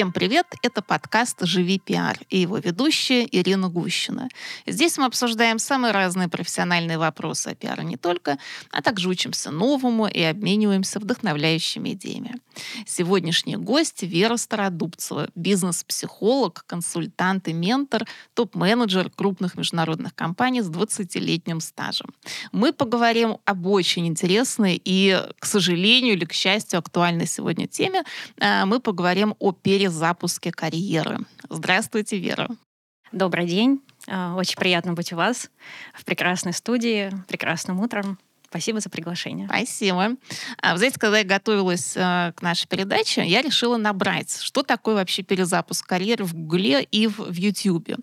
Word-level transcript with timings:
Всем 0.00 0.12
привет! 0.12 0.46
Это 0.62 0.80
подкаст 0.80 1.42
«Живи 1.42 1.78
пиар» 1.78 2.16
и 2.30 2.38
его 2.38 2.56
ведущая 2.56 3.28
Ирина 3.30 3.68
Гущина. 3.68 4.30
Здесь 4.66 4.96
мы 4.96 5.04
обсуждаем 5.04 5.58
самые 5.58 5.92
разные 5.92 6.26
профессиональные 6.28 6.96
вопросы 6.96 7.48
о 7.48 7.54
пиаре 7.54 7.84
не 7.84 7.98
только, 7.98 8.38
а 8.70 8.80
также 8.80 9.10
учимся 9.10 9.50
новому 9.50 10.06
и 10.06 10.22
обмениваемся 10.22 11.00
вдохновляющими 11.00 11.90
идеями. 11.90 12.36
Сегодняшний 12.86 13.56
гость 13.56 14.02
Вера 14.02 14.38
Стародубцева, 14.38 15.28
бизнес-психолог, 15.34 16.64
консультант 16.66 17.48
и 17.48 17.52
ментор, 17.52 18.06
топ-менеджер 18.32 19.10
крупных 19.10 19.56
международных 19.56 20.14
компаний 20.14 20.62
с 20.62 20.70
20-летним 20.70 21.60
стажем. 21.60 22.14
Мы 22.52 22.72
поговорим 22.72 23.36
об 23.44 23.66
очень 23.66 24.06
интересной 24.06 24.80
и, 24.82 25.22
к 25.38 25.44
сожалению 25.44 26.14
или 26.14 26.24
к 26.24 26.32
счастью, 26.32 26.78
актуальной 26.78 27.26
сегодня 27.26 27.66
теме. 27.66 28.02
А, 28.40 28.64
мы 28.64 28.80
поговорим 28.80 29.34
о 29.38 29.52
пере 29.52 29.89
перезапуске 29.90 30.52
карьеры. 30.52 31.18
Здравствуйте, 31.48 32.18
Вера. 32.18 32.48
Добрый 33.10 33.46
день. 33.46 33.82
А, 34.06 34.36
очень 34.36 34.56
приятно 34.56 34.92
быть 34.92 35.12
у 35.12 35.16
вас 35.16 35.50
в 35.94 36.04
прекрасной 36.04 36.52
студии, 36.52 37.10
прекрасным 37.26 37.80
утром. 37.80 38.18
Спасибо 38.48 38.80
за 38.80 38.88
приглашение. 38.88 39.46
Спасибо. 39.46 40.16
А, 40.62 40.72
вы 40.72 40.78
знаете, 40.78 40.98
когда 40.98 41.18
я 41.18 41.24
готовилась 41.24 41.94
а, 41.96 42.32
к 42.32 42.42
нашей 42.42 42.68
передаче, 42.68 43.24
я 43.24 43.42
решила 43.42 43.76
набрать, 43.78 44.40
что 44.40 44.62
такое 44.62 44.94
вообще 44.94 45.22
перезапуск 45.22 45.86
карьеры 45.86 46.24
в 46.24 46.34
Гугле 46.34 46.82
и 46.82 47.08
в, 47.08 47.32
YouTube. 47.32 47.96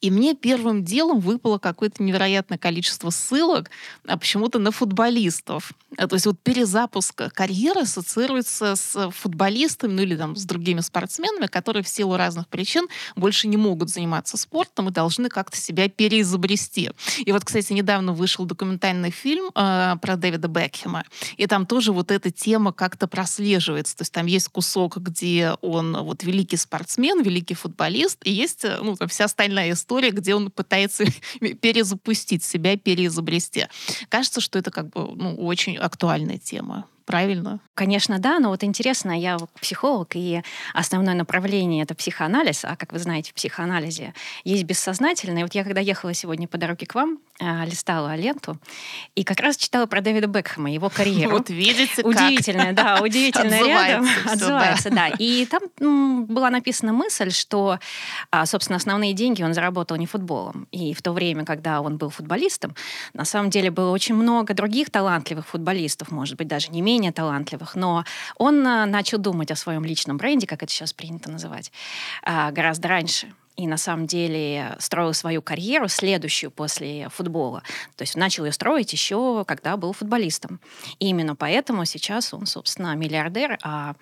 И 0.00 0.10
мне 0.10 0.34
первым 0.34 0.84
делом 0.84 1.20
выпало 1.20 1.58
какое-то 1.58 2.02
невероятное 2.02 2.58
количество 2.58 3.10
ссылок 3.10 3.70
а, 4.06 4.16
почему-то 4.16 4.58
на 4.58 4.70
футболистов. 4.70 5.72
А, 5.98 6.08
то 6.08 6.14
есть 6.14 6.26
вот 6.26 6.40
перезапуск 6.40 7.22
карьеры 7.34 7.82
ассоциируется 7.82 8.76
с 8.76 9.10
футболистами, 9.10 9.92
ну 9.92 10.02
или 10.02 10.16
там 10.16 10.36
с 10.36 10.44
другими 10.44 10.80
спортсменами, 10.80 11.46
которые 11.46 11.82
в 11.82 11.88
силу 11.88 12.16
разных 12.16 12.48
причин 12.48 12.88
больше 13.16 13.46
не 13.46 13.56
могут 13.56 13.90
заниматься 13.90 14.36
спортом 14.36 14.88
и 14.88 14.92
должны 14.92 15.28
как-то 15.28 15.56
себя 15.56 15.88
переизобрести. 15.88 16.90
И 17.18 17.32
вот, 17.32 17.44
кстати, 17.44 17.72
недавно 17.72 18.12
вышел 18.12 18.46
документальный 18.46 19.10
фильм 19.10 19.50
э, 19.54 19.96
про 20.00 20.16
Дэвида 20.16 20.48
Бекхема. 20.48 21.04
И 21.36 21.46
там 21.46 21.66
тоже 21.66 21.92
вот 21.92 22.10
эта 22.10 22.30
тема 22.30 22.72
как-то 22.72 23.06
прослеживается. 23.06 23.96
То 23.96 24.02
есть 24.02 24.12
там 24.12 24.26
есть 24.26 24.48
кусок, 24.48 24.96
где 24.96 25.56
он 25.60 25.96
вот 25.96 26.22
великий 26.22 26.56
спортсмен, 26.56 27.22
великий 27.22 27.54
футболист, 27.54 28.18
и 28.24 28.30
есть 28.30 28.64
э, 28.64 28.78
ну, 28.82 28.96
там 28.96 29.08
вся 29.08 29.24
остальная 29.24 29.72
история, 29.72 29.89
где 29.98 30.34
он 30.34 30.50
пытается 30.50 31.04
перезапустить 31.60 32.44
себя, 32.44 32.76
переизобрести. 32.76 33.66
Кажется, 34.08 34.40
что 34.40 34.58
это 34.58 34.70
как 34.70 34.90
бы 34.90 35.14
ну, 35.14 35.34
очень 35.36 35.76
актуальная 35.76 36.38
тема 36.38 36.86
правильно? 37.10 37.60
Конечно, 37.74 38.18
да, 38.18 38.38
но 38.38 38.50
вот 38.50 38.62
интересно, 38.64 39.18
я 39.18 39.38
психолог, 39.60 40.14
и 40.14 40.42
основное 40.74 41.14
направление— 41.14 41.82
это 41.84 41.94
психоанализ, 41.94 42.64
а, 42.64 42.76
как 42.76 42.92
вы 42.92 42.98
знаете, 42.98 43.30
в 43.30 43.34
психоанализе 43.34 44.14
есть 44.44 44.64
бессознательное. 44.64 45.42
Вот 45.42 45.54
я, 45.54 45.64
когда 45.64 45.80
ехала 45.80 46.14
сегодня 46.14 46.46
по 46.46 46.58
дороге 46.58 46.86
к 46.86 46.94
вам, 46.94 47.18
э, 47.40 47.64
листала 47.66 48.14
ленту, 48.16 48.58
и 49.14 49.24
как 49.24 49.40
раз 49.40 49.56
читала 49.56 49.86
про 49.86 50.00
Дэвида 50.00 50.26
Бекхэма, 50.26 50.70
его 50.70 50.90
карьеру. 50.90 51.32
Вот 51.32 51.50
видите, 51.50 52.02
Удивительно, 52.02 52.72
да, 52.72 53.00
удивительно 53.02 53.64
рядом. 53.64 54.06
Отзывается, 54.26 54.90
да. 54.90 55.08
И 55.18 55.46
там 55.46 56.26
была 56.26 56.50
написана 56.50 56.92
мысль, 56.92 57.30
что, 57.30 57.78
а, 58.30 58.46
собственно, 58.46 58.76
основные 58.76 59.14
деньги 59.14 59.42
он 59.42 59.54
заработал 59.54 59.96
не 59.96 60.06
футболом. 60.06 60.68
И 60.70 60.94
в 60.94 61.02
то 61.02 61.12
время, 61.12 61.44
когда 61.44 61.80
он 61.80 61.96
был 61.96 62.10
футболистом, 62.10 62.74
на 63.14 63.24
самом 63.24 63.50
деле 63.50 63.70
было 63.70 63.90
очень 63.90 64.14
много 64.14 64.54
других 64.54 64.90
талантливых 64.90 65.46
футболистов, 65.46 66.10
может 66.10 66.36
быть, 66.36 66.48
даже 66.48 66.70
не 66.70 66.82
менее 66.82 66.99
менее 67.00 67.12
талантливых, 67.12 67.76
но 67.76 68.04
он 68.36 68.66
а, 68.66 68.84
начал 68.84 69.18
думать 69.18 69.50
о 69.50 69.56
своем 69.56 69.84
личном 69.84 70.18
бренде, 70.18 70.46
как 70.46 70.62
это 70.62 70.70
сейчас 70.70 70.92
принято 70.92 71.30
называть, 71.30 71.72
а, 72.22 72.50
гораздо 72.50 72.88
раньше 72.88 73.32
и 73.56 73.66
на 73.66 73.76
самом 73.76 74.06
деле 74.06 74.76
строил 74.78 75.12
свою 75.12 75.42
карьеру, 75.42 75.88
следующую 75.88 76.50
после 76.50 77.08
футбола. 77.10 77.62
То 77.96 78.02
есть 78.02 78.16
начал 78.16 78.44
ее 78.44 78.52
строить 78.52 78.92
еще, 78.92 79.44
когда 79.46 79.76
был 79.76 79.92
футболистом. 79.92 80.60
И 80.98 81.08
именно 81.08 81.36
поэтому 81.36 81.84
сейчас 81.84 82.32
он, 82.32 82.46
собственно, 82.46 82.94
миллиардер, 82.94 83.58
а 83.62 83.94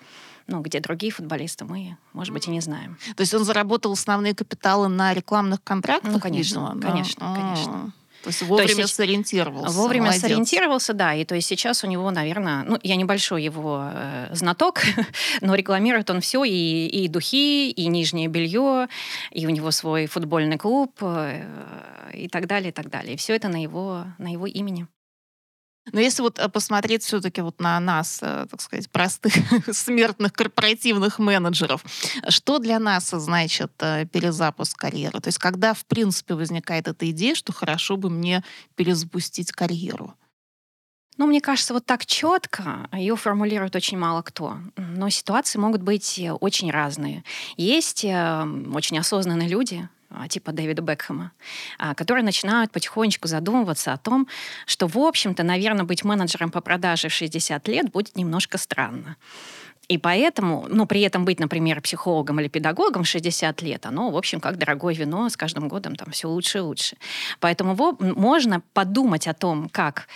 ну, 0.47 0.61
где 0.61 0.79
другие 0.79 1.11
футболисты, 1.11 1.65
мы, 1.65 1.97
может 2.13 2.33
быть, 2.33 2.47
и 2.47 2.51
не 2.51 2.61
знаем. 2.61 2.97
То 3.15 3.21
есть 3.21 3.33
он 3.33 3.43
заработал 3.43 3.91
основные 3.91 4.33
капиталы 4.33 4.87
на 4.87 5.13
рекламных 5.13 5.61
контрактах? 5.63 6.11
Ну, 6.11 6.19
конечно, 6.19 6.77
конечно, 6.81 7.19
да? 7.19 7.35
конечно. 7.35 7.93
То 8.23 8.29
есть 8.29 8.41
вовремя 8.41 8.75
то 8.75 8.81
есть, 8.81 8.95
сориентировался. 8.95 9.75
Вовремя 9.75 10.05
Молодец. 10.05 10.21
сориентировался, 10.21 10.93
да. 10.93 11.13
И 11.13 11.23
то 11.23 11.35
есть 11.35 11.47
сейчас 11.47 11.83
у 11.83 11.87
него, 11.87 12.11
наверное, 12.11 12.63
ну, 12.63 12.77
я 12.83 12.95
небольшой 12.95 13.43
его 13.43 13.89
э, 13.91 14.27
знаток, 14.33 14.81
но 15.41 15.55
рекламирует 15.55 16.09
он 16.09 16.19
все, 16.21 16.43
и, 16.43 16.87
и 16.87 17.07
духи, 17.07 17.71
и 17.71 17.87
нижнее 17.87 18.27
белье, 18.27 18.87
и 19.31 19.45
у 19.45 19.49
него 19.49 19.71
свой 19.71 20.07
футбольный 20.07 20.57
клуб, 20.57 20.91
э, 21.01 21.43
и 22.13 22.27
так 22.27 22.47
далее, 22.47 22.69
и 22.69 22.73
так 22.73 22.89
далее. 22.89 23.13
И 23.13 23.17
все 23.17 23.35
это 23.35 23.47
на 23.47 23.61
его, 23.61 24.05
на 24.17 24.31
его 24.31 24.47
имени. 24.47 24.87
Но 25.91 25.99
если 25.99 26.21
вот 26.21 26.39
э, 26.39 26.49
посмотреть 26.49 27.03
все-таки 27.03 27.41
вот 27.41 27.59
на 27.59 27.79
нас, 27.79 28.19
э, 28.21 28.47
так 28.49 28.61
сказать, 28.61 28.89
простых 28.89 29.33
смертных 29.71 30.33
корпоративных 30.33 31.19
менеджеров, 31.19 31.83
что 32.27 32.59
для 32.59 32.79
нас 32.79 33.09
значит 33.09 33.71
э, 33.79 34.05
перезапуск 34.05 34.77
карьеры? 34.77 35.19
То 35.19 35.27
есть 35.27 35.37
когда, 35.37 35.73
в 35.73 35.85
принципе, 35.85 36.35
возникает 36.35 36.87
эта 36.87 37.09
идея, 37.11 37.35
что 37.35 37.53
хорошо 37.53 37.97
бы 37.97 38.09
мне 38.09 38.43
перезапустить 38.75 39.51
карьеру? 39.51 40.13
Ну, 41.17 41.27
мне 41.27 41.41
кажется, 41.41 41.73
вот 41.73 41.85
так 41.85 42.05
четко 42.05 42.87
ее 42.93 43.17
формулирует 43.17 43.75
очень 43.75 43.97
мало 43.97 44.21
кто. 44.21 44.57
Но 44.77 45.09
ситуации 45.09 45.59
могут 45.59 45.81
быть 45.81 46.21
очень 46.39 46.71
разные. 46.71 47.25
Есть 47.57 48.05
очень 48.05 48.97
осознанные 48.97 49.49
люди, 49.49 49.89
типа 50.27 50.51
Дэвида 50.51 50.81
Бекхэма, 50.81 51.31
а, 51.77 51.93
которые 51.93 52.23
начинают 52.23 52.71
потихонечку 52.71 53.27
задумываться 53.27 53.93
о 53.93 53.97
том, 53.97 54.27
что, 54.65 54.87
в 54.87 54.97
общем-то, 54.97 55.43
наверное, 55.43 55.85
быть 55.85 56.03
менеджером 56.03 56.51
по 56.51 56.61
продаже 56.61 57.09
в 57.09 57.13
60 57.13 57.67
лет 57.67 57.91
будет 57.91 58.15
немножко 58.15 58.57
странно. 58.57 59.17
И 59.89 59.97
поэтому, 59.97 60.67
но 60.69 60.85
при 60.85 61.01
этом 61.01 61.25
быть, 61.25 61.39
например, 61.39 61.81
психологом 61.81 62.39
или 62.39 62.47
педагогом 62.47 63.03
в 63.03 63.07
60 63.07 63.61
лет, 63.63 63.87
оно, 63.87 64.11
в 64.11 64.17
общем, 64.17 64.39
как 64.39 64.57
дорогое 64.57 64.93
вино, 64.93 65.27
с 65.29 65.35
каждым 65.35 65.67
годом 65.67 65.95
там 65.95 66.11
все 66.11 66.29
лучше 66.29 66.59
и 66.59 66.61
лучше. 66.61 66.95
Поэтому 67.39 67.75
можно 67.99 68.61
подумать 68.73 69.27
о 69.27 69.33
том, 69.33 69.67
как, 69.67 70.07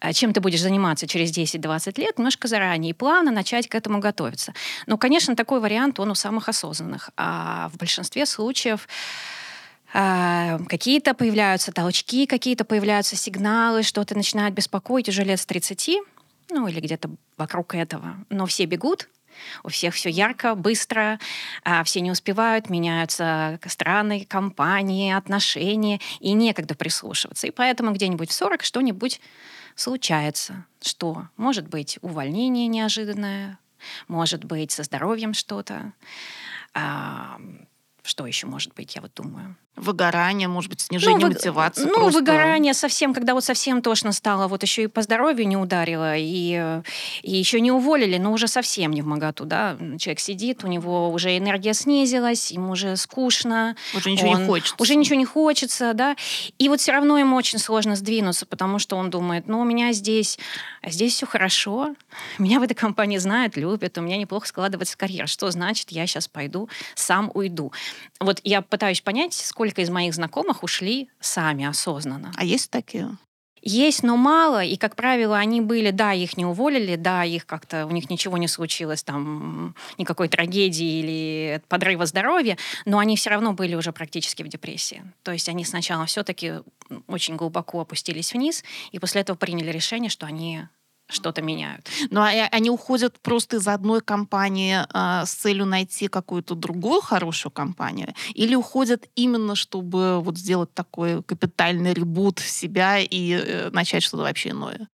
э, 0.00 0.12
чем 0.12 0.32
ты 0.32 0.40
будешь 0.40 0.60
заниматься 0.60 1.06
через 1.06 1.30
10-20 1.30 2.00
лет, 2.00 2.18
немножко 2.18 2.48
заранее, 2.48 2.90
и 2.90 2.92
плавно 2.92 3.30
начать 3.30 3.68
к 3.68 3.76
этому 3.76 4.00
готовиться. 4.00 4.52
Но, 4.86 4.98
конечно, 4.98 5.36
такой 5.36 5.60
вариант, 5.60 6.00
он 6.00 6.10
у 6.10 6.16
самых 6.16 6.48
осознанных. 6.48 7.10
А 7.16 7.68
в 7.72 7.76
большинстве 7.76 8.26
случаев 8.26 8.88
а, 8.88 9.39
какие-то 9.92 11.14
появляются 11.14 11.72
толчки, 11.72 12.26
какие-то 12.26 12.64
появляются 12.64 13.16
сигналы, 13.16 13.82
что-то 13.82 14.14
начинает 14.14 14.54
беспокоить 14.54 15.08
уже 15.08 15.24
лет 15.24 15.40
с 15.40 15.46
30, 15.46 15.98
ну 16.50 16.68
или 16.68 16.80
где-то 16.80 17.10
вокруг 17.36 17.74
этого. 17.74 18.16
Но 18.28 18.46
все 18.46 18.66
бегут, 18.66 19.08
у 19.62 19.68
всех 19.68 19.94
все 19.94 20.08
ярко, 20.08 20.54
быстро, 20.54 21.18
а 21.64 21.82
все 21.84 22.00
не 22.00 22.10
успевают, 22.10 22.70
меняются 22.70 23.58
страны, 23.66 24.26
компании, 24.28 25.12
отношения, 25.12 26.00
и 26.20 26.32
некогда 26.32 26.74
прислушиваться. 26.74 27.46
И 27.46 27.50
поэтому 27.50 27.92
где-нибудь 27.92 28.30
в 28.30 28.34
40 28.34 28.62
что-нибудь 28.62 29.20
случается. 29.74 30.66
Что? 30.80 31.28
Может 31.36 31.68
быть 31.68 31.98
увольнение 32.02 32.66
неожиданное, 32.66 33.58
может 34.08 34.44
быть 34.44 34.72
со 34.72 34.82
здоровьем 34.82 35.34
что-то, 35.34 35.92
а, 36.74 37.40
что 38.02 38.26
еще 38.26 38.46
может 38.46 38.74
быть, 38.74 38.94
я 38.94 39.02
вот 39.02 39.12
думаю. 39.14 39.56
Выгорание, 39.76 40.46
может 40.46 40.68
быть, 40.68 40.80
снижение 40.80 41.28
ну, 41.28 41.32
мотивации. 41.32 41.84
Ну, 41.84 41.94
просто... 41.94 42.18
выгорание 42.18 42.74
совсем, 42.74 43.14
когда 43.14 43.34
вот 43.34 43.44
совсем 43.44 43.80
тошно 43.80 44.12
стало, 44.12 44.46
вот 44.46 44.62
еще 44.62 44.82
и 44.82 44.86
по 44.88 45.00
здоровью 45.00 45.48
не 45.48 45.56
ударило, 45.56 46.14
и, 46.16 46.82
и 47.22 47.30
еще 47.36 47.60
не 47.60 47.70
уволили, 47.72 48.18
но 48.18 48.32
уже 48.32 48.46
совсем 48.46 48.92
не 48.92 49.00
в 49.00 49.06
моготу, 49.06 49.44
да. 49.44 49.76
Человек 49.98 50.20
сидит, 50.20 50.64
у 50.64 50.66
него 50.66 51.10
уже 51.10 51.38
энергия 51.38 51.72
снизилась, 51.72 52.50
ему 52.50 52.72
уже 52.72 52.96
скучно. 52.96 53.76
Уже 53.94 54.10
ничего 54.10 54.30
он, 54.30 54.40
не 54.40 54.46
хочется. 54.46 54.74
Уже 54.78 54.96
ничего 54.96 55.16
не 55.16 55.24
хочется, 55.24 55.94
да. 55.94 56.16
И 56.58 56.68
вот 56.68 56.80
все 56.80 56.92
равно 56.92 57.16
ему 57.18 57.36
очень 57.36 57.58
сложно 57.58 57.96
сдвинуться, 57.96 58.46
потому 58.46 58.78
что 58.78 58.96
он 58.96 59.08
думает, 59.08 59.46
ну, 59.46 59.60
у 59.60 59.64
меня 59.64 59.92
здесь, 59.92 60.38
здесь 60.84 61.14
все 61.14 61.26
хорошо, 61.26 61.94
меня 62.38 62.60
в 62.60 62.64
этой 62.64 62.74
компании 62.74 63.18
знают, 63.18 63.56
любят, 63.56 63.96
у 63.96 64.02
меня 64.02 64.16
неплохо 64.16 64.46
складывается 64.46 64.98
карьера. 64.98 65.26
Что 65.26 65.50
значит, 65.50 65.90
я 65.90 66.06
сейчас 66.06 66.28
пойду, 66.28 66.68
сам 66.94 67.30
уйду? 67.32 67.72
Вот 68.20 68.40
я 68.44 68.60
пытаюсь 68.60 69.00
понять, 69.00 69.34
сколько 69.34 69.80
из 69.80 69.88
моих 69.90 70.14
знакомых 70.14 70.62
ушли 70.62 71.08
сами 71.20 71.64
осознанно. 71.64 72.32
А 72.36 72.44
есть 72.44 72.70
такие? 72.70 73.16
Есть, 73.62 74.02
но 74.02 74.16
мало, 74.16 74.64
и, 74.64 74.76
как 74.76 74.96
правило, 74.96 75.36
они 75.36 75.60
были, 75.60 75.90
да, 75.90 76.14
их 76.14 76.38
не 76.38 76.46
уволили, 76.46 76.96
да, 76.96 77.24
их 77.24 77.44
как-то, 77.44 77.84
у 77.86 77.90
них 77.90 78.08
ничего 78.08 78.38
не 78.38 78.48
случилось, 78.48 79.02
там, 79.02 79.74
никакой 79.98 80.28
трагедии 80.28 81.00
или 81.00 81.62
подрыва 81.68 82.06
здоровья, 82.06 82.56
но 82.86 82.98
они 82.98 83.16
все 83.16 83.30
равно 83.30 83.52
были 83.52 83.74
уже 83.74 83.92
практически 83.92 84.42
в 84.42 84.48
депрессии. 84.48 85.02
То 85.22 85.32
есть 85.32 85.48
они 85.50 85.64
сначала 85.64 86.06
все-таки 86.06 86.54
очень 87.06 87.36
глубоко 87.36 87.80
опустились 87.80 88.32
вниз, 88.32 88.64
и 88.92 88.98
после 88.98 89.20
этого 89.20 89.36
приняли 89.36 89.70
решение, 89.70 90.08
что 90.08 90.24
они 90.24 90.62
что-то 91.10 91.42
меняют. 91.42 91.88
Ну, 92.10 92.20
а 92.20 92.28
они 92.50 92.70
уходят 92.70 93.18
просто 93.20 93.56
из 93.56 93.68
одной 93.68 94.00
компании 94.00 94.78
э, 94.82 95.26
с 95.26 95.32
целью 95.32 95.66
найти 95.66 96.08
какую-то 96.08 96.54
другую 96.54 97.00
хорошую 97.00 97.52
компанию? 97.52 98.14
Или 98.34 98.54
уходят 98.54 99.08
именно, 99.14 99.54
чтобы 99.54 100.20
вот 100.20 100.38
сделать 100.38 100.72
такой 100.74 101.22
капитальный 101.22 101.92
ребут 101.92 102.38
себя 102.38 102.98
и 102.98 103.32
э, 103.32 103.70
начать 103.70 104.02
что-то 104.02 104.22
вообще 104.24 104.50
иное? 104.50 104.88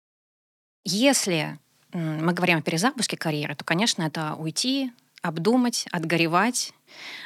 Если 0.86 1.60
мы 1.94 2.34
говорим 2.34 2.58
о 2.58 2.62
перезапуске 2.62 3.18
карьеры, 3.18 3.56
то, 3.56 3.64
конечно, 3.64 4.02
это 4.02 4.34
уйти, 4.36 4.92
обдумать, 5.24 5.88
отгоревать, 5.92 6.74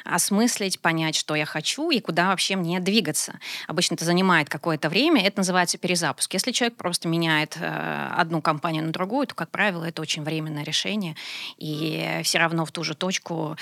осмыслить, 0.04 0.80
понять, 0.80 1.16
что 1.16 1.34
я 1.34 1.44
хочу 1.44 1.90
и 1.90 2.00
куда 2.00 2.28
вообще 2.28 2.56
мне 2.56 2.80
двигаться. 2.80 3.38
Обычно 3.66 3.94
это 3.94 4.04
занимает 4.04 4.48
какое-то 4.48 4.88
время, 4.88 5.22
это 5.26 5.38
называется 5.38 5.76
перезапуск. 5.76 6.32
Если 6.32 6.52
человек 6.52 6.76
просто 6.76 7.08
меняет 7.08 7.58
э, 7.60 8.10
одну 8.16 8.40
компанию 8.40 8.84
на 8.84 8.92
другую, 8.92 9.26
то, 9.26 9.34
как 9.34 9.50
правило, 9.50 9.84
это 9.84 10.00
очень 10.00 10.22
временное 10.22 10.64
решение, 10.64 11.16
и 11.58 12.20
все 12.22 12.38
равно 12.38 12.64
в 12.64 12.72
ту 12.72 12.84
же 12.84 12.94
точку 12.94 13.56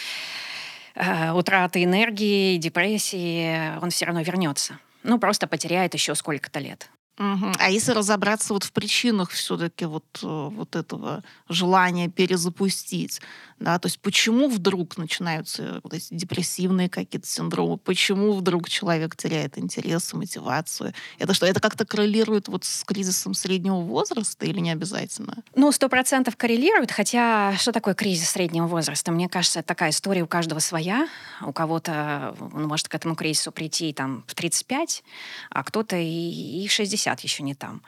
э, 0.95 1.33
утраты 1.33 1.83
энергии, 1.83 2.59
депрессии 2.59 3.77
он 3.81 3.91
все 3.91 4.05
равно 4.05 4.21
вернется. 4.21 4.79
Ну, 5.03 5.19
просто 5.19 5.47
потеряет 5.47 5.95
еще 5.95 6.15
сколько-то 6.15 6.61
лет. 6.61 6.91
Угу. 7.19 7.53
А 7.59 7.71
если 7.71 7.93
разобраться 7.93 8.53
вот 8.53 8.65
в 8.65 8.73
причинах 8.73 9.31
все-таки 9.31 9.87
вот, 9.87 10.05
э, 10.23 10.27
вот 10.27 10.77
этого 10.77 11.25
желания 11.49 12.09
перезапустить, 12.09 13.23
да, 13.59 13.79
то 13.79 13.87
есть 13.87 13.99
почему 14.01 14.49
вдруг 14.49 14.99
начинаются 14.99 15.81
вот 15.83 15.95
эти 15.95 16.13
депрессивные 16.13 16.89
какие-то 16.89 17.27
синдромы, 17.27 17.79
почему 17.79 18.33
вдруг 18.33 18.69
человек 18.69 19.17
теряет 19.17 19.59
интерес, 19.59 20.13
мотивацию? 20.13 20.93
Это 21.19 21.33
что, 21.33 21.47
это 21.47 21.61
как-то 21.61 21.87
коррелирует 21.87 22.49
вот 22.49 22.65
с 22.65 22.85
кризисом 22.85 23.35
среднего 23.35 23.81
возраста 23.81 24.45
или 24.45 24.59
не 24.61 24.71
обязательно? 24.71 25.43
Ну, 25.55 25.73
сто 25.73 25.89
процентов 25.89 26.37
коррелирует, 26.37 26.93
хотя 26.93 27.57
что 27.57 27.73
такое 27.73 27.95
кризис 27.95 28.31
среднего 28.31 28.67
возраста? 28.67 29.11
Мне 29.11 29.29
кажется, 29.29 29.61
это 29.61 29.69
такая 29.69 29.91
история 29.91 30.23
у 30.23 30.27
каждого 30.27 30.59
своя. 30.59 31.09
У 31.41 31.53
кого-то 31.53 32.37
он 32.53 32.65
может 32.65 32.89
к 32.89 32.95
этому 32.95 33.15
кризису 33.15 33.53
прийти 33.53 33.93
там 33.93 34.25
в 34.27 34.35
35, 34.35 35.03
а 35.51 35.65
кто-то 35.65 35.97
и, 35.97 36.65
и 36.65 36.69
в 36.69 36.73
60 36.73 37.21
еще 37.21 37.43
не 37.43 37.55
там. 37.55 37.83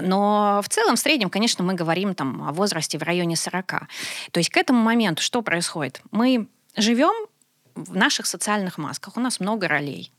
Но 0.00 0.60
в 0.64 0.68
целом, 0.68 0.96
в 0.96 0.98
среднем, 0.98 1.28
конечно, 1.28 1.64
мы 1.64 1.74
говорим 1.74 2.14
там 2.14 2.48
о 2.48 2.52
возрасте 2.52 2.98
в 2.98 3.02
районе 3.02 3.36
40. 3.36 3.66
То 3.66 4.40
есть 4.40 4.50
к 4.50 4.56
этому 4.56 4.85
моменту 4.86 5.22
что 5.22 5.42
происходит? 5.42 6.00
Мы 6.10 6.48
живем 6.76 7.28
в 7.74 7.94
наших 7.94 8.26
социальных 8.26 8.78
масках, 8.78 9.16
у 9.16 9.20
нас 9.20 9.40
много 9.40 9.68
ролей. 9.68 10.12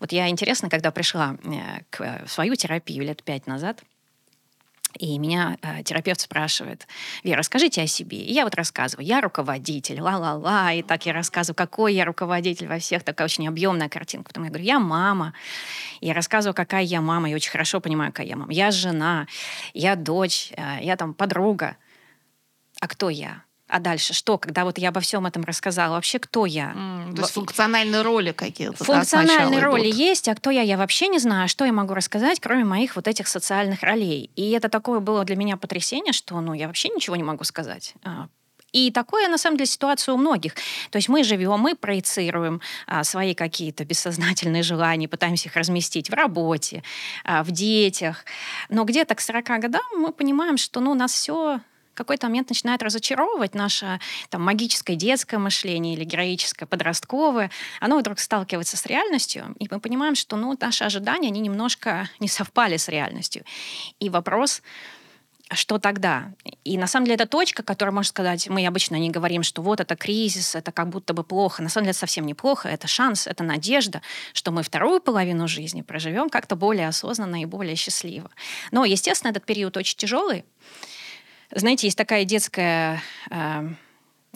Вот 0.00 0.12
я 0.12 0.28
интересно, 0.28 0.68
когда 0.68 0.90
пришла 0.90 1.36
э, 1.44 1.82
к 1.90 2.00
э, 2.00 2.26
свою 2.26 2.54
терапию 2.54 3.04
лет 3.04 3.22
пять 3.22 3.46
назад, 3.46 3.82
и 4.98 5.18
меня 5.18 5.58
э, 5.62 5.82
терапевт 5.82 6.20
спрашивает, 6.20 6.86
Вера, 7.22 7.38
расскажите 7.38 7.82
о 7.82 7.86
себе. 7.86 8.18
И 8.18 8.32
я 8.32 8.44
вот 8.44 8.54
рассказываю, 8.54 9.06
я 9.06 9.20
руководитель, 9.20 10.00
ла-ла-ла, 10.00 10.72
и 10.72 10.82
так 10.82 11.06
я 11.06 11.12
рассказываю, 11.12 11.56
какой 11.56 11.94
я 11.94 12.04
руководитель 12.04 12.66
во 12.66 12.78
всех, 12.78 13.02
такая 13.02 13.26
очень 13.26 13.46
объемная 13.46 13.88
картинка. 13.88 14.28
Потом 14.28 14.44
я 14.44 14.50
говорю, 14.50 14.64
я 14.64 14.78
мама. 14.78 15.34
И 16.00 16.06
я 16.06 16.14
рассказываю, 16.14 16.54
какая 16.54 16.82
я 16.82 17.00
мама, 17.00 17.28
я 17.28 17.36
очень 17.36 17.50
хорошо 17.50 17.80
понимаю, 17.80 18.12
какая 18.12 18.26
я 18.26 18.36
мама. 18.36 18.52
Я 18.52 18.70
жена, 18.70 19.26
я 19.74 19.96
дочь, 19.96 20.52
э, 20.56 20.78
я 20.82 20.96
там 20.96 21.14
подруга. 21.14 21.76
А 22.80 22.88
кто 22.88 23.10
я? 23.10 23.42
А 23.68 23.80
дальше 23.80 24.14
что, 24.14 24.38
когда 24.38 24.64
вот 24.64 24.78
я 24.78 24.90
обо 24.90 25.00
всем 25.00 25.26
этом 25.26 25.44
рассказала? 25.44 25.94
Вообще, 25.94 26.18
кто 26.18 26.46
я? 26.46 26.72
Mm, 26.76 27.14
то 27.14 27.22
есть 27.22 27.32
функциональные 27.32 28.02
роли 28.02 28.30
какие-то. 28.30 28.84
Функциональные 28.84 29.60
да, 29.60 29.66
роли 29.66 29.90
идут. 29.90 29.98
есть, 29.98 30.28
а 30.28 30.34
кто 30.34 30.50
я, 30.50 30.62
я 30.62 30.76
вообще 30.76 31.08
не 31.08 31.18
знаю, 31.18 31.48
что 31.48 31.64
я 31.64 31.72
могу 31.72 31.94
рассказать, 31.94 32.38
кроме 32.40 32.64
моих 32.64 32.94
вот 32.94 33.08
этих 33.08 33.26
социальных 33.26 33.82
ролей. 33.82 34.30
И 34.36 34.50
это 34.52 34.68
такое 34.68 35.00
было 35.00 35.24
для 35.24 35.36
меня 35.36 35.56
потрясение, 35.56 36.12
что 36.12 36.40
ну, 36.40 36.54
я 36.54 36.68
вообще 36.68 36.90
ничего 36.90 37.16
не 37.16 37.24
могу 37.24 37.42
сказать. 37.42 37.94
А, 38.04 38.28
и 38.72 38.90
такое, 38.90 39.28
на 39.28 39.38
самом 39.38 39.56
деле, 39.56 39.66
ситуация 39.66 40.14
у 40.14 40.18
многих. 40.18 40.54
То 40.90 40.96
есть 40.96 41.08
мы 41.08 41.24
живем, 41.24 41.58
мы 41.58 41.74
проецируем 41.74 42.60
а, 42.86 43.04
свои 43.04 43.34
какие-то 43.34 43.84
бессознательные 43.84 44.62
желания, 44.62 45.08
пытаемся 45.08 45.48
их 45.48 45.56
разместить 45.56 46.10
в 46.10 46.14
работе, 46.14 46.82
а, 47.24 47.42
в 47.42 47.50
детях. 47.50 48.24
Но 48.68 48.84
где-то 48.84 49.14
к 49.14 49.20
40 49.20 49.60
годам 49.60 49.82
мы 49.96 50.12
понимаем, 50.12 50.56
что 50.56 50.80
ну, 50.80 50.90
у 50.90 50.94
нас 50.94 51.12
все 51.12 51.60
какой-то 51.96 52.28
момент 52.28 52.48
начинает 52.48 52.82
разочаровывать 52.82 53.54
наше 53.54 54.00
там, 54.28 54.42
магическое 54.42 54.94
детское 54.94 55.38
мышление 55.38 55.94
или 55.94 56.04
героическое 56.04 56.66
подростковое, 56.66 57.50
оно 57.80 57.98
вдруг 57.98 58.18
сталкивается 58.18 58.76
с 58.76 58.86
реальностью, 58.86 59.54
и 59.58 59.66
мы 59.70 59.80
понимаем, 59.80 60.14
что 60.14 60.36
ну, 60.36 60.56
наши 60.60 60.84
ожидания, 60.84 61.28
они 61.28 61.40
немножко 61.40 62.08
не 62.20 62.28
совпали 62.28 62.76
с 62.76 62.88
реальностью. 62.88 63.44
И 63.98 64.10
вопрос, 64.10 64.62
что 65.52 65.78
тогда? 65.78 66.32
И 66.64 66.76
на 66.76 66.88
самом 66.88 67.06
деле 67.06 67.14
это 67.14 67.26
точка, 67.26 67.62
которая, 67.62 67.92
можно 67.92 68.08
сказать, 68.08 68.48
мы 68.48 68.66
обычно 68.66 68.96
не 68.96 69.10
говорим, 69.10 69.44
что 69.44 69.62
вот 69.62 69.78
это 69.78 69.94
кризис, 69.94 70.56
это 70.56 70.72
как 70.72 70.88
будто 70.88 71.14
бы 71.14 71.22
плохо. 71.22 71.62
На 71.62 71.68
самом 71.68 71.84
деле 71.84 71.90
это 71.90 72.00
совсем 72.00 72.26
неплохо, 72.26 72.68
это 72.68 72.88
шанс, 72.88 73.28
это 73.28 73.44
надежда, 73.44 74.02
что 74.32 74.50
мы 74.50 74.64
вторую 74.64 75.00
половину 75.00 75.46
жизни 75.46 75.82
проживем 75.82 76.30
как-то 76.30 76.56
более 76.56 76.88
осознанно 76.88 77.42
и 77.42 77.44
более 77.44 77.76
счастливо. 77.76 78.30
Но, 78.72 78.84
естественно, 78.84 79.30
этот 79.30 79.46
период 79.46 79.76
очень 79.76 79.96
тяжелый, 79.96 80.44
знаете, 81.54 81.86
есть 81.86 81.98
такая 81.98 82.24
детская 82.24 83.02
э, 83.30 83.68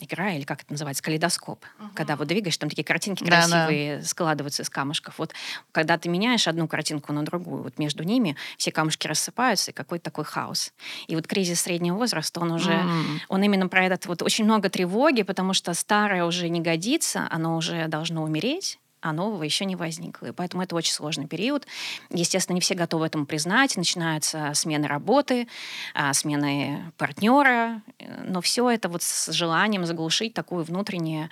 игра, 0.01 0.33
или 0.33 0.45
как 0.45 0.63
это 0.63 0.73
называется, 0.73 1.03
калейдоскоп. 1.03 1.65
Uh-huh. 1.65 1.89
Когда 1.95 2.17
вот 2.17 2.29
двигаешь, 2.29 2.57
там 2.57 2.69
такие 2.69 2.85
картинки 2.85 3.25
красивые 3.25 3.99
да. 3.99 4.05
складываются 4.05 4.63
из 4.63 4.71
камушков. 4.71 5.19
Вот 5.19 5.33
когда 5.73 5.99
ты 5.99 6.09
меняешь 6.09 6.49
одну 6.49 6.67
картинку 6.69 7.13
на 7.13 7.25
другую, 7.25 7.63
вот 7.63 7.79
между 7.79 8.03
ними 8.03 8.37
все 8.57 8.73
камушки 8.73 9.07
рассыпаются, 9.07 9.71
и 9.71 9.75
какой-то 9.75 10.05
такой 10.05 10.25
хаос. 10.25 10.73
И 11.07 11.15
вот 11.15 11.27
кризис 11.27 11.61
среднего 11.61 11.97
возраста, 11.97 12.41
он 12.41 12.53
уже, 12.53 12.73
mm. 12.73 13.21
он 13.29 13.43
именно 13.43 13.69
про 13.69 13.85
этот, 13.85 14.07
вот 14.07 14.23
очень 14.23 14.45
много 14.45 14.71
тревоги, 14.71 15.23
потому 15.23 15.53
что 15.53 15.75
старое 15.75 16.25
уже 16.25 16.49
не 16.49 16.61
годится, 16.61 17.27
оно 17.31 17.57
уже 17.57 17.87
должно 17.89 18.23
умереть, 18.23 18.79
а 19.01 19.13
нового 19.13 19.43
еще 19.43 19.65
не 19.65 19.77
возникло. 19.77 20.27
И 20.27 20.33
поэтому 20.33 20.63
это 20.63 20.77
очень 20.77 20.93
сложный 20.93 21.27
период. 21.27 21.67
Естественно, 22.11 22.55
не 22.55 22.61
все 22.61 22.75
готовы 22.75 23.07
этому 23.07 23.27
признать. 23.27 23.77
Начинаются 23.77 24.53
смены 24.55 24.87
работы, 24.87 25.49
а, 25.95 26.13
смены 26.13 26.93
партнера. 26.97 27.83
Но 28.25 28.41
все 28.41 28.69
это 28.71 28.89
вот 28.89 29.03
с 29.03 29.33
желанием 29.33 29.85
заглушить 29.87 30.35
такое 30.35 30.65
внутреннее 30.65 31.31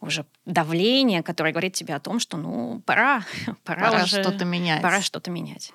уже 0.00 0.26
давление, 0.44 1.22
которое 1.22 1.52
говорит 1.52 1.72
тебе 1.72 1.94
о 1.94 2.00
том, 2.00 2.20
что 2.20 2.36
ну 2.36 2.82
пора, 2.84 3.24
пора, 3.64 3.90
пора 3.90 4.06
что-то 4.06 4.44
менять. 4.44 4.82
Пора 4.82 5.00
что-то 5.00 5.30
менять. 5.30 5.72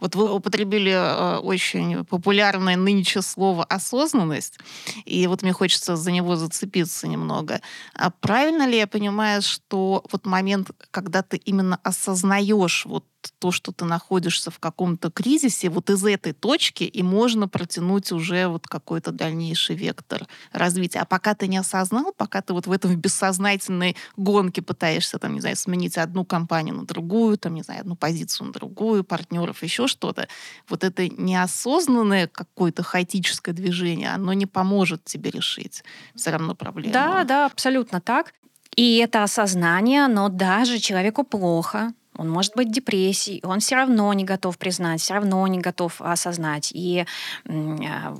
Вот 0.00 0.14
вы 0.14 0.32
употребили 0.32 0.92
э, 0.92 1.36
очень 1.38 2.04
популярное 2.04 2.76
нынче 2.76 3.22
слово 3.22 3.64
«осознанность», 3.64 4.58
и 5.04 5.26
вот 5.26 5.42
мне 5.42 5.52
хочется 5.52 5.96
за 5.96 6.10
него 6.10 6.36
зацепиться 6.36 7.06
немного. 7.06 7.60
А 7.94 8.10
правильно 8.10 8.66
ли 8.66 8.76
я 8.78 8.86
понимаю, 8.86 9.42
что 9.42 10.04
вот 10.10 10.26
момент, 10.26 10.70
когда 10.90 11.22
ты 11.22 11.36
именно 11.36 11.78
осознаешь 11.82 12.86
вот 12.86 13.04
то, 13.38 13.50
что 13.50 13.72
ты 13.72 13.84
находишься 13.84 14.50
в 14.50 14.58
каком-то 14.58 15.10
кризисе, 15.10 15.68
вот 15.68 15.90
из 15.90 16.04
этой 16.04 16.32
точки 16.32 16.84
и 16.84 17.02
можно 17.02 17.48
протянуть 17.48 18.12
уже 18.12 18.46
вот 18.48 18.66
какой-то 18.66 19.12
дальнейший 19.12 19.76
вектор 19.76 20.26
развития. 20.52 21.00
А 21.00 21.04
пока 21.04 21.34
ты 21.34 21.48
не 21.48 21.58
осознал, 21.58 22.12
пока 22.16 22.40
ты 22.42 22.52
вот 22.52 22.66
в 22.66 22.72
этом 22.72 22.96
бессознательной 22.96 23.96
гонке 24.16 24.62
пытаешься, 24.62 25.18
там, 25.18 25.34
не 25.34 25.40
знаю, 25.40 25.56
сменить 25.56 25.98
одну 25.98 26.24
компанию 26.24 26.74
на 26.74 26.84
другую, 26.84 27.38
там, 27.38 27.54
не 27.54 27.62
знаю, 27.62 27.80
одну 27.80 27.96
позицию 27.96 28.48
на 28.48 28.52
другую, 28.52 29.04
партнеров, 29.04 29.62
еще 29.62 29.86
что-то, 29.86 30.28
вот 30.68 30.84
это 30.84 31.08
неосознанное 31.08 32.26
какое-то 32.26 32.82
хаотическое 32.82 33.54
движение, 33.54 34.10
оно 34.10 34.32
не 34.32 34.46
поможет 34.46 35.04
тебе 35.04 35.30
решить 35.30 35.84
все 36.14 36.30
равно 36.30 36.54
проблему. 36.54 36.92
Да, 36.92 37.24
да, 37.24 37.46
абсолютно 37.46 38.00
так. 38.00 38.32
И 38.76 38.98
это 38.98 39.22
осознание, 39.22 40.06
но 40.06 40.28
даже 40.28 40.78
человеку 40.78 41.24
плохо, 41.24 41.92
он 42.20 42.28
может 42.28 42.54
быть 42.54 42.70
депрессии, 42.70 43.40
он 43.42 43.60
все 43.60 43.76
равно 43.76 44.12
не 44.12 44.24
готов 44.24 44.58
признать, 44.58 45.00
все 45.00 45.14
равно 45.14 45.46
не 45.46 45.58
готов 45.58 46.02
осознать. 46.02 46.70
И 46.70 47.06
а, 47.48 48.14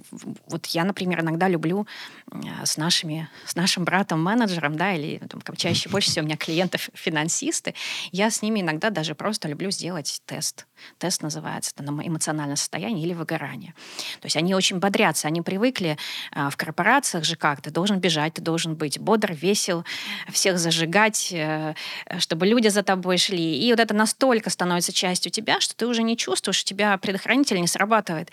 вот 0.46 0.66
я, 0.66 0.84
например, 0.84 1.20
иногда 1.20 1.48
люблю 1.48 1.86
а, 2.32 2.64
с, 2.64 2.78
нашими, 2.78 3.28
с 3.44 3.54
нашим 3.56 3.84
братом-менеджером, 3.84 4.76
да, 4.76 4.94
или 4.94 5.18
там, 5.18 5.42
чаще 5.54 5.88
больше 5.90 6.10
всего 6.10 6.22
у 6.22 6.26
меня 6.26 6.38
клиентов 6.38 6.88
финансисты, 6.94 7.74
я 8.10 8.30
с 8.30 8.40
ними 8.40 8.60
иногда 8.60 8.88
даже 8.88 9.14
просто 9.14 9.48
люблю 9.48 9.70
сделать 9.70 10.22
тест. 10.24 10.66
Тест 10.96 11.22
называется, 11.22 11.72
это 11.74 11.82
на 11.82 12.00
эмоциональное 12.00 12.56
состояние 12.56 13.04
или 13.04 13.12
выгорание. 13.12 13.74
То 14.20 14.26
есть 14.26 14.36
они 14.36 14.54
очень 14.54 14.78
бодрятся, 14.78 15.28
они 15.28 15.42
привыкли 15.42 15.98
а, 16.32 16.48
в 16.48 16.56
корпорациях 16.56 17.24
же 17.24 17.36
как, 17.36 17.60
ты 17.60 17.70
должен 17.70 17.98
бежать, 17.98 18.32
ты 18.32 18.40
должен 18.40 18.76
быть 18.76 18.98
бодр, 18.98 19.34
весел, 19.34 19.84
всех 20.30 20.58
зажигать, 20.58 21.30
э, 21.32 21.74
чтобы 22.18 22.46
люди 22.46 22.68
за 22.68 22.82
тобой 22.82 23.18
шли. 23.18 23.58
И 23.58 23.70
вот 23.70 23.78
это 23.78 23.89
настолько 23.94 24.50
становится 24.50 24.92
частью 24.92 25.32
тебя, 25.32 25.60
что 25.60 25.74
ты 25.74 25.86
уже 25.86 26.02
не 26.02 26.16
чувствуешь, 26.16 26.62
у 26.62 26.64
тебя 26.64 26.96
предохранитель 26.98 27.60
не 27.60 27.66
срабатывает. 27.66 28.30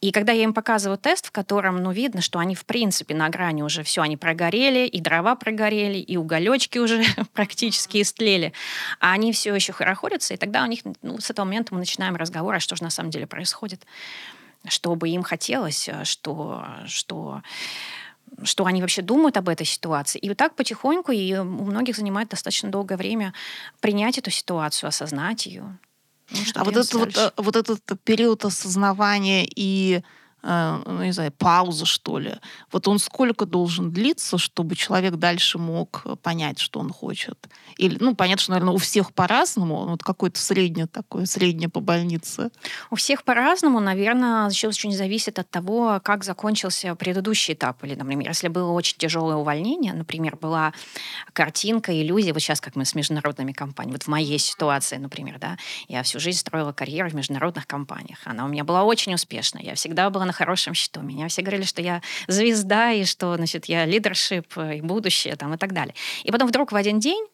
И 0.00 0.12
когда 0.12 0.32
я 0.32 0.44
им 0.44 0.54
показываю 0.54 0.98
тест, 0.98 1.26
в 1.26 1.30
котором, 1.30 1.82
ну, 1.82 1.92
видно, 1.92 2.20
что 2.20 2.38
они, 2.38 2.54
в 2.54 2.64
принципе, 2.64 3.14
на 3.14 3.28
грани 3.28 3.62
уже 3.62 3.82
все, 3.82 4.02
они 4.02 4.16
прогорели, 4.16 4.86
и 4.86 5.00
дрова 5.00 5.34
прогорели, 5.36 5.98
и 5.98 6.16
уголечки 6.16 6.78
уже 6.78 7.04
практически 7.32 8.02
истлели, 8.02 8.52
а 9.00 9.12
они 9.12 9.32
все 9.32 9.54
еще 9.54 9.72
хорохорятся, 9.72 10.34
и 10.34 10.36
тогда 10.36 10.62
у 10.62 10.66
них, 10.66 10.80
ну, 11.02 11.18
с 11.18 11.30
этого 11.30 11.46
момента 11.46 11.74
мы 11.74 11.80
начинаем 11.80 12.16
разговор, 12.16 12.54
а 12.54 12.60
что 12.60 12.76
же 12.76 12.82
на 12.82 12.90
самом 12.90 13.10
деле 13.10 13.26
происходит. 13.26 13.84
что 14.68 14.94
бы 14.96 15.08
им 15.08 15.22
хотелось, 15.22 15.88
э, 15.88 16.04
что, 16.04 16.64
что 16.86 17.42
что 18.42 18.64
они 18.66 18.80
вообще 18.80 19.02
думают 19.02 19.36
об 19.36 19.48
этой 19.48 19.66
ситуации. 19.66 20.18
И 20.18 20.28
вот 20.28 20.36
так 20.36 20.54
потихоньку, 20.54 21.12
и 21.12 21.34
у 21.34 21.44
многих 21.44 21.96
занимает 21.96 22.28
достаточно 22.28 22.70
долгое 22.70 22.96
время 22.96 23.32
принять 23.80 24.18
эту 24.18 24.30
ситуацию, 24.30 24.88
осознать 24.88 25.46
ее. 25.46 25.78
Ну, 26.30 26.38
а 26.54 26.64
вот, 26.64 26.76
это, 26.76 26.98
вот, 26.98 27.16
э, 27.16 27.30
вот 27.36 27.56
этот 27.56 27.80
период 28.04 28.44
осознавания 28.44 29.48
и 29.54 30.02
ну, 30.42 31.02
не 31.02 31.12
знаю, 31.12 31.32
пауза, 31.32 31.84
что 31.84 32.18
ли. 32.18 32.34
Вот 32.70 32.86
он 32.86 32.98
сколько 32.98 33.44
должен 33.44 33.90
длиться, 33.90 34.38
чтобы 34.38 34.76
человек 34.76 35.16
дальше 35.16 35.58
мог 35.58 36.02
э, 36.04 36.16
понять, 36.16 36.60
что 36.60 36.78
он 36.78 36.92
хочет? 36.92 37.48
Или, 37.76 37.96
ну, 38.00 38.14
понятно, 38.14 38.42
что, 38.42 38.52
наверное, 38.52 38.74
у 38.74 38.78
всех 38.78 39.12
по-разному, 39.12 39.88
вот 39.88 40.02
какое-то 40.02 40.38
среднее 40.38 40.86
такое, 40.86 41.26
среднее 41.26 41.68
по 41.68 41.80
больнице. 41.80 42.50
У 42.90 42.94
всех 42.96 43.24
по-разному, 43.24 43.80
наверное, 43.80 44.48
еще 44.48 44.68
очень 44.68 44.92
зависит 44.92 45.38
от 45.40 45.50
того, 45.50 46.00
как 46.04 46.22
закончился 46.22 46.94
предыдущий 46.94 47.54
этап. 47.54 47.82
Или, 47.82 47.96
например, 47.96 48.28
если 48.28 48.48
было 48.48 48.70
очень 48.70 48.96
тяжелое 48.96 49.36
увольнение, 49.36 49.92
например, 49.92 50.36
была 50.36 50.72
картинка, 51.32 51.92
иллюзия, 52.00 52.32
вот 52.32 52.40
сейчас 52.40 52.60
как 52.60 52.76
мы 52.76 52.84
с 52.84 52.94
международными 52.94 53.52
компаниями, 53.52 53.96
вот 53.96 54.04
в 54.04 54.08
моей 54.08 54.38
ситуации, 54.38 54.98
например, 54.98 55.38
да, 55.40 55.56
я 55.88 56.02
всю 56.04 56.20
жизнь 56.20 56.38
строила 56.38 56.72
карьеру 56.72 57.10
в 57.10 57.14
международных 57.14 57.66
компаниях. 57.66 58.20
Она 58.24 58.44
у 58.44 58.48
меня 58.48 58.62
была 58.62 58.84
очень 58.84 59.14
успешная. 59.14 59.62
Я 59.62 59.74
всегда 59.74 60.10
была 60.10 60.27
на 60.28 60.32
хорошем 60.32 60.74
счету. 60.74 61.00
Меня 61.00 61.26
все 61.28 61.42
говорили, 61.42 61.64
что 61.64 61.82
я 61.82 62.02
звезда, 62.28 62.92
и 62.92 63.04
что, 63.04 63.34
значит, 63.36 63.64
я 63.64 63.86
лидершип, 63.86 64.46
э, 64.58 64.76
и 64.76 64.80
будущее, 64.80 65.34
там, 65.36 65.54
и 65.54 65.56
так 65.56 65.72
далее. 65.72 65.94
И 66.22 66.30
потом 66.30 66.46
вдруг 66.48 66.70
в 66.70 66.76
один 66.76 67.00
день 67.00 67.26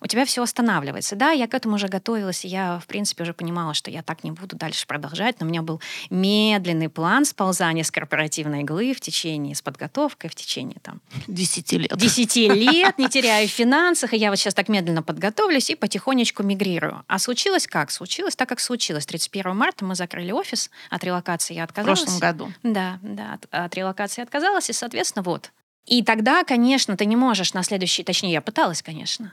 у 0.00 0.06
тебя 0.06 0.24
все 0.24 0.42
останавливается. 0.42 1.16
Да, 1.16 1.30
я 1.30 1.46
к 1.46 1.54
этому 1.54 1.74
уже 1.74 1.88
готовилась, 1.88 2.44
и 2.44 2.48
я, 2.48 2.78
в 2.78 2.86
принципе, 2.86 3.22
уже 3.22 3.34
понимала, 3.34 3.74
что 3.74 3.90
я 3.90 4.02
так 4.02 4.24
не 4.24 4.30
буду 4.30 4.56
дальше 4.56 4.86
продолжать, 4.86 5.40
но 5.40 5.46
у 5.46 5.48
меня 5.48 5.62
был 5.62 5.80
медленный 6.08 6.88
план 6.88 7.24
сползания 7.24 7.84
с 7.84 7.90
корпоративной 7.90 8.62
иглы 8.62 8.94
в 8.94 9.00
течение, 9.00 9.54
с 9.54 9.62
подготовкой 9.62 10.30
в 10.30 10.34
течение 10.34 10.78
там... 10.82 11.00
Десяти 11.26 11.78
лет. 11.78 11.96
Десяти 11.96 12.48
лет, 12.52 12.98
не 12.98 13.08
теряя 13.08 13.46
в 13.46 13.50
финансах, 13.50 14.14
и 14.14 14.16
я 14.16 14.30
вот 14.30 14.36
сейчас 14.38 14.54
так 14.54 14.68
медленно 14.68 15.02
подготовлюсь 15.02 15.70
и 15.70 15.74
потихонечку 15.74 16.42
мигрирую. 16.42 17.04
А 17.06 17.18
случилось 17.18 17.66
как? 17.66 17.90
Случилось 17.90 18.36
так, 18.36 18.48
как 18.48 18.60
случилось. 18.60 19.06
31 19.06 19.54
марта 19.54 19.84
мы 19.84 19.94
закрыли 19.94 20.32
офис, 20.32 20.70
от 20.88 21.04
релокации 21.04 21.54
я 21.54 21.64
отказалась. 21.64 22.00
В 22.00 22.04
прошлом 22.04 22.20
году. 22.20 22.52
Да, 22.62 22.98
да, 23.02 23.34
от, 23.34 23.46
от 23.50 23.74
релокации 23.74 24.22
отказалась, 24.22 24.70
и, 24.70 24.72
соответственно, 24.72 25.22
вот. 25.22 25.50
И 25.86 26.02
тогда, 26.02 26.44
конечно, 26.44 26.96
ты 26.96 27.04
не 27.04 27.16
можешь 27.16 27.52
на 27.54 27.62
следующий, 27.62 28.04
точнее, 28.04 28.32
я 28.32 28.40
пыталась, 28.40 28.82
конечно, 28.82 29.32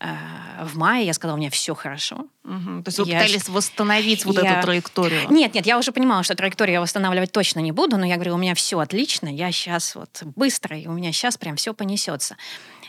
в 0.00 0.76
мае 0.76 1.06
я 1.06 1.12
сказала, 1.12 1.36
у 1.36 1.40
меня 1.40 1.50
все 1.50 1.74
хорошо. 1.74 2.26
Угу. 2.44 2.82
То 2.82 2.88
есть 2.88 2.98
вы 2.98 3.08
я 3.08 3.20
пытались 3.20 3.48
восстановить 3.48 4.24
вот 4.24 4.42
я... 4.42 4.58
эту 4.58 4.66
траекторию? 4.66 5.30
Нет, 5.30 5.54
нет, 5.54 5.66
я 5.66 5.78
уже 5.78 5.92
понимала, 5.92 6.22
что 6.22 6.34
траекторию 6.34 6.74
я 6.74 6.80
восстанавливать 6.80 7.32
точно 7.32 7.60
не 7.60 7.72
буду, 7.72 7.96
но 7.96 8.06
я 8.06 8.14
говорю, 8.14 8.34
у 8.34 8.38
меня 8.38 8.54
все 8.54 8.78
отлично, 8.78 9.28
я 9.28 9.50
сейчас 9.50 9.94
вот 9.94 10.22
быстро, 10.36 10.78
и 10.78 10.86
у 10.86 10.92
меня 10.92 11.12
сейчас 11.12 11.36
прям 11.36 11.56
все 11.56 11.74
понесется. 11.74 12.36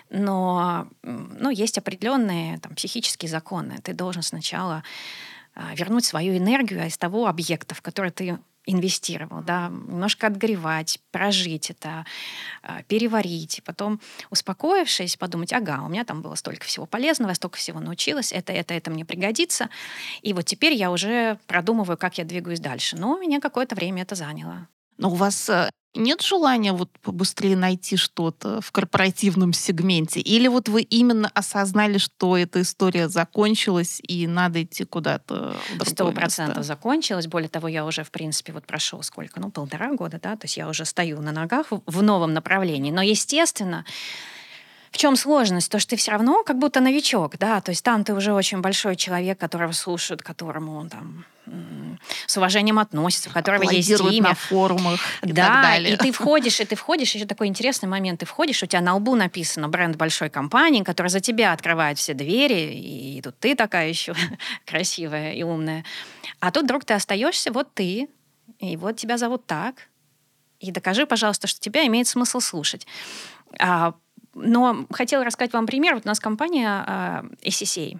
Но 0.10 0.88
ну, 1.04 1.50
есть 1.50 1.78
определенные 1.78 2.58
там, 2.60 2.75
психические 2.75 3.30
законы. 3.30 3.80
Ты 3.84 3.94
должен 3.94 4.24
сначала 4.24 4.84
а, 5.56 5.75
вернуть 5.75 6.06
свою 6.06 6.38
энергию 6.38 6.86
из 6.86 6.98
того 6.98 7.28
объекта, 7.28 7.75
в 7.75 7.82
который 7.82 8.12
ты 8.12 8.39
инвестировал, 8.70 9.42
да, 9.42 9.70
немножко 9.70 10.28
отгревать, 10.28 11.00
прожить 11.12 11.72
это, 11.72 12.06
а, 12.62 12.84
переварить, 12.84 13.62
потом, 13.66 14.00
успокоившись, 14.30 15.18
подумать, 15.18 15.54
ага, 15.54 15.82
у 15.86 15.90
меня 15.90 16.06
там 16.06 16.22
было 16.22 16.36
столько 16.36 16.66
всего 16.66 16.86
полезного, 16.86 17.30
я 17.30 17.36
столько 17.36 17.58
всего 17.58 17.80
научилась, 17.80 18.32
это, 18.32 18.54
это, 18.54 18.74
это 18.74 18.92
мне 18.92 19.06
пригодится, 19.06 19.70
и 20.22 20.34
вот 20.34 20.46
теперь 20.46 20.74
я 20.74 20.92
уже 20.92 21.40
продумываю, 21.48 21.98
как 21.98 22.18
я 22.18 22.26
двигаюсь 22.26 22.60
дальше. 22.60 22.96
Но 22.96 23.14
у 23.14 23.20
меня 23.20 23.40
какое-то 23.40 23.76
время 23.76 24.04
это 24.04 24.16
заняло. 24.16 24.68
Но 24.98 25.10
у 25.10 25.16
вас 25.16 25.50
э, 25.50 25.70
нет 25.96 26.22
желания 26.22 26.74
вот 26.74 26.89
побыстрее 27.01 27.55
найти 27.55 27.98
что-то 27.98 28.62
в 28.62 28.72
корпоративном 28.72 29.53
сегменте? 29.53 30.19
Или 30.19 30.48
вот 30.48 30.69
вы 30.69 30.81
именно 30.81 31.29
осознали, 31.34 31.98
что 31.98 32.38
эта 32.38 32.62
история 32.62 33.10
закончилась 33.10 34.00
и 34.08 34.27
надо 34.27 34.63
идти 34.63 34.86
куда-то 34.86 35.55
Сто 35.86 36.12
процентов 36.12 36.63
закончилась. 36.63 37.27
Более 37.27 37.50
того, 37.50 37.67
я 37.67 37.86
уже, 37.86 38.03
в 38.03 38.12
принципе, 38.12 38.53
вот 38.53 38.65
прошел 38.65 39.01
сколько? 39.03 39.39
Ну, 39.39 39.51
полтора 39.51 39.93
года, 39.93 40.19
да? 40.22 40.36
То 40.36 40.46
есть 40.46 40.58
я 40.58 40.69
уже 40.69 40.86
стою 40.86 41.22
на 41.22 41.31
ногах 41.31 41.67
в 41.69 42.03
новом 42.03 42.34
направлении. 42.34 42.91
Но, 42.91 43.01
естественно, 43.01 43.86
в 44.91 44.98
чем 44.98 45.15
сложность? 45.15 45.72
То, 45.72 45.79
что 45.79 45.91
ты 45.91 45.96
все 45.96 46.12
равно 46.12 46.43
как 46.43 46.58
будто 46.58 46.79
новичок, 46.79 47.38
да, 47.38 47.62
то 47.62 47.72
есть 47.72 47.84
там 47.84 48.03
ты 48.03 48.13
уже 48.13 48.34
очень 48.34 48.62
большой 48.62 48.96
человек, 48.96 49.39
которого 49.39 49.72
слушают, 49.72 50.22
которому 50.22 50.77
он 50.77 50.89
там 50.89 51.25
с 52.27 52.38
уважением 52.38 52.79
относится, 52.79 53.29
у 53.29 53.34
которого 53.34 53.63
есть 53.63 53.89
имя. 53.89 54.29
на 54.29 54.36
форумах 54.36 55.00
и 55.24 55.31
да, 55.31 55.46
так 55.46 55.63
далее. 55.63 55.93
и 55.93 55.98
ты 55.98 56.12
входишь, 56.12 56.60
и 56.60 56.65
ты 56.65 56.75
входишь, 56.75 57.13
еще 57.15 57.25
такой 57.25 57.48
интересный 57.48 57.89
момент, 57.89 58.19
ты 58.19 58.25
входишь, 58.25 58.62
у 58.62 58.65
тебя 58.65 58.81
на 58.81 58.96
лбу 58.96 59.15
написано 59.15 59.67
бренд 59.67 59.96
большой 59.96 60.29
компании, 60.29 60.84
которая 60.84 61.10
за 61.10 61.19
тебя 61.19 61.53
открывает 61.53 61.98
все 61.98 62.13
двери, 62.13 62.74
и 62.74 63.22
тут 63.22 63.39
ты 63.39 63.55
такая 63.55 63.89
еще 63.89 64.13
красивая 64.65 65.34
и 65.34 65.43
умная. 65.43 65.84
А 66.39 66.51
тут 66.51 66.63
вдруг 66.65 66.86
ты 66.86 66.93
остаешься, 66.93 67.51
вот 67.51 67.74
ты, 67.74 68.10
и 68.60 68.77
вот 68.77 68.98
тебя 68.98 69.17
зовут 69.17 69.46
так, 69.46 69.89
и 70.60 70.72
докажи, 70.72 71.05
пожалуйста, 71.05 71.48
что 71.48 71.60
тебя 71.60 71.86
имеет 71.88 72.08
смысл 72.08 72.39
слушать. 72.39 72.86
А 73.60 73.93
но 74.41 74.86
хотела 74.91 75.24
рассказать 75.24 75.53
вам 75.53 75.65
пример. 75.65 75.96
Вот 75.96 76.05
у 76.05 76.08
нас 76.08 76.19
компания 76.19 76.84
э, 76.88 77.48
SCCA, 77.48 78.00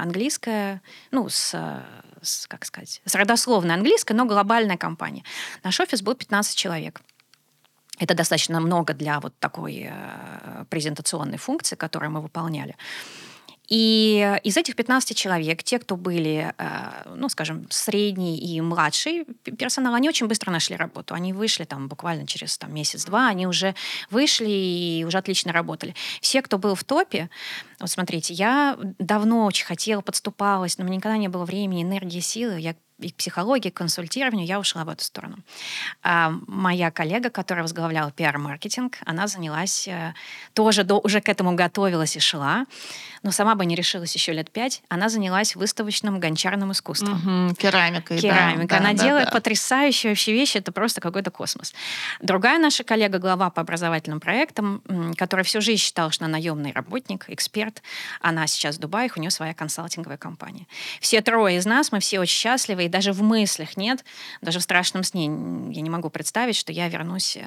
английская, 0.00 0.82
ну, 1.10 1.28
с, 1.28 1.54
с, 2.22 2.46
как 2.46 2.64
сказать, 2.64 3.02
с 3.04 3.14
родословной 3.14 3.74
английской, 3.74 4.12
но 4.12 4.24
глобальная 4.24 4.76
компания. 4.76 5.24
Наш 5.62 5.80
офис 5.80 6.02
был 6.02 6.14
15 6.14 6.56
человек. 6.56 7.00
Это 7.98 8.14
достаточно 8.14 8.60
много 8.60 8.94
для 8.94 9.20
вот 9.20 9.34
такой 9.38 9.88
э, 9.90 10.64
презентационной 10.70 11.38
функции, 11.38 11.76
которую 11.76 12.10
мы 12.10 12.22
выполняли. 12.22 12.76
И 13.70 14.38
из 14.42 14.56
этих 14.56 14.74
15 14.74 15.16
человек, 15.16 15.62
те, 15.62 15.78
кто 15.78 15.96
были, 15.96 16.52
э, 16.58 17.14
ну, 17.14 17.28
скажем, 17.28 17.66
средний 17.70 18.36
и 18.36 18.60
младший 18.60 19.24
персонал, 19.44 19.94
они 19.94 20.08
очень 20.08 20.26
быстро 20.26 20.50
нашли 20.50 20.74
работу. 20.74 21.14
Они 21.14 21.32
вышли 21.32 21.64
там 21.64 21.86
буквально 21.86 22.26
через 22.26 22.58
там, 22.58 22.74
месяц-два, 22.74 23.28
они 23.28 23.46
уже 23.46 23.76
вышли 24.10 24.50
и 24.50 25.04
уже 25.06 25.18
отлично 25.18 25.52
работали. 25.52 25.94
Все, 26.20 26.42
кто 26.42 26.58
был 26.58 26.74
в 26.74 26.82
топе, 26.82 27.30
вот 27.78 27.90
смотрите, 27.90 28.34
я 28.34 28.76
давно 28.98 29.46
очень 29.46 29.66
хотела, 29.66 30.00
подступалась, 30.00 30.76
но 30.76 30.84
мне 30.84 30.96
никогда 30.96 31.16
не 31.16 31.28
было 31.28 31.44
времени, 31.44 31.84
энергии, 31.84 32.20
силы. 32.20 32.58
Я 32.58 32.74
и 33.00 33.10
к 33.10 33.16
психологии, 33.16 33.70
к 33.70 33.74
консультированию, 33.74 34.46
я 34.46 34.60
ушла 34.60 34.84
в 34.84 34.88
эту 34.88 35.04
сторону. 35.04 35.38
А 36.02 36.32
моя 36.46 36.90
коллега, 36.90 37.30
которая 37.30 37.62
возглавляла 37.62 38.10
пиар-маркетинг, 38.12 38.98
она 39.06 39.26
занялась, 39.26 39.88
э, 39.88 40.14
тоже 40.54 40.84
до, 40.84 40.98
уже 40.98 41.20
к 41.20 41.28
этому 41.28 41.54
готовилась 41.54 42.16
и 42.16 42.20
шла, 42.20 42.66
но 43.22 43.30
сама 43.30 43.54
бы 43.54 43.66
не 43.66 43.74
решилась 43.74 44.14
еще 44.14 44.32
лет 44.32 44.50
пять. 44.50 44.82
Она 44.88 45.08
занялась 45.08 45.54
выставочным 45.54 46.20
гончарным 46.20 46.72
искусством. 46.72 47.48
Угу, 47.48 47.54
керамикой. 47.56 48.18
Керамика. 48.18 48.68
Да, 48.68 48.76
она 48.78 48.92
да, 48.92 49.04
делает 49.04 49.26
да. 49.26 49.32
потрясающие 49.32 50.12
вообще 50.12 50.32
вещи, 50.32 50.58
это 50.58 50.72
просто 50.72 51.00
какой-то 51.00 51.30
космос. 51.30 51.74
Другая 52.20 52.58
наша 52.58 52.84
коллега, 52.84 53.18
глава 53.18 53.50
по 53.50 53.60
образовательным 53.62 54.20
проектам, 54.20 54.82
которая 55.16 55.44
всю 55.44 55.60
жизнь 55.60 55.82
считала, 55.82 56.10
что 56.10 56.24
она 56.24 56.32
наемный 56.32 56.72
работник, 56.72 57.24
эксперт, 57.28 57.82
она 58.20 58.46
сейчас 58.46 58.76
в 58.76 58.80
Дубае, 58.80 59.10
у 59.14 59.20
нее 59.20 59.30
своя 59.30 59.54
консалтинговая 59.54 60.18
компания. 60.18 60.66
Все 61.00 61.20
трое 61.20 61.56
из 61.56 61.66
нас, 61.66 61.92
мы 61.92 62.00
все 62.00 62.20
очень 62.20 62.36
счастливы, 62.36 62.88
даже 62.88 63.12
в 63.12 63.22
мыслях 63.22 63.76
нет, 63.76 64.04
даже 64.40 64.58
в 64.58 64.62
страшном 64.62 65.04
сне 65.04 65.24
я 65.24 65.82
не 65.82 65.90
могу 65.90 66.10
представить, 66.10 66.56
что 66.56 66.72
я 66.72 66.88
вернусь 66.88 67.36
э, 67.36 67.42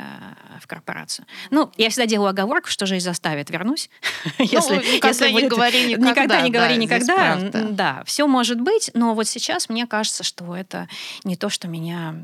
в 0.61 0.67
корпорацию. 0.67 1.25
Ну, 1.51 1.71
я 1.77 1.89
всегда 1.89 2.05
делаю 2.05 2.29
оговорку, 2.29 2.69
что 2.69 2.85
жизнь 2.85 3.05
заставит, 3.05 3.49
вернусь. 3.49 3.89
Ну, 4.43 4.45
если, 4.45 4.75
если 5.05 5.27
не 5.29 5.33
будет... 5.33 5.51
говори 5.63 5.85
никогда. 5.87 6.09
Никогда 6.11 6.41
не 6.41 6.51
говори 6.51 6.75
да, 6.75 6.81
никогда. 6.81 7.69
Да, 7.69 8.03
все 8.05 8.27
может 8.27 8.59
быть, 8.59 8.91
но 8.93 9.13
вот 9.13 9.27
сейчас 9.27 9.69
мне 9.69 9.87
кажется, 9.87 10.23
что 10.23 10.55
это 10.55 10.87
не 11.23 11.35
то, 11.35 11.49
что 11.49 11.67
меня 11.67 12.15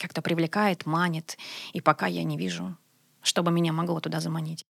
как-то 0.00 0.22
привлекает, 0.22 0.86
манит, 0.86 1.36
и 1.72 1.80
пока 1.80 2.06
я 2.06 2.24
не 2.24 2.36
вижу, 2.36 2.76
чтобы 3.22 3.50
меня 3.50 3.72
могло 3.72 4.00
туда 4.00 4.20
заманить. 4.20 4.64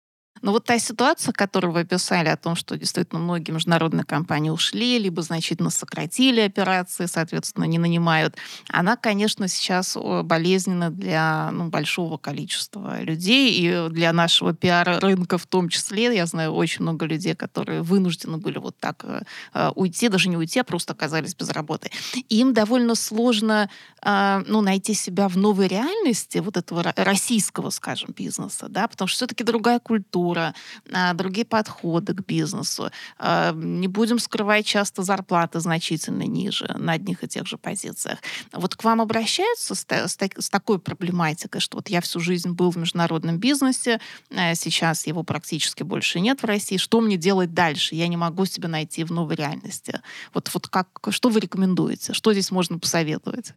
Но 0.42 0.52
вот 0.52 0.64
та 0.64 0.78
ситуация, 0.78 1.32
которую 1.32 1.72
вы 1.72 1.80
описали, 1.80 2.28
о 2.28 2.36
том, 2.36 2.56
что 2.56 2.76
действительно 2.76 3.20
многие 3.20 3.52
международные 3.52 4.04
компании 4.04 4.50
ушли, 4.50 4.98
либо 4.98 5.22
значительно 5.22 5.70
сократили 5.70 6.40
операции, 6.40 7.06
соответственно, 7.06 7.64
не 7.64 7.78
нанимают, 7.78 8.36
она, 8.68 8.96
конечно, 8.96 9.48
сейчас 9.48 9.96
болезненна 10.24 10.90
для 10.90 11.50
ну, 11.52 11.68
большого 11.68 12.16
количества 12.16 13.00
людей 13.02 13.52
и 13.52 13.88
для 13.90 14.12
нашего 14.12 14.52
пиар-рынка 14.54 15.38
в 15.38 15.46
том 15.46 15.68
числе. 15.68 16.14
Я 16.14 16.26
знаю 16.26 16.52
очень 16.52 16.82
много 16.82 17.06
людей, 17.06 17.34
которые 17.34 17.82
вынуждены 17.82 18.38
были 18.38 18.58
вот 18.58 18.76
так 18.78 19.04
э, 19.04 19.22
э 19.54 19.70
уйти, 19.74 20.08
даже 20.08 20.28
не 20.28 20.36
уйти, 20.36 20.60
а 20.60 20.64
просто 20.64 20.92
оказались 20.92 21.34
без 21.34 21.50
работы. 21.50 21.90
Им 22.28 22.54
довольно 22.54 22.94
сложно 22.94 23.68
э, 24.02 24.42
ну, 24.46 24.60
найти 24.60 24.94
себя 24.94 25.28
в 25.28 25.36
новой 25.36 25.68
реальности 25.68 26.38
вот 26.38 26.56
этого 26.56 26.92
российского, 26.96 27.70
скажем, 27.70 28.10
бизнеса, 28.16 28.66
да, 28.68 28.88
потому 28.88 29.08
что 29.08 29.16
все-таки 29.16 29.44
другая 29.44 29.78
культура, 29.78 30.25
культура, 30.26 30.54
а, 30.92 31.14
другие 31.14 31.44
подходы 31.44 32.14
к 32.14 32.26
бизнесу. 32.26 32.90
А, 33.18 33.52
не 33.52 33.88
будем 33.88 34.18
скрывать, 34.18 34.66
часто 34.66 35.02
зарплаты 35.02 35.60
значительно 35.60 36.22
ниже 36.22 36.66
на 36.78 36.92
одних 36.92 37.24
и 37.24 37.28
тех 37.28 37.46
же 37.46 37.56
позициях. 37.56 38.18
Вот 38.52 38.74
к 38.74 38.84
вам 38.84 39.00
обращаются 39.00 39.74
с, 39.74 39.86
с, 39.88 40.18
с 40.18 40.50
такой 40.50 40.78
проблематикой, 40.78 41.60
что 41.60 41.76
вот 41.78 41.88
я 41.88 42.00
всю 42.00 42.20
жизнь 42.20 42.50
был 42.50 42.70
в 42.70 42.76
международном 42.76 43.38
бизнесе, 43.38 44.00
а 44.34 44.54
сейчас 44.54 45.06
его 45.06 45.22
практически 45.22 45.84
больше 45.84 46.20
нет 46.20 46.42
в 46.42 46.46
России. 46.46 46.78
Что 46.78 47.00
мне 47.00 47.16
делать 47.16 47.54
дальше? 47.54 47.94
Я 47.94 48.08
не 48.08 48.16
могу 48.16 48.46
себя 48.46 48.68
найти 48.68 49.04
в 49.04 49.12
новой 49.12 49.36
реальности. 49.36 50.00
Вот, 50.34 50.50
вот 50.52 50.68
как, 50.68 50.88
что 51.10 51.28
вы 51.28 51.40
рекомендуете? 51.40 52.12
Что 52.12 52.32
здесь 52.32 52.50
можно 52.50 52.78
посоветовать? 52.78 53.54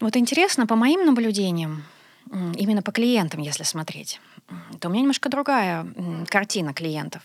Вот 0.00 0.16
интересно, 0.16 0.66
по 0.66 0.76
моим 0.76 1.04
наблюдениям, 1.04 1.82
именно 2.56 2.82
по 2.82 2.92
клиентам, 2.92 3.40
если 3.40 3.64
смотреть, 3.64 4.20
то 4.80 4.88
у 4.88 4.90
меня 4.90 5.02
немножко 5.02 5.28
другая 5.28 5.86
картина 6.28 6.74
клиентов. 6.74 7.22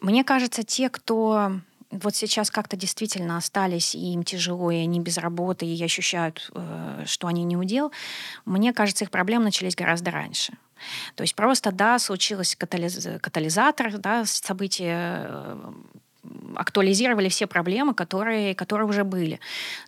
Мне 0.00 0.24
кажется, 0.24 0.62
те, 0.62 0.88
кто 0.88 1.52
вот 1.90 2.14
сейчас 2.14 2.50
как-то 2.50 2.76
действительно 2.76 3.36
остались, 3.36 3.94
и 3.94 4.12
им 4.12 4.22
тяжело, 4.22 4.70
и 4.70 4.76
они 4.76 5.00
без 5.00 5.18
работы, 5.18 5.66
и 5.66 5.84
ощущают, 5.84 6.50
э, 6.54 7.04
что 7.06 7.26
они 7.26 7.42
не 7.44 7.56
удел, 7.56 7.92
мне 8.44 8.72
кажется, 8.72 9.04
их 9.04 9.10
проблемы 9.10 9.44
начались 9.44 9.74
гораздо 9.74 10.10
раньше. 10.10 10.52
То 11.14 11.22
есть 11.22 11.34
просто, 11.34 11.72
да, 11.72 11.98
случилось 11.98 12.56
катализ... 12.56 13.08
катализатор, 13.20 13.98
да, 13.98 14.24
событие 14.24 15.26
э, 15.28 15.72
актуализировали 16.56 17.28
все 17.28 17.46
проблемы, 17.46 17.94
которые, 17.94 18.54
которые 18.54 18.86
уже 18.86 19.04
были. 19.04 19.40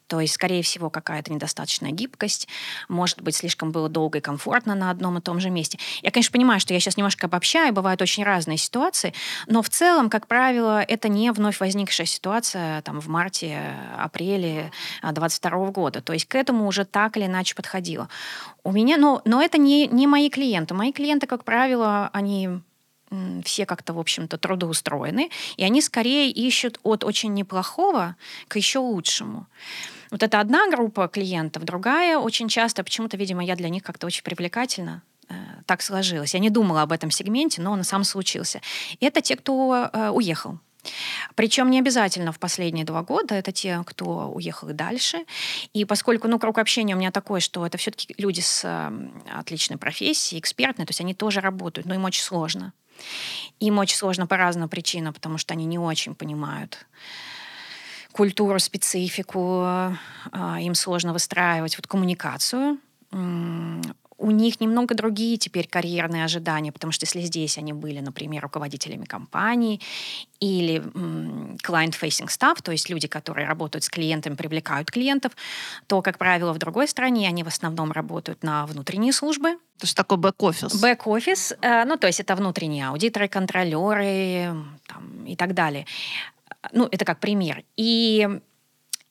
То 0.06 0.20
есть, 0.20 0.34
скорее 0.34 0.62
всего, 0.62 0.90
какая-то 0.90 1.32
недостаточная 1.32 1.90
гибкость, 1.90 2.48
может 2.88 3.20
быть, 3.22 3.36
слишком 3.36 3.72
было 3.72 3.88
долго 3.88 4.18
и 4.18 4.20
комфортно 4.20 4.74
на 4.74 4.90
одном 4.90 5.18
и 5.18 5.20
том 5.20 5.40
же 5.40 5.50
месте. 5.50 5.78
Я, 6.02 6.10
конечно, 6.10 6.32
понимаю, 6.32 6.60
что 6.60 6.74
я 6.74 6.80
сейчас 6.80 6.96
немножко 6.96 7.26
обобщаю, 7.26 7.72
бывают 7.72 8.00
очень 8.02 8.24
разные 8.24 8.58
ситуации, 8.58 9.14
но 9.46 9.62
в 9.62 9.68
целом, 9.68 10.10
как 10.10 10.26
правило, 10.26 10.82
это 10.82 11.08
не 11.08 11.30
вновь 11.32 11.60
возникшая 11.60 12.06
ситуация 12.06 12.82
там, 12.82 13.00
в 13.00 13.08
марте-апреле 13.08 14.70
22 15.02 15.66
года. 15.70 16.00
То 16.00 16.12
есть 16.12 16.26
к 16.26 16.34
этому 16.34 16.66
уже 16.66 16.84
так 16.84 17.16
или 17.16 17.26
иначе 17.26 17.54
подходило. 17.54 18.08
У 18.64 18.72
меня, 18.72 18.96
но, 18.96 19.22
но 19.24 19.42
это 19.42 19.58
не, 19.58 19.86
не 19.88 20.06
мои 20.06 20.30
клиенты. 20.30 20.74
Мои 20.74 20.92
клиенты, 20.92 21.26
как 21.26 21.44
правило, 21.44 22.10
они 22.12 22.60
все 23.44 23.66
как-то, 23.66 23.92
в 23.92 23.98
общем-то, 23.98 24.38
трудоустроены, 24.38 25.30
и 25.56 25.64
они 25.64 25.82
скорее 25.82 26.30
ищут 26.30 26.78
от 26.82 27.04
очень 27.04 27.34
неплохого 27.34 28.16
к 28.48 28.56
еще 28.56 28.78
лучшему. 28.78 29.46
Вот 30.10 30.22
это 30.22 30.40
одна 30.40 30.70
группа 30.70 31.08
клиентов, 31.08 31.64
другая 31.64 32.18
очень 32.18 32.48
часто, 32.48 32.84
почему-то, 32.84 33.16
видимо, 33.16 33.44
я 33.44 33.56
для 33.56 33.68
них 33.68 33.82
как-то 33.82 34.06
очень 34.06 34.22
привлекательна, 34.22 35.02
э, 35.28 35.34
так 35.66 35.82
сложилось. 35.82 36.34
Я 36.34 36.40
не 36.40 36.50
думала 36.50 36.82
об 36.82 36.92
этом 36.92 37.10
сегменте, 37.10 37.62
но 37.62 37.72
он 37.72 37.84
сам 37.84 38.04
случился. 38.04 38.60
Это 39.00 39.20
те, 39.22 39.36
кто 39.36 39.88
э, 39.92 40.10
уехал. 40.10 40.58
Причем 41.34 41.70
не 41.70 41.78
обязательно 41.78 42.32
в 42.32 42.38
последние 42.38 42.84
два 42.84 43.02
года, 43.02 43.34
это 43.34 43.52
те, 43.52 43.82
кто 43.86 44.30
уехал 44.30 44.68
и 44.70 44.72
дальше. 44.72 45.24
И 45.72 45.84
поскольку 45.84 46.28
ну, 46.28 46.38
круг 46.38 46.58
общения 46.58 46.94
у 46.94 46.98
меня 46.98 47.10
такой, 47.10 47.40
что 47.40 47.64
это 47.64 47.78
все-таки 47.78 48.14
люди 48.18 48.40
с 48.40 48.62
э, 48.64 48.90
отличной 49.32 49.78
профессией, 49.78 50.40
экспертной, 50.40 50.86
то 50.86 50.90
есть 50.90 51.00
они 51.00 51.14
тоже 51.14 51.40
работают, 51.40 51.86
но 51.86 51.94
им 51.94 52.04
очень 52.04 52.22
сложно. 52.22 52.72
Им 53.60 53.78
очень 53.78 53.96
сложно 53.96 54.26
по 54.26 54.36
разным 54.36 54.68
причинам, 54.68 55.14
потому 55.14 55.38
что 55.38 55.54
они 55.54 55.64
не 55.64 55.78
очень 55.78 56.14
понимают 56.14 56.86
культуру, 58.12 58.58
специфику, 58.58 59.62
а, 59.62 59.96
им 60.60 60.74
сложно 60.74 61.12
выстраивать 61.12 61.76
вот 61.78 61.86
коммуникацию 61.86 62.78
у 64.22 64.30
них 64.30 64.60
немного 64.60 64.94
другие 64.94 65.36
теперь 65.36 65.66
карьерные 65.66 66.24
ожидания, 66.24 66.72
потому 66.72 66.92
что 66.92 67.04
если 67.04 67.20
здесь 67.22 67.58
они 67.58 67.72
были, 67.72 67.98
например, 67.98 68.42
руководителями 68.42 69.04
компаний 69.04 69.80
или 70.40 70.78
client-facing 70.78 72.28
staff, 72.28 72.62
то 72.62 72.70
есть 72.72 72.88
люди, 72.88 73.08
которые 73.08 73.48
работают 73.48 73.84
с 73.84 73.90
клиентами, 73.90 74.34
привлекают 74.34 74.90
клиентов, 74.90 75.32
то, 75.88 76.02
как 76.02 76.18
правило, 76.18 76.52
в 76.52 76.58
другой 76.58 76.86
стране 76.86 77.28
они 77.28 77.42
в 77.42 77.48
основном 77.48 77.90
работают 77.90 78.44
на 78.44 78.64
внутренние 78.66 79.12
службы. 79.12 79.56
То 79.78 79.86
есть 79.86 79.96
такой 79.96 80.18
бэк-офис. 80.18 80.80
Бэк-офис, 80.80 81.54
э, 81.60 81.84
ну, 81.84 81.96
то 81.96 82.06
есть 82.06 82.20
это 82.20 82.36
внутренние 82.36 82.88
аудиторы, 82.88 83.26
контролеры 83.26 84.54
там, 84.86 85.26
и 85.26 85.34
так 85.34 85.54
далее. 85.54 85.86
Ну, 86.72 86.88
это 86.92 87.04
как 87.04 87.18
пример. 87.18 87.64
И 87.76 88.40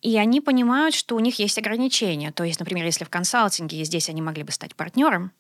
и 0.02 0.18
они 0.18 0.42
понимают, 0.42 0.96
что 0.96 1.16
у 1.16 1.20
них 1.20 1.40
есть 1.40 1.58
ограничения. 1.58 2.32
То 2.32 2.44
есть, 2.44 2.60
например, 2.60 2.86
если 2.86 3.06
в 3.06 3.10
консалтинге 3.10 3.84
здесь 3.84 4.10
они 4.10 4.22
могли 4.22 4.44
бы 4.44 4.52
стать 4.52 4.76
партнером, 4.76 5.32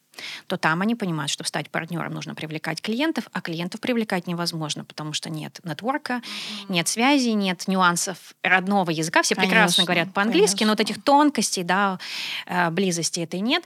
то 0.47 0.57
там 0.57 0.81
они 0.81 0.95
понимают, 0.95 1.31
что 1.31 1.43
стать 1.43 1.69
партнером 1.69 2.13
нужно 2.13 2.35
привлекать 2.35 2.81
клиентов, 2.81 3.25
а 3.31 3.41
клиентов 3.41 3.81
привлекать 3.81 4.27
невозможно, 4.27 4.83
потому 4.83 5.13
что 5.13 5.29
нет 5.29 5.59
нетворка, 5.63 6.13
mm-hmm. 6.13 6.65
нет 6.69 6.87
связи, 6.87 7.29
нет 7.29 7.67
нюансов 7.67 8.35
родного 8.43 8.91
языка. 8.91 9.21
Все 9.21 9.35
конечно, 9.35 9.51
прекрасно 9.51 9.83
говорят 9.85 10.13
по-английски, 10.13 10.59
конечно. 10.59 10.67
но 10.67 10.71
вот 10.73 10.79
этих 10.79 11.03
тонкостей, 11.03 11.63
да, 11.63 11.99
э, 12.45 12.69
близости 12.69 13.21
этой 13.21 13.39
нет. 13.39 13.63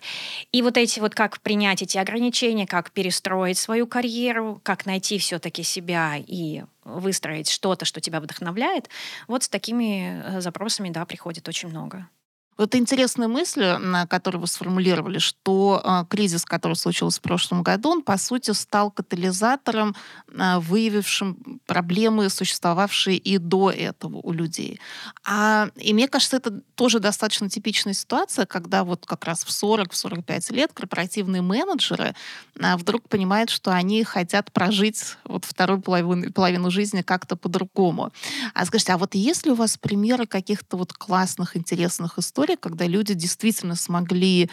И 0.51 0.61
вот 0.61 0.77
эти 0.77 0.99
вот 0.99 1.15
как 1.15 1.39
принять 1.41 1.81
эти 1.81 1.97
ограничения, 1.97 2.67
как 2.67 2.91
перестроить 2.91 3.57
свою 3.57 3.87
карьеру, 3.87 4.59
как 4.63 4.85
найти 4.85 5.17
все-таки 5.17 5.63
себя 5.63 6.15
и 6.17 6.63
выстроить 6.83 7.49
что-то, 7.49 7.85
что 7.85 7.99
тебя 7.99 8.19
вдохновляет, 8.19 8.89
вот 9.27 9.43
с 9.43 9.49
такими 9.49 10.21
э, 10.23 10.41
запросами, 10.41 10.89
да, 10.89 11.05
приходит 11.05 11.47
очень 11.47 11.69
много. 11.69 12.07
Вот 12.57 12.73
интересная 12.73 13.27
мысль, 13.27 13.65
которую 14.07 14.41
вы 14.41 14.47
сформулировали, 14.47 15.19
что 15.19 15.81
э, 15.83 16.05
кризис, 16.09 16.45
который 16.45 16.75
случился 16.75 17.19
в 17.19 17.21
прошлом 17.21 17.63
году, 17.63 17.89
он, 17.89 18.01
по 18.01 18.17
сути, 18.17 18.51
стал 18.51 18.91
катализатором, 18.91 19.93
э, 20.29 20.59
выявившим 20.59 21.59
проблемы, 21.65 22.29
существовавшие 22.29 23.17
и 23.17 23.37
до 23.37 23.71
этого 23.71 24.17
у 24.17 24.31
людей. 24.31 24.79
А, 25.25 25.69
и 25.75 25.93
мне 25.93 26.07
кажется, 26.07 26.37
это 26.37 26.61
тоже 26.75 26.99
достаточно 26.99 27.49
типичная 27.49 27.93
ситуация, 27.93 28.45
когда 28.45 28.85
вот 28.85 29.05
как 29.05 29.25
раз 29.25 29.43
в 29.43 29.49
40-45 29.49 30.53
лет 30.53 30.71
корпоративные 30.73 31.41
менеджеры 31.41 32.15
э, 32.57 32.75
вдруг 32.77 33.09
понимают, 33.09 33.49
что 33.49 33.71
они 33.71 34.03
хотят 34.05 34.53
прожить 34.53 35.17
вот 35.25 35.43
вторую 35.43 35.81
половину, 35.81 36.31
половину 36.31 36.71
жизни 36.71 37.01
как-то 37.01 37.35
по-другому. 37.35 38.13
А 38.53 38.65
скажите, 38.65 38.93
а 38.93 38.97
вот 38.97 39.13
есть 39.15 39.45
ли 39.45 39.51
у 39.51 39.55
вас 39.55 39.77
примеры 39.77 40.25
каких-то 40.25 40.77
вот 40.77 40.93
классных, 40.93 41.57
интересных 41.57 42.17
историй, 42.17 42.44
история, 42.45 42.57
когда 42.57 42.85
люди 42.85 43.15
действительно 43.15 43.75
смогли 43.75 44.49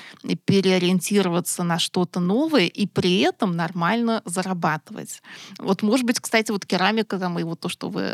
переориентироваться 0.46 1.62
на 1.62 1.78
что-то 1.78 2.20
новое 2.20 2.66
и 2.66 2.87
при 2.87 3.20
этом 3.20 3.55
нормально 3.55 4.22
зарабатывать. 4.24 5.22
Вот, 5.59 5.83
может 5.83 6.07
быть, 6.07 6.18
кстати, 6.18 6.50
вот 6.52 6.64
керамика, 6.64 7.18
там, 7.18 7.38
и 7.38 7.42
вот 7.42 7.61
то, 7.61 7.68
что 7.68 7.90
вы 7.90 8.11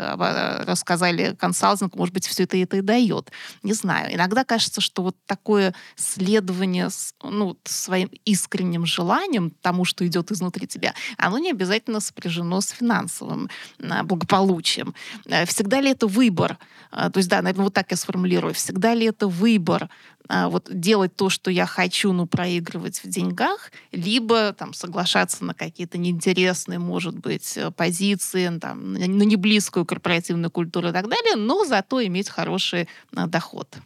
рассказали, 0.65 1.35
консалтинг, 1.39 1.95
может 1.95 2.13
быть, 2.13 2.27
все 2.27 2.43
это, 2.43 2.57
это 2.57 2.77
и 2.77 2.81
дает. 2.81 3.31
Не 3.63 3.73
знаю. 3.73 4.13
Иногда 4.13 4.43
кажется, 4.43 4.81
что 4.81 5.01
вот 5.01 5.15
такое 5.25 5.73
следование 5.95 6.89
ну, 7.23 7.57
своим 7.63 8.09
искренним 8.25 8.85
желанием 8.85 9.51
тому, 9.61 9.85
что 9.85 10.05
идет 10.05 10.31
изнутри 10.31 10.67
тебя, 10.67 10.93
оно 11.17 11.39
не 11.39 11.51
обязательно 11.51 12.01
сопряжено 12.01 12.59
с 12.59 12.69
финансовым 12.71 13.49
а, 13.81 14.03
благополучием. 14.03 14.93
Э, 15.25 15.45
всегда 15.45 15.79
ли 15.79 15.91
это 15.91 16.07
выбор? 16.07 16.57
А, 16.91 17.09
то 17.09 17.19
есть, 17.19 17.29
да, 17.29 17.41
наверное, 17.41 17.65
вот 17.65 17.73
так 17.73 17.91
я 17.91 17.97
сформулирую. 17.97 18.53
Всегда 18.53 18.93
ли 18.93 19.05
это 19.05 19.27
выбор 19.27 19.68
выбор 19.69 19.89
а, 20.27 20.47
вот 20.47 20.67
делать 20.69 21.15
то, 21.15 21.29
что 21.29 21.49
я 21.49 21.65
хочу, 21.65 22.13
но 22.13 22.27
проигрывать 22.27 23.03
в 23.03 23.07
деньгах, 23.07 23.71
либо 23.91 24.53
там 24.53 24.73
соглашаться 24.73 25.43
на 25.43 25.53
какие-то 25.53 25.97
неинтересные, 25.97 26.77
может 26.77 27.17
быть, 27.17 27.57
э, 27.57 27.71
позиции, 27.71 28.59
там, 28.59 28.93
на 28.93 29.23
неблизкую 29.23 29.85
корпоративную 29.85 30.51
культуру 30.51 30.89
и 30.89 30.91
так 30.91 31.07
далее, 31.09 31.35
но 31.35 31.65
зато 31.65 32.05
иметь 32.05 32.29
хороший 32.29 32.87
а, 33.15 33.27
доход. 33.27 33.77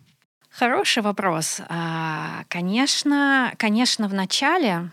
Хороший 0.50 1.02
вопрос. 1.02 1.62
А, 1.70 2.44
конечно, 2.48 3.54
конечно, 3.58 4.08
в 4.08 4.14
начале 4.14 4.92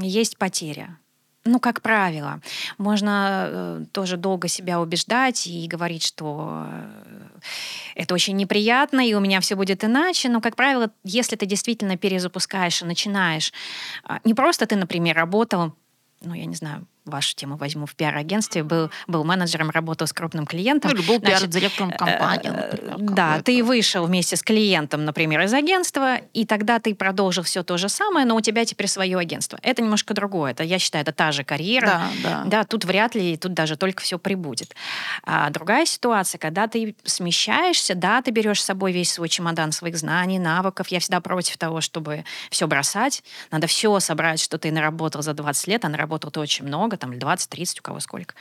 есть 0.00 0.36
потеря 0.36 0.98
ну, 1.44 1.58
как 1.58 1.82
правило, 1.82 2.40
можно 2.78 3.46
э, 3.48 3.84
тоже 3.92 4.16
долго 4.16 4.48
себя 4.48 4.80
убеждать 4.80 5.46
и 5.46 5.66
говорить, 5.66 6.04
что 6.04 6.66
э, 6.66 7.40
это 7.96 8.14
очень 8.14 8.36
неприятно, 8.36 9.00
и 9.06 9.14
у 9.14 9.20
меня 9.20 9.40
все 9.40 9.56
будет 9.56 9.82
иначе. 9.84 10.28
Но, 10.28 10.40
как 10.40 10.54
правило, 10.54 10.90
если 11.02 11.34
ты 11.34 11.46
действительно 11.46 11.96
перезапускаешь 11.96 12.82
и 12.82 12.84
начинаешь, 12.84 13.52
э, 14.08 14.18
не 14.24 14.34
просто 14.34 14.66
ты, 14.66 14.76
например, 14.76 15.16
работал, 15.16 15.74
ну, 16.20 16.34
я 16.34 16.46
не 16.46 16.54
знаю, 16.54 16.86
вашу 17.04 17.34
тему 17.34 17.56
возьму, 17.56 17.86
в 17.86 17.94
пиар-агентстве, 17.94 18.62
был, 18.62 18.90
был 19.06 19.24
менеджером, 19.24 19.70
работал 19.70 20.06
с 20.06 20.12
крупным 20.12 20.46
клиентом. 20.46 20.90
Ну, 20.92 20.98
или 20.98 21.06
был 21.06 21.20
пиар-директором 21.20 21.90
э, 21.90 21.96
компании, 21.96 22.48
например. 22.48 22.96
Да, 22.98 23.42
ты 23.42 23.62
вышел 23.64 24.06
вместе 24.06 24.36
с 24.36 24.42
клиентом, 24.42 25.04
например, 25.04 25.40
из 25.42 25.52
агентства, 25.52 26.16
и 26.32 26.46
тогда 26.46 26.78
ты 26.78 26.94
продолжил 26.94 27.42
все 27.42 27.62
то 27.62 27.76
же 27.76 27.88
самое, 27.88 28.24
но 28.24 28.36
у 28.36 28.40
тебя 28.40 28.64
теперь 28.64 28.86
свое 28.86 29.18
агентство. 29.18 29.58
Это 29.62 29.82
немножко 29.82 30.14
другое. 30.14 30.52
Это, 30.52 30.62
я 30.62 30.78
считаю, 30.78 31.02
это 31.02 31.12
та 31.12 31.32
же 31.32 31.44
карьера. 31.44 31.86
Да, 31.86 32.10
да. 32.22 32.42
да 32.46 32.64
тут 32.64 32.84
вряд 32.84 33.14
ли, 33.14 33.36
тут 33.36 33.54
даже 33.54 33.76
только 33.76 34.02
все 34.02 34.18
прибудет. 34.18 34.74
А 35.24 35.50
другая 35.50 35.86
ситуация, 35.86 36.38
когда 36.38 36.68
ты 36.68 36.94
смещаешься, 37.04 37.94
да, 37.94 38.22
ты 38.22 38.30
берешь 38.30 38.62
с 38.62 38.64
собой 38.64 38.92
весь 38.92 39.12
свой 39.12 39.28
чемодан 39.28 39.72
своих 39.72 39.96
знаний, 39.96 40.38
навыков. 40.38 40.88
Я 40.88 41.00
всегда 41.00 41.20
против 41.20 41.56
того, 41.56 41.80
чтобы 41.80 42.24
все 42.50 42.66
бросать. 42.66 43.24
Надо 43.50 43.66
все 43.66 43.98
собрать, 44.00 44.40
что 44.40 44.58
ты 44.58 44.70
наработал 44.70 45.22
за 45.22 45.34
20 45.34 45.66
лет, 45.66 45.84
а 45.84 45.88
наработал 45.88 46.30
ты 46.30 46.40
очень 46.40 46.64
много 46.64 46.91
много, 46.92 46.96
там 46.96 47.12
20-30, 47.12 47.80
у 47.80 47.82
кого 47.82 48.00
сколько. 48.00 48.34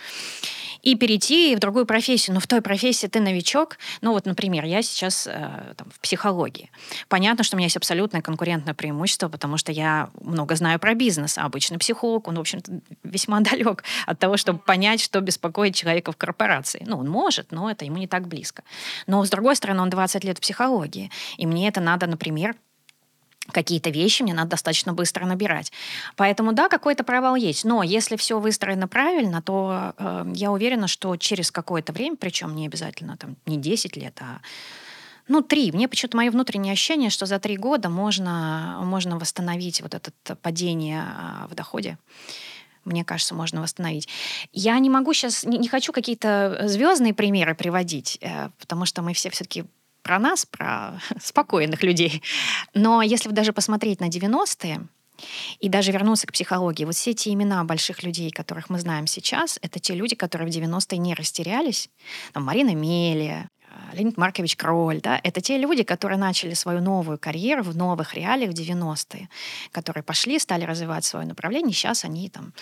И 0.81 0.95
перейти 0.95 1.55
в 1.55 1.59
другую 1.59 1.85
профессию. 1.85 2.33
Но 2.33 2.39
в 2.39 2.47
той 2.47 2.61
профессии 2.61 3.07
ты 3.07 3.19
новичок. 3.19 3.77
Ну 4.01 4.13
вот, 4.13 4.25
например, 4.25 4.65
я 4.65 4.81
сейчас 4.81 5.27
э, 5.27 5.73
там, 5.77 5.89
в 5.91 5.99
психологии. 5.99 6.71
Понятно, 7.07 7.43
что 7.43 7.55
у 7.55 7.57
меня 7.57 7.65
есть 7.65 7.77
абсолютное 7.77 8.21
конкурентное 8.21 8.73
преимущество, 8.73 9.29
потому 9.29 9.57
что 9.57 9.71
я 9.71 10.09
много 10.21 10.55
знаю 10.55 10.79
про 10.79 10.95
бизнес. 10.95 11.37
А 11.37 11.45
обычный 11.45 11.77
психолог, 11.77 12.27
он, 12.27 12.35
в 12.35 12.39
общем-то, 12.39 12.81
весьма 13.03 13.39
далек 13.41 13.83
от 14.07 14.19
того, 14.19 14.37
чтобы 14.37 14.59
понять, 14.59 15.01
что 15.01 15.21
беспокоит 15.21 15.75
человека 15.75 16.11
в 16.11 16.17
корпорации. 16.17 16.83
Ну, 16.87 16.97
он 16.97 17.09
может, 17.09 17.51
но 17.51 17.69
это 17.69 17.85
ему 17.85 17.97
не 17.97 18.07
так 18.07 18.27
близко. 18.27 18.63
Но, 19.07 19.23
с 19.23 19.29
другой 19.29 19.55
стороны, 19.55 19.81
он 19.81 19.89
20 19.89 20.23
лет 20.23 20.37
в 20.37 20.41
психологии. 20.41 21.11
И 21.37 21.45
мне 21.45 21.67
это 21.67 21.79
надо, 21.79 22.07
например, 22.07 22.55
какие-то 23.51 23.89
вещи 23.89 24.23
мне 24.23 24.33
надо 24.33 24.51
достаточно 24.51 24.93
быстро 24.93 25.25
набирать. 25.25 25.71
Поэтому 26.15 26.53
да, 26.53 26.69
какой-то 26.69 27.03
провал 27.03 27.35
есть. 27.35 27.63
Но 27.65 27.83
если 27.83 28.15
все 28.15 28.39
выстроено 28.39 28.87
правильно, 28.87 29.41
то 29.41 29.93
э, 29.97 30.31
я 30.35 30.51
уверена, 30.51 30.87
что 30.87 31.15
через 31.17 31.51
какое-то 31.51 31.93
время, 31.93 32.15
причем 32.15 32.55
не 32.55 32.65
обязательно 32.65 33.17
там 33.17 33.35
не 33.45 33.57
10 33.57 33.95
лет, 33.97 34.17
а 34.21 34.39
ну, 35.27 35.41
три. 35.41 35.71
Мне 35.71 35.87
почему-то 35.87 36.17
мое 36.17 36.29
внутреннее 36.31 36.73
ощущение, 36.73 37.09
что 37.09 37.25
за 37.25 37.39
три 37.39 37.55
года 37.55 37.89
можно, 37.89 38.81
можно 38.83 39.17
восстановить 39.17 39.81
вот 39.81 39.93
это 39.93 40.35
падение 40.35 41.03
а, 41.03 41.47
в 41.49 41.55
доходе 41.55 41.97
мне 42.83 43.05
кажется, 43.05 43.35
можно 43.35 43.61
восстановить. 43.61 44.07
Я 44.53 44.79
не 44.79 44.89
могу 44.89 45.13
сейчас, 45.13 45.43
не, 45.43 45.59
не 45.59 45.67
хочу 45.67 45.93
какие-то 45.93 46.63
звездные 46.65 47.13
примеры 47.13 47.53
приводить, 47.53 48.17
э, 48.21 48.49
потому 48.59 48.85
что 48.85 49.03
мы 49.03 49.13
все 49.13 49.29
все-таки 49.29 49.65
про 50.01 50.19
нас, 50.19 50.45
про 50.45 51.01
спокойных 51.21 51.83
людей. 51.83 52.23
Но 52.73 53.01
если 53.01 53.29
даже 53.29 53.53
посмотреть 53.53 53.99
на 53.99 54.09
90-е, 54.09 54.87
и 55.59 55.69
даже 55.69 55.91
вернуться 55.91 56.25
к 56.25 56.31
психологии, 56.31 56.85
вот 56.85 56.95
все 56.95 57.11
эти 57.11 57.29
имена 57.29 57.63
больших 57.63 58.03
людей, 58.03 58.31
которых 58.31 58.69
мы 58.69 58.79
знаем 58.79 59.05
сейчас, 59.05 59.59
это 59.61 59.79
те 59.79 59.93
люди, 59.93 60.15
которые 60.15 60.51
в 60.51 60.55
90-е 60.55 60.97
не 60.97 61.13
растерялись. 61.13 61.89
Там 62.33 62.43
Марина 62.43 62.73
Мелия, 62.73 63.49
Леонид 63.93 64.17
Маркович 64.17 64.55
Кроль, 64.55 65.01
да, 65.01 65.19
это 65.23 65.41
те 65.41 65.57
люди, 65.57 65.83
которые 65.83 66.17
начали 66.17 66.53
свою 66.53 66.81
новую 66.81 67.17
карьеру 67.17 67.63
в 67.63 67.75
новых 67.75 68.13
реалиях 68.13 68.51
в 68.51 68.53
90-е, 68.53 69.29
которые 69.71 70.03
пошли, 70.03 70.39
стали 70.39 70.63
развивать 70.63 71.05
свое 71.05 71.25
направление, 71.25 71.73
сейчас 71.73 72.05
они 72.05 72.29
там, 72.29 72.53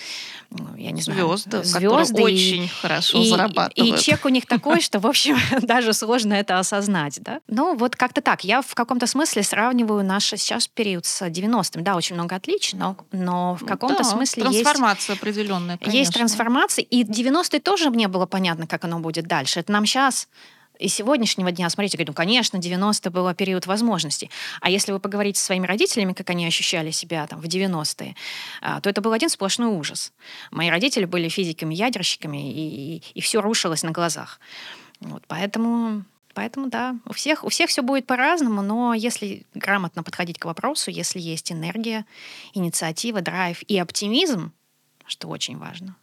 ну, 0.50 0.76
я 0.76 0.92
не 0.92 1.02
знаю... 1.02 1.38
Звезды, 1.38 1.64
звезды 1.64 2.22
очень 2.24 2.64
и, 2.64 2.68
хорошо 2.68 3.22
и, 3.22 3.30
зарабатывают. 3.30 4.00
И 4.00 4.04
чек 4.04 4.26
у 4.26 4.30
них 4.30 4.46
такой, 4.46 4.82
что, 4.82 5.00
в 5.00 5.08
общем, 5.08 5.38
даже 5.62 5.94
сложно 5.94 6.34
это 6.34 6.60
осознать, 6.60 7.20
да. 7.22 7.42
Ну, 7.48 7.76
вот 7.76 7.96
как-то 7.96 8.22
так. 8.22 8.44
Я 8.44 8.62
в 8.62 8.74
каком-то 8.76 9.08
смысле 9.08 9.44
сравниваю 9.44 10.04
наш 10.04 10.26
сейчас 10.26 10.68
период 10.68 11.06
с 11.06 11.22
90-м. 11.26 11.84
Да, 11.84 11.96
очень 11.96 12.16
много 12.16 12.36
отличий, 12.36 12.78
но, 12.78 12.98
но 13.12 13.56
в 13.56 13.66
каком-то 13.66 14.04
да, 14.04 14.10
смысле 14.10 14.44
трансформация 14.44 15.14
есть... 15.14 15.22
определенная, 15.22 15.78
конечно. 15.78 15.98
Есть 15.98 16.14
трансформация, 16.14 16.84
и 16.84 17.04
90-е 17.04 17.60
тоже 17.60 17.90
мне 17.90 18.08
было 18.08 18.26
понятно, 18.26 18.68
как 18.68 18.84
оно 18.84 19.00
будет 19.00 19.28
дальше. 19.28 19.60
Это 19.60 19.72
нам 19.72 19.86
сейчас 19.86 20.28
и 20.80 20.88
сегодняшнего 20.88 21.52
дня, 21.52 21.70
смотрите, 21.70 21.98
говорю, 21.98 22.12
ну, 22.12 22.16
конечно, 22.16 22.58
90 22.58 23.12
был 23.12 23.32
период 23.34 23.68
возможностей. 23.68 24.32
А 24.62 24.70
если 24.70 24.94
вы 24.94 25.00
поговорите 25.00 25.40
со 25.40 25.48
своими 25.48 25.68
родителями, 25.68 26.14
как 26.14 26.30
они 26.30 26.48
ощущали 26.48 26.92
себя 26.92 27.28
там 27.28 27.42
в 27.42 27.46
90-е, 27.46 28.16
а, 28.62 28.80
то 28.80 28.90
это 28.90 29.02
был 29.02 29.12
один 29.12 29.30
сплошной 29.30 29.68
ужас. 29.68 30.14
Мои 30.52 30.70
родители 30.70 31.04
были 31.04 31.28
физиками, 31.28 31.76
ядерщиками, 31.76 32.52
и, 32.52 32.96
и, 32.96 33.04
и 33.14 33.22
все 33.22 33.42
рушилось 33.42 33.84
на 33.84 33.92
глазах. 33.92 34.40
Вот, 35.02 35.24
поэтому 35.28 36.04
Поэтому 36.36 36.70
да, 36.70 36.96
у 37.06 37.12
всех, 37.12 37.44
у 37.44 37.50
всех 37.50 37.70
все 37.70 37.82
будет 37.82 38.06
по-разному, 38.06 38.62
но 38.62 38.94
если 38.94 39.46
грамотно 39.56 40.04
подходить 40.04 40.38
к 40.38 40.46
вопросу, 40.46 40.90
если 40.90 41.20
есть 41.20 41.52
энергия, 41.52 42.06
инициатива, 42.54 43.20
драйв 43.20 43.62
и 43.64 43.78
оптимизм, 43.78 44.54
что 45.06 45.28
очень 45.28 45.58
важно, 45.58 45.98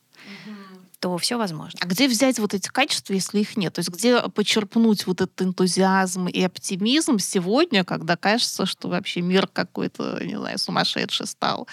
угу 0.45 0.66
то 1.07 1.17
все 1.19 1.39
возможно. 1.39 1.79
А 1.81 1.87
где 1.87 2.09
взять 2.09 2.41
вот 2.41 2.53
эти 2.53 2.67
качества, 2.67 3.13
если 3.13 3.39
их 3.39 3.57
нет? 3.57 3.75
То 3.75 3.79
есть 3.79 3.91
где 3.91 4.23
почерпнуть 4.23 5.07
вот 5.07 5.21
этот 5.21 5.41
энтузиазм 5.41 6.27
и 6.27 6.43
оптимизм 6.43 7.21
сегодня, 7.21 7.85
когда 7.85 8.17
кажется, 8.17 8.67
что 8.67 8.89
вообще 8.89 9.21
мир 9.21 9.47
какой-то, 9.47 10.19
не 10.25 10.37
знаю, 10.37 10.59
сумасшедший 10.59 11.29
стал, 11.29 11.69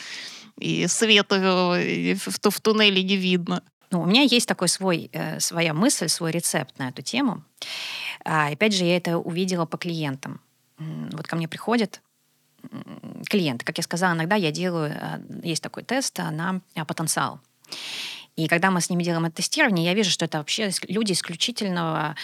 и 0.59 0.85
света 0.85 1.77
э, 1.77 2.13
в, 2.13 2.27
в 2.27 2.61
туннеле 2.61 3.01
не 3.01 3.17
видно? 3.17 3.63
Ну, 3.89 4.01
у 4.01 4.05
меня 4.05 4.21
есть 4.21 4.47
такой 4.47 4.67
свой, 4.67 5.09
э, 5.11 5.39
своя 5.39 5.73
мысль, 5.73 6.09
свой 6.09 6.29
рецепт 6.29 6.77
на 6.77 6.89
эту 6.89 7.01
тему. 7.01 7.43
А, 8.23 8.49
опять 8.49 8.75
же, 8.75 8.85
я 8.85 8.97
это 8.97 9.17
увидела 9.17 9.65
по 9.65 9.79
клиентам. 9.79 10.41
Вот 10.77 11.25
ко 11.25 11.35
мне 11.35 11.47
приходят 11.47 12.03
клиенты. 13.27 13.65
Как 13.65 13.77
я 13.77 13.83
сказала, 13.83 14.13
иногда 14.13 14.35
я 14.35 14.51
делаю, 14.51 14.91
э, 14.91 15.21
есть 15.43 15.63
такой 15.63 15.81
тест 15.81 16.19
на 16.19 16.61
потенциал. 16.85 17.39
И 18.35 18.47
когда 18.47 18.71
мы 18.71 18.81
с 18.81 18.89
ними 18.89 19.03
делаем 19.03 19.25
это 19.25 19.37
тестирование, 19.37 19.85
я 19.85 19.93
вижу, 19.93 20.09
что 20.09 20.25
это 20.25 20.39
вообще 20.39 20.71
люди 20.87 21.13
исключительного 21.13 22.15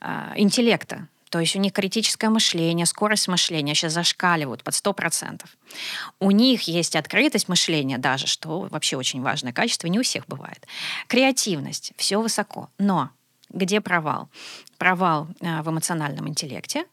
э, 0.00 0.32
интеллекта. 0.36 1.08
То 1.30 1.40
есть 1.40 1.56
у 1.56 1.58
них 1.58 1.72
критическое 1.72 2.28
мышление, 2.28 2.86
скорость 2.86 3.26
мышления 3.26 3.74
сейчас 3.74 3.92
зашкаливают 3.92 4.62
под 4.62 4.74
100%. 4.74 5.44
У 6.20 6.30
них 6.30 6.62
есть 6.62 6.94
открытость 6.94 7.48
мышления 7.48 7.98
даже, 7.98 8.28
что 8.28 8.68
вообще 8.70 8.96
очень 8.96 9.20
важное 9.20 9.52
качество, 9.52 9.88
не 9.88 9.98
у 9.98 10.02
всех 10.02 10.26
бывает. 10.26 10.64
Креативность, 11.08 11.92
все 11.96 12.20
высоко. 12.20 12.68
Но 12.78 13.10
где 13.50 13.80
провал? 13.80 14.28
Провал 14.78 15.28
э, 15.40 15.62
в 15.62 15.70
эмоциональном 15.70 16.28
интеллекте, 16.28 16.84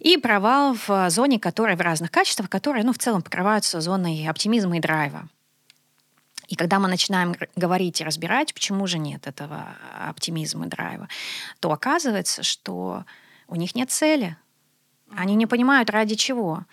и 0.00 0.16
провал 0.16 0.76
в 0.86 1.10
зоне, 1.10 1.38
которая 1.38 1.76
в 1.76 1.80
разных 1.80 2.10
качествах, 2.10 2.48
которые, 2.48 2.84
ну, 2.84 2.92
в 2.92 2.98
целом 2.98 3.20
покрываются 3.20 3.80
зоной 3.80 4.26
оптимизма 4.28 4.78
и 4.78 4.80
драйва. 4.80 5.28
И 6.50 6.56
когда 6.56 6.80
мы 6.80 6.88
начинаем 6.88 7.34
говорить 7.54 8.00
и 8.00 8.04
разбирать, 8.04 8.52
почему 8.52 8.86
же 8.88 8.98
нет 8.98 9.26
этого 9.28 9.68
оптимизма, 10.08 10.66
драйва, 10.66 11.08
то 11.60 11.72
оказывается, 11.72 12.42
что 12.42 13.04
у 13.46 13.54
них 13.54 13.76
нет 13.76 13.90
цели. 13.90 14.36
Они 15.16 15.36
не 15.36 15.46
понимают, 15.46 15.90
ради 15.90 16.16
чего. 16.16 16.64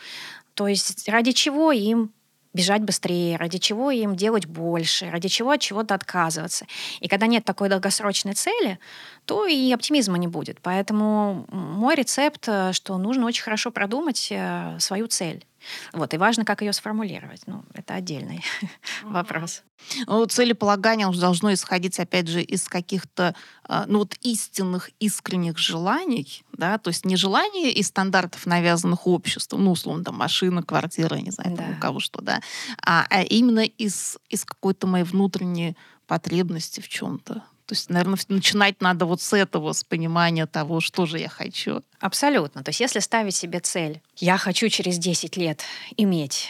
То 0.55 0.67
есть 0.67 1.07
ради 1.07 1.31
чего 1.31 1.71
им 1.71 2.11
бежать 2.53 2.81
быстрее, 2.81 3.37
ради 3.37 3.59
чего 3.59 3.91
им 3.91 4.15
делать 4.15 4.47
больше, 4.47 5.11
ради 5.11 5.27
чего 5.27 5.51
от 5.51 5.61
чего-то 5.61 5.93
отказываться. 5.93 6.65
И 6.99 7.07
когда 7.07 7.27
нет 7.27 7.45
такой 7.45 7.69
долгосрочной 7.69 8.33
цели, 8.33 8.79
то 9.25 9.45
и 9.45 9.71
оптимизма 9.71 10.17
не 10.17 10.27
будет. 10.27 10.59
Поэтому 10.61 11.45
мой 11.51 11.93
рецепт, 11.93 12.45
э, 12.47 12.73
что 12.73 12.97
нужно 12.97 13.27
очень 13.27 13.43
хорошо 13.43 13.69
продумать 13.69 14.29
э, 14.31 14.77
свою 14.79 15.05
цель. 15.05 15.45
Вот, 15.93 16.13
и 16.13 16.17
важно, 16.17 16.45
как 16.45 16.61
ее 16.61 16.73
сформулировать. 16.73 17.41
Ну, 17.45 17.63
это 17.73 17.95
отдельный 17.95 18.43
вопрос. 19.03 19.63
Ну, 20.05 20.25
целеполагание 20.25 21.07
уже 21.07 21.19
должно 21.19 21.53
исходить, 21.53 21.99
опять 21.99 22.27
же, 22.27 22.41
из 22.41 22.67
каких-то 22.67 23.35
а, 23.63 23.85
ну, 23.87 23.99
вот 23.99 24.15
истинных, 24.21 24.89
искренних 24.99 25.57
желаний, 25.57 26.43
да, 26.53 26.77
то 26.77 26.89
есть 26.89 27.05
не 27.05 27.15
желания 27.15 27.71
из 27.71 27.87
стандартов, 27.87 28.45
навязанных 28.45 29.07
обществом, 29.07 29.65
ну, 29.65 29.71
условно, 29.71 30.03
там, 30.03 30.15
машина, 30.15 30.63
квартира, 30.63 31.15
не 31.15 31.31
знаю, 31.31 31.55
да. 31.55 31.63
там, 31.63 31.71
у 31.73 31.79
кого 31.79 31.99
что, 31.99 32.21
да, 32.21 32.41
а, 32.85 33.05
а 33.09 33.21
именно 33.21 33.63
из, 33.63 34.17
из 34.29 34.45
какой-то 34.45 34.87
моей 34.87 35.05
внутренней 35.05 35.77
потребности 36.07 36.79
в 36.79 36.87
чем-то. 36.87 37.43
То 37.67 37.75
есть, 37.75 37.89
наверное, 37.89 38.17
начинать 38.29 38.81
надо 38.81 39.05
вот 39.05 39.21
с 39.21 39.33
этого, 39.33 39.73
с 39.73 39.83
понимания 39.83 40.45
того, 40.45 40.79
что 40.79 41.05
же 41.05 41.19
я 41.19 41.27
хочу. 41.27 41.83
Абсолютно. 41.99 42.63
То 42.63 42.69
есть, 42.69 42.79
если 42.79 42.99
ставить 42.99 43.35
себе 43.35 43.59
цель, 43.59 44.01
я 44.15 44.37
хочу 44.37 44.69
через 44.69 44.97
10 44.97 45.35
лет 45.35 45.61
иметь 45.97 46.47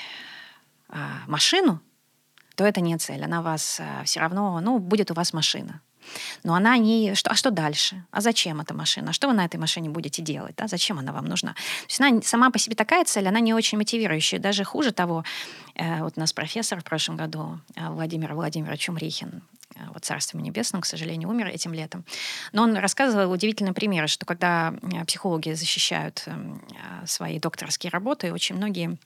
а, 0.90 1.22
машину, 1.26 1.82
то 2.56 2.66
это 2.66 2.82
не 2.82 2.96
цель. 2.98 3.24
Она 3.24 3.42
вас 3.42 3.80
а, 3.80 4.04
все 4.04 4.20
равно, 4.20 4.60
ну, 4.62 4.78
будет 4.78 5.10
у 5.10 5.16
вас 5.16 5.34
машина. 5.34 5.82
Но 6.44 6.54
она 6.54 6.78
не... 6.78 7.16
Что, 7.16 7.32
а 7.32 7.36
что 7.36 7.52
дальше? 7.52 8.06
А 8.12 8.22
зачем 8.22 8.62
эта 8.62 8.74
машина? 8.74 9.10
А 9.10 9.14
что 9.14 9.28
вы 9.28 9.34
на 9.34 9.46
этой 9.46 9.58
машине 9.58 9.90
будете 9.90 10.22
делать? 10.22 10.56
Да? 10.56 10.68
Зачем 10.68 11.00
она 11.00 11.12
вам 11.12 11.26
нужна? 11.26 11.54
То 11.54 11.88
есть 11.88 12.02
она 12.02 12.22
сама 12.22 12.50
по 12.50 12.60
себе 12.60 12.76
такая 12.76 13.04
цель, 13.06 13.28
она 13.28 13.40
не 13.40 13.54
очень 13.54 13.78
мотивирующая. 13.78 14.40
Даже 14.40 14.64
хуже 14.64 14.92
того, 14.92 15.24
э, 15.76 16.04
вот 16.04 16.14
у 16.16 16.20
нас 16.20 16.34
профессор 16.34 16.80
в 16.80 16.84
прошлом 16.84 17.18
году, 17.18 17.60
э, 17.76 17.90
Владимир 17.90 18.34
Владимирович 18.34 18.82
Чумрихин, 18.82 19.30
э, 19.32 19.57
вот 19.94 20.06
царством 20.06 20.42
небесным, 20.42 20.82
к 20.82 20.86
сожалению, 20.86 21.30
умер 21.30 21.48
этим 21.48 21.74
летом. 21.74 22.06
Но 22.52 22.64
он 22.64 22.76
рассказывал 22.78 23.32
удивительные 23.32 23.74
примеры, 23.74 24.08
что 24.08 24.26
когда 24.26 24.74
э, 24.82 25.06
психологи 25.06 25.54
защищают 25.54 26.24
эм, 26.26 26.62
э, 26.72 27.06
свои 27.06 27.40
докторские 27.40 27.92
работы, 27.92 28.34
очень 28.34 28.56
многие 28.56 28.98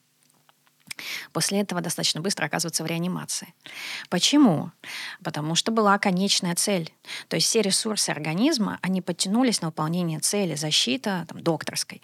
После 1.31 1.61
этого 1.61 1.81
достаточно 1.81 2.21
быстро 2.21 2.45
оказываться 2.45 2.83
в 2.83 2.87
реанимации. 2.87 3.53
Почему? 4.09 4.71
Потому 5.23 5.55
что 5.55 5.71
была 5.71 5.97
конечная 5.97 6.53
цель. 6.55 6.93
То 7.27 7.35
есть 7.37 7.47
все 7.47 7.61
ресурсы 7.61 8.09
организма, 8.09 8.77
они 8.81 9.01
подтянулись 9.01 9.61
на 9.61 9.67
выполнение 9.67 10.19
цели, 10.19 10.55
защита 10.55 11.25
там, 11.27 11.41
докторской. 11.41 12.01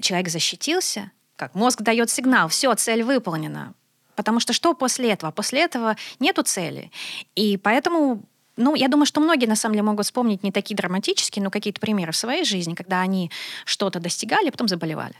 Человек 0.00 0.28
защитился, 0.28 1.10
как 1.36 1.54
мозг 1.54 1.82
дает 1.82 2.10
сигнал, 2.10 2.48
все, 2.48 2.74
цель 2.74 3.02
выполнена. 3.02 3.74
Потому 4.14 4.40
что 4.40 4.52
что 4.52 4.74
после 4.74 5.10
этого? 5.10 5.30
После 5.30 5.60
этого 5.60 5.96
нету 6.18 6.42
цели. 6.42 6.90
И 7.34 7.56
поэтому 7.56 8.22
ну, 8.56 8.74
я 8.74 8.88
думаю, 8.88 9.06
что 9.06 9.20
многие, 9.20 9.46
на 9.46 9.56
самом 9.56 9.74
деле, 9.74 9.84
могут 9.84 10.04
вспомнить 10.04 10.42
не 10.42 10.52
такие 10.52 10.76
драматические, 10.76 11.42
но 11.42 11.50
какие-то 11.50 11.80
примеры 11.80 12.12
в 12.12 12.16
своей 12.16 12.44
жизни, 12.44 12.74
когда 12.74 13.00
они 13.00 13.30
что-то 13.64 13.98
достигали, 13.98 14.48
а 14.48 14.52
потом 14.52 14.68
заболевали 14.68 15.16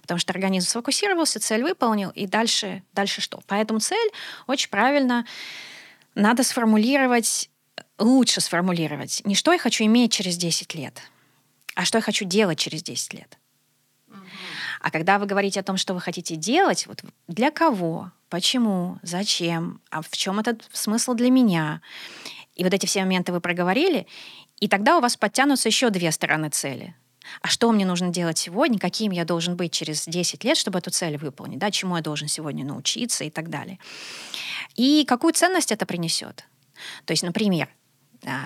потому 0.00 0.18
что 0.18 0.32
организм 0.32 0.68
сфокусировался, 0.68 1.40
цель 1.40 1.62
выполнил, 1.62 2.10
и 2.10 2.26
дальше, 2.26 2.82
дальше 2.94 3.20
что? 3.20 3.42
Поэтому 3.46 3.80
цель 3.80 4.10
очень 4.46 4.70
правильно 4.70 5.26
надо 6.14 6.44
сформулировать, 6.44 7.50
лучше 7.98 8.40
сформулировать, 8.40 9.20
не 9.24 9.34
что 9.34 9.52
я 9.52 9.58
хочу 9.58 9.84
иметь 9.84 10.12
через 10.12 10.36
10 10.36 10.74
лет, 10.74 11.02
а 11.74 11.84
что 11.84 11.98
я 11.98 12.02
хочу 12.02 12.24
делать 12.24 12.58
через 12.58 12.82
10 12.82 13.14
лет. 13.14 13.38
А 14.82 14.90
когда 14.90 15.18
вы 15.18 15.26
говорите 15.26 15.60
о 15.60 15.62
том, 15.62 15.76
что 15.76 15.94
вы 15.94 16.00
хотите 16.00 16.34
делать, 16.34 16.86
вот 16.88 17.02
для 17.28 17.52
кого, 17.52 18.10
почему, 18.28 18.98
зачем, 19.02 19.80
а 19.90 20.02
в 20.02 20.10
чем 20.10 20.40
этот 20.40 20.68
смысл 20.72 21.14
для 21.14 21.30
меня, 21.30 21.80
и 22.56 22.64
вот 22.64 22.74
эти 22.74 22.86
все 22.86 23.00
моменты 23.00 23.32
вы 23.32 23.40
проговорили, 23.40 24.08
и 24.58 24.68
тогда 24.68 24.98
у 24.98 25.00
вас 25.00 25.16
подтянутся 25.16 25.68
еще 25.68 25.90
две 25.90 26.10
стороны 26.10 26.48
цели. 26.50 26.96
А 27.40 27.46
что 27.46 27.70
мне 27.70 27.86
нужно 27.86 28.08
делать 28.08 28.38
сегодня, 28.38 28.80
каким 28.80 29.12
я 29.12 29.24
должен 29.24 29.54
быть 29.56 29.72
через 29.72 30.04
10 30.06 30.42
лет, 30.42 30.56
чтобы 30.56 30.80
эту 30.80 30.90
цель 30.90 31.16
выполнить, 31.16 31.60
да, 31.60 31.70
чему 31.70 31.96
я 31.96 32.02
должен 32.02 32.26
сегодня 32.26 32.64
научиться 32.64 33.22
и 33.22 33.30
так 33.30 33.48
далее. 33.48 33.78
И 34.74 35.04
какую 35.06 35.32
ценность 35.32 35.70
это 35.70 35.86
принесет. 35.86 36.44
То 37.04 37.12
есть, 37.12 37.22
например, 37.22 37.68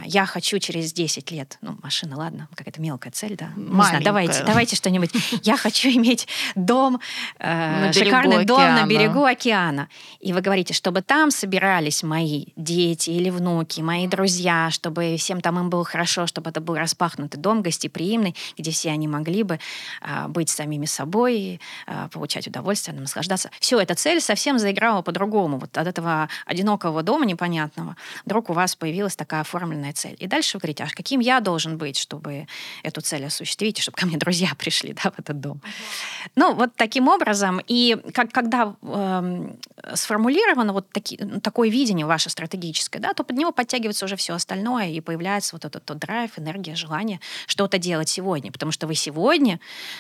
я 0.04 0.24
хочу 0.24 0.58
через 0.58 0.92
10 0.92 1.30
лет, 1.32 1.58
ну, 1.60 1.76
машина, 1.82 2.16
ладно, 2.16 2.48
какая-то 2.54 2.80
мелкая 2.80 3.12
цель, 3.12 3.36
да. 3.36 3.50
Не 3.56 3.70
знаю, 3.70 4.02
давайте, 4.02 4.42
давайте 4.44 4.76
что-нибудь. 4.76 5.10
Я 5.42 5.56
хочу 5.56 5.88
иметь 5.90 6.26
дом, 6.54 7.00
э, 7.38 7.92
шикарный 7.92 8.44
дом 8.44 8.60
на 8.60 8.86
берегу 8.86 9.24
океана. 9.24 9.88
И 10.20 10.32
вы 10.32 10.40
говорите, 10.40 10.72
чтобы 10.72 11.02
там 11.02 11.30
собирались 11.30 12.02
мои 12.02 12.46
дети 12.56 13.10
или 13.10 13.28
внуки, 13.28 13.82
мои 13.82 14.06
друзья, 14.06 14.70
чтобы 14.70 15.16
всем 15.18 15.40
там 15.40 15.58
им 15.58 15.68
было 15.68 15.84
хорошо, 15.84 16.26
чтобы 16.26 16.50
это 16.50 16.60
был 16.60 16.76
распахнутый 16.76 17.40
дом, 17.40 17.60
гостеприимный, 17.62 18.34
где 18.56 18.70
все 18.70 18.90
они 18.90 19.08
могли 19.08 19.42
бы 19.42 19.58
э, 20.02 20.28
быть 20.28 20.48
самими 20.48 20.86
собой, 20.86 21.60
э, 21.86 22.08
получать 22.12 22.46
удовольствие, 22.46 22.98
наслаждаться. 22.98 23.50
Все, 23.60 23.78
эта 23.78 23.94
цель 23.94 24.20
совсем 24.20 24.58
заиграла 24.58 25.02
по-другому. 25.02 25.58
Вот 25.58 25.76
от 25.76 25.86
этого 25.86 26.28
одинокого 26.46 27.02
дома 27.02 27.26
непонятного 27.26 27.96
вдруг 28.24 28.48
у 28.50 28.52
вас 28.54 28.74
появилась 28.74 29.16
такая 29.16 29.44
форма 29.44 29.65
оформленная 29.66 29.92
цель. 29.92 30.16
И 30.18 30.26
дальше 30.26 30.56
вы 30.56 30.60
говорите, 30.60 30.84
а 30.84 30.88
каким 30.88 31.20
я 31.20 31.40
должен 31.40 31.78
быть, 31.78 31.96
чтобы 31.96 32.46
эту 32.82 33.00
цель 33.00 33.24
осуществить, 33.24 33.78
чтобы 33.78 33.96
ко 33.96 34.06
мне 34.06 34.16
друзья 34.16 34.48
пришли 34.58 34.92
да, 34.92 35.10
в 35.10 35.18
этот 35.18 35.40
дом. 35.40 35.60
Uh-huh. 35.62 36.30
Ну, 36.36 36.54
вот 36.54 36.74
таким 36.76 37.08
образом. 37.08 37.60
И 37.66 37.96
как, 38.14 38.30
когда 38.30 38.74
э, 38.82 39.48
сформулировано 39.94 40.72
вот 40.72 40.90
таки, 40.90 41.18
ну, 41.20 41.40
такое 41.40 41.70
видение 41.70 42.06
ваше 42.06 42.30
стратегическое, 42.30 43.00
да, 43.00 43.12
то 43.12 43.24
под 43.24 43.36
него 43.36 43.52
подтягивается 43.52 44.04
уже 44.04 44.16
все 44.16 44.34
остальное, 44.34 44.88
и 44.88 45.00
появляется 45.00 45.56
вот 45.56 45.64
этот 45.64 45.84
тот 45.84 45.98
драйв, 45.98 46.38
энергия, 46.38 46.74
желание 46.74 47.20
что-то 47.46 47.78
делать 47.78 48.08
сегодня. 48.08 48.52
Потому 48.52 48.72
что 48.72 48.86
вы 48.86 48.94
сегодня 48.94 49.58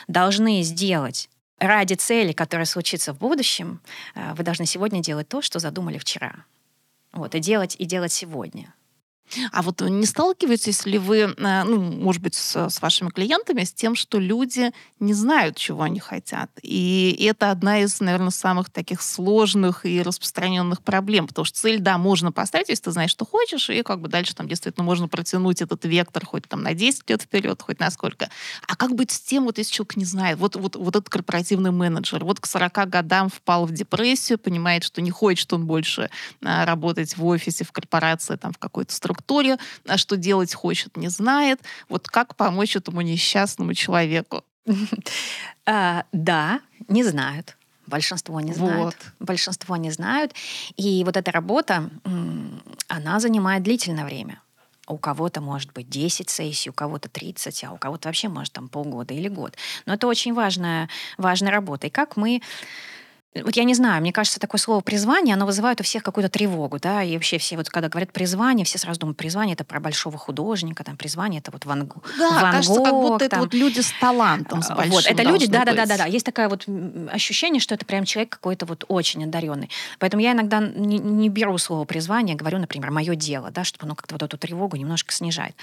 должны 0.08 0.62
сделать 0.62 1.28
ради 1.58 1.94
цели, 1.94 2.32
которая 2.32 2.66
случится 2.66 3.12
в 3.12 3.18
будущем, 3.18 3.80
э, 4.14 4.34
вы 4.34 4.44
должны 4.44 4.66
сегодня 4.66 5.00
делать 5.00 5.28
то, 5.28 5.42
что 5.42 5.58
задумали 5.58 5.98
вчера. 5.98 6.44
Вот, 7.12 7.34
и 7.34 7.40
делать, 7.40 7.76
и 7.78 7.86
делать 7.86 8.12
сегодня. 8.12 8.74
А 9.52 9.62
вот 9.62 9.80
не 9.80 10.06
сталкиваетесь 10.06 10.86
ли 10.86 10.98
вы, 10.98 11.18
э, 11.18 11.62
ну, 11.64 11.80
может 11.80 12.22
быть, 12.22 12.34
с, 12.34 12.68
с 12.68 12.80
вашими 12.80 13.10
клиентами, 13.10 13.64
с 13.64 13.72
тем, 13.72 13.94
что 13.94 14.18
люди 14.18 14.72
не 15.00 15.14
знают, 15.14 15.56
чего 15.56 15.82
они 15.82 16.00
хотят? 16.00 16.50
И 16.62 17.16
это 17.28 17.50
одна 17.50 17.80
из, 17.80 18.00
наверное, 18.00 18.30
самых 18.30 18.70
таких 18.70 19.02
сложных 19.02 19.84
и 19.84 20.02
распространенных 20.02 20.82
проблем, 20.82 21.26
потому 21.26 21.44
что 21.44 21.58
цель, 21.58 21.80
да, 21.80 21.98
можно 21.98 22.32
поставить, 22.32 22.68
если 22.68 22.84
ты 22.84 22.90
знаешь, 22.92 23.10
что 23.10 23.24
хочешь, 23.24 23.68
и 23.70 23.82
как 23.82 24.00
бы 24.00 24.08
дальше 24.08 24.34
там 24.34 24.48
действительно 24.48 24.84
можно 24.84 25.08
протянуть 25.08 25.60
этот 25.60 25.84
вектор 25.84 26.24
хоть 26.24 26.48
там 26.48 26.62
на 26.62 26.74
10 26.74 27.08
лет 27.10 27.22
вперед, 27.22 27.60
хоть 27.60 27.80
на 27.80 27.90
сколько. 27.90 28.30
А 28.66 28.76
как 28.76 28.94
быть 28.94 29.10
с 29.10 29.20
тем, 29.20 29.44
вот 29.44 29.58
если 29.58 29.72
человек 29.72 29.96
не 29.96 30.04
знает, 30.04 30.38
вот, 30.38 30.56
вот, 30.56 30.76
вот 30.76 30.96
этот 30.96 31.08
корпоративный 31.08 31.70
менеджер, 31.70 32.24
вот 32.24 32.40
к 32.40 32.46
40 32.46 32.88
годам 32.88 33.28
впал 33.28 33.66
в 33.66 33.72
депрессию, 33.72 34.38
понимает, 34.38 34.84
что 34.84 35.02
не 35.02 35.10
хочет 35.10 35.52
он 35.52 35.66
больше 35.66 36.10
а, 36.44 36.64
работать 36.64 37.16
в 37.16 37.24
офисе, 37.26 37.64
в 37.64 37.72
корпорации, 37.72 38.36
там, 38.36 38.52
в 38.52 38.58
какой-то 38.58 38.94
структуре, 38.94 39.15
структуре, 39.16 39.58
а 39.86 39.96
что 39.96 40.16
делать 40.16 40.54
хочет, 40.54 40.96
не 40.96 41.08
знает. 41.08 41.60
Вот 41.88 42.08
как 42.08 42.36
помочь 42.36 42.76
этому 42.76 43.00
несчастному 43.00 43.74
человеку? 43.74 44.42
А, 45.68 46.04
да, 46.12 46.60
не 46.86 47.02
знают. 47.02 47.56
Большинство 47.88 48.40
не 48.40 48.52
знают. 48.52 48.84
Вот. 48.84 48.96
Большинство 49.18 49.76
не 49.76 49.90
знают. 49.90 50.32
И 50.76 51.02
вот 51.04 51.16
эта 51.16 51.32
работа, 51.32 51.90
она 52.86 53.18
занимает 53.18 53.64
длительное 53.64 54.04
время. 54.04 54.40
У 54.86 54.96
кого-то 54.96 55.40
может 55.40 55.72
быть 55.72 55.88
10 55.90 56.30
сессий, 56.30 56.70
у 56.70 56.72
кого-то 56.72 57.08
30, 57.08 57.64
а 57.64 57.72
у 57.72 57.78
кого-то 57.78 58.06
вообще 58.08 58.28
может 58.28 58.52
там 58.52 58.68
полгода 58.68 59.12
или 59.12 59.26
год. 59.26 59.56
Но 59.86 59.94
это 59.94 60.06
очень 60.06 60.34
важная, 60.34 60.88
важная 61.18 61.50
работа. 61.50 61.88
И 61.88 61.90
как 61.90 62.16
мы 62.16 62.42
вот 63.42 63.56
я 63.56 63.64
не 63.64 63.74
знаю, 63.74 64.00
мне 64.00 64.12
кажется, 64.12 64.40
такое 64.40 64.58
слово 64.58 64.80
призвание, 64.80 65.34
оно 65.34 65.46
вызывает 65.46 65.80
у 65.80 65.84
всех 65.84 66.02
какую-то 66.02 66.30
тревогу, 66.30 66.78
да, 66.78 67.02
и 67.02 67.14
вообще 67.14 67.38
все 67.38 67.56
вот 67.56 67.68
когда 67.68 67.88
говорят 67.88 68.12
призвание, 68.12 68.64
все 68.64 68.78
сразу 68.78 69.00
думают, 69.00 69.16
призвание 69.16 69.54
это 69.54 69.64
про 69.64 69.80
большого 69.80 70.18
художника, 70.18 70.84
там 70.84 70.96
призвание 70.96 71.40
это 71.40 71.50
вот 71.50 71.64
Ван, 71.64 71.90
да, 72.18 72.28
Ван 72.40 72.52
кажется, 72.52 72.74
Гог, 72.74 72.84
как 72.84 72.94
будто 72.94 73.18
там. 73.18 73.26
это 73.26 73.38
вот 73.40 73.54
люди 73.54 73.80
с 73.80 73.92
талантом, 74.00 74.62
с 74.62 74.68
большим 74.68 74.92
Вот, 74.92 75.06
это 75.06 75.22
люди, 75.22 75.46
да, 75.46 75.64
да, 75.64 75.74
да, 75.74 75.86
да, 75.86 75.96
да, 75.98 76.04
есть 76.06 76.26
такое 76.26 76.48
вот 76.48 76.66
ощущение, 77.10 77.60
что 77.60 77.74
это 77.74 77.84
прям 77.84 78.04
человек 78.04 78.30
какой-то 78.30 78.66
вот 78.66 78.84
очень 78.88 79.24
одаренный. 79.24 79.70
Поэтому 79.98 80.22
я 80.22 80.32
иногда 80.32 80.60
не, 80.60 80.98
не 80.98 81.28
беру 81.28 81.58
слово 81.58 81.84
призвание, 81.84 82.36
говорю, 82.36 82.58
например, 82.58 82.90
мое 82.90 83.14
дело, 83.14 83.50
да, 83.50 83.64
чтобы 83.64 83.86
оно 83.86 83.94
как-то 83.94 84.14
вот 84.14 84.22
эту 84.22 84.38
тревогу 84.38 84.76
немножко 84.76 85.12
снижает. 85.12 85.54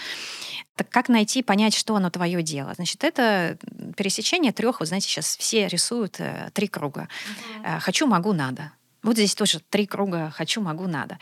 Так 0.75 0.89
как 0.89 1.07
найти, 1.07 1.43
понять, 1.43 1.75
что 1.75 1.95
оно 1.95 2.09
твое 2.09 2.41
дело? 2.41 2.73
Значит, 2.73 3.03
это 3.03 3.57
пересечение 3.95 4.51
трех, 4.51 4.79
вот 4.79 4.88
знаете, 4.88 5.07
сейчас 5.07 5.38
все 5.38 5.67
рисуют 5.67 6.19
э, 6.19 6.49
три 6.53 6.67
круга. 6.67 7.01
Угу. 7.01 7.62
Хочу, 7.80 8.08
могу, 8.08 8.34
надо. 8.34 8.71
Вот 9.04 9.15
здесь 9.17 9.36
тоже 9.36 9.60
три 9.60 9.86
круга 9.86 10.32
«хочу, 10.32 10.62
могу, 10.62 10.88
надо». 10.88 11.19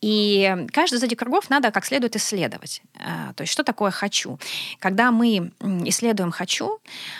И 0.00 0.66
каждый 0.72 0.94
из 0.94 1.02
этих 1.02 1.18
кругов 1.18 1.50
надо 1.50 1.72
как 1.72 1.84
следует 1.84 2.14
исследовать. 2.14 2.82
Э, 2.94 3.32
то 3.34 3.42
есть 3.42 3.52
что 3.52 3.64
такое 3.64 3.90
«хочу»? 3.90 4.38
Когда 4.78 5.10
мы 5.10 5.50
исследуем 5.60 6.30
«хочу», 6.30 6.78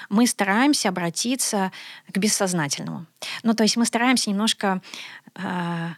мы 0.09 0.29
стараемся 0.29 0.91
обратиться 0.91 1.73
к 2.13 2.17
бессознательному. 2.19 3.07
Ну, 3.43 3.55
то 3.55 3.65
есть 3.65 3.77
мы 3.77 3.85
стараемся 3.85 4.31
немножко 4.31 4.81
э, 5.35 5.89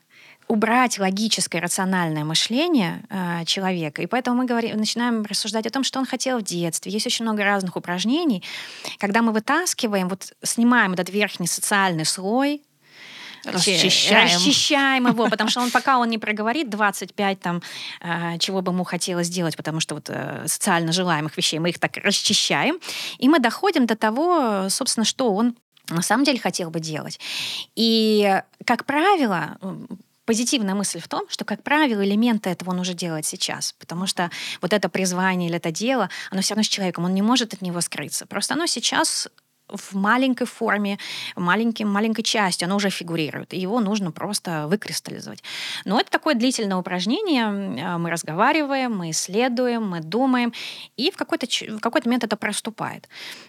убрать 0.48 0.98
логическое, 0.98 1.60
рациональное 1.60 2.24
мышление 2.24 3.02
э, 3.10 3.44
человека. 3.44 4.02
И 4.02 4.06
поэтому 4.06 4.38
мы 4.38 4.46
говорим, 4.46 4.76
начинаем 4.78 5.22
рассуждать 5.24 5.66
о 5.66 5.70
том, 5.70 5.84
что 5.84 5.98
он 5.98 6.06
хотел 6.06 6.38
в 6.38 6.42
детстве. 6.42 6.90
Есть 6.90 7.06
очень 7.06 7.24
много 7.24 7.44
разных 7.44 7.76
упражнений. 7.76 8.42
Когда 8.98 9.22
мы 9.22 9.32
вытаскиваем, 9.32 10.08
вот 10.08 10.32
снимаем 10.42 10.94
этот 10.94 11.10
верхний 11.10 11.46
социальный 11.46 12.04
слой, 12.04 12.62
Расчищаем. 13.44 14.24
Расчищаем 14.24 15.06
его, 15.06 15.28
потому 15.30 15.48
что 15.48 15.60
он 15.60 15.70
пока 15.70 15.98
он 15.98 16.08
не 16.08 16.18
проговорит 16.18 16.70
25 16.70 17.40
там, 17.40 17.62
э, 18.00 18.38
чего 18.38 18.62
бы 18.62 18.72
ему 18.72 18.84
хотелось 18.84 19.28
сделать, 19.28 19.56
потому 19.56 19.80
что 19.80 19.94
вот 19.94 20.10
э, 20.10 20.44
социально 20.46 20.92
желаемых 20.92 21.36
вещей, 21.36 21.58
мы 21.58 21.70
их 21.70 21.78
так 21.78 21.96
расчищаем, 21.98 22.78
и 23.18 23.28
мы 23.28 23.38
доходим 23.38 23.86
до 23.86 23.96
того, 23.96 24.68
собственно, 24.70 25.04
что 25.04 25.32
он 25.32 25.54
на 25.88 26.02
самом 26.02 26.24
деле 26.24 26.38
хотел 26.38 26.70
бы 26.70 26.80
делать. 26.80 27.18
И, 27.74 28.42
как 28.64 28.84
правило, 28.84 29.56
позитивная 30.28 30.74
мысль 30.74 31.00
в 31.00 31.08
том, 31.08 31.22
что, 31.30 31.46
как 31.46 31.62
правило, 31.62 32.04
элементы 32.04 32.50
этого 32.50 32.72
он 32.72 32.80
уже 32.80 32.92
делает 32.92 33.24
сейчас, 33.24 33.74
потому 33.78 34.06
что 34.06 34.30
вот 34.60 34.74
это 34.74 34.90
призвание 34.90 35.48
или 35.48 35.56
это 35.56 35.70
дело, 35.70 36.10
оно 36.30 36.42
все 36.42 36.52
равно 36.52 36.64
с 36.64 36.68
человеком, 36.68 37.06
он 37.06 37.14
не 37.14 37.22
может 37.22 37.54
от 37.54 37.62
него 37.62 37.80
скрыться. 37.80 38.26
Просто 38.26 38.52
оно 38.52 38.66
сейчас 38.66 39.28
в 39.68 39.94
маленькой 39.94 40.46
форме, 40.46 40.98
маленьким, 41.34 41.88
маленькой 41.88 42.24
частью, 42.24 42.66
оно 42.66 42.76
уже 42.76 42.90
фигурирует, 42.90 43.54
и 43.54 43.58
его 43.58 43.80
нужно 43.80 44.12
просто 44.12 44.66
выкристаллизовать. 44.66 45.42
Но 45.86 45.98
это 45.98 46.10
такое 46.10 46.34
длительное 46.34 46.76
упражнение, 46.76 47.44
а, 47.46 47.96
мы 47.96 48.10
разговариваем, 48.10 48.94
мы 48.98 49.10
исследуем, 49.10 49.88
мы 49.88 50.00
думаем, 50.00 50.52
и 50.98 51.10
в 51.10 51.16
какой-то, 51.16 51.46
в 51.46 51.80
какой-то 51.80 52.06
момент 52.06 52.24
это 52.24 52.36
проступает. 52.36 53.08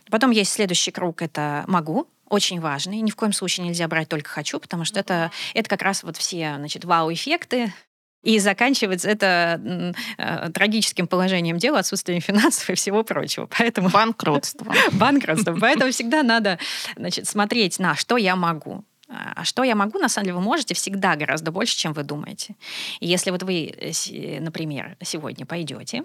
Потом 0.10 0.32
есть 0.32 0.54
следующий 0.54 0.92
круг, 0.92 1.22
это 1.22 1.66
«могу», 1.68 2.08
очень 2.30 2.60
важный. 2.60 3.02
Ни 3.02 3.12
в 3.12 3.16
коем 3.16 3.34
случае 3.34 3.68
нельзя 3.68 3.88
брать 3.88 4.10
только 4.10 4.30
«хочу», 4.30 4.60
потому 4.60 4.86
что 4.86 5.00
это, 5.00 5.32
это 5.54 5.70
как 5.70 5.82
раз 5.82 6.04
вот 6.04 6.18
все 6.18 6.56
значит, 6.58 6.86
вау-эффекты, 6.86 7.74
и 8.22 8.38
заканчивается 8.40 9.10
это 9.10 9.94
э, 10.18 10.50
трагическим 10.52 11.08
положением 11.08 11.58
дела, 11.58 11.80
отсутствием 11.80 12.20
финансов 12.20 12.70
и 12.70 12.76
всего 12.76 13.04
прочего. 13.04 13.48
Поэтому... 13.58 13.90
Банкротство. 13.90 14.74
Банкротство. 14.92 15.56
Поэтому 15.60 15.92
всегда 15.92 16.22
надо 16.22 16.60
значит, 16.98 17.28
смотреть 17.28 17.80
на 17.80 17.96
что 17.96 18.18
я 18.18 18.36
могу. 18.36 18.84
А 19.08 19.44
что 19.44 19.64
я 19.64 19.74
могу, 19.76 19.98
на 19.98 20.10
самом 20.10 20.26
деле, 20.26 20.36
вы 20.36 20.42
можете 20.42 20.76
всегда 20.76 21.16
гораздо 21.16 21.52
больше, 21.52 21.76
чем 21.76 21.94
вы 21.94 22.04
думаете. 22.04 22.56
И 23.00 23.08
если 23.08 23.32
вот 23.32 23.42
вы, 23.42 23.74
э, 23.76 24.40
например, 24.40 24.98
сегодня 25.02 25.46
пойдете 25.46 26.04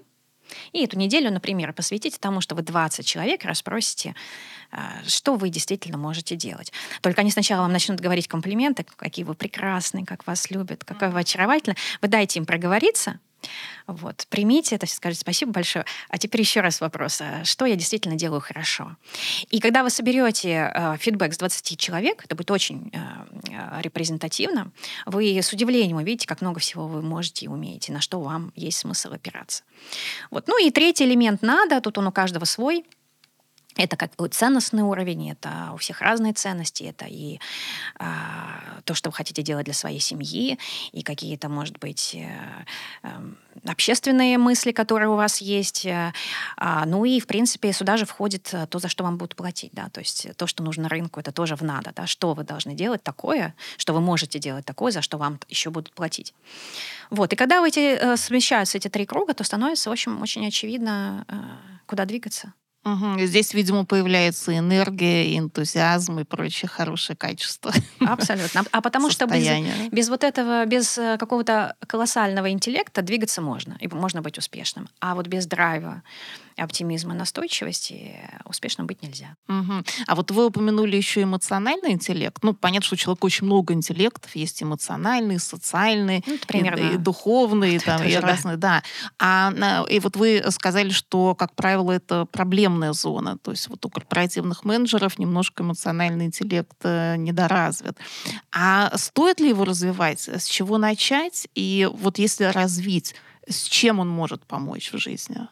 и 0.72 0.84
эту 0.84 0.98
неделю, 0.98 1.30
например, 1.30 1.72
посвятите 1.72 2.18
тому, 2.18 2.40
что 2.40 2.54
вы 2.54 2.62
20 2.62 3.06
человек 3.06 3.44
расспросите, 3.44 4.14
а, 4.70 5.02
что 5.06 5.36
вы 5.36 5.48
действительно 5.48 5.98
можете 5.98 6.36
делать. 6.36 6.72
Только 7.00 7.20
они 7.20 7.30
сначала 7.30 7.62
вам 7.62 7.72
начнут 7.72 8.00
говорить 8.00 8.28
комплименты, 8.28 8.84
какие 8.96 9.24
вы 9.24 9.34
прекрасные, 9.34 10.04
как 10.04 10.26
вас 10.26 10.50
любят, 10.50 10.84
какая 10.84 11.10
вы 11.10 11.20
очаровательны. 11.20 11.76
Вы 12.02 12.08
дайте 12.08 12.38
им 12.38 12.46
проговориться, 12.46 13.20
Вот. 13.86 14.26
Примите 14.28 14.76
это, 14.76 14.86
скажите 14.86 15.20
спасибо 15.20 15.52
большое. 15.52 15.84
А 16.08 16.18
теперь 16.18 16.40
еще 16.40 16.60
раз 16.60 16.80
вопрос. 16.80 17.20
А 17.20 17.44
что 17.44 17.66
я 17.66 17.76
действительно 17.76 18.16
делаю 18.16 18.40
хорошо? 18.40 18.96
И 19.50 19.60
когда 19.60 19.82
вы 19.82 19.90
соберете 19.90 20.70
э, 20.74 20.96
фидбэк 20.98 21.34
с 21.34 21.38
20 21.38 21.78
человек, 21.78 22.24
это 22.24 22.34
будет 22.34 22.50
очень 22.50 22.90
э, 22.92 22.98
э, 23.50 23.82
репрезентативно, 23.82 24.72
вы 25.06 25.38
с 25.38 25.52
удивлением 25.52 25.98
увидите, 25.98 26.26
как 26.26 26.40
много 26.40 26.60
всего 26.60 26.86
вы 26.86 27.02
можете 27.02 27.46
и 27.46 27.48
умеете, 27.48 27.92
на 27.92 28.00
что 28.00 28.20
вам 28.20 28.52
есть 28.56 28.78
смысл 28.78 29.12
опираться. 29.12 29.64
Вот. 30.30 30.48
Ну 30.48 30.64
и 30.64 30.70
третий 30.70 31.04
элемент 31.04 31.42
«надо», 31.42 31.80
тут 31.80 31.98
он 31.98 32.06
у 32.06 32.12
каждого 32.12 32.44
свой– 32.44 32.84
это 33.76 33.96
как 33.96 34.14
бы 34.16 34.28
ценностный 34.28 34.82
уровень, 34.82 35.30
это 35.30 35.70
у 35.74 35.76
всех 35.78 36.00
разные 36.00 36.32
ценности, 36.32 36.84
это 36.84 37.06
и 37.06 37.40
а, 37.98 38.80
то, 38.84 38.94
что 38.94 39.10
вы 39.10 39.16
хотите 39.16 39.42
делать 39.42 39.64
для 39.64 39.74
своей 39.74 40.00
семьи, 40.00 40.58
и 40.92 41.02
какие-то, 41.02 41.48
может 41.48 41.78
быть, 41.78 42.14
э, 42.14 42.28
э, 43.02 43.08
общественные 43.66 44.38
мысли, 44.38 44.72
которые 44.72 45.08
у 45.08 45.16
вас 45.16 45.40
есть. 45.40 45.86
Э, 45.86 46.12
а, 46.56 46.86
ну 46.86 47.04
и, 47.04 47.18
в 47.18 47.26
принципе, 47.26 47.72
сюда 47.72 47.96
же 47.96 48.06
входит 48.06 48.54
то, 48.70 48.78
за 48.78 48.88
что 48.88 49.04
вам 49.04 49.16
будут 49.16 49.34
платить. 49.34 49.72
Да? 49.72 49.88
То 49.88 50.00
есть 50.00 50.28
то, 50.36 50.46
что 50.46 50.62
нужно 50.62 50.88
рынку, 50.88 51.20
это 51.20 51.32
тоже 51.32 51.56
в 51.56 51.62
надо. 51.62 51.92
Да? 51.94 52.06
Что 52.06 52.34
вы 52.34 52.44
должны 52.44 52.74
делать 52.74 53.02
такое, 53.02 53.54
что 53.76 53.92
вы 53.92 54.00
можете 54.00 54.38
делать 54.38 54.64
такое, 54.64 54.92
за 54.92 55.02
что 55.02 55.18
вам 55.18 55.40
еще 55.48 55.70
будут 55.70 55.92
платить. 55.92 56.34
Вот. 57.10 57.32
И 57.32 57.36
когда 57.36 57.66
эти, 57.66 58.16
совмещаются 58.16 58.78
эти 58.78 58.88
три 58.88 59.06
круга, 59.06 59.34
то 59.34 59.44
становится, 59.44 59.90
в 59.90 59.92
общем, 59.92 60.20
очень 60.22 60.46
очевидно, 60.46 61.26
куда 61.86 62.04
двигаться. 62.04 62.52
Угу. 62.84 63.20
Здесь, 63.20 63.54
видимо, 63.54 63.84
появляется 63.84 64.56
энергия, 64.56 65.38
энтузиазм 65.38 66.20
и 66.20 66.24
прочие 66.24 66.68
хорошие 66.68 67.16
качества. 67.16 67.72
Абсолютно. 68.00 68.64
А 68.70 68.80
потому 68.80 69.10
что 69.10 69.26
без, 69.26 69.48
без 69.90 70.08
вот 70.08 70.22
этого, 70.22 70.66
без 70.66 70.98
э, 70.98 71.16
какого-то 71.18 71.76
колоссального 71.86 72.50
интеллекта 72.50 73.02
двигаться 73.02 73.40
можно, 73.40 73.76
и 73.80 73.88
можно 73.88 74.20
быть 74.20 74.38
успешным. 74.38 74.88
А 75.00 75.14
вот 75.14 75.28
без 75.28 75.46
драйва, 75.46 76.02
оптимизма, 76.56 77.14
настойчивости 77.14 78.20
успешным 78.44 78.86
быть 78.86 79.02
нельзя. 79.02 79.36
Угу. 79.48 79.84
А 80.06 80.14
вот 80.14 80.30
вы 80.30 80.46
упомянули 80.46 80.96
еще 80.96 81.22
эмоциональный 81.22 81.92
интеллект. 81.92 82.38
Ну, 82.42 82.54
понятно, 82.54 82.86
что 82.86 82.94
у 82.94 82.98
человека 82.98 83.24
очень 83.24 83.46
много 83.46 83.74
интеллектов. 83.74 84.34
Есть 84.36 84.62
эмоциональный, 84.62 85.38
социальный, 85.38 86.22
ну, 86.26 86.38
примерно. 86.46 86.80
и, 86.80 86.94
и 86.94 86.96
духовный, 86.96 87.78
там, 87.78 88.02
и 88.02 88.14
разные, 88.14 88.56
да. 88.56 88.82
А, 89.18 89.84
и 89.88 90.00
вот 90.00 90.16
вы 90.16 90.44
сказали, 90.50 90.90
что, 90.90 91.34
как 91.34 91.54
правило, 91.54 91.92
это 91.92 92.26
проблемная 92.26 92.92
зона. 92.92 93.38
То 93.38 93.50
есть 93.50 93.68
вот 93.68 93.84
у 93.84 93.90
корпоративных 93.90 94.64
менеджеров 94.64 95.18
немножко 95.18 95.62
эмоциональный 95.62 96.26
интеллект 96.26 96.76
э, 96.82 97.16
недоразвит. 97.16 97.96
А 98.52 98.96
стоит 98.96 99.40
ли 99.40 99.48
его 99.48 99.64
развивать? 99.64 100.28
С 100.28 100.46
чего 100.46 100.78
начать? 100.78 101.48
И 101.54 101.88
вот 101.92 102.18
если 102.18 102.44
развить, 102.44 103.14
с 103.48 103.64
чем 103.64 103.98
он 103.98 104.08
может 104.08 104.44
помочь 104.46 104.92
в 104.92 104.98
жизни? 104.98 105.48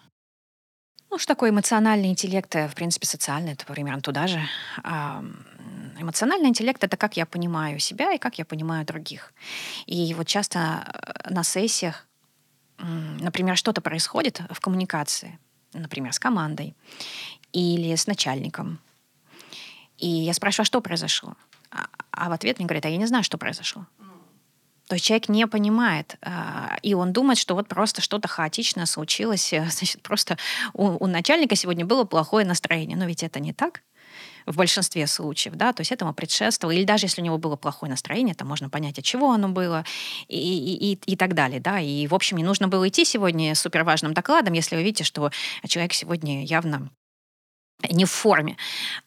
Ну, 1.12 1.18
что 1.18 1.34
такое 1.34 1.50
эмоциональный 1.50 2.08
интеллект, 2.08 2.56
э, 2.56 2.68
в 2.68 2.74
принципе, 2.74 3.06
социальный, 3.06 3.52
это 3.52 3.66
примерно 3.66 4.00
туда 4.00 4.26
же. 4.26 4.40
Эмоциональный 5.98 6.48
интеллект— 6.48 6.82
это 6.84 6.96
как 6.96 7.18
я 7.18 7.26
понимаю 7.26 7.78
себя 7.80 8.14
и 8.14 8.18
как 8.18 8.38
я 8.38 8.46
понимаю 8.46 8.86
других. 8.86 9.34
И 9.84 10.14
вот 10.14 10.26
часто 10.26 10.58
э, 10.58 11.30
на 11.30 11.44
сессиях, 11.44 12.06
например, 12.78 13.58
что-то 13.58 13.82
происходит 13.82 14.40
в 14.50 14.58
коммуникации, 14.60 15.38
например, 15.74 16.14
с 16.14 16.18
командой 16.18 16.74
или 17.52 17.94
с 17.94 18.06
начальником. 18.06 18.78
И 19.98 20.08
я 20.08 20.32
спрашиваю, 20.32 20.62
а 20.62 20.66
что 20.66 20.80
произошло? 20.80 21.34
А, 21.70 21.88
а 22.10 22.30
в 22.30 22.32
ответ 22.32 22.58
мне 22.58 22.66
говорят, 22.66 22.86
а 22.86 22.88
я 22.88 22.96
не 22.96 23.06
знаю, 23.06 23.22
что 23.22 23.36
произошло. 23.36 23.84
То 24.88 24.96
есть 24.96 25.04
человек 25.04 25.28
не 25.28 25.46
понимает, 25.46 26.16
а, 26.22 26.76
и 26.82 26.94
он 26.94 27.12
думает, 27.12 27.38
что 27.38 27.54
вот 27.54 27.68
просто 27.68 28.00
что-то 28.00 28.28
хаотичное 28.28 28.86
случилось, 28.86 29.54
значит, 29.68 30.02
просто 30.02 30.36
у, 30.74 31.04
у 31.04 31.06
начальника 31.06 31.56
сегодня 31.56 31.86
было 31.86 32.04
плохое 32.04 32.46
настроение. 32.46 32.96
Но 32.96 33.06
ведь 33.06 33.22
это 33.22 33.40
не 33.40 33.52
так 33.52 33.82
в 34.46 34.56
большинстве 34.56 35.06
случаев, 35.06 35.54
да, 35.54 35.72
то 35.72 35.80
есть 35.82 35.92
этому 35.92 36.12
предшествовало, 36.12 36.74
или 36.74 36.84
даже 36.84 37.06
если 37.06 37.20
у 37.20 37.24
него 37.24 37.38
было 37.38 37.56
плохое 37.56 37.90
настроение, 37.90 38.34
то 38.34 38.44
можно 38.44 38.68
понять, 38.68 38.98
от 38.98 39.04
чего 39.04 39.30
оно 39.30 39.48
было, 39.48 39.84
и, 40.28 40.36
и, 40.36 40.92
и, 40.92 40.98
и 41.06 41.16
так 41.16 41.34
далее, 41.34 41.60
да, 41.60 41.80
и, 41.80 42.06
в 42.06 42.14
общем, 42.14 42.36
не 42.36 42.44
нужно 42.44 42.68
было 42.68 42.88
идти 42.88 43.04
сегодня 43.04 43.54
с 43.54 43.60
суперважным 43.60 44.14
докладом, 44.14 44.54
если 44.54 44.76
вы 44.76 44.82
видите, 44.82 45.04
что 45.04 45.30
человек 45.66 45.92
сегодня 45.92 46.44
явно 46.44 46.90
не 47.88 48.04
в 48.04 48.10
форме, 48.10 48.56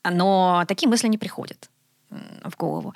но 0.10 0.64
такие 0.68 0.90
мысли 0.90 1.08
не 1.08 1.18
приходят 1.18 1.70
в 2.10 2.56
голову. 2.58 2.94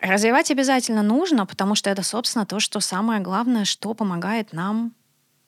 Развивать 0.00 0.50
обязательно 0.50 1.02
нужно, 1.02 1.46
потому 1.46 1.74
что 1.74 1.90
это, 1.90 2.02
собственно, 2.02 2.46
то, 2.46 2.60
что 2.60 2.80
самое 2.80 3.20
главное, 3.20 3.64
что 3.64 3.94
помогает 3.94 4.52
нам 4.52 4.94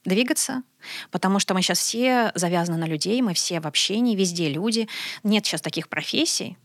двигаться, 0.05 0.63
потому 1.11 1.39
что 1.39 1.55
мы 1.55 1.63
сейчас 1.63 1.79
все 1.79 2.33
завязаны 2.35 2.79
на 2.79 2.87
людей, 2.87 3.23
мы 3.23 3.35
все 3.35 3.61
в 3.61 3.67
общении, 3.67 4.17
везде 4.17 4.49
люди. 4.49 4.89
Нет 5.23 5.47
сейчас 5.47 5.61
таких 5.61 5.89
профессий. 5.89 6.59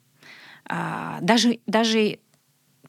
А, 0.65 1.19
даже, 1.21 1.59
даже 1.65 2.19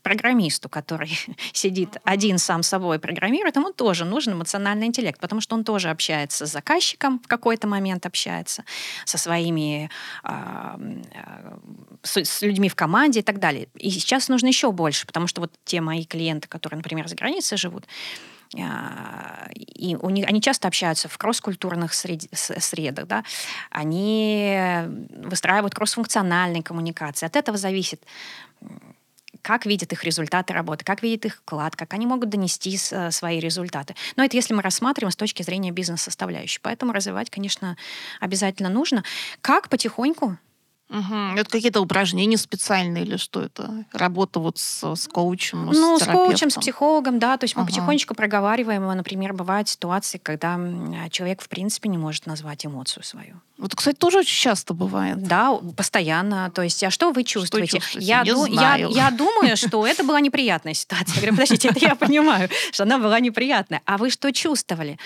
программисту, 0.02 0.68
который 0.68 1.18
сидит 1.52 1.96
один 2.04 2.38
сам 2.38 2.62
собой 2.62 2.98
программирует, 2.98 3.56
ему 3.56 3.72
тоже 3.72 4.04
нужен 4.04 4.34
эмоциональный 4.34 4.86
интеллект, 4.86 5.20
потому 5.20 5.40
что 5.40 5.54
он 5.54 5.64
тоже 5.64 5.90
общается 5.90 6.46
с 6.46 6.52
заказчиком, 6.52 7.20
в 7.20 7.28
какой-то 7.28 7.66
момент 7.66 8.06
общается, 8.06 8.64
со 9.04 9.18
своими, 9.18 9.90
э, 10.24 11.02
с, 12.02 12.16
с 12.16 12.42
людьми 12.42 12.68
в 12.68 12.74
команде 12.74 13.20
и 13.20 13.22
так 13.22 13.38
далее. 13.38 13.68
И 13.74 13.90
сейчас 13.90 14.28
нужно 14.28 14.48
еще 14.48 14.72
больше, 14.72 15.06
потому 15.06 15.26
что 15.26 15.40
вот 15.40 15.52
те 15.64 15.80
мои 15.80 16.04
клиенты, 16.04 16.48
которые, 16.48 16.78
например, 16.78 17.08
за 17.08 17.16
границей 17.16 17.58
живут, 17.58 17.86
и 18.52 19.96
у 20.00 20.10
них, 20.10 20.26
они 20.26 20.42
часто 20.42 20.66
общаются 20.66 21.08
в 21.08 21.16
кросс-культурных 21.18 21.94
сред, 21.94 22.22
средах, 22.32 23.06
да, 23.06 23.24
они 23.70 24.58
выстраивают 25.24 25.74
кросс-функциональные 25.74 26.62
коммуникации. 26.62 27.26
От 27.26 27.36
этого 27.36 27.56
зависит 27.56 28.02
как 29.42 29.66
видят 29.66 29.92
их 29.92 30.04
результаты 30.04 30.52
работы, 30.52 30.84
как 30.84 31.02
видит 31.02 31.26
их 31.26 31.36
вклад, 31.36 31.76
как 31.76 31.92
они 31.94 32.06
могут 32.06 32.28
донести 32.28 32.78
э, 32.90 33.10
свои 33.10 33.40
результаты. 33.40 33.94
Но 34.16 34.24
это 34.24 34.36
если 34.36 34.54
мы 34.54 34.62
рассматриваем 34.62 35.12
с 35.12 35.16
точки 35.16 35.42
зрения 35.42 35.70
бизнес-составляющей. 35.70 36.60
Поэтому 36.62 36.92
развивать, 36.92 37.30
конечно, 37.30 37.76
обязательно 38.20 38.68
нужно. 38.68 39.04
Как 39.40 39.68
потихоньку 39.68 40.38
Угу. 40.90 41.36
Это 41.36 41.48
какие-то 41.48 41.80
упражнения 41.80 42.36
специальные 42.36 43.04
или 43.04 43.16
что 43.16 43.40
это? 43.42 43.84
Работа 43.92 44.40
вот 44.40 44.58
с, 44.58 44.94
с 44.96 45.06
коучем, 45.06 45.66
Ну, 45.66 45.98
с, 45.98 46.02
с 46.02 46.06
коучем, 46.06 46.50
с 46.50 46.56
психологом, 46.56 47.20
да. 47.20 47.36
То 47.36 47.44
есть 47.44 47.54
мы 47.54 47.62
ага. 47.62 47.70
потихонечку 47.70 48.14
проговариваем. 48.14 48.84
Например, 48.84 49.32
бывают 49.32 49.68
ситуации, 49.68 50.18
когда 50.18 50.58
человек 51.10 51.42
в 51.42 51.48
принципе 51.48 51.88
не 51.88 51.96
может 51.96 52.26
назвать 52.26 52.66
эмоцию 52.66 53.04
свою. 53.04 53.40
Вот, 53.56 53.74
кстати, 53.74 53.96
тоже 53.96 54.18
очень 54.18 54.36
часто 54.36 54.74
бывает. 54.74 55.22
Да, 55.22 55.54
постоянно. 55.76 56.50
То 56.50 56.62
есть, 56.62 56.82
а 56.82 56.90
что 56.90 57.12
вы 57.12 57.22
чувствуете? 57.22 57.68
Что 57.68 57.78
чувствуете? 57.78 58.08
Я, 58.08 58.24
ду- 58.24 58.46
я, 58.46 58.74
я 58.76 59.10
думаю, 59.10 59.56
что 59.56 59.86
это 59.86 60.02
была 60.02 60.20
неприятная 60.20 60.74
ситуация. 60.74 61.14
Я 61.14 61.20
говорю, 61.20 61.32
подождите, 61.32 61.68
это 61.68 61.78
я 61.78 61.94
понимаю, 61.94 62.48
что 62.72 62.82
она 62.82 62.98
была 62.98 63.20
неприятная. 63.20 63.82
А 63.84 63.96
вы 63.96 64.10
что 64.10 64.32
чувствовали? 64.32 64.98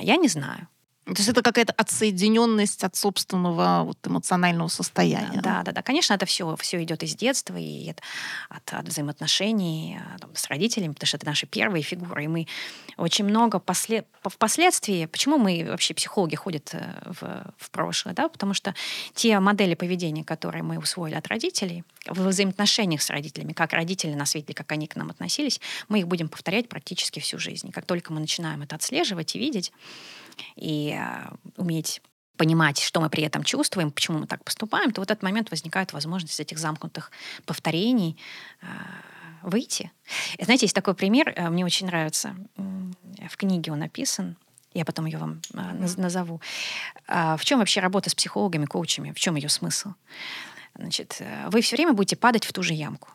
Я 0.00 0.16
не 0.16 0.28
знаю. 0.28 0.66
То 1.06 1.12
есть 1.18 1.28
это 1.28 1.40
какая-то 1.40 1.72
отсоединенность 1.72 2.82
от 2.82 2.96
собственного 2.96 3.84
вот, 3.84 3.98
эмоционального 4.04 4.66
состояния. 4.66 5.40
Да, 5.40 5.62
да, 5.62 5.70
да. 5.70 5.82
Конечно, 5.82 6.14
это 6.14 6.26
все, 6.26 6.56
все 6.56 6.82
идет 6.82 7.04
из 7.04 7.14
детства 7.14 7.56
и 7.56 7.90
от, 7.90 8.00
от, 8.48 8.74
от 8.74 8.88
взаимоотношений 8.88 10.00
а, 10.00 10.18
там, 10.18 10.34
с 10.34 10.48
родителями, 10.48 10.94
потому 10.94 11.06
что 11.06 11.16
это 11.18 11.26
наши 11.26 11.46
первые 11.46 11.84
фигуры. 11.84 12.24
И 12.24 12.26
мы 12.26 12.48
очень 12.96 13.24
много 13.24 13.60
после, 13.60 14.04
впоследствии... 14.24 15.06
Почему 15.06 15.38
мы 15.38 15.64
вообще 15.68 15.94
психологи 15.94 16.34
ходят 16.34 16.70
э, 16.72 17.02
в, 17.04 17.54
в 17.56 17.70
прошлое? 17.70 18.12
Да? 18.12 18.28
Потому 18.28 18.52
что 18.52 18.74
те 19.14 19.38
модели 19.38 19.76
поведения, 19.76 20.24
которые 20.24 20.64
мы 20.64 20.76
усвоили 20.76 21.14
от 21.14 21.28
родителей, 21.28 21.84
в 22.08 22.26
взаимоотношениях 22.26 23.00
с 23.00 23.10
родителями, 23.10 23.52
как 23.52 23.72
родители 23.74 24.14
нас 24.14 24.34
видели, 24.34 24.54
как 24.54 24.72
они 24.72 24.88
к 24.88 24.96
нам 24.96 25.10
относились, 25.10 25.60
мы 25.88 26.00
их 26.00 26.08
будем 26.08 26.28
повторять 26.28 26.68
практически 26.68 27.20
всю 27.20 27.38
жизнь. 27.38 27.68
И 27.68 27.72
как 27.72 27.86
только 27.86 28.12
мы 28.12 28.18
начинаем 28.18 28.62
это 28.62 28.74
отслеживать 28.74 29.36
и 29.36 29.38
видеть, 29.38 29.72
и 30.56 30.98
э, 30.98 31.30
уметь 31.56 32.02
понимать, 32.36 32.80
что 32.80 33.00
мы 33.00 33.08
при 33.08 33.22
этом 33.22 33.42
чувствуем, 33.42 33.90
почему 33.90 34.18
мы 34.18 34.26
так 34.26 34.44
поступаем, 34.44 34.92
то 34.92 35.00
в 35.00 35.04
этот 35.04 35.22
момент 35.22 35.50
возникает 35.50 35.92
возможность 35.92 36.34
из 36.34 36.40
этих 36.40 36.58
замкнутых 36.58 37.10
повторений 37.44 38.18
э, 38.60 38.66
выйти. 39.42 39.90
И, 40.36 40.44
знаете, 40.44 40.66
есть 40.66 40.74
такой 40.74 40.94
пример, 40.94 41.32
э, 41.34 41.48
мне 41.48 41.64
очень 41.64 41.86
нравится, 41.86 42.36
в 42.56 43.36
книге 43.36 43.72
он 43.72 43.78
написан, 43.78 44.36
я 44.74 44.84
потом 44.84 45.06
ее 45.06 45.18
вам 45.18 45.40
э, 45.54 45.86
назову. 45.96 46.40
В 47.08 47.40
чем 47.44 47.60
вообще 47.60 47.80
работа 47.80 48.10
с 48.10 48.14
психологами, 48.14 48.66
коучами, 48.66 49.12
в 49.12 49.18
чем 49.18 49.36
ее 49.36 49.48
смысл? 49.48 49.94
Значит, 50.78 51.16
э, 51.20 51.48
вы 51.48 51.60
все 51.60 51.76
время 51.76 51.92
будете 51.92 52.16
падать 52.16 52.44
в 52.44 52.52
ту 52.52 52.62
же 52.62 52.74
ямку. 52.74 53.08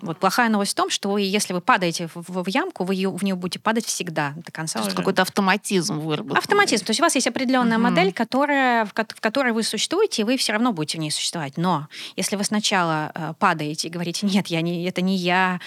Вот 0.00 0.18
плохая 0.18 0.48
новость 0.48 0.72
в 0.72 0.74
том, 0.74 0.90
что 0.90 1.16
если 1.18 1.52
вы 1.52 1.60
падаете 1.60 2.08
в, 2.08 2.16
в, 2.16 2.42
в 2.42 2.48
ямку, 2.48 2.84
вы 2.84 2.94
ее, 2.94 3.10
в 3.10 3.22
нее 3.22 3.34
будете 3.34 3.58
падать 3.58 3.86
всегда 3.86 4.34
до 4.36 4.52
конца. 4.52 4.80
То 4.80 4.84
есть 4.84 4.96
какой-то 4.96 5.22
автоматизм 5.22 6.00
выработан. 6.00 6.38
Автоматизм. 6.38 6.84
То 6.84 6.90
есть 6.90 7.00
у 7.00 7.02
вас 7.02 7.14
есть 7.14 7.26
определенная 7.26 7.78
угу. 7.78 7.84
модель, 7.84 8.12
которая, 8.12 8.84
в, 8.86 8.92
в 8.92 9.20
которой 9.20 9.52
вы 9.52 9.62
существуете, 9.62 10.22
и 10.22 10.24
вы 10.24 10.36
все 10.36 10.52
равно 10.52 10.72
будете 10.72 10.98
в 10.98 11.00
ней 11.00 11.10
существовать. 11.10 11.56
Но 11.56 11.88
если 12.16 12.36
вы 12.36 12.44
сначала 12.44 13.12
э, 13.14 13.34
падаете 13.38 13.88
и 13.88 13.90
говорите, 13.90 14.26
нет, 14.26 14.48
я 14.48 14.60
не, 14.60 14.86
это 14.86 15.00
не 15.00 15.16
я, 15.16 15.60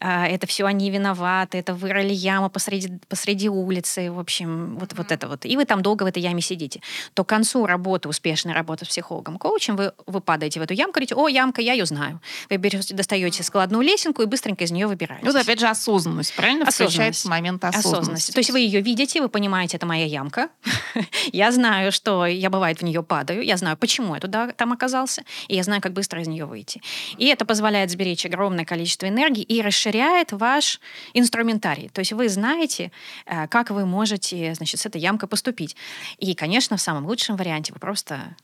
это 0.00 0.46
все 0.46 0.64
они 0.64 0.90
виноваты, 0.90 1.58
это 1.58 1.74
вырыли 1.74 2.12
яму 2.12 2.48
посреди, 2.48 2.98
посреди 3.08 3.48
улицы, 3.48 4.10
в 4.10 4.18
общем, 4.18 4.76
вот, 4.78 4.94
вот 4.94 5.12
это 5.12 5.28
вот. 5.28 5.44
И 5.44 5.56
вы 5.56 5.64
там 5.64 5.82
долго 5.82 6.04
в 6.04 6.06
этой 6.06 6.22
яме 6.22 6.40
сидите. 6.40 6.80
То 7.14 7.24
к 7.24 7.28
концу 7.28 7.66
работы, 7.66 8.08
успешной 8.08 8.54
работы 8.54 8.84
с 8.84 8.88
психологом, 8.88 9.38
коучем, 9.38 9.76
вы, 9.76 9.92
вы 10.06 10.20
падаете 10.20 10.60
в 10.60 10.62
эту 10.62 10.74
ямку, 10.74 10.94
говорите, 10.94 11.14
о, 11.14 11.28
ямка, 11.28 11.60
я 11.60 11.74
ее 11.74 11.86
знаю. 11.86 12.20
Вы 12.48 12.56
берете, 12.56 12.94
достаете 12.94 13.42
складную 13.42 13.82
лесенку 13.82 14.22
и 14.22 14.26
быстренько 14.26 14.64
из 14.64 14.70
нее 14.70 14.86
выбираете. 14.86 15.26
Вот 15.26 15.36
опять 15.36 15.60
же 15.60 15.68
осознанность, 15.68 16.34
правильно? 16.34 16.64
Осознанность. 16.64 16.94
Включается 16.94 17.28
момент 17.28 17.64
осознанности. 17.64 17.96
осознанности. 17.96 18.32
То 18.32 18.38
есть 18.38 18.50
вы 18.50 18.60
ее 18.60 18.80
видите, 18.80 19.20
вы 19.20 19.28
понимаете, 19.28 19.76
это 19.76 19.86
моя 19.86 20.06
ямка. 20.06 20.48
я 21.32 21.52
знаю, 21.52 21.92
что 21.92 22.26
я 22.26 22.50
бывает 22.50 22.80
в 22.80 22.82
нее 22.82 23.02
падаю, 23.02 23.42
я 23.42 23.56
знаю, 23.56 23.76
почему 23.76 24.14
я 24.14 24.20
туда 24.20 24.52
там 24.52 24.72
оказался, 24.72 25.24
и 25.48 25.56
я 25.56 25.62
знаю, 25.62 25.82
как 25.82 25.92
быстро 25.92 26.22
из 26.22 26.28
нее 26.28 26.46
выйти. 26.46 26.80
И 27.18 27.26
это 27.26 27.44
позволяет 27.44 27.90
сберечь 27.90 28.24
огромное 28.24 28.64
количество 28.64 29.06
энергии 29.06 29.42
и 29.42 29.60
расширяет 29.90 30.32
ваш 30.32 30.80
инструментарий. 31.14 31.88
То 31.88 32.00
есть 32.00 32.12
вы 32.12 32.28
знаете, 32.28 32.92
э, 33.26 33.48
как 33.48 33.70
вы 33.70 33.86
можете, 33.86 34.54
значит, 34.54 34.80
с 34.80 34.86
этой 34.86 35.00
ямкой 35.00 35.28
поступить. 35.28 35.76
И, 36.18 36.34
конечно, 36.34 36.76
в 36.76 36.80
самом 36.80 37.06
лучшем 37.06 37.36
варианте 37.36 37.72
вы 37.72 37.78
просто, 37.78 38.36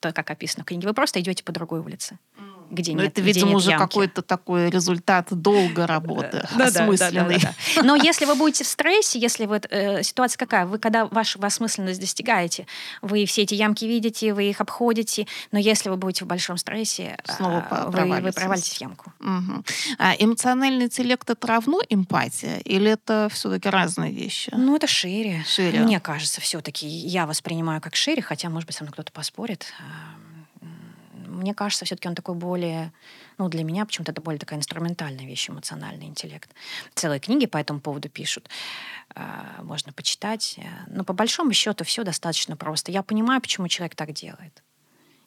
как 0.00 0.30
описано 0.30 0.64
в 0.64 0.66
книге, 0.66 0.88
вы 0.88 0.94
просто 0.94 1.20
идете 1.20 1.44
по 1.44 1.52
другой 1.52 1.80
улице 1.80 2.18
где 2.70 2.92
Но 2.92 3.02
нет 3.02 3.12
Это, 3.12 3.20
видимо, 3.20 3.48
нет 3.48 3.56
уже 3.56 3.76
какой-то 3.76 4.22
такой 4.22 4.70
результат 4.70 5.28
долгой 5.30 5.86
работы, 5.86 6.46
осмысленный. 6.58 7.40
Но 7.82 7.96
если 7.96 8.24
вы 8.24 8.34
будете 8.34 8.64
в 8.64 8.68
стрессе, 8.68 9.18
если 9.18 9.46
вот 9.46 9.66
э, 9.70 10.02
ситуация 10.02 10.38
какая, 10.38 10.66
вы 10.66 10.78
когда 10.78 11.06
вашу 11.06 11.38
осмысленность 11.42 12.00
достигаете, 12.00 12.66
вы 13.02 13.24
все 13.26 13.42
эти 13.42 13.54
ямки 13.54 13.84
видите, 13.84 14.34
вы 14.34 14.50
их 14.50 14.60
обходите, 14.60 15.26
но 15.52 15.58
если 15.58 15.88
вы 15.88 15.96
будете 15.96 16.24
в 16.24 16.28
большом 16.28 16.56
стрессе, 16.56 17.18
Снова 17.24 17.66
а, 17.70 17.90
вы, 17.90 18.20
вы 18.20 18.32
провалитесь 18.32 18.78
в 18.78 18.80
ямку. 18.80 19.12
А 19.98 20.14
эмоциональный 20.18 20.86
интеллект 20.86 21.28
это 21.28 21.46
равно 21.46 21.80
эмпатия 21.88 22.58
или 22.58 22.90
это 22.90 23.28
все-таки 23.32 23.68
разные 23.68 24.12
вещи? 24.12 24.50
Ну, 24.56 24.76
это 24.76 24.86
шире. 24.86 25.44
Шире. 25.46 25.80
Мне 25.80 26.00
кажется, 26.00 26.40
все-таки 26.40 26.86
я 26.86 27.26
воспринимаю 27.26 27.80
как 27.80 27.96
шире, 27.96 28.22
хотя, 28.22 28.50
может 28.50 28.66
быть, 28.66 28.76
со 28.76 28.84
мной 28.84 28.92
кто-то 28.92 29.12
поспорит 29.12 29.66
мне 31.36 31.54
кажется, 31.54 31.84
все-таки 31.84 32.08
он 32.08 32.14
такой 32.14 32.34
более, 32.34 32.92
ну, 33.38 33.48
для 33.48 33.64
меня 33.64 33.86
почему-то 33.86 34.12
это 34.12 34.20
более 34.20 34.38
такая 34.38 34.58
инструментальная 34.58 35.26
вещь, 35.26 35.48
эмоциональный 35.48 36.06
интеллект. 36.06 36.50
Целые 36.94 37.20
книги 37.20 37.46
по 37.46 37.58
этому 37.58 37.80
поводу 37.80 38.08
пишут. 38.08 38.48
А, 39.14 39.62
можно 39.62 39.92
почитать. 39.92 40.58
Но 40.88 41.04
по 41.04 41.12
большому 41.12 41.52
счету 41.52 41.84
все 41.84 42.04
достаточно 42.04 42.56
просто. 42.56 42.90
Я 42.90 43.02
понимаю, 43.02 43.40
почему 43.40 43.68
человек 43.68 43.94
так 43.94 44.12
делает. 44.12 44.62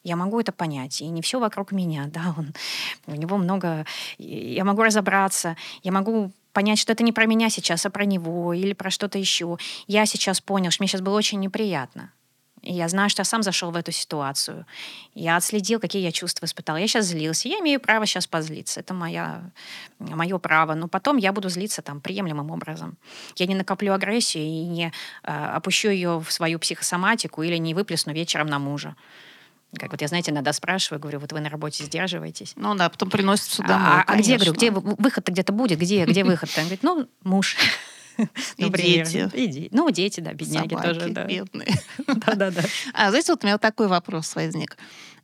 Я 0.02 0.16
могу 0.16 0.40
это 0.40 0.52
понять. 0.52 1.00
И 1.00 1.08
не 1.08 1.22
все 1.22 1.38
вокруг 1.38 1.72
меня, 1.72 2.06
да, 2.12 2.34
он, 2.36 2.54
у 3.06 3.14
него 3.14 3.36
много... 3.36 3.86
Я 4.18 4.64
могу 4.64 4.82
разобраться, 4.82 5.56
я 5.82 5.92
могу 5.92 6.32
понять, 6.52 6.78
что 6.78 6.92
это 6.92 7.04
не 7.04 7.12
про 7.12 7.26
меня 7.26 7.48
сейчас, 7.50 7.86
а 7.86 7.90
про 7.90 8.04
него 8.04 8.52
или 8.52 8.72
про 8.72 8.90
что-то 8.90 9.18
еще. 9.18 9.58
Я 9.86 10.06
сейчас 10.06 10.40
понял, 10.40 10.70
что 10.70 10.82
мне 10.82 10.88
сейчас 10.88 11.00
было 11.00 11.16
очень 11.16 11.40
неприятно. 11.40 12.12
И 12.62 12.72
я 12.72 12.88
знаю, 12.88 13.08
что 13.08 13.20
я 13.20 13.24
сам 13.24 13.42
зашел 13.42 13.70
в 13.70 13.76
эту 13.76 13.90
ситуацию. 13.92 14.66
Я 15.14 15.36
отследил, 15.36 15.80
какие 15.80 16.02
я 16.02 16.12
чувства 16.12 16.46
испытал. 16.46 16.76
Я 16.76 16.86
сейчас 16.86 17.06
злился. 17.06 17.48
Я 17.48 17.58
имею 17.60 17.80
право 17.80 18.06
сейчас 18.06 18.26
позлиться. 18.26 18.80
Это 18.80 18.92
моя, 18.92 19.50
мое 19.98 20.38
право. 20.38 20.74
Но 20.74 20.88
потом 20.88 21.16
я 21.16 21.32
буду 21.32 21.48
злиться 21.48 21.80
там 21.82 22.00
приемлемым 22.00 22.50
образом. 22.50 22.96
Я 23.36 23.46
не 23.46 23.54
накоплю 23.54 23.94
агрессию 23.94 24.44
и 24.44 24.64
не 24.64 24.92
э, 25.22 25.32
опущу 25.32 25.88
ее 25.88 26.20
в 26.20 26.30
свою 26.30 26.58
психосоматику 26.58 27.42
или 27.42 27.56
не 27.56 27.74
выплесну 27.74 28.12
вечером 28.12 28.46
на 28.46 28.58
мужа. 28.58 28.94
Как 29.78 29.92
вот 29.92 30.00
я, 30.00 30.08
знаете, 30.08 30.32
иногда 30.32 30.52
спрашиваю, 30.52 31.00
говорю, 31.00 31.20
вот 31.20 31.32
вы 31.32 31.40
на 31.40 31.48
работе 31.48 31.84
сдерживаетесь. 31.84 32.54
Ну 32.56 32.74
да, 32.74 32.88
потом 32.88 33.08
приносят 33.08 33.46
сюда. 33.46 33.76
А, 33.78 34.04
а 34.06 34.16
где, 34.16 34.34
говорю, 34.34 34.52
где 34.52 34.70
выход-то 34.70 35.30
где-то 35.30 35.52
будет? 35.52 35.78
Где, 35.78 36.04
где 36.04 36.24
выход? 36.24 36.50
Он 36.56 36.64
говорит, 36.64 36.82
ну, 36.82 37.08
муж. 37.22 37.56
И 38.56 38.68
дети. 38.70 39.30
И 39.34 39.68
Ну, 39.72 39.90
дети, 39.90 40.20
да, 40.20 40.32
бедняги 40.32 40.74
тоже. 40.74 41.08
Да. 41.10 41.24
бедные. 41.24 41.68
Да-да-да. 42.06 42.62
А 42.92 43.10
знаете, 43.10 43.32
вот 43.32 43.44
у 43.44 43.46
меня 43.46 43.58
такой 43.58 43.88
вопрос 43.88 44.34
возник. 44.34 44.76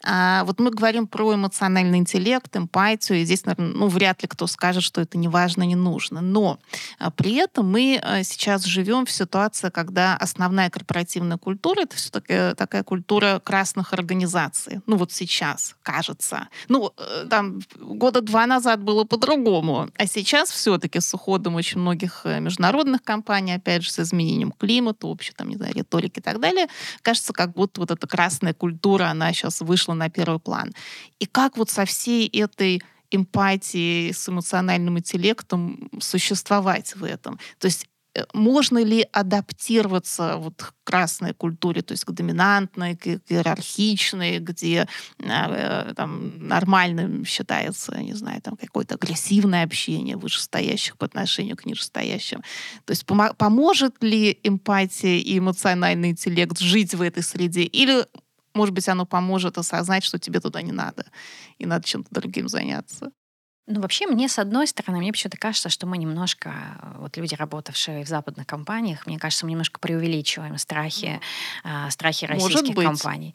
А, 0.04 0.44
вот 0.44 0.60
мы 0.60 0.70
говорим 0.70 1.06
про 1.06 1.34
эмоциональный 1.34 1.98
интеллект, 1.98 2.54
эмпатию, 2.56 3.18
и 3.18 3.24
здесь, 3.24 3.44
наверное, 3.44 3.74
ну, 3.74 3.88
вряд 3.88 4.22
ли 4.22 4.28
кто 4.28 4.46
скажет, 4.46 4.82
что 4.82 5.00
это 5.00 5.18
не 5.18 5.28
важно, 5.28 5.62
не 5.62 5.74
нужно. 5.74 6.20
Но 6.20 6.58
а, 6.98 7.10
при 7.10 7.34
этом 7.36 7.70
мы 7.70 8.00
а, 8.02 8.22
сейчас 8.22 8.64
живем 8.64 9.06
в 9.06 9.10
ситуации, 9.10 9.70
когда 9.70 10.16
основная 10.16 10.70
корпоративная 10.70 11.38
культура— 11.38 11.80
это 11.82 11.96
все-таки 11.96 12.54
такая 12.54 12.82
культура 12.82 13.40
красных 13.42 13.92
организаций. 13.92 14.80
Ну 14.86 14.96
вот 14.96 15.12
сейчас, 15.12 15.76
кажется. 15.82 16.48
Ну, 16.68 16.92
э, 16.96 17.26
там 17.28 17.60
года 17.78 18.20
два 18.20 18.46
назад 18.46 18.82
было 18.82 19.04
по-другому. 19.04 19.88
А 19.96 20.06
сейчас 20.06 20.50
все-таки 20.50 21.00
с 21.00 21.12
уходом 21.14 21.54
очень 21.54 21.80
многих 21.80 22.22
э, 22.24 22.40
международных 22.40 23.02
компаний, 23.02 23.54
опять 23.54 23.82
же, 23.82 23.90
с 23.90 23.98
изменением 23.98 24.52
климата, 24.52 25.06
общей, 25.06 25.32
там, 25.32 25.48
не 25.48 25.56
знаю, 25.56 25.74
риторики 25.74 26.18
и 26.18 26.22
так 26.22 26.40
далее, 26.40 26.66
кажется, 27.02 27.32
как 27.32 27.52
будто 27.52 27.80
вот 27.80 27.90
эта 27.90 28.06
красная 28.06 28.54
культура, 28.54 29.06
она 29.06 29.32
сейчас 29.32 29.60
вышла 29.60 29.85
вышла 29.86 29.94
на 29.94 30.08
первый 30.08 30.38
план. 30.38 30.74
И 31.20 31.26
как 31.26 31.56
вот 31.56 31.70
со 31.70 31.84
всей 31.84 32.28
этой 32.28 32.82
эмпатией, 33.10 34.12
с 34.12 34.28
эмоциональным 34.28 34.98
интеллектом 34.98 35.90
существовать 36.00 36.96
в 36.96 37.04
этом? 37.04 37.38
То 37.58 37.68
есть 37.68 37.86
э, 38.16 38.24
можно 38.34 38.84
ли 38.84 39.06
адаптироваться 39.12 40.36
вот 40.36 40.62
к 40.62 40.74
красной 40.84 41.32
культуре, 41.34 41.82
то 41.82 41.92
есть 41.92 42.04
к 42.04 42.12
доминантной, 42.12 42.96
к 42.96 43.06
иерархичной, 43.30 44.40
где 44.40 44.86
э, 45.18 45.92
там, 45.96 46.48
нормальным 46.48 47.24
считается, 47.24 47.96
не 48.02 48.14
знаю, 48.14 48.40
там 48.40 48.56
какое-то 48.56 48.94
агрессивное 48.94 49.64
общение 49.64 50.16
вышестоящих 50.16 50.96
по 50.96 51.06
отношению 51.06 51.56
к 51.56 51.66
нижестоящим. 51.66 52.42
То 52.84 52.92
есть 52.92 53.04
пом- 53.04 53.34
поможет 53.36 54.02
ли 54.02 54.38
эмпатия 54.44 55.18
и 55.18 55.38
эмоциональный 55.38 56.10
интеллект 56.10 56.58
жить 56.58 56.94
в 56.94 57.00
этой 57.00 57.22
среде? 57.22 57.62
Или 57.62 58.04
может 58.56 58.74
быть, 58.74 58.88
оно 58.88 59.06
поможет 59.06 59.58
осознать, 59.58 60.02
что 60.02 60.18
тебе 60.18 60.40
туда 60.40 60.62
не 60.62 60.72
надо, 60.72 61.06
и 61.58 61.66
надо 61.66 61.86
чем-то 61.86 62.08
другим 62.10 62.48
заняться. 62.48 63.12
Ну, 63.68 63.80
вообще, 63.80 64.06
мне, 64.06 64.28
с 64.28 64.38
одной 64.38 64.68
стороны, 64.68 64.98
мне 64.98 65.10
почему-то 65.10 65.38
кажется, 65.38 65.68
что 65.70 65.88
мы 65.88 65.98
немножко, 65.98 66.52
вот 66.98 67.16
люди, 67.16 67.34
работавшие 67.34 68.04
в 68.04 68.08
западных 68.08 68.46
компаниях, 68.46 69.06
мне 69.06 69.18
кажется, 69.18 69.44
мы 69.44 69.50
немножко 69.50 69.80
преувеличиваем 69.80 70.56
страхи, 70.56 71.20
э, 71.64 71.90
страхи 71.90 72.26
российских 72.26 72.76
компаний. 72.76 73.34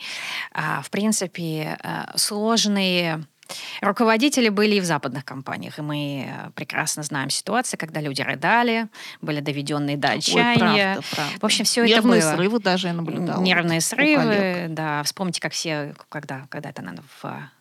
А, 0.53 0.81
в 0.81 0.89
принципе, 0.89 1.77
э, 1.83 2.17
сложные 2.17 3.25
Руководители 3.81 4.49
были 4.49 4.75
и 4.75 4.79
в 4.79 4.85
западных 4.85 5.25
компаниях, 5.25 5.79
и 5.79 5.81
мы 5.81 6.27
э, 6.27 6.51
прекрасно 6.55 7.03
знаем 7.03 7.29
ситуацию, 7.29 7.79
когда 7.79 8.01
люди 8.01 8.21
рыдали, 8.21 8.87
были 9.21 9.39
доведенные 9.39 9.97
до 9.97 10.11
отчаяния. 10.11 10.55
Ой, 10.55 10.93
правда, 10.93 11.07
правда. 11.11 11.39
В 11.39 11.45
общем, 11.45 11.65
все 11.65 11.85
Нервные 11.85 11.97
это 11.97 12.03
было. 12.03 12.13
Нервные 12.15 12.35
срывы 12.35 12.59
даже 12.59 12.87
я 12.87 12.93
наблюдала. 12.93 13.41
Нервные 13.41 13.81
срывы, 13.81 14.67
да. 14.69 15.03
Вспомните, 15.03 15.41
как 15.41 15.53
все, 15.53 15.93
когда, 16.09 16.47
когда 16.49 16.69
это, 16.69 16.81
наверное, 16.81 17.05
в 17.21 17.51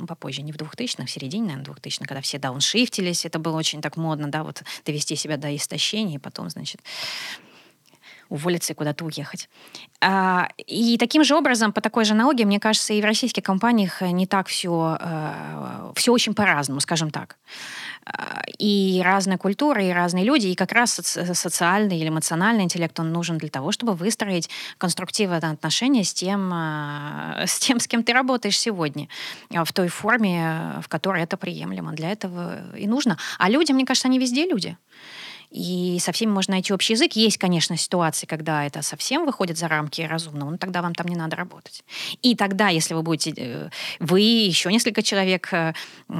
ну, 0.00 0.06
попозже, 0.06 0.42
не 0.42 0.52
в 0.52 0.56
2000-х, 0.56 1.04
в 1.04 1.10
середине, 1.10 1.48
наверное, 1.48 1.74
2000-х, 1.74 2.06
когда 2.06 2.20
все 2.22 2.38
дауншифтились, 2.38 3.26
это 3.26 3.38
было 3.38 3.56
очень 3.56 3.82
так 3.82 3.96
модно, 3.96 4.30
да, 4.30 4.42
вот 4.42 4.62
довести 4.86 5.14
себя 5.14 5.36
до 5.36 5.54
истощения, 5.54 6.16
и 6.16 6.18
потом, 6.18 6.48
значит, 6.48 6.80
уволиться 8.30 8.72
и 8.72 8.76
куда-то 8.76 9.04
уехать. 9.04 9.48
А, 10.00 10.48
и 10.56 10.96
таким 10.96 11.24
же 11.24 11.34
образом, 11.34 11.72
по 11.72 11.80
такой 11.80 12.04
же 12.04 12.14
аналогии, 12.14 12.44
мне 12.44 12.60
кажется, 12.60 12.94
и 12.94 13.02
в 13.02 13.04
российских 13.04 13.42
компаниях 13.42 14.00
не 14.00 14.26
так 14.26 14.46
все, 14.46 14.96
э, 14.98 15.92
все 15.96 16.12
очень 16.12 16.34
по-разному, 16.34 16.80
скажем 16.80 17.10
так. 17.10 17.36
А, 18.06 18.42
и 18.56 19.02
разная 19.04 19.36
культура, 19.36 19.84
и 19.84 19.90
разные 19.90 20.24
люди, 20.24 20.46
и 20.46 20.54
как 20.54 20.72
раз 20.72 20.92
социальный 20.94 21.98
или 21.98 22.08
эмоциональный 22.08 22.64
интеллект, 22.64 22.98
он 23.00 23.12
нужен 23.12 23.36
для 23.36 23.50
того, 23.50 23.72
чтобы 23.72 23.94
выстроить 23.94 24.48
конструктивное 24.78 25.38
отношение 25.38 26.04
с 26.04 26.14
тем, 26.14 26.50
а, 26.54 27.44
с 27.46 27.58
тем, 27.58 27.80
с 27.80 27.88
кем 27.88 28.04
ты 28.04 28.12
работаешь 28.12 28.58
сегодня, 28.58 29.08
в 29.50 29.72
той 29.72 29.88
форме, 29.88 30.80
в 30.82 30.88
которой 30.88 31.22
это 31.24 31.36
приемлемо. 31.36 31.92
Для 31.92 32.12
этого 32.12 32.74
и 32.76 32.86
нужно. 32.86 33.18
А 33.38 33.50
люди, 33.50 33.72
мне 33.72 33.84
кажется, 33.84 34.08
они 34.08 34.18
везде 34.18 34.46
люди 34.46 34.76
и 35.50 35.98
со 36.00 36.12
всеми 36.12 36.30
можно 36.30 36.52
найти 36.52 36.72
общий 36.72 36.92
язык. 36.92 37.12
Есть, 37.14 37.38
конечно, 37.38 37.76
ситуации, 37.76 38.26
когда 38.26 38.64
это 38.64 38.82
совсем 38.82 39.26
выходит 39.26 39.58
за 39.58 39.66
рамки 39.66 40.02
разумного, 40.02 40.50
но 40.50 40.56
тогда 40.58 40.80
вам 40.80 40.94
там 40.94 41.08
не 41.08 41.16
надо 41.16 41.34
работать. 41.36 41.84
И 42.22 42.36
тогда, 42.36 42.68
если 42.68 42.94
вы 42.94 43.02
будете, 43.02 43.34
э, 43.36 43.70
вы, 43.98 44.20
еще 44.20 44.70
несколько 44.70 45.02
человек 45.02 45.52
э, 45.52 45.74
э, 46.08 46.14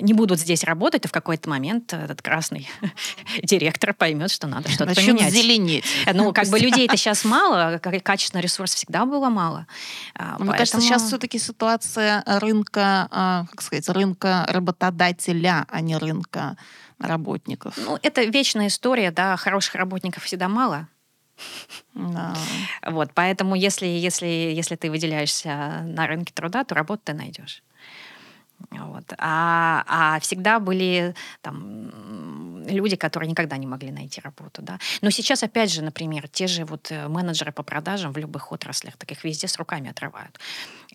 не 0.00 0.12
будут 0.12 0.40
здесь 0.40 0.64
работать, 0.64 1.02
то 1.02 1.08
в 1.08 1.12
какой-то 1.12 1.48
момент 1.48 1.92
этот 1.92 2.20
красный 2.20 2.68
директор 3.44 3.94
поймет, 3.94 4.32
что 4.32 4.48
надо 4.48 4.68
что-то 4.68 4.94
поменять. 4.94 5.32
зеленеть. 5.32 5.84
Ну, 6.12 6.32
как 6.32 6.48
бы 6.48 6.58
людей-то 6.64 6.96
сейчас 6.96 7.24
мало, 7.24 7.78
качественного 7.78 8.42
ресурса 8.42 8.76
всегда 8.76 9.06
было 9.06 9.28
мало. 9.28 9.68
А, 10.16 10.36
Мне 10.40 10.52
кажется, 10.52 10.80
сейчас 10.80 11.04
все-таки 11.04 11.38
ситуация 11.38 12.24
рынка, 12.26 13.06
а, 13.12 13.46
как 13.50 13.62
сказать, 13.62 13.88
рынка 13.88 14.44
работодателя, 14.48 15.64
а 15.68 15.80
не 15.80 15.96
рынка 15.96 16.56
работников. 17.06 17.76
Ну, 17.76 17.98
это 18.02 18.22
вечная 18.24 18.68
история, 18.68 19.10
да, 19.10 19.36
хороших 19.36 19.74
работников 19.74 20.24
всегда 20.24 20.48
мало. 20.48 20.88
Да. 21.94 22.34
Вот, 22.86 23.10
поэтому 23.14 23.54
если, 23.54 23.86
если, 23.86 24.26
если 24.26 24.76
ты 24.76 24.90
выделяешься 24.90 25.82
на 25.84 26.06
рынке 26.06 26.32
труда, 26.34 26.64
то 26.64 26.74
работу 26.74 27.02
ты 27.04 27.14
найдешь. 27.14 27.62
Вот. 28.70 29.12
А, 29.18 29.84
а 29.86 30.20
всегда 30.20 30.58
были 30.58 31.14
там 31.42 31.90
люди, 32.66 32.96
которые 32.96 33.28
никогда 33.28 33.56
не 33.56 33.66
могли 33.66 33.90
найти 33.90 34.20
работу. 34.20 34.62
Да? 34.62 34.78
Но 35.02 35.10
сейчас, 35.10 35.42
опять 35.42 35.72
же, 35.72 35.82
например, 35.82 36.28
те 36.28 36.46
же 36.46 36.64
вот 36.64 36.90
э, 36.90 37.08
менеджеры 37.08 37.52
по 37.52 37.62
продажам 37.62 38.12
в 38.12 38.18
любых 38.18 38.52
отраслях, 38.52 38.96
таких 38.96 39.24
везде 39.24 39.48
с 39.48 39.56
руками 39.56 39.90
отрывают. 39.90 40.38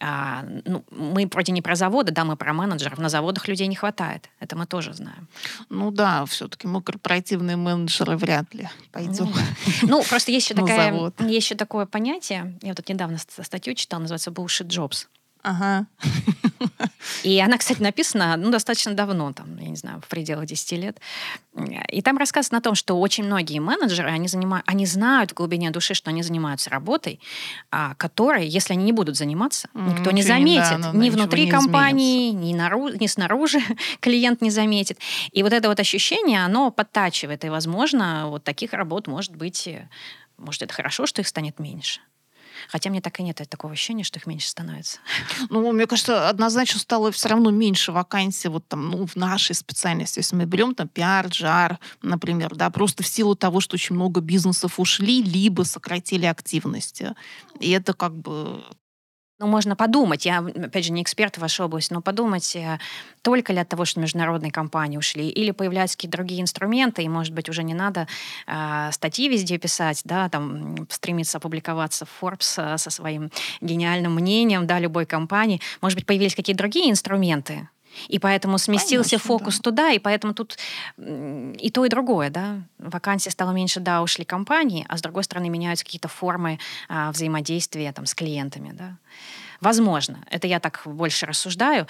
А, 0.01 0.43
ну, 0.65 0.83
мы 0.91 1.27
вроде 1.31 1.51
не 1.51 1.61
про 1.61 1.75
заводы, 1.75 2.11
да, 2.11 2.23
мы 2.23 2.35
про 2.35 2.53
менеджеров. 2.53 2.99
На 2.99 3.09
заводах 3.09 3.47
людей 3.47 3.67
не 3.67 3.75
хватает. 3.75 4.29
Это 4.39 4.55
мы 4.55 4.65
тоже 4.65 4.93
знаем. 4.93 5.27
Ну 5.69 5.91
да, 5.91 6.25
все-таки 6.25 6.67
мы 6.67 6.81
корпоративные 6.81 7.57
менеджеры 7.57 8.17
вряд 8.17 8.53
ли 8.53 8.67
пойдем. 8.91 9.33
Ну, 9.81 9.87
ну 9.87 10.03
просто 10.03 10.31
есть 10.31 10.49
еще, 10.49 10.55
такая, 10.55 11.11
есть 11.19 11.45
еще 11.45 11.55
такое 11.55 11.85
понятие, 11.85 12.57
я 12.61 12.73
вот 12.73 12.89
недавно 12.89 13.17
статью 13.17 13.73
читала, 13.75 14.01
называется 14.01 14.31
bullshit 14.31 14.67
jobs. 14.67 15.07
Ага. 15.41 15.87
И 17.23 17.39
она, 17.39 17.57
кстати, 17.57 17.81
написана 17.81 18.35
ну, 18.37 18.51
достаточно 18.51 18.93
давно, 18.93 19.33
там, 19.33 19.57
я 19.57 19.69
не 19.69 19.75
знаю, 19.75 20.01
в 20.01 20.07
пределах 20.07 20.45
10 20.45 20.71
лет. 20.73 20.99
И 21.89 22.01
там 22.01 22.17
рассказано 22.17 22.59
о 22.59 22.61
том, 22.61 22.75
что 22.75 22.99
очень 22.99 23.23
многие 23.23 23.59
менеджеры, 23.59 24.09
они, 24.09 24.27
занимают, 24.27 24.65
они 24.67 24.85
знают 24.85 25.31
в 25.31 25.33
глубине 25.33 25.71
души, 25.71 25.93
что 25.93 26.09
они 26.09 26.23
занимаются 26.23 26.69
работой, 26.69 27.19
а, 27.71 27.95
которой, 27.95 28.47
если 28.47 28.73
они 28.73 28.83
не 28.83 28.91
будут 28.91 29.17
заниматься, 29.17 29.69
никто 29.73 30.11
не 30.11 30.23
заметит. 30.23 30.77
Не, 30.77 30.83
да, 30.83 30.91
ни 30.93 31.09
внутри 31.09 31.45
не 31.45 31.51
компании, 31.51 32.31
ни, 32.31 32.53
нару, 32.53 32.89
ни 32.89 33.07
снаружи 33.07 33.59
клиент 33.99 34.41
не 34.41 34.51
заметит. 34.51 34.99
И 35.31 35.43
вот 35.43 35.53
это 35.53 35.69
вот 35.69 35.79
ощущение, 35.79 36.43
оно 36.43 36.71
подтачивает. 36.71 37.43
И, 37.45 37.49
возможно, 37.49 38.27
вот 38.27 38.43
таких 38.43 38.73
работ 38.73 39.07
может 39.07 39.35
быть... 39.35 39.69
Может, 40.37 40.61
это 40.61 40.73
хорошо, 40.73 41.05
что 41.05 41.21
их 41.21 41.27
станет 41.27 41.59
меньше. 41.59 41.99
Хотя 42.71 42.91
мне 42.91 43.01
так 43.01 43.19
и 43.19 43.23
нет 43.23 43.41
такого 43.49 43.73
ощущения, 43.73 44.03
что 44.03 44.19
их 44.19 44.27
меньше 44.27 44.47
становится. 44.47 44.99
Ну, 45.49 45.71
мне 45.71 45.87
кажется, 45.87 46.29
однозначно 46.29 46.79
стало 46.79 47.11
все 47.11 47.29
равно 47.29 47.49
меньше 47.49 47.91
вакансий 47.91 48.47
вот 48.47 48.67
там, 48.67 48.91
ну, 48.91 49.07
в 49.07 49.15
нашей 49.15 49.55
специальности. 49.55 50.19
Если 50.19 50.35
мы 50.35 50.45
берем 50.45 50.75
там 50.75 50.87
пиар, 50.87 51.27
джар, 51.27 51.79
например, 52.03 52.55
да, 52.55 52.69
просто 52.69 53.01
в 53.01 53.07
силу 53.07 53.35
того, 53.35 53.59
что 53.59 53.75
очень 53.75 53.95
много 53.95 54.21
бизнесов 54.21 54.79
ушли, 54.79 55.23
либо 55.23 55.63
сократили 55.63 56.25
активности. 56.25 57.15
И 57.59 57.71
это 57.71 57.93
как 57.93 58.15
бы 58.15 58.63
ну, 59.39 59.47
можно 59.47 59.75
подумать, 59.75 60.25
я, 60.25 60.39
опять 60.39 60.85
же, 60.85 60.91
не 60.91 61.01
эксперт 61.01 61.37
в 61.37 61.41
вашей 61.41 61.65
области, 61.65 61.93
но 61.93 62.01
подумать, 62.01 62.55
э, 62.57 62.77
только 63.21 63.53
ли 63.53 63.59
от 63.59 63.69
того, 63.69 63.85
что 63.85 64.01
международные 64.01 64.51
компании 64.51 64.97
ушли, 64.97 65.29
или 65.29 65.51
появляются 65.51 65.95
какие-то 65.95 66.17
другие 66.17 66.41
инструменты, 66.41 67.03
и, 67.03 67.09
может 67.09 67.33
быть, 67.33 67.47
уже 67.47 67.63
не 67.63 67.73
надо 67.73 68.07
э, 68.47 68.89
статьи 68.91 69.29
везде 69.29 69.57
писать, 69.57 70.01
да, 70.03 70.27
там, 70.27 70.87
стремиться 70.89 71.37
опубликоваться 71.37 72.05
в 72.05 72.09
Forbes 72.21 72.53
э, 72.57 72.77
со 72.77 72.89
своим 72.89 73.31
гениальным 73.61 74.15
мнением, 74.15 74.67
да, 74.67 74.77
любой 74.77 75.05
компании. 75.05 75.61
Может 75.81 75.97
быть, 75.97 76.05
появились 76.05 76.35
какие-то 76.35 76.59
другие 76.59 76.91
инструменты, 76.91 77.69
и 78.07 78.19
поэтому 78.19 78.57
сместился 78.57 79.11
Конечно, 79.11 79.27
фокус 79.27 79.57
да. 79.57 79.63
туда, 79.63 79.91
и 79.91 79.99
поэтому 79.99 80.33
тут 80.33 80.57
и 80.97 81.71
то, 81.73 81.85
и 81.85 81.89
другое, 81.89 82.29
да. 82.29 82.61
Вакансий 82.77 83.29
стало 83.29 83.51
меньше, 83.51 83.79
да, 83.79 84.01
ушли 84.01 84.25
компании, 84.25 84.85
а 84.89 84.97
с 84.97 85.01
другой 85.01 85.23
стороны 85.23 85.49
меняются 85.49 85.85
какие-то 85.85 86.07
формы 86.07 86.59
а, 86.87 87.11
взаимодействия 87.11 87.91
там, 87.91 88.05
с 88.05 88.13
клиентами, 88.13 88.71
да. 88.73 88.97
Возможно, 89.61 90.19
это 90.29 90.47
я 90.47 90.59
так 90.59 90.81
больше 90.85 91.25
рассуждаю. 91.25 91.87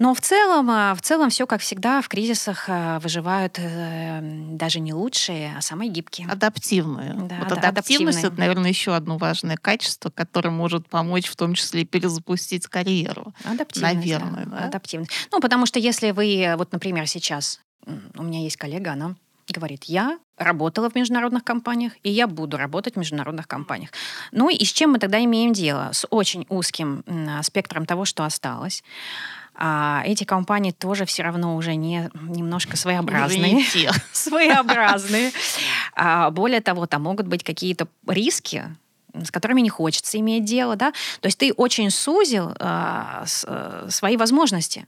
Но 0.00 0.14
в 0.14 0.20
целом, 0.22 0.70
а, 0.70 0.94
в 0.94 1.02
целом 1.02 1.28
все, 1.28 1.46
как 1.46 1.60
всегда, 1.60 2.00
в 2.00 2.08
кризисах 2.08 2.64
а, 2.68 2.98
выживают 3.00 3.58
э, 3.58 4.20
даже 4.22 4.80
не 4.80 4.94
лучшие, 4.94 5.54
а 5.54 5.60
самые 5.60 5.90
гибкие. 5.90 6.26
Адаптивные. 6.26 7.12
Да, 7.12 7.36
вот 7.46 7.60
да, 7.60 7.68
адаптивность— 7.68 8.18
это, 8.24 8.40
наверное, 8.40 8.70
еще 8.70 8.94
одно 8.94 9.18
важное 9.18 9.58
качество, 9.58 10.08
которое 10.08 10.48
может 10.48 10.88
помочь 10.88 11.26
в 11.26 11.36
том 11.36 11.52
числе 11.52 11.84
перезапустить 11.84 12.66
карьеру. 12.66 13.34
Адаптивность, 13.44 13.94
Наверное, 13.96 14.46
да. 14.46 14.56
да? 14.56 14.64
Адаптивность. 14.68 15.12
Ну, 15.32 15.40
потому 15.40 15.66
что 15.66 15.78
если 15.78 16.12
вы, 16.12 16.54
вот, 16.56 16.72
например, 16.72 17.06
сейчас, 17.06 17.60
у 18.16 18.22
меня 18.22 18.40
есть 18.40 18.56
коллега, 18.56 18.92
она 18.92 19.16
говорит, 19.52 19.84
я 19.84 20.18
работала 20.38 20.88
в 20.88 20.94
международных 20.94 21.44
компаниях, 21.44 21.92
и 22.02 22.10
я 22.10 22.26
буду 22.26 22.56
работать 22.56 22.94
в 22.94 22.98
международных 22.98 23.46
компаниях. 23.46 23.90
Ну 24.32 24.48
и 24.48 24.64
с 24.64 24.72
чем 24.72 24.92
мы 24.92 24.98
тогда 24.98 25.22
имеем 25.22 25.52
дело? 25.52 25.90
С 25.92 26.06
очень 26.08 26.46
узким 26.48 27.04
спектром 27.42 27.84
того, 27.84 28.06
что 28.06 28.24
осталось 28.24 28.82
а 29.62 30.02
эти 30.06 30.24
компании 30.24 30.70
тоже 30.70 31.04
все 31.04 31.22
равно 31.22 31.54
уже 31.54 31.74
не 31.74 32.10
немножко 32.14 32.78
своеобразные. 32.78 33.62
своеобразные. 34.12 35.32
А, 35.94 36.30
более 36.30 36.62
того, 36.62 36.86
там 36.86 37.02
могут 37.02 37.26
быть 37.26 37.44
какие-то 37.44 37.86
риски, 38.08 38.74
с 39.12 39.30
которыми 39.30 39.60
не 39.60 39.68
хочется 39.68 40.18
иметь 40.18 40.46
дело, 40.46 40.76
да. 40.76 40.92
То 41.20 41.26
есть 41.26 41.36
ты 41.36 41.52
очень 41.52 41.90
сузил 41.90 42.54
а, 42.58 43.24
с, 43.26 43.44
а, 43.46 43.86
свои 43.90 44.16
возможности. 44.16 44.86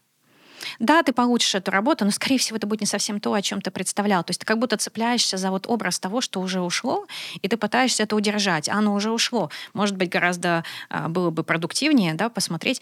Да, 0.78 1.02
ты 1.02 1.12
получишь 1.12 1.54
эту 1.54 1.70
работу, 1.70 2.06
но, 2.06 2.10
скорее 2.10 2.38
всего, 2.38 2.56
это 2.56 2.66
будет 2.66 2.80
не 2.80 2.86
совсем 2.86 3.20
то, 3.20 3.34
о 3.34 3.42
чем 3.42 3.60
ты 3.60 3.70
представлял. 3.70 4.24
То 4.24 4.30
есть 4.30 4.40
ты 4.40 4.46
как 4.46 4.58
будто 4.58 4.78
цепляешься 4.78 5.36
за 5.36 5.50
вот 5.50 5.66
образ 5.66 5.98
того, 5.98 6.22
что 6.22 6.40
уже 6.40 6.60
ушло, 6.62 7.06
и 7.42 7.48
ты 7.48 7.58
пытаешься 7.58 8.04
это 8.04 8.16
удержать. 8.16 8.70
А 8.70 8.74
оно 8.74 8.94
уже 8.94 9.10
ушло. 9.10 9.50
Может 9.74 9.96
быть, 9.96 10.08
гораздо 10.08 10.64
а, 10.88 11.08
было 11.08 11.28
бы 11.28 11.42
продуктивнее 11.42 12.14
да, 12.14 12.30
посмотреть, 12.30 12.80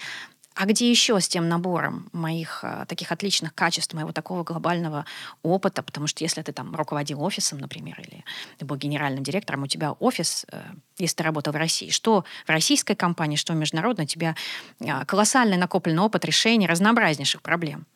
а 0.54 0.66
где 0.66 0.90
еще 0.90 1.20
с 1.20 1.28
тем 1.28 1.48
набором 1.48 2.08
моих 2.12 2.60
э, 2.64 2.84
таких 2.88 3.12
отличных 3.12 3.54
качеств, 3.54 3.94
моего 3.94 4.12
такого 4.12 4.42
глобального 4.42 5.06
опыта? 5.42 5.82
Потому 5.82 6.06
что 6.06 6.24
если 6.24 6.42
ты 6.42 6.52
там 6.52 6.74
руководил 6.74 7.22
офисом, 7.22 7.58
например, 7.58 8.00
или 8.00 8.24
ты 8.58 8.64
был 8.64 8.76
генеральным 8.76 9.22
директором, 9.22 9.62
у 9.62 9.66
тебя 9.66 9.92
офис, 9.92 10.44
э, 10.50 10.60
если 10.98 11.16
ты 11.16 11.22
работал 11.22 11.52
в 11.52 11.56
России, 11.56 11.90
что 11.90 12.24
в 12.46 12.50
российской 12.50 12.94
компании, 12.94 13.36
что 13.36 13.52
в 13.52 13.56
международной, 13.56 14.04
у 14.04 14.08
тебя 14.08 14.34
э, 14.80 15.04
колоссальный 15.04 15.56
накопленный 15.56 16.02
опыт 16.02 16.24
решения 16.24 16.66
разнообразнейших 16.66 17.42
проблем. 17.42 17.86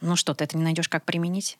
Ну 0.00 0.14
что, 0.14 0.34
ты 0.34 0.44
это 0.44 0.58
не 0.58 0.62
найдешь, 0.62 0.88
как 0.90 1.04
применить? 1.04 1.58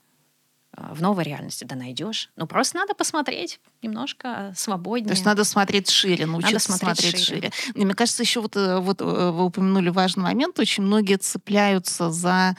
А, 0.76 0.92
в 0.92 1.00
новой 1.00 1.24
реальности 1.24 1.64
да 1.64 1.74
найдешь. 1.74 2.30
Ну, 2.36 2.46
просто 2.46 2.76
надо 2.76 2.94
посмотреть 2.94 3.60
немножко 3.80 4.52
свободнее. 4.54 5.08
То 5.08 5.14
есть 5.14 5.24
надо 5.24 5.44
смотреть 5.44 5.88
шире, 5.88 6.26
научиться 6.26 6.70
надо 6.70 6.78
смотреть, 6.84 6.98
смотреть 6.98 7.26
шире. 7.26 7.50
шире. 7.52 7.72
И 7.74 7.84
мне 7.84 7.94
кажется, 7.94 8.22
еще 8.22 8.40
вот, 8.40 8.56
э, 8.56 8.78
вот 8.80 9.00
э, 9.00 9.04
вы 9.04 9.44
упомянули 9.44 9.88
важный 9.88 10.24
момент. 10.24 10.58
Очень 10.58 10.82
многие 10.82 11.16
цепляются 11.16 12.10
за 12.10 12.56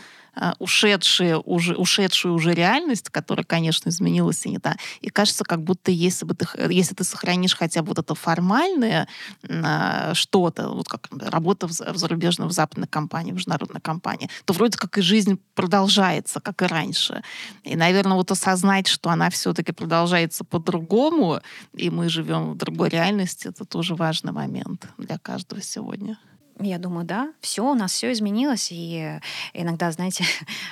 ушедшие 0.60 1.38
уже, 1.38 1.76
ушедшую 1.76 2.34
уже 2.34 2.54
реальность, 2.54 3.10
которая, 3.10 3.44
конечно, 3.44 3.90
изменилась 3.90 4.46
и 4.46 4.50
не 4.50 4.60
та. 4.60 4.76
И 5.02 5.10
кажется, 5.10 5.44
как 5.44 5.62
будто 5.62 5.92
если, 5.92 6.26
бы 6.26 6.36
ты, 6.36 6.46
если 6.70 6.94
ты 6.96 7.04
сохранишь 7.04 7.56
хотя 7.56 7.82
бы 7.82 7.90
вот 7.90 8.00
это 8.00 8.16
формальное 8.16 9.08
а, 9.50 10.14
что-то, 10.14 10.70
вот 10.70 10.88
как 10.88 11.08
работа 11.12 11.68
в, 11.68 11.72
в 11.72 11.98
зарубежной, 11.98 12.48
в 12.48 12.52
западной 12.52 12.88
компании, 12.88 13.32
в 13.32 13.36
международной 13.36 13.82
компании, 13.82 14.30
то 14.46 14.54
вроде 14.54 14.78
как 14.78 14.98
и 14.98 15.02
жизнь 15.02 15.40
продолжается, 15.56 16.40
как 16.40 16.62
и 16.62 16.66
раньше. 16.66 17.24
И, 17.64 17.76
наверное, 17.76 18.18
вот 18.18 18.32
осознать, 18.32 18.88
что 18.88 19.10
она 19.10 19.30
все-таки 19.30 19.72
продолжается 19.72 20.44
по-другому, 20.44 21.42
и 21.74 21.90
мы 21.90 22.10
живем 22.10 22.52
в 22.52 22.58
другой 22.58 22.90
реальности, 22.90 23.48
это 23.48 23.66
тоже 23.66 23.96
важный 23.96 24.32
момент 24.32 24.88
для 24.98 25.18
каждого 25.18 25.62
сегодня. 25.62 26.18
Я 26.60 26.80
думаю, 26.80 27.06
да, 27.06 27.34
все, 27.42 27.64
у 27.64 27.76
нас 27.76 27.94
все 27.94 28.12
изменилось. 28.12 28.70
И 28.72 29.20
иногда, 29.54 29.92
знаете, 29.92 30.26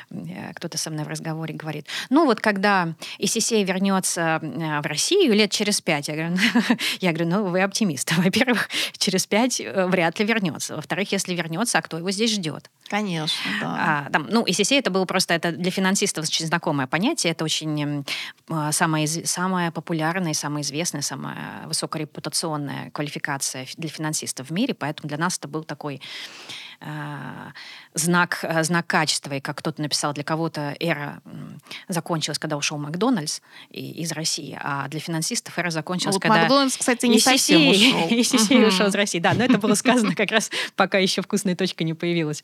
кто-то 0.56 0.78
со 0.78 0.90
мной 0.90 1.06
в 1.06 1.08
разговоре 1.08 1.54
говорит, 1.54 1.88
ну 2.10 2.26
вот 2.26 2.40
когда 2.40 2.94
ИССЕ 3.20 3.64
вернется 3.64 4.40
э, 4.42 4.82
в 4.82 4.86
Россию 4.86 5.34
лет 5.34 5.52
через 5.52 5.82
пять, 5.82 6.08
я 6.08 6.16
говорю, 6.16 6.38
я 7.02 7.12
говорю 7.12 7.30
ну 7.30 7.46
вы 7.46 7.62
оптимист. 7.62 8.12
Во-первых, 8.18 8.70
через 8.98 9.28
пять 9.28 9.60
э, 9.60 9.86
вряд 9.88 10.20
ли 10.20 10.26
вернется. 10.26 10.76
Во-вторых, 10.76 11.12
если 11.12 11.34
вернется, 11.36 11.78
а 11.78 11.82
кто 11.82 11.98
его 11.98 12.10
здесь 12.12 12.34
ждет? 12.34 12.70
Конечно, 12.88 13.52
да. 13.62 14.06
А, 14.08 14.10
там, 14.12 14.28
ну, 14.30 14.44
ИССЕ 14.46 14.78
это 14.78 14.92
было 14.92 15.06
просто 15.06 15.34
это 15.34 15.52
для 15.52 15.72
финансистов 15.72 16.26
очень 16.26 16.46
знакомое 16.46 16.88
понятие. 16.88 17.32
Это 17.32 17.44
очень 17.44 18.06
э, 18.50 18.72
самое, 18.72 19.08
самое 19.08 19.72
популярное, 19.72 20.34
самое 20.34 20.64
известное, 20.64 21.02
самая 21.02 21.66
высокорепутационная 21.68 22.92
квалификация 22.92 23.68
для 23.78 23.90
финансистов 23.90 24.50
в 24.50 24.54
мире. 24.54 24.74
Поэтому 24.74 25.10
для 25.10 25.18
нас 25.18 25.38
это 25.38 25.48
был 25.48 25.64
такой 25.64 25.75
э, 25.76 26.00
знак, 27.94 28.40
э, 28.44 28.64
знак 28.64 28.88
качества. 28.88 29.34
И 29.34 29.40
как 29.40 29.58
кто-то 29.58 29.82
написал, 29.82 30.14
для 30.14 30.24
кого-то 30.24 30.76
эра 30.80 31.22
закончилась, 31.88 32.40
когда 32.40 32.58
ушел 32.58 32.78
Макдональдс 32.78 33.40
из 33.70 34.12
России, 34.12 34.58
а 34.62 34.88
для 34.88 35.00
финансистов 35.00 35.58
эра 35.58 35.70
закончилась, 35.70 36.16
вот 36.16 36.22
когда... 36.22 36.42
Макдональдс, 36.42 36.78
кстати, 36.78 37.06
не 37.06 37.20
совсем 37.20 37.68
ушел. 37.68 38.08
ИССЕ 38.10 38.68
ушел 38.68 38.88
из 38.88 38.96
России, 38.96 39.20
да, 39.20 39.34
но 39.34 39.44
это 39.44 39.58
было 39.58 39.74
сказано 39.76 40.16
как 40.16 40.32
раз, 40.32 40.52
пока 40.76 40.98
еще 40.98 41.22
вкусная 41.22 41.56
точка 41.56 41.84
не 41.84 41.94
появилась. 41.94 42.44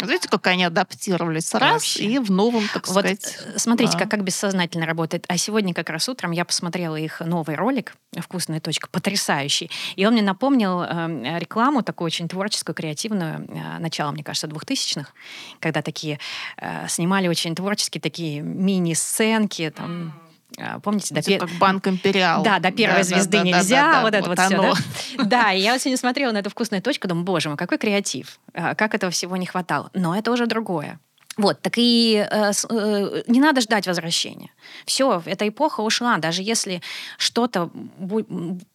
Видите, 0.00 0.28
как 0.28 0.46
они 0.46 0.64
адаптировались 0.64 1.52
раз 1.54 1.96
и 1.96 2.18
в 2.18 2.30
новом, 2.30 2.66
так 2.72 2.86
вот, 2.88 3.00
сказать... 3.00 3.38
Э, 3.44 3.58
смотрите, 3.58 3.98
как, 3.98 4.22
бессознательно 4.22 4.86
работает. 4.86 5.24
А 5.28 5.36
сегодня 5.36 5.74
как 5.74 5.90
раз 5.90 6.08
утром 6.08 6.32
я 6.32 6.44
посмотрела 6.44 6.96
их 6.96 7.20
новый 7.20 7.56
ролик 7.56 7.94
«Вкусная 8.18 8.60
точка», 8.60 8.88
потрясающий. 8.90 9.70
И 9.94 10.06
он 10.06 10.14
мне 10.14 10.22
напомнил 10.22 10.82
э, 10.82 11.38
рекламу 11.38 11.82
такую 11.82 12.06
очень 12.06 12.28
творческую, 12.28 12.74
креативную, 12.74 13.46
э, 13.74 13.78
начало, 13.78 14.12
мне 14.12 14.22
кажется, 14.22 14.46
двухтысячных, 14.46 15.14
когда 15.60 15.82
такие 15.82 16.18
э, 16.56 16.86
снимали 16.88 17.28
очень 17.28 17.54
творческие 17.54 18.00
такие 18.00 18.40
мини-сценки, 18.40 19.70
там, 19.70 20.12
А, 20.58 20.78
помните, 20.80 21.14
до 21.14 21.22
пер... 21.22 21.40
как 21.40 21.50
банк 21.58 21.86
Империал. 21.88 22.42
Да, 22.42 22.58
до 22.60 22.70
первой 22.70 22.98
да, 22.98 23.02
звезды 23.02 23.38
да, 23.38 23.44
нельзя, 23.44 23.82
да, 23.82 23.92
да, 23.92 24.02
вот 24.02 24.14
это 24.14 24.28
вот, 24.28 24.38
вот 24.38 24.46
все. 24.46 25.16
Да? 25.18 25.24
да, 25.24 25.52
и 25.52 25.60
я 25.60 25.78
сегодня 25.78 25.98
смотрела 25.98 26.32
на 26.32 26.38
эту 26.38 26.50
вкусную 26.50 26.82
точку, 26.82 27.08
думаю, 27.08 27.24
боже 27.24 27.48
мой, 27.48 27.58
какой 27.58 27.78
креатив, 27.78 28.38
а, 28.54 28.74
как 28.74 28.94
этого 28.94 29.10
всего 29.10 29.36
не 29.36 29.46
хватало. 29.46 29.90
Но 29.92 30.16
это 30.16 30.30
уже 30.30 30.46
другое. 30.46 30.98
Вот, 31.36 31.60
так 31.60 31.74
и 31.76 32.26
э, 32.30 32.52
э, 32.70 33.22
не 33.26 33.40
надо 33.40 33.60
ждать 33.60 33.86
возвращения. 33.86 34.50
Все, 34.86 35.22
эта 35.26 35.46
эпоха 35.46 35.82
ушла. 35.82 36.16
Даже 36.16 36.42
если 36.42 36.80
что-то, 37.18 37.70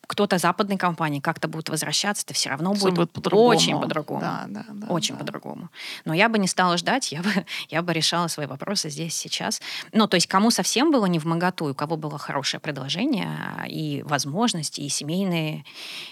кто-то 0.05 0.37
западной 0.37 0.77
компании 0.77 1.19
как-то 1.19 1.47
будет 1.47 1.69
возвращаться, 1.69 2.23
это 2.23 2.35
все 2.35 2.49
равно 2.49 2.73
будет, 2.73 2.93
будет 2.93 3.11
по-другому. 3.11 3.47
очень 3.47 3.81
по-другому. 3.81 4.21
Да, 4.21 4.43
да, 4.47 4.65
да, 4.69 4.87
очень 4.87 5.15
да. 5.15 5.21
по-другому. 5.21 5.69
Но 6.05 6.13
я 6.13 6.29
бы 6.29 6.37
не 6.37 6.47
стала 6.47 6.77
ждать, 6.77 7.11
я 7.11 7.23
бы, 7.23 7.29
я 7.69 7.81
бы 7.81 7.93
решала 7.93 8.27
свои 8.27 8.45
вопросы 8.45 8.91
здесь, 8.91 9.15
сейчас. 9.15 9.59
Ну, 9.91 10.07
то 10.07 10.15
есть 10.15 10.27
кому 10.27 10.51
совсем 10.51 10.91
было 10.91 11.07
не 11.07 11.17
в 11.17 11.25
моготу, 11.25 11.71
у 11.71 11.73
кого 11.73 11.97
было 11.97 12.19
хорошее 12.19 12.61
предложение 12.61 13.39
и 13.67 14.03
возможности, 14.03 14.81
и 14.81 14.89
семейные, 14.89 15.65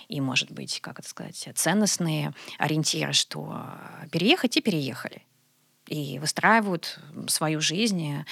и, 0.08 0.20
может 0.20 0.52
быть, 0.52 0.82
как 0.82 0.98
это 0.98 1.08
сказать, 1.08 1.48
ценностные 1.54 2.34
ориентиры, 2.58 3.14
что 3.14 3.66
переехать 4.12 4.58
и 4.58 4.62
переехали 4.62 5.22
и 5.90 6.20
выстраивают 6.20 7.00
свою 7.28 7.62
жизнь 7.62 8.24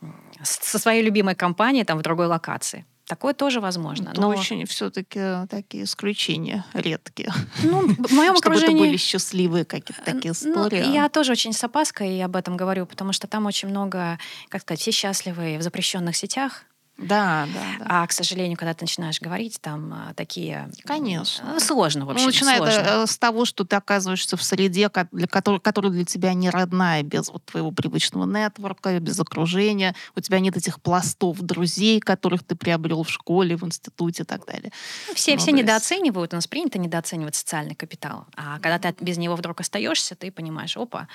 э, 0.00 0.06
со 0.42 0.78
своей 0.78 1.02
любимой 1.02 1.34
компанией 1.34 1.84
там 1.84 1.98
в 1.98 2.02
другой 2.02 2.26
локации. 2.26 2.84
Такое 3.06 3.34
тоже 3.34 3.60
возможно. 3.60 4.10
Это 4.10 4.20
но 4.20 4.28
очень 4.28 4.64
все-таки 4.64 5.46
такие 5.50 5.84
исключения 5.84 6.64
редкие. 6.72 7.32
Ну, 7.62 7.88
в 7.88 8.12
моем 8.12 8.36
Чтобы 8.36 8.56
окружении... 8.56 8.76
это 8.76 8.88
были 8.88 8.96
счастливые 8.96 9.64
какие-то 9.64 10.02
такие 10.02 10.32
ну, 10.44 10.50
истории. 10.50 10.82
Ну, 10.82 10.94
я 10.94 11.08
тоже 11.08 11.32
очень 11.32 11.52
с 11.52 11.62
опаской 11.62 12.22
об 12.22 12.36
этом 12.36 12.56
говорю, 12.56 12.86
потому 12.86 13.12
что 13.12 13.26
там 13.26 13.46
очень 13.46 13.68
много, 13.68 14.18
как 14.48 14.62
сказать, 14.62 14.80
все 14.80 14.92
счастливые 14.92 15.58
в 15.58 15.62
запрещенных 15.62 16.16
сетях, 16.16 16.64
да, 16.98 17.48
да, 17.52 17.60
да. 17.78 17.86
А, 17.88 18.06
к 18.06 18.12
сожалению, 18.12 18.56
когда 18.56 18.74
ты 18.74 18.84
начинаешь 18.84 19.20
говорить, 19.20 19.60
там 19.60 19.92
а, 19.92 20.14
такие... 20.14 20.70
Конечно. 20.84 21.58
Сложно, 21.58 22.04
в 22.04 22.10
общем, 22.10 22.22
ну, 22.22 22.26
Начинает 22.28 22.58
сложно. 22.58 22.80
Э, 22.80 23.06
с 23.06 23.18
того, 23.18 23.44
что 23.44 23.64
ты 23.64 23.76
оказываешься 23.76 24.36
в 24.36 24.42
среде, 24.42 24.90
для 25.10 25.26
которой, 25.26 25.58
которая 25.58 25.90
для 25.90 26.04
тебя 26.04 26.34
не 26.34 26.50
родная, 26.50 27.02
без 27.02 27.30
вот 27.30 27.44
твоего 27.44 27.70
привычного 27.72 28.26
нетворка, 28.26 29.00
без 29.00 29.18
окружения. 29.18 29.94
У 30.14 30.20
тебя 30.20 30.38
нет 30.38 30.56
этих 30.56 30.80
пластов 30.80 31.40
друзей, 31.40 31.98
которых 31.98 32.44
ты 32.44 32.54
приобрел 32.56 33.02
в 33.02 33.10
школе, 33.10 33.56
в 33.56 33.64
институте 33.64 34.22
и 34.22 34.26
так 34.26 34.46
далее. 34.46 34.70
Ну, 35.08 35.14
все, 35.14 35.32
ну, 35.32 35.38
все 35.38 35.52
недооценивают, 35.52 36.34
у 36.34 36.36
нас 36.36 36.46
принято 36.46 36.78
недооценивать 36.78 37.34
социальный 37.34 37.74
капитал. 37.74 38.26
А 38.36 38.58
когда 38.60 38.78
ты 38.78 38.94
без 39.02 39.16
него 39.16 39.34
вдруг 39.34 39.60
остаешься, 39.60 40.14
ты 40.14 40.30
понимаешь, 40.30 40.76
опа, 40.76 41.08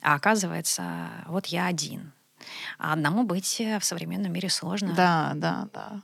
а 0.00 0.14
оказывается, 0.14 1.10
вот 1.26 1.46
я 1.46 1.66
один 1.66 2.12
а 2.78 2.92
одному 2.92 3.24
быть 3.24 3.60
э, 3.60 3.78
в 3.78 3.84
современном 3.84 4.32
мире 4.32 4.48
сложно. 4.48 4.92
Да, 4.94 5.32
да, 5.34 5.68
да. 5.72 6.02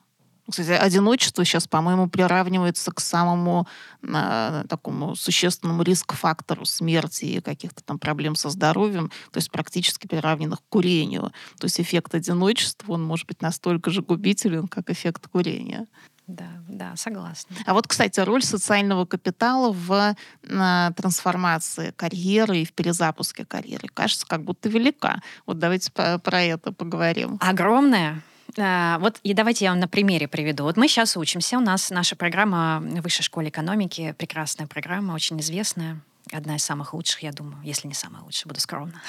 Кстати, 0.50 0.72
одиночество 0.72 1.42
сейчас, 1.44 1.66
по-моему, 1.66 2.06
приравнивается 2.06 2.92
к 2.92 3.00
самому 3.00 3.66
э, 4.02 4.64
такому 4.68 5.16
существенному 5.16 5.82
риск-фактору 5.82 6.66
смерти 6.66 7.24
и 7.24 7.40
каких-то 7.40 7.82
там 7.82 7.98
проблем 7.98 8.34
со 8.36 8.50
здоровьем, 8.50 9.10
то 9.30 9.38
есть 9.38 9.50
практически 9.50 10.06
приравненных 10.06 10.60
к 10.60 10.68
курению. 10.68 11.32
То 11.58 11.64
есть 11.64 11.80
эффект 11.80 12.14
одиночества, 12.14 12.92
он 12.92 13.02
может 13.02 13.26
быть 13.26 13.40
настолько 13.40 13.90
же 13.90 14.02
губителен, 14.02 14.68
как 14.68 14.90
эффект 14.90 15.28
курения. 15.28 15.86
Да, 16.26 16.48
да, 16.68 16.96
согласна. 16.96 17.54
А 17.66 17.74
вот, 17.74 17.86
кстати, 17.86 18.18
роль 18.20 18.42
социального 18.42 19.04
капитала 19.04 19.72
в 19.72 20.16
на, 20.42 20.92
трансформации 20.92 21.90
карьеры 21.90 22.58
и 22.58 22.64
в 22.64 22.72
перезапуске 22.72 23.44
карьеры 23.44 23.88
кажется 23.92 24.26
как 24.26 24.42
будто 24.42 24.70
велика. 24.70 25.20
Вот 25.44 25.58
давайте 25.58 25.92
про 25.92 26.42
это 26.42 26.72
поговорим. 26.72 27.38
Огромная. 27.40 28.22
А, 28.58 28.98
вот 29.00 29.18
и 29.22 29.34
давайте 29.34 29.66
я 29.66 29.72
вам 29.72 29.80
на 29.80 29.88
примере 29.88 30.28
приведу. 30.28 30.64
Вот 30.64 30.76
мы 30.76 30.88
сейчас 30.88 31.16
учимся, 31.16 31.58
у 31.58 31.60
нас 31.60 31.90
наша 31.90 32.16
программа 32.16 32.80
в 32.80 33.02
Высшей 33.02 33.24
школе 33.24 33.48
экономики, 33.48 34.14
прекрасная 34.16 34.66
программа, 34.66 35.12
очень 35.12 35.40
известная, 35.40 36.00
одна 36.34 36.56
из 36.56 36.64
самых 36.64 36.94
лучших, 36.94 37.22
я 37.22 37.32
думаю, 37.32 37.58
если 37.62 37.88
не 37.88 37.94
самая 37.94 38.22
лучшая, 38.22 38.48
буду 38.48 38.60
скромна. 38.60 39.00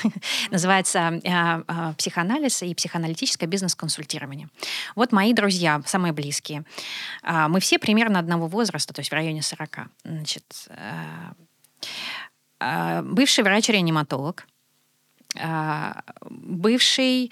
Называется 0.52 1.20
э, 1.24 1.64
э, 1.68 1.94
«Психоанализ 1.98 2.64
и 2.64 2.74
психоаналитическое 2.76 3.48
бизнес-консультирование». 3.50 4.50
Вот 4.96 5.12
мои 5.12 5.34
друзья, 5.34 5.82
самые 5.86 6.14
близкие, 6.14 6.64
э, 7.24 7.48
мы 7.48 7.60
все 7.60 7.80
примерно 7.80 8.20
одного 8.20 8.48
возраста, 8.48 8.94
то 8.94 9.00
есть 9.00 9.12
в 9.12 9.14
районе 9.14 9.42
40. 9.42 9.88
Значит, 10.04 10.70
бывший 13.04 13.44
врач-реаниматолог, 13.44 14.48
бывший, 16.30 17.32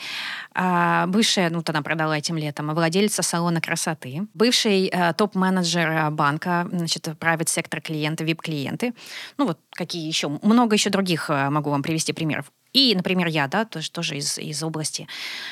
бывшая, 0.54 1.49
ну, 1.49 1.64
тогда 1.64 1.82
продала 1.82 2.18
этим 2.18 2.38
летом, 2.38 2.74
владельца 2.74 3.24
салона 3.24 3.62
красоты, 3.62 4.28
бывший 4.34 4.91
топ-менеджер 5.18 6.12
банка, 6.12 6.68
значит, 6.72 7.08
private 7.08 7.49
сектор 7.49 7.82
клиенты, 7.82 8.24
VIP-клиенты. 8.24 8.93
Ну, 9.38 9.47
вот 9.47 9.60
какие 9.72 10.08
еще, 10.08 10.28
много 10.41 10.76
еще 10.76 10.89
других 10.89 11.30
могу 11.30 11.70
вам 11.70 11.82
привести 11.84 12.14
примеров. 12.14 12.51
И, 12.74 12.95
например, 12.95 13.28
я, 13.28 13.47
да, 13.47 13.65
тоже, 13.65 13.91
тоже 13.91 14.17
из, 14.17 14.38
из 14.38 14.63
области 14.63 15.07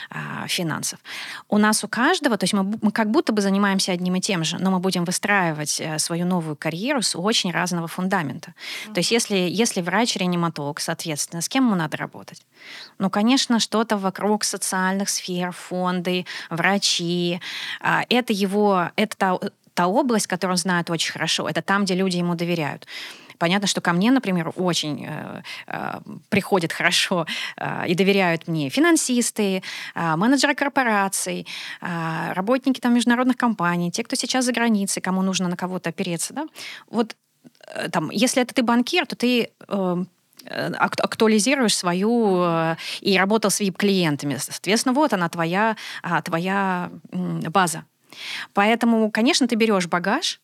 а, 0.10 0.48
финансов. 0.48 1.00
У 1.50 1.58
нас 1.58 1.84
у 1.84 1.88
каждого, 1.88 2.38
то 2.38 2.44
есть 2.44 2.54
мы, 2.54 2.64
мы 2.82 2.92
как 2.92 3.12
будто 3.12 3.32
бы 3.32 3.42
занимаемся 3.42 3.92
одним 3.92 4.16
и 4.16 4.22
тем 4.22 4.44
же, 4.44 4.58
но 4.60 4.72
мы 4.72 4.80
будем 4.80 5.06
выстраивать 5.06 5.80
а, 5.80 6.00
свою 6.00 6.26
новую 6.26 6.56
карьеру 6.56 7.02
с 7.02 7.16
очень 7.16 7.52
разного 7.52 7.88
фундамента. 7.88 8.54
Mm-hmm. 8.54 8.94
То 8.94 9.00
есть 9.00 9.12
если, 9.12 9.36
если 9.36 9.82
врач-реаниматолог, 9.82 10.80
соответственно, 10.80 11.42
с 11.42 11.50
кем 11.50 11.66
ему 11.66 11.76
надо 11.76 11.98
работать? 11.98 12.44
Ну, 12.98 13.10
конечно, 13.10 13.60
что-то 13.60 13.98
вокруг 13.98 14.44
социальных 14.44 15.10
сфер, 15.10 15.52
фонды, 15.52 16.26
врачи. 16.50 17.40
А, 17.80 18.04
это 18.10 18.34
его, 18.34 18.90
это 18.96 19.18
та, 19.18 19.40
та 19.74 19.88
область, 19.88 20.28
которую 20.28 20.54
он 20.54 20.58
знает 20.58 20.90
очень 20.90 21.12
хорошо. 21.12 21.48
Это 21.48 21.62
там, 21.62 21.86
где 21.86 21.96
люди 21.96 22.18
ему 22.18 22.36
доверяют. 22.36 22.88
Понятно, 23.42 23.68
что 23.68 23.82
ко 23.82 23.92
мне, 23.94 24.12
например, 24.12 24.54
очень 24.56 25.08
э, 25.10 25.42
э, 25.66 26.00
приходят 26.30 26.72
хорошо 26.72 27.26
э, 27.58 27.88
и 27.88 27.96
доверяют 27.96 28.48
мне 28.48 28.70
финансисты, 28.70 29.64
э, 29.96 30.16
менеджеры 30.16 30.54
корпораций, 30.54 31.48
э, 31.82 32.34
работники 32.34 32.80
там, 32.80 32.94
международных 32.94 33.38
компаний, 33.38 33.90
те, 33.90 34.04
кто 34.04 34.16
сейчас 34.16 34.46
за 34.46 34.52
границей, 34.52 35.02
кому 35.02 35.24
нужно 35.24 35.48
на 35.48 35.58
кого-то 35.58 35.90
опереться. 35.90 36.36
Да? 36.36 36.46
Вот 36.88 37.16
э, 37.68 37.90
там, 37.90 38.12
если 38.12 38.44
это 38.44 38.54
ты 38.54 38.62
банкир, 38.62 39.08
то 39.08 39.16
ты 39.16 39.50
э, 39.68 40.06
актуализируешь 40.46 41.76
свою 41.76 42.44
э, 42.44 42.76
и 43.00 43.18
работал 43.18 43.50
с 43.50 43.60
VIP-клиентами. 43.60 44.38
Соответственно, 44.38 44.94
вот 44.94 45.14
она, 45.14 45.30
твоя, 45.30 45.78
а, 46.04 46.22
твоя 46.22 46.92
база. 47.12 47.86
Поэтому, 48.54 49.10
конечно, 49.10 49.48
ты 49.48 49.56
берешь 49.56 49.88
багаж, 49.88 50.40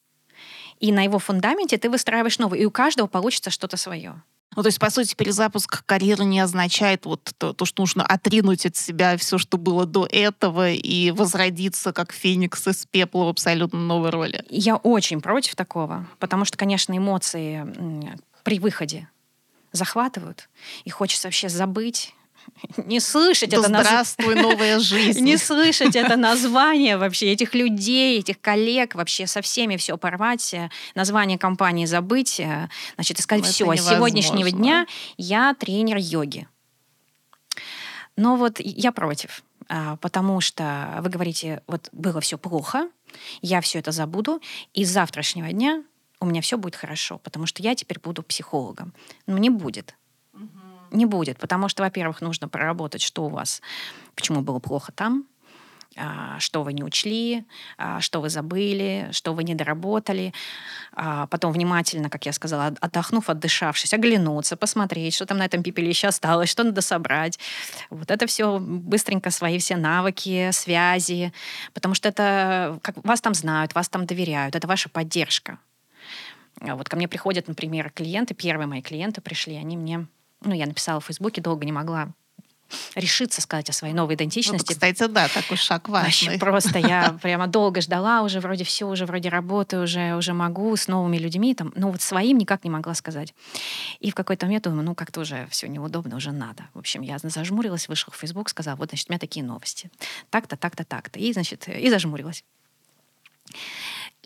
и 0.79 0.91
на 0.91 1.03
его 1.03 1.19
фундаменте 1.19 1.77
ты 1.77 1.89
выстраиваешь 1.89 2.39
новый. 2.39 2.59
И 2.59 2.65
у 2.65 2.71
каждого 2.71 3.07
получится 3.07 3.49
что-то 3.49 3.77
свое. 3.77 4.21
Ну, 4.55 4.63
то 4.63 4.69
есть, 4.69 4.79
по 4.79 4.89
сути, 4.89 5.13
перезапуск 5.13 5.85
карьеры 5.85 6.25
не 6.25 6.39
означает 6.39 7.05
вот 7.05 7.31
то, 7.37 7.53
то, 7.53 7.65
что 7.65 7.83
нужно 7.83 8.03
отринуть 8.03 8.65
от 8.65 8.75
себя 8.75 9.15
все, 9.17 9.37
что 9.37 9.57
было 9.57 9.85
до 9.85 10.07
этого, 10.09 10.71
и 10.71 11.11
возродиться 11.11 11.93
как 11.93 12.11
феникс 12.11 12.67
из 12.67 12.87
пепла 12.87 13.25
в 13.25 13.27
абсолютно 13.27 13.79
новой 13.79 14.09
роли. 14.09 14.43
Я 14.49 14.77
очень 14.77 15.21
против 15.21 15.55
такого, 15.55 16.07
потому 16.17 16.43
что, 16.43 16.57
конечно, 16.57 16.97
эмоции 16.97 17.67
при 18.43 18.57
выходе 18.57 19.07
захватывают, 19.73 20.49
и 20.85 20.89
хочется 20.89 21.27
вообще 21.27 21.49
забыть, 21.49 22.15
не 22.77 22.99
слышать 22.99 23.51
да 23.51 23.57
это 23.57 23.67
здравствуй, 23.67 24.35
наз... 24.35 24.43
новая 24.43 24.79
жизнь. 24.79 25.23
не 25.23 25.37
слышать 25.37 25.95
это 25.95 26.15
название 26.15 26.97
вообще, 26.97 27.31
этих 27.31 27.53
людей, 27.53 28.19
этих 28.19 28.39
коллег, 28.41 28.95
вообще 28.95 29.27
со 29.27 29.41
всеми 29.41 29.77
все 29.77 29.97
порвать, 29.97 30.53
э, 30.53 30.69
название 30.95 31.37
компании 31.37 31.85
забыть, 31.85 32.39
э, 32.39 32.69
значит, 32.95 33.19
и 33.19 33.21
сказать, 33.21 33.45
все, 33.45 33.73
с 33.75 33.87
сегодняшнего 33.87 34.51
дня 34.51 34.85
я 35.17 35.53
тренер 35.53 35.97
йоги. 35.97 36.47
Но 38.15 38.35
вот 38.35 38.59
я 38.59 38.91
против, 38.91 39.43
а, 39.69 39.97
потому 39.97 40.41
что 40.41 40.97
вы 41.01 41.09
говорите, 41.09 41.61
вот 41.67 41.89
было 41.91 42.19
все 42.19 42.37
плохо, 42.37 42.89
я 43.41 43.61
все 43.61 43.79
это 43.79 43.91
забуду, 43.91 44.41
и 44.73 44.85
с 44.85 44.89
завтрашнего 44.89 45.51
дня 45.51 45.83
у 46.19 46.25
меня 46.25 46.41
все 46.41 46.57
будет 46.57 46.75
хорошо, 46.75 47.19
потому 47.19 47.45
что 47.45 47.61
я 47.61 47.75
теперь 47.75 47.99
буду 47.99 48.23
психологом. 48.23 48.93
Но 49.27 49.37
не 49.37 49.49
будет 49.49 49.95
не 50.91 51.05
будет, 51.05 51.37
потому 51.37 51.69
что, 51.69 51.83
во-первых, 51.83 52.21
нужно 52.21 52.47
проработать, 52.47 53.01
что 53.01 53.25
у 53.25 53.29
вас, 53.29 53.61
почему 54.15 54.41
было 54.41 54.59
плохо 54.59 54.91
там, 54.91 55.25
а, 55.97 56.39
что 56.39 56.63
вы 56.63 56.73
не 56.73 56.83
учли, 56.83 57.43
а, 57.77 58.01
что 58.01 58.21
вы 58.21 58.29
забыли, 58.29 59.09
что 59.11 59.33
вы 59.33 59.43
не 59.43 59.55
доработали. 59.55 60.33
А, 60.93 61.25
потом 61.27 61.51
внимательно, 61.51 62.09
как 62.09 62.25
я 62.25 62.33
сказала, 62.33 62.67
отдохнув, 62.79 63.29
отдышавшись, 63.29 63.93
оглянуться, 63.93 64.57
посмотреть, 64.57 65.15
что 65.15 65.25
там 65.25 65.37
на 65.37 65.45
этом 65.45 65.63
пепелище 65.63 66.07
осталось, 66.07 66.49
что 66.49 66.63
надо 66.63 66.81
собрать. 66.81 67.39
Вот 67.89 68.11
это 68.11 68.27
все 68.27 68.59
быстренько 68.59 69.31
свои 69.31 69.57
все 69.57 69.75
навыки, 69.75 70.51
связи, 70.51 71.33
потому 71.73 71.95
что 71.95 72.09
это 72.09 72.79
как, 72.83 72.95
вас 73.03 73.21
там 73.21 73.33
знают, 73.33 73.73
вас 73.73 73.89
там 73.89 74.05
доверяют, 74.05 74.55
это 74.55 74.67
ваша 74.67 74.89
поддержка. 74.89 75.57
Вот 76.61 76.89
ко 76.89 76.95
мне 76.95 77.07
приходят, 77.07 77.47
например, 77.47 77.91
клиенты, 77.91 78.33
первые 78.33 78.67
мои 78.67 78.81
клиенты 78.81 79.21
пришли, 79.21 79.55
они 79.55 79.77
мне 79.77 80.07
ну, 80.41 80.53
я 80.53 80.65
написала 80.65 80.99
в 80.99 81.05
Фейсбуке, 81.05 81.41
долго 81.41 81.65
не 81.65 81.71
могла 81.71 82.13
решиться 82.95 83.41
сказать 83.41 83.69
о 83.69 83.73
своей 83.73 83.93
новой 83.93 84.15
идентичности. 84.15 84.67
Вот, 84.67 84.75
кстати, 84.75 85.07
да, 85.07 85.27
такой 85.29 85.57
шаг 85.57 85.87
важный. 85.89 86.05
Вообще 86.07 86.37
просто 86.37 86.79
я 86.79 87.17
прямо 87.21 87.47
долго 87.47 87.81
ждала, 87.81 88.23
уже 88.23 88.39
вроде 88.39 88.63
все, 88.63 88.87
уже 88.87 89.05
вроде 89.05 89.29
работаю, 89.29 89.83
уже, 89.83 90.15
уже 90.15 90.33
могу 90.33 90.75
с 90.75 90.87
новыми 90.87 91.17
людьми, 91.17 91.55
там, 91.55 91.71
но 91.75 91.91
вот 91.91 92.01
своим 92.01 92.37
никак 92.37 92.63
не 92.63 92.69
могла 92.69 92.93
сказать. 92.93 93.33
И 93.99 94.11
в 94.11 94.15
какой-то 94.15 94.45
момент 94.45 94.65
думаю, 94.65 94.83
ну 94.83 94.95
как-то 94.95 95.21
уже 95.21 95.47
все 95.49 95.67
неудобно, 95.67 96.17
уже 96.17 96.31
надо. 96.31 96.67
В 96.73 96.79
общем, 96.79 97.01
я 97.01 97.17
зажмурилась, 97.19 97.87
вышла 97.87 98.11
в 98.13 98.17
Facebook, 98.17 98.49
сказала, 98.49 98.75
вот, 98.75 98.89
значит, 98.89 99.09
у 99.09 99.13
меня 99.13 99.19
такие 99.19 99.45
новости. 99.45 99.89
Так-то, 100.29 100.57
так-то, 100.57 100.83
так-то. 100.83 101.19
И, 101.19 101.31
значит, 101.33 101.67
и 101.67 101.89
зажмурилась. 101.89 102.43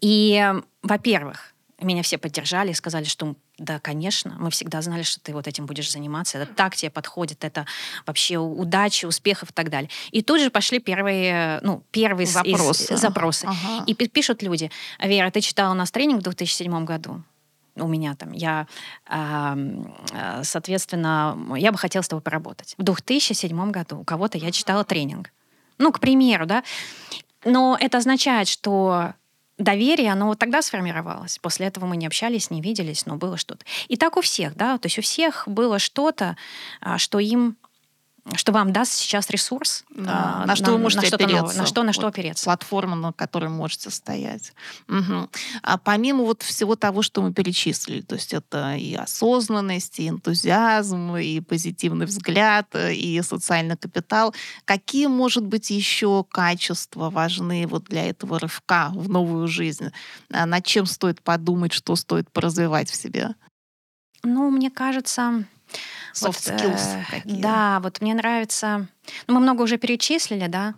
И, 0.02 0.52
во-первых, 0.82 1.54
меня 1.86 2.04
все 2.04 2.18
поддержали 2.18 2.72
и 2.72 2.74
сказали, 2.74 3.06
что 3.06 3.36
да, 3.58 3.80
конечно, 3.80 4.36
мы 4.40 4.50
всегда 4.52 4.82
знали, 4.82 5.04
что 5.04 5.20
ты 5.20 5.34
вот 5.34 5.48
этим 5.48 5.66
будешь 5.66 5.92
заниматься, 5.92 6.38
это 6.38 6.54
так 6.54 6.76
тебе 6.76 6.90
подходит, 6.90 7.44
это 7.44 7.66
вообще 8.06 8.38
удачи, 8.38 9.06
успехов 9.06 9.50
и 9.52 9.54
так 9.54 9.70
далее. 9.70 9.90
И 10.12 10.22
тут 10.22 10.42
же 10.42 10.50
пошли 10.50 10.80
первые, 10.80 11.60
ну, 11.64 11.84
первые 11.92 12.28
запросы. 12.28 12.94
Из, 12.94 13.00
запросы. 13.00 13.46
Ага. 13.46 13.84
И 13.86 13.94
пишут 13.94 14.42
люди, 14.44 14.72
Вера, 15.00 15.32
ты 15.32 15.42
читала 15.42 15.72
у 15.72 15.76
нас 15.76 15.92
тренинг 15.92 16.22
в 16.22 16.24
2007 16.24 16.86
году? 16.86 17.24
у 17.78 17.88
меня 17.88 18.16
там, 18.16 18.34
я, 18.34 18.68
соответственно, 20.44 21.56
я 21.56 21.72
бы 21.72 21.78
хотела 21.78 22.04
с 22.04 22.08
тобой 22.08 22.22
поработать. 22.22 22.76
В 22.78 22.84
2007 22.84 23.72
году 23.72 24.00
у 24.00 24.04
кого-то 24.04 24.38
я 24.38 24.52
читала 24.52 24.84
тренинг. 24.84 25.32
Ну, 25.78 25.94
к 25.94 26.02
примеру, 26.02 26.46
да. 26.46 26.64
Но 27.46 27.78
это 27.80 27.98
означает, 27.98 28.50
что 28.50 29.14
доверие, 29.64 30.12
оно 30.12 30.28
вот 30.28 30.40
тогда 30.40 30.62
сформировалось. 30.62 31.38
После 31.40 31.68
этого 31.68 31.86
мы 31.86 31.98
не 31.98 32.08
общались, 32.08 32.50
не 32.50 32.62
виделись, 32.62 33.06
но 33.06 33.16
было 33.16 33.38
что-то. 33.38 33.66
И 33.88 33.98
так 33.98 34.18
у 34.18 34.22
всех, 34.22 34.56
да, 34.56 34.78
то 34.78 34.88
есть 34.88 35.00
у 35.00 35.02
всех 35.02 35.44
было 35.48 35.80
что-то, 35.80 36.38
а, 36.82 36.98
что 36.98 37.20
им 37.20 37.58
что 38.36 38.52
вам 38.52 38.72
даст 38.72 38.94
сейчас 38.94 39.30
ресурс, 39.30 39.84
да, 39.90 40.42
а, 40.44 40.46
на 40.46 40.56
что 40.56 40.68
на, 40.68 40.72
вы 40.74 40.78
можете 40.78 41.10
на 41.10 41.16
опереться. 41.16 41.42
Новое, 41.42 41.56
на 41.56 41.66
что, 41.66 41.84
на 41.84 41.94
что 41.94 42.04
вот 42.04 42.14
опереться. 42.14 42.46
Платформа, 42.46 42.96
на 42.96 43.14
которой 43.14 43.50
можете 43.50 43.90
стоять. 43.90 44.54
Угу. 44.88 45.30
А 45.64 45.78
помимо 45.80 46.24
вот 46.24 46.44
всего 46.44 46.76
того, 46.76 47.02
что 47.02 47.22
мы 47.24 47.34
перечислили, 47.34 48.02
то 48.02 48.16
есть 48.16 48.34
это 48.34 48.76
и 48.76 48.94
осознанность, 48.94 50.00
и 50.00 50.08
энтузиазм, 50.08 51.16
и 51.16 51.40
позитивный 51.42 52.06
взгляд, 52.06 52.68
и 52.76 53.20
социальный 53.24 53.76
капитал, 53.76 54.36
какие, 54.66 55.08
может 55.08 55.46
быть, 55.46 55.72
еще 55.72 56.24
качества 56.24 57.10
важны 57.10 57.66
вот 57.66 57.86
для 57.86 58.08
этого 58.08 58.40
рывка 58.40 58.92
в 58.94 59.10
новую 59.10 59.48
жизнь? 59.48 59.92
А 60.32 60.46
над 60.46 60.64
чем 60.64 60.86
стоит 60.86 61.22
подумать, 61.24 61.74
что 61.74 61.96
стоит 61.96 62.32
поразвивать 62.32 62.90
в 62.90 62.96
себе? 62.96 63.36
Ну, 64.24 64.52
мне 64.52 64.70
кажется, 64.70 65.46
Soft 66.14 66.26
вот, 66.26 66.36
skills 66.36 66.82
э, 66.82 67.06
какие? 67.10 67.42
Да, 67.42 67.80
вот 67.80 68.02
мне 68.02 68.14
нравится... 68.14 68.88
Ну, 69.28 69.36
мы 69.36 69.40
много 69.40 69.62
уже 69.62 69.78
перечислили, 69.78 70.48
да, 70.48 70.76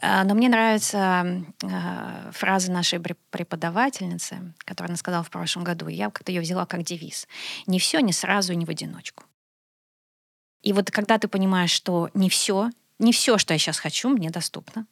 э, 0.00 0.24
но 0.24 0.34
мне 0.34 0.48
нравится 0.48 1.44
э, 1.62 2.30
фраза 2.32 2.72
нашей 2.72 3.00
преподавательницы, 3.00 4.54
которую 4.58 4.90
она 4.90 4.96
сказала 4.96 5.22
в 5.22 5.30
прошлом 5.30 5.64
году, 5.64 5.88
и 5.88 5.94
я 5.94 6.10
как-то 6.10 6.32
ее 6.32 6.40
взяла 6.40 6.66
как 6.66 6.82
девиз. 6.82 7.28
«Не 7.66 7.78
все, 7.78 8.00
не 8.00 8.12
сразу, 8.12 8.52
не 8.54 8.64
в 8.64 8.70
одиночку». 8.70 9.24
И 10.62 10.72
вот 10.72 10.90
когда 10.90 11.18
ты 11.18 11.28
понимаешь, 11.28 11.70
что 11.70 12.10
не 12.14 12.28
все, 12.28 12.70
не 12.98 13.12
все, 13.12 13.38
что 13.38 13.54
я 13.54 13.58
сейчас 13.58 13.78
хочу, 13.78 14.08
мне 14.08 14.30
доступно, 14.30 14.86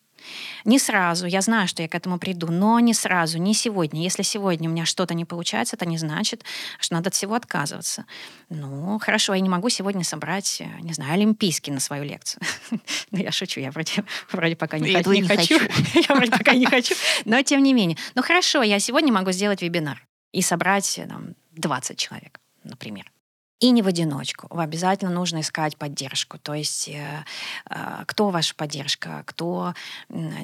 не 0.65 0.79
сразу, 0.79 1.27
я 1.27 1.41
знаю, 1.41 1.69
что 1.69 1.83
я 1.83 1.89
к 1.89 1.95
этому 1.95 2.19
приду, 2.19 2.49
но 2.51 2.81
не 2.81 2.95
сразу, 2.95 3.39
не 3.39 3.55
сегодня. 3.55 4.03
Если 4.03 4.23
сегодня 4.23 4.69
у 4.69 4.73
меня 4.73 4.85
что-то 4.85 5.15
не 5.15 5.25
получается, 5.25 5.77
это 5.77 5.87
не 5.87 5.99
значит, 5.99 6.45
что 6.79 6.95
надо 6.95 7.09
от 7.09 7.15
всего 7.15 7.35
отказываться. 7.35 8.07
Ну, 8.49 8.99
хорошо, 8.99 9.35
я 9.35 9.41
не 9.41 9.49
могу 9.49 9.69
сегодня 9.69 10.05
собрать, 10.05 10.61
э, 10.61 10.67
не 10.81 10.93
знаю, 10.93 11.15
олимпийский 11.15 11.71
на 11.71 11.81
свою 11.81 12.05
лекцию. 12.05 12.43
Ну, 13.11 13.21
я 13.21 13.31
шучу, 13.31 13.61
я 13.61 13.71
вроде, 13.71 14.05
вроде 14.33 14.57
пока 14.57 14.79
не, 14.79 14.91
не 14.91 15.23
хочу. 15.23 15.55
Я 16.09 16.15
вроде 16.15 16.33
пока 16.33 16.55
не 16.55 16.67
хочу, 16.67 16.95
но 17.25 17.41
тем 17.43 17.63
не 17.63 17.73
менее. 17.73 17.97
Ну, 18.15 18.23
хорошо, 18.23 18.63
я 18.63 18.81
сегодня 18.81 19.13
могу 19.13 19.31
сделать 19.31 19.63
вебинар 19.63 20.05
и 20.33 20.43
собрать 20.43 20.99
э, 20.99 21.07
там, 21.07 21.35
20 21.53 21.99
человек, 21.99 22.41
например. 22.65 23.14
И 23.61 23.71
не 23.71 23.83
в 23.83 23.87
одиночку. 23.87 24.49
Обязательно 24.51 25.13
нужно 25.13 25.41
искать 25.41 25.77
поддержку. 25.77 26.39
То 26.39 26.55
есть 26.55 26.89
э, 26.89 27.25
э, 27.71 28.05
кто 28.07 28.31
ваша 28.31 28.55
поддержка, 28.55 29.23
кто 29.27 29.75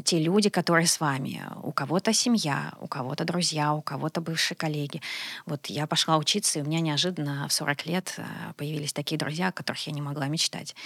те 0.05 0.21
люди, 0.21 0.49
которые 0.49 0.87
с 0.87 1.01
вами. 1.01 1.43
У 1.63 1.73
кого-то 1.73 2.13
семья, 2.13 2.73
у 2.81 2.87
кого-то 2.87 3.25
друзья, 3.25 3.75
у 3.75 3.83
кого-то 3.83 4.21
бывшие 4.21 4.57
коллеги. 4.57 5.03
Вот 5.45 5.67
я 5.67 5.87
пошла 5.87 6.19
учиться, 6.19 6.59
и 6.59 6.63
у 6.63 6.65
меня 6.65 6.81
неожиданно 6.81 7.49
в 7.49 7.53
40 7.53 7.87
лет 7.87 8.15
э, 8.17 8.25
появились 8.57 8.93
такие 8.93 9.19
друзья, 9.19 9.49
о 9.49 9.53
которых 9.53 9.85
я 9.89 9.93
не 9.93 10.03
могла 10.03 10.29
мечтать. 10.29 10.77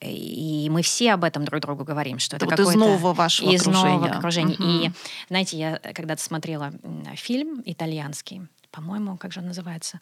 И 0.00 0.68
мы 0.70 0.80
все 0.82 1.12
об 1.12 1.24
этом 1.24 1.44
друг 1.44 1.60
другу 1.60 1.84
говорим, 1.84 2.18
что 2.18 2.36
это, 2.36 2.46
это 2.46 2.62
вот 2.64 2.70
из 2.70 2.74
нового 2.74 3.12
вашего 3.12 3.50
из 3.50 3.60
окружения. 3.60 3.94
нового 3.94 4.16
окружения. 4.16 4.54
Угу. 4.54 4.64
И 4.64 4.90
знаете, 5.28 5.58
я 5.58 5.78
когда-то 5.94 6.22
смотрела 6.22 6.72
фильм 7.16 7.62
итальянский, 7.66 8.48
по-моему, 8.70 9.18
как 9.18 9.32
же 9.32 9.40
он 9.40 9.46
называется? 9.46 10.00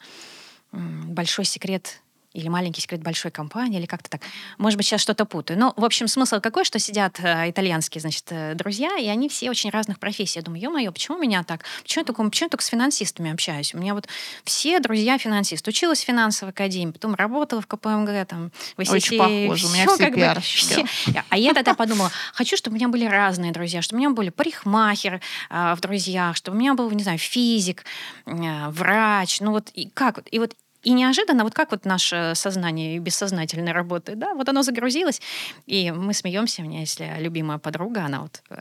Большой 0.71 1.45
секрет 1.45 2.01
или 2.33 2.47
маленький 2.47 2.81
секрет 2.81 3.01
большой 3.01 3.31
компании, 3.31 3.79
или 3.79 3.87
как-то 3.87 4.09
так. 4.09 4.21
Может 4.57 4.77
быть, 4.77 4.85
сейчас 4.85 5.01
что-то 5.01 5.25
путаю. 5.25 5.59
Но, 5.59 5.73
в 5.75 5.83
общем, 5.83 6.07
смысл 6.07 6.39
какой, 6.39 6.63
что 6.63 6.77
сидят 6.77 7.19
э, 7.19 7.49
итальянские, 7.49 8.01
значит, 8.01 8.25
э, 8.29 8.53
друзья, 8.53 8.97
и 8.97 9.07
они 9.07 9.29
все 9.29 9.49
очень 9.49 9.71
разных 9.71 9.99
профессий. 9.99 10.39
Я 10.39 10.43
думаю, 10.43 10.61
ё-моё, 10.61 10.91
почему 10.91 11.17
у 11.17 11.19
меня 11.19 11.43
так? 11.43 11.65
Почему 11.81 12.01
я, 12.01 12.05
только, 12.05 12.23
почему 12.23 12.45
я 12.45 12.49
только 12.49 12.63
с 12.63 12.67
финансистами 12.67 13.31
общаюсь? 13.31 13.73
У 13.73 13.79
меня 13.79 13.95
вот 13.95 14.07
все 14.43 14.79
друзья 14.79 15.17
финансисты. 15.17 15.71
Училась 15.71 16.01
в 16.01 16.05
финансовой 16.05 16.51
академии, 16.51 16.91
потом 16.91 17.15
работала 17.15 17.61
в 17.61 17.67
КПМГ, 17.67 18.27
там, 18.27 18.51
в 18.77 18.81
ICT. 18.81 18.95
Очень 18.95 19.17
похоже, 19.17 19.67
у 19.67 19.69
меня 19.71 19.87
все, 19.87 19.97
как 19.97 20.13
бы, 20.13 20.41
все. 20.41 20.85
А 21.29 21.37
я 21.37 21.53
тогда 21.53 21.73
подумала, 21.73 22.11
хочу, 22.33 22.57
чтобы 22.57 22.75
у 22.75 22.77
меня 22.77 22.89
были 22.89 23.05
разные 23.05 23.51
друзья, 23.51 23.81
чтобы 23.81 23.97
у 23.97 23.99
меня 24.01 24.11
были 24.11 24.29
парикмахер 24.29 25.19
э, 25.49 25.73
в 25.75 25.79
друзьях, 25.81 26.35
чтобы 26.35 26.57
у 26.57 26.59
меня 26.59 26.75
был, 26.75 26.91
не 26.91 27.03
знаю, 27.03 27.17
физик, 27.17 27.85
э, 28.25 28.69
врач, 28.69 29.41
ну 29.41 29.51
вот 29.51 29.69
и 29.73 29.89
как? 29.89 30.21
И 30.31 30.37
вот 30.37 30.53
и 30.83 30.91
неожиданно, 30.91 31.43
вот 31.43 31.53
как 31.53 31.71
вот 31.71 31.85
наше 31.85 32.33
сознание 32.35 32.99
бессознательно 32.99 33.73
работает, 33.73 34.19
да, 34.19 34.33
вот 34.33 34.47
оно 34.49 34.63
загрузилось, 34.63 35.21
и 35.65 35.91
мы 35.91 36.13
смеемся, 36.13 36.61
у 36.61 36.65
меня 36.65 36.81
есть 36.81 37.01
любимая 37.17 37.57
подруга, 37.57 38.05
она 38.05 38.21
вот, 38.21 38.41
э, 38.49 38.57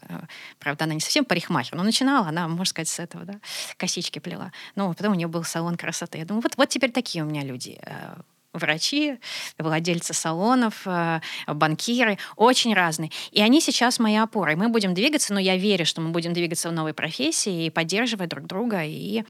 правда, 0.59 0.85
она 0.85 0.95
не 0.95 1.01
совсем 1.01 1.25
парикмахер, 1.25 1.77
но 1.77 1.83
начинала 1.83 2.29
она, 2.29 2.49
можно 2.49 2.65
сказать, 2.65 2.89
с 2.89 2.99
этого, 2.99 3.25
да, 3.25 3.35
косички 3.77 4.19
плела. 4.19 4.53
Ну, 4.75 4.93
потом 4.93 5.13
у 5.13 5.15
нее 5.15 5.29
был 5.29 5.45
салон 5.45 5.77
красоты. 5.77 6.19
Я 6.19 6.25
думаю, 6.25 6.43
вот, 6.43 6.57
вот 6.57 6.69
теперь 6.69 6.91
такие 6.91 7.25
у 7.25 7.27
меня 7.27 7.43
люди 7.43 7.79
э, 7.83 8.15
врачи, 8.53 9.19
владельцы 9.59 10.15
салонов, 10.15 10.87
э, 10.87 11.21
банкиры, 11.47 12.19
очень 12.37 12.75
разные. 12.75 13.11
И 13.31 13.41
они 13.41 13.61
сейчас 13.61 13.99
моя 13.99 14.25
опора. 14.25 14.53
И 14.53 14.57
мы 14.57 14.69
будем 14.69 14.95
двигаться, 14.95 15.33
но 15.35 15.41
я 15.41 15.57
верю, 15.57 15.87
что 15.87 16.01
мы 16.01 16.11
будем 16.11 16.33
двигаться 16.33 16.69
в 16.69 16.73
новой 16.73 16.95
профессии 16.95 17.67
и 17.67 17.71
поддерживать 17.71 18.31
друг 18.31 18.47
друга 18.47 18.83
и 18.85 19.25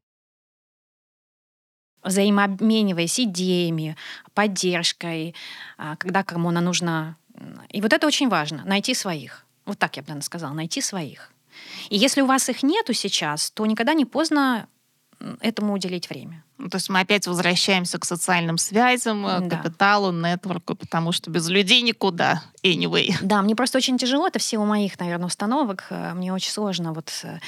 взаимообмениваясь 2.03 3.20
идеями, 3.20 3.96
поддержкой, 4.34 5.34
а, 5.76 5.96
когда 5.96 6.22
кому 6.22 6.49
она 6.49 6.61
нужна. 6.61 7.16
И 7.70 7.80
вот 7.80 7.92
это 7.92 8.07
очень 8.07 8.28
важно, 8.28 8.64
найти 8.64 8.94
своих. 8.94 9.44
Вот 9.64 9.78
так 9.78 9.96
я 9.96 10.03
бы, 10.03 10.09
наверное, 10.09 10.24
сказала, 10.24 10.53
найти 10.53 10.80
своих. 10.80 11.32
И 11.90 11.96
если 11.96 12.20
у 12.20 12.26
вас 12.26 12.49
их 12.49 12.62
нету 12.62 12.92
сейчас, 12.92 13.51
то 13.51 13.66
никогда 13.66 13.94
не 13.94 14.05
поздно 14.05 14.68
этому 15.40 15.74
уделить 15.74 16.09
время. 16.09 16.44
Ну, 16.59 16.68
то 16.68 16.76
есть 16.76 16.88
мы 16.88 17.01
опять 17.01 17.26
возвращаемся 17.26 17.99
к 17.99 18.05
социальным 18.05 18.59
связям, 18.59 19.26
э, 19.26 19.40
да. 19.40 19.57
капиталу, 19.57 20.12
нетворку, 20.12 20.74
потому 20.74 21.12
что 21.12 21.30
без 21.30 21.49
людей 21.49 21.82
никуда, 21.82 22.42
anyway. 22.62 23.14
Да, 23.22 23.42
мне 23.42 23.55
просто 23.55 23.78
очень 23.78 23.99
тяжело, 23.99 24.26
это 24.26 24.38
все 24.38 24.59
у 24.59 24.64
моих, 24.64 24.99
наверное, 24.99 25.26
установок. 25.26 25.86
Э, 25.90 26.14
мне 26.14 26.32
очень 26.32 26.51
сложно 26.51 26.92
вот 26.92 27.12
э, 27.22 27.38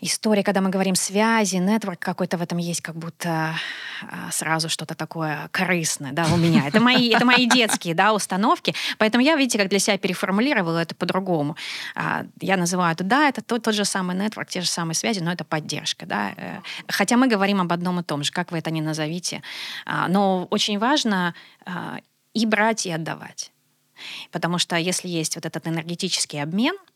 история, 0.00 0.42
когда 0.42 0.60
мы 0.60 0.70
говорим 0.70 0.94
связи, 0.94 1.56
нетворк 1.56 1.98
какой-то 1.98 2.36
в 2.36 2.42
этом 2.42 2.58
есть, 2.58 2.82
как 2.82 2.96
будто 2.96 3.54
а, 4.02 4.30
сразу 4.30 4.68
что-то 4.68 4.94
такое 4.94 5.48
корыстное, 5.52 6.12
да, 6.12 6.26
у 6.32 6.36
меня. 6.36 6.66
Это 6.68 6.80
мои, 6.80 7.10
это 7.10 7.24
мои 7.24 7.46
детские, 7.46 7.94
да, 7.94 8.12
установки. 8.12 8.74
Поэтому 8.98 9.24
я, 9.24 9.36
видите, 9.36 9.58
как 9.58 9.68
для 9.68 9.78
себя 9.78 9.96
переформулировала 9.96 10.78
это 10.78 10.94
по-другому. 10.94 11.56
А, 11.94 12.26
я 12.40 12.56
называю 12.56 12.92
это, 12.92 13.04
да, 13.04 13.28
это 13.28 13.42
тот, 13.42 13.62
тот 13.62 13.74
же 13.74 13.84
самый 13.84 14.16
нетворк, 14.16 14.48
те 14.48 14.60
же 14.60 14.68
самые 14.68 14.94
связи, 14.94 15.20
но 15.20 15.32
это 15.32 15.44
поддержка, 15.44 16.04
да. 16.06 16.32
Э, 16.36 16.60
хотя 16.88 17.16
мы 17.16 17.26
говорим 17.26 17.60
об 17.60 17.72
одном 17.72 18.00
и 18.00 18.02
том 18.02 18.22
же, 18.22 18.32
как 18.32 18.52
вы 18.52 18.58
это 18.58 18.70
ни 18.70 18.80
назовите. 18.80 19.42
А, 19.86 20.08
но 20.08 20.46
очень 20.50 20.78
важно 20.78 21.34
и 22.34 22.46
брать, 22.46 22.86
и 22.86 22.92
отдавать. 22.92 23.50
Потому 24.30 24.58
что 24.58 24.76
если 24.76 25.08
есть 25.08 25.36
вот 25.36 25.46
этот 25.46 25.66
энергетический 25.66 26.40
обмен— 26.42 26.76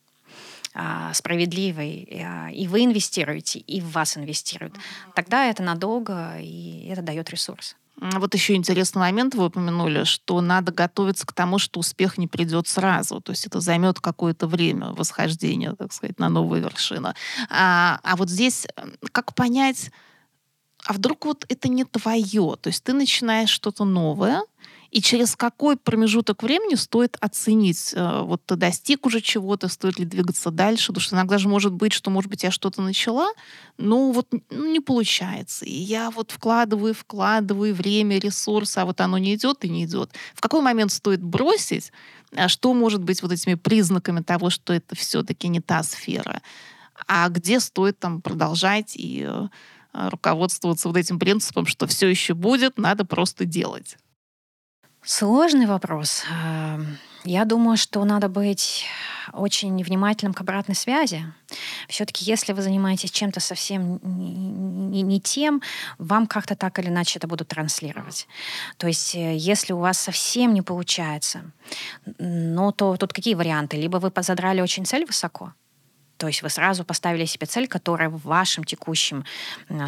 а, 0.75 1.13
справедливый, 1.15 2.09
а, 2.25 2.51
и 2.51 2.67
вы 2.69 2.85
инвестируете, 2.85 3.59
и 3.59 3.81
в 3.81 3.91
вас 3.93 4.17
инвестируют, 4.17 4.75
тогда 5.15 5.47
это 5.47 5.63
надолго, 5.63 6.39
и 6.39 6.87
это 6.89 7.03
дает 7.03 7.31
ресурс. 7.31 7.77
Вот 8.01 8.33
еще 8.33 8.55
интересный 8.55 9.01
момент 9.01 9.35
вы 9.35 9.47
упомянули, 9.47 10.05
что 10.05 10.41
надо 10.41 10.73
готовиться 10.73 11.27
к 11.27 11.35
тому, 11.35 11.59
что 11.59 11.81
успех 11.81 12.17
не 12.17 12.27
придет 12.27 12.67
сразу. 12.67 13.21
То 13.21 13.33
есть 13.33 13.47
это 13.47 13.61
займет 13.61 14.01
какое-то 14.01 14.47
время 14.47 14.93
восхождения, 14.93 15.75
так 15.75 15.93
сказать, 15.93 16.19
на 16.19 16.31
новую 16.31 16.63
вершину. 16.63 17.13
А, 17.51 18.01
а 18.03 18.17
вот 18.17 18.31
здесь 18.31 18.67
как 19.13 19.35
понять, 19.35 19.91
а 20.87 20.95
вдруг 20.95 21.27
вот 21.27 21.45
это 21.51 21.69
не 21.69 21.85
твое? 21.85 22.57
То 22.59 22.69
есть 22.69 22.83
ты 22.83 22.95
начинаешь 22.95 23.51
что-то 23.51 23.85
новое, 23.85 24.43
И 24.91 25.01
через 25.01 25.37
какой 25.37 25.77
промежуток 25.77 26.43
времени 26.43 26.75
стоит 26.75 27.17
оценить, 27.21 27.93
э, 27.95 28.23
вот 28.23 28.45
ты 28.45 28.57
достиг 28.57 29.07
уже 29.07 29.21
чего-то, 29.21 29.69
стоит 29.69 30.01
ли 30.01 30.05
двигаться 30.05 30.51
дальше, 30.51 30.89
потому 30.89 31.03
что 31.03 31.15
иногда 31.15 31.39
же 31.39 31.49
может 31.49 31.73
быть, 31.73 31.93
что, 31.93 32.11
может 32.11 32.29
быть, 32.29 32.43
я 32.43 32.51
что-то 32.51 32.83
начала, 32.83 33.29
но 33.79 34.11
вот 34.11 34.29
ну, 34.51 34.73
не 34.73 34.81
получается. 34.81 35.65
И 35.65 35.73
я 35.73 36.11
вот 36.11 36.33
вкладываю, 36.33 36.93
вкладываю 36.93 37.73
время, 37.73 38.19
ресурсы, 38.19 38.79
а 38.79 38.85
вот 38.85 39.01
оно 39.01 39.17
не 39.19 39.37
идет 39.37 39.65
и 39.65 39.69
не 39.69 39.85
идет. 39.85 40.11
В 40.35 40.41
какой 40.41 40.61
момент 40.61 40.91
стоит 40.91 41.23
бросить? 41.23 41.93
А 42.35 42.49
что 42.49 42.75
может 42.75 43.03
быть 43.03 43.23
вот 43.23 43.31
этими 43.31 43.55
признаками 43.55 44.23
того, 44.23 44.51
что 44.51 44.73
это 44.73 44.97
все-таки 44.97 45.47
не 45.47 45.61
та 45.61 45.85
сфера? 45.85 46.43
А 47.07 47.29
где 47.29 47.61
стоит 47.61 47.99
там 48.01 48.23
продолжать 48.23 48.95
и 48.97 49.25
э, 49.29 49.49
руководствоваться 49.93 50.89
вот 50.89 50.97
этим 50.97 51.21
принципом, 51.21 51.67
что 51.67 51.87
все 51.87 52.09
еще 52.09 52.35
будет, 52.35 52.77
надо 52.77 53.05
просто 53.05 53.45
делать? 53.45 53.97
Сложный 55.03 55.67
вопрос. 55.67 56.25
Эм, 56.31 56.99
я 57.25 57.45
думаю, 57.45 57.77
что 57.77 58.05
надо 58.05 58.29
быть 58.29 58.85
очень 59.33 59.83
внимательным 59.83 60.35
к 60.35 60.41
обратной 60.41 60.75
связи. 60.75 61.25
Все-таки, 61.89 62.25
если 62.25 62.53
вы 62.53 62.63
занимаетесь 62.63 63.11
чем-то 63.11 63.41
совсем 63.41 64.01
не, 64.03 65.03
не, 65.03 65.21
тем, 65.21 65.63
вам 65.99 66.27
как-то 66.27 66.55
так 66.55 66.79
или 66.79 66.89
иначе 66.89 67.19
это 67.19 67.29
будут 67.29 67.49
транслировать. 67.49 68.29
То 68.77 68.87
есть, 68.87 69.15
э, 69.15 69.37
если 69.37 69.73
у 69.73 69.79
вас 69.79 69.99
совсем 69.99 70.53
не 70.53 70.63
получается, 70.63 71.43
ну, 72.19 72.73
то 72.73 72.97
тут 72.97 73.13
какие 73.13 73.35
варианты? 73.35 73.77
Либо 73.77 73.97
вы 73.99 74.13
задрали 74.23 74.61
очень 74.61 74.85
цель 74.85 75.07
высоко, 75.07 75.55
то 76.21 76.27
есть 76.27 76.43
вы 76.43 76.51
сразу 76.51 76.85
поставили 76.85 77.25
себе 77.25 77.47
цель, 77.47 77.67
которая 77.67 78.11
в 78.11 78.21
вашем 78.25 78.63
текущем 78.65 79.25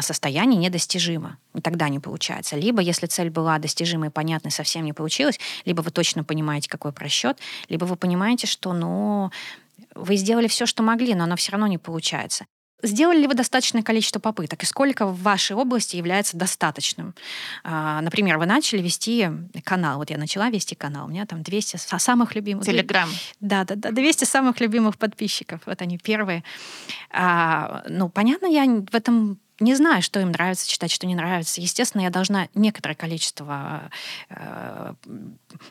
состоянии 0.01 0.57
недостижима. 0.57 1.37
И 1.53 1.61
тогда 1.61 1.89
не 1.89 1.99
получается. 1.99 2.55
Либо, 2.55 2.81
если 2.81 3.05
цель 3.05 3.29
была 3.29 3.59
достижимой 3.59 4.07
и 4.07 4.11
понятной, 4.11 4.49
совсем 4.49 4.83
не 4.83 4.93
получилось, 4.93 5.39
либо 5.63 5.81
вы 5.81 5.91
точно 5.91 6.23
понимаете, 6.23 6.69
какой 6.69 6.91
просчет, 6.91 7.37
либо 7.69 7.85
вы 7.85 7.95
понимаете, 7.97 8.47
что 8.47 8.73
ну, 8.73 9.29
вы 9.93 10.15
сделали 10.15 10.47
все, 10.47 10.65
что 10.65 10.81
могли, 10.81 11.13
но 11.13 11.25
оно 11.25 11.35
все 11.35 11.51
равно 11.51 11.67
не 11.67 11.77
получается. 11.77 12.45
Сделали 12.83 13.19
ли 13.19 13.27
вы 13.27 13.33
достаточное 13.33 13.81
количество 13.81 14.19
попыток? 14.19 14.61
И 14.61 14.65
сколько 14.65 15.05
в 15.05 15.21
вашей 15.21 15.55
области 15.55 15.95
является 15.95 16.37
достаточным? 16.37 17.15
А, 17.63 18.01
например, 18.01 18.37
вы 18.37 18.45
начали 18.45 18.81
вести 18.81 19.29
канал. 19.63 19.97
Вот 19.97 20.09
я 20.09 20.17
начала 20.17 20.49
вести 20.49 20.75
канал. 20.75 21.07
У 21.07 21.09
меня 21.09 21.25
там 21.25 21.41
200 21.41 21.77
самых 21.97 22.35
любимых... 22.35 22.65
Телеграм. 22.65 23.09
Да, 23.39 23.63
да, 23.63 23.75
да. 23.75 23.91
200 23.91 24.25
самых 24.25 24.59
любимых 24.59 24.97
подписчиков. 24.97 25.61
Вот 25.65 25.81
они 25.81 25.97
первые. 25.97 26.43
А, 27.09 27.83
ну, 27.87 28.09
понятно, 28.09 28.47
я 28.47 28.65
в 28.65 28.93
этом 28.93 29.39
не 29.59 29.75
знаю, 29.75 30.01
что 30.01 30.19
им 30.19 30.31
нравится 30.31 30.67
читать, 30.67 30.91
что 30.91 31.05
не 31.05 31.15
нравится. 31.15 31.61
Естественно, 31.61 32.01
я 32.01 32.09
должна 32.09 32.47
некоторое 32.55 32.95
количество 32.95 33.91
э, 34.29 34.93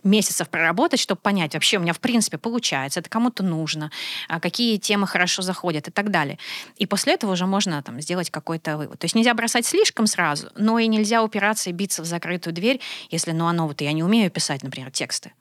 месяцев 0.05 0.49
проработать, 0.49 1.01
чтобы 1.01 1.21
понять, 1.21 1.55
вообще 1.55 1.79
у 1.79 1.81
меня 1.81 1.93
в 1.93 2.01
принципе 2.01 2.39
получается, 2.39 3.01
это 3.01 3.11
кому-то 3.11 3.43
нужно, 3.43 3.91
а 4.29 4.41
какие 4.41 4.79
темы 4.79 5.07
хорошо 5.07 5.43
заходят 5.43 5.89
и 5.89 5.91
так 5.91 6.11
далее. 6.11 6.39
И 6.77 6.87
после 6.87 7.15
этого 7.15 7.33
уже 7.33 7.47
можно 7.47 7.83
там, 7.83 8.01
сделать 8.01 8.31
какой-то 8.31 8.77
вывод. 8.77 8.99
То 9.01 9.05
есть 9.07 9.15
нельзя 9.15 9.35
бросать 9.35 9.67
слишком 9.67 10.07
сразу, 10.07 10.51
но 10.57 10.79
и 10.79 10.87
нельзя 10.87 11.23
упираться 11.23 11.71
и 11.71 11.73
биться 11.73 12.03
в 12.03 12.05
закрытую 12.05 12.55
дверь, 12.55 12.81
если, 13.11 13.33
ну, 13.33 13.47
оно 13.47 13.67
вот, 13.67 13.81
я 13.81 13.93
не 13.93 14.05
умею 14.05 14.31
писать, 14.31 14.63
например, 14.63 14.91
тексты. 14.91 15.33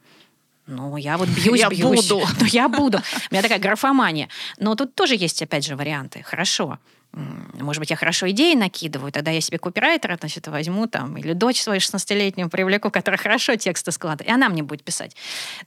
Ну, 0.65 0.97
я 0.97 1.17
вот 1.17 1.27
бьюсь, 1.29 1.59
я 1.59 1.69
бьюсь. 1.69 2.07
буду. 2.07 2.25
Ну, 2.39 2.45
я 2.45 2.69
буду. 2.69 2.99
У 2.99 3.33
меня 3.33 3.41
такая 3.41 3.59
графомания. 3.59 4.29
Но 4.57 4.75
тут 4.75 4.95
тоже 4.95 5.15
есть, 5.15 5.41
опять 5.41 5.65
же, 5.65 5.75
варианты. 5.75 6.23
Хорошо 6.23 6.79
может 7.13 7.79
быть, 7.79 7.89
я 7.89 7.95
хорошо 7.95 8.29
идеи 8.31 8.53
накидываю, 8.55 9.11
тогда 9.11 9.31
я 9.31 9.41
себе 9.41 9.57
копирайтера, 9.57 10.17
значит, 10.19 10.47
возьму 10.47 10.87
там, 10.87 11.17
или 11.17 11.33
дочь 11.33 11.61
свою 11.61 11.79
16-летнюю 11.79 12.49
привлеку, 12.49 12.89
которая 12.89 13.19
хорошо 13.19 13.55
тексты 13.55 13.91
складывает, 13.91 14.29
и 14.29 14.33
она 14.33 14.49
мне 14.49 14.63
будет 14.63 14.83
писать. 14.83 15.15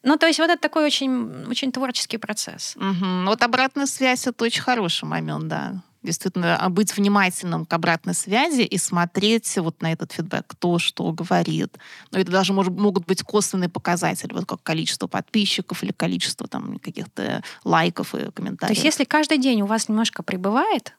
Ну, 0.02 0.16
то 0.16 0.26
есть 0.26 0.38
вот 0.38 0.50
это 0.50 0.60
такой 0.60 0.84
очень, 0.84 1.46
очень 1.48 1.70
творческий 1.70 2.16
процесс. 2.16 2.76
Угу. 2.76 3.26
Вот 3.26 3.42
обратная 3.42 3.86
связь— 3.86 4.26
это 4.26 4.44
очень 4.44 4.62
хороший 4.62 5.04
момент, 5.04 5.48
да. 5.48 5.82
Действительно, 6.02 6.58
а 6.58 6.68
быть 6.68 6.94
внимательным 6.94 7.64
к 7.64 7.72
обратной 7.72 8.12
связи 8.12 8.60
и 8.60 8.76
смотреть 8.76 9.56
вот 9.56 9.80
на 9.80 9.90
этот 9.90 10.12
фидбэк, 10.12 10.44
кто 10.46 10.78
что 10.78 11.10
говорит. 11.12 11.78
Но 12.10 12.18
это 12.18 12.30
даже 12.30 12.52
может, 12.52 12.74
могут 12.74 13.06
быть 13.06 13.22
косвенные 13.22 13.70
показатели, 13.70 14.34
вот 14.34 14.44
как 14.44 14.62
количество 14.62 15.06
подписчиков 15.06 15.82
или 15.82 15.92
количество 15.92 16.46
там 16.46 16.78
каких-то 16.78 17.42
лайков 17.64 18.14
и 18.14 18.30
комментариев. 18.32 18.68
То 18.68 18.72
есть 18.74 18.84
если 18.84 19.04
каждый 19.04 19.38
день 19.38 19.62
у 19.62 19.66
вас 19.66 19.88
немножко 19.88 20.22
прибывает, 20.22 20.94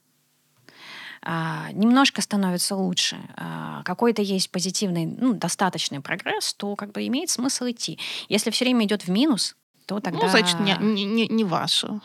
немножко 1.73 2.21
становится 2.21 2.75
лучше, 2.75 3.17
а, 3.35 3.81
какой-то 3.83 4.21
есть 4.21 4.51
позитивный, 4.51 5.05
ну, 5.05 5.33
достаточный 5.33 5.99
прогресс, 5.99 6.53
то 6.53 6.75
как 6.75 6.91
бы 6.91 7.05
имеет 7.07 7.29
смысл 7.29 7.65
идти. 7.65 7.97
Если 8.29 8.51
все 8.51 8.65
время 8.65 8.85
идет 8.85 9.03
в 9.03 9.09
минус, 9.09 9.55
то 9.85 9.95
ну, 9.95 10.01
тогда... 10.01 10.19
Ну, 10.21 10.29
значит, 10.29 10.59
не, 10.59 10.75
не, 10.79 11.27
не 11.27 11.43
ваше, 11.43 11.99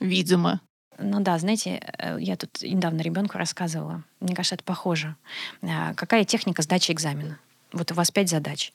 видимо. 0.00 0.60
Ну 0.98 1.20
да, 1.20 1.38
знаете, 1.38 1.80
э, 1.98 2.16
я 2.20 2.36
тут 2.36 2.62
недавно 2.62 3.00
ребенку 3.00 3.38
рассказывала. 3.38 4.02
Мне 4.20 4.34
кажется, 4.34 4.54
это 4.56 4.64
похоже. 4.64 5.16
А, 5.62 5.94
какая 5.94 6.24
техника 6.24 6.62
сдачи 6.62 6.92
экзамена? 6.92 7.38
Вот 7.72 7.90
у 7.90 7.94
вас 7.94 8.10
пять 8.10 8.28
задач. 8.28 8.72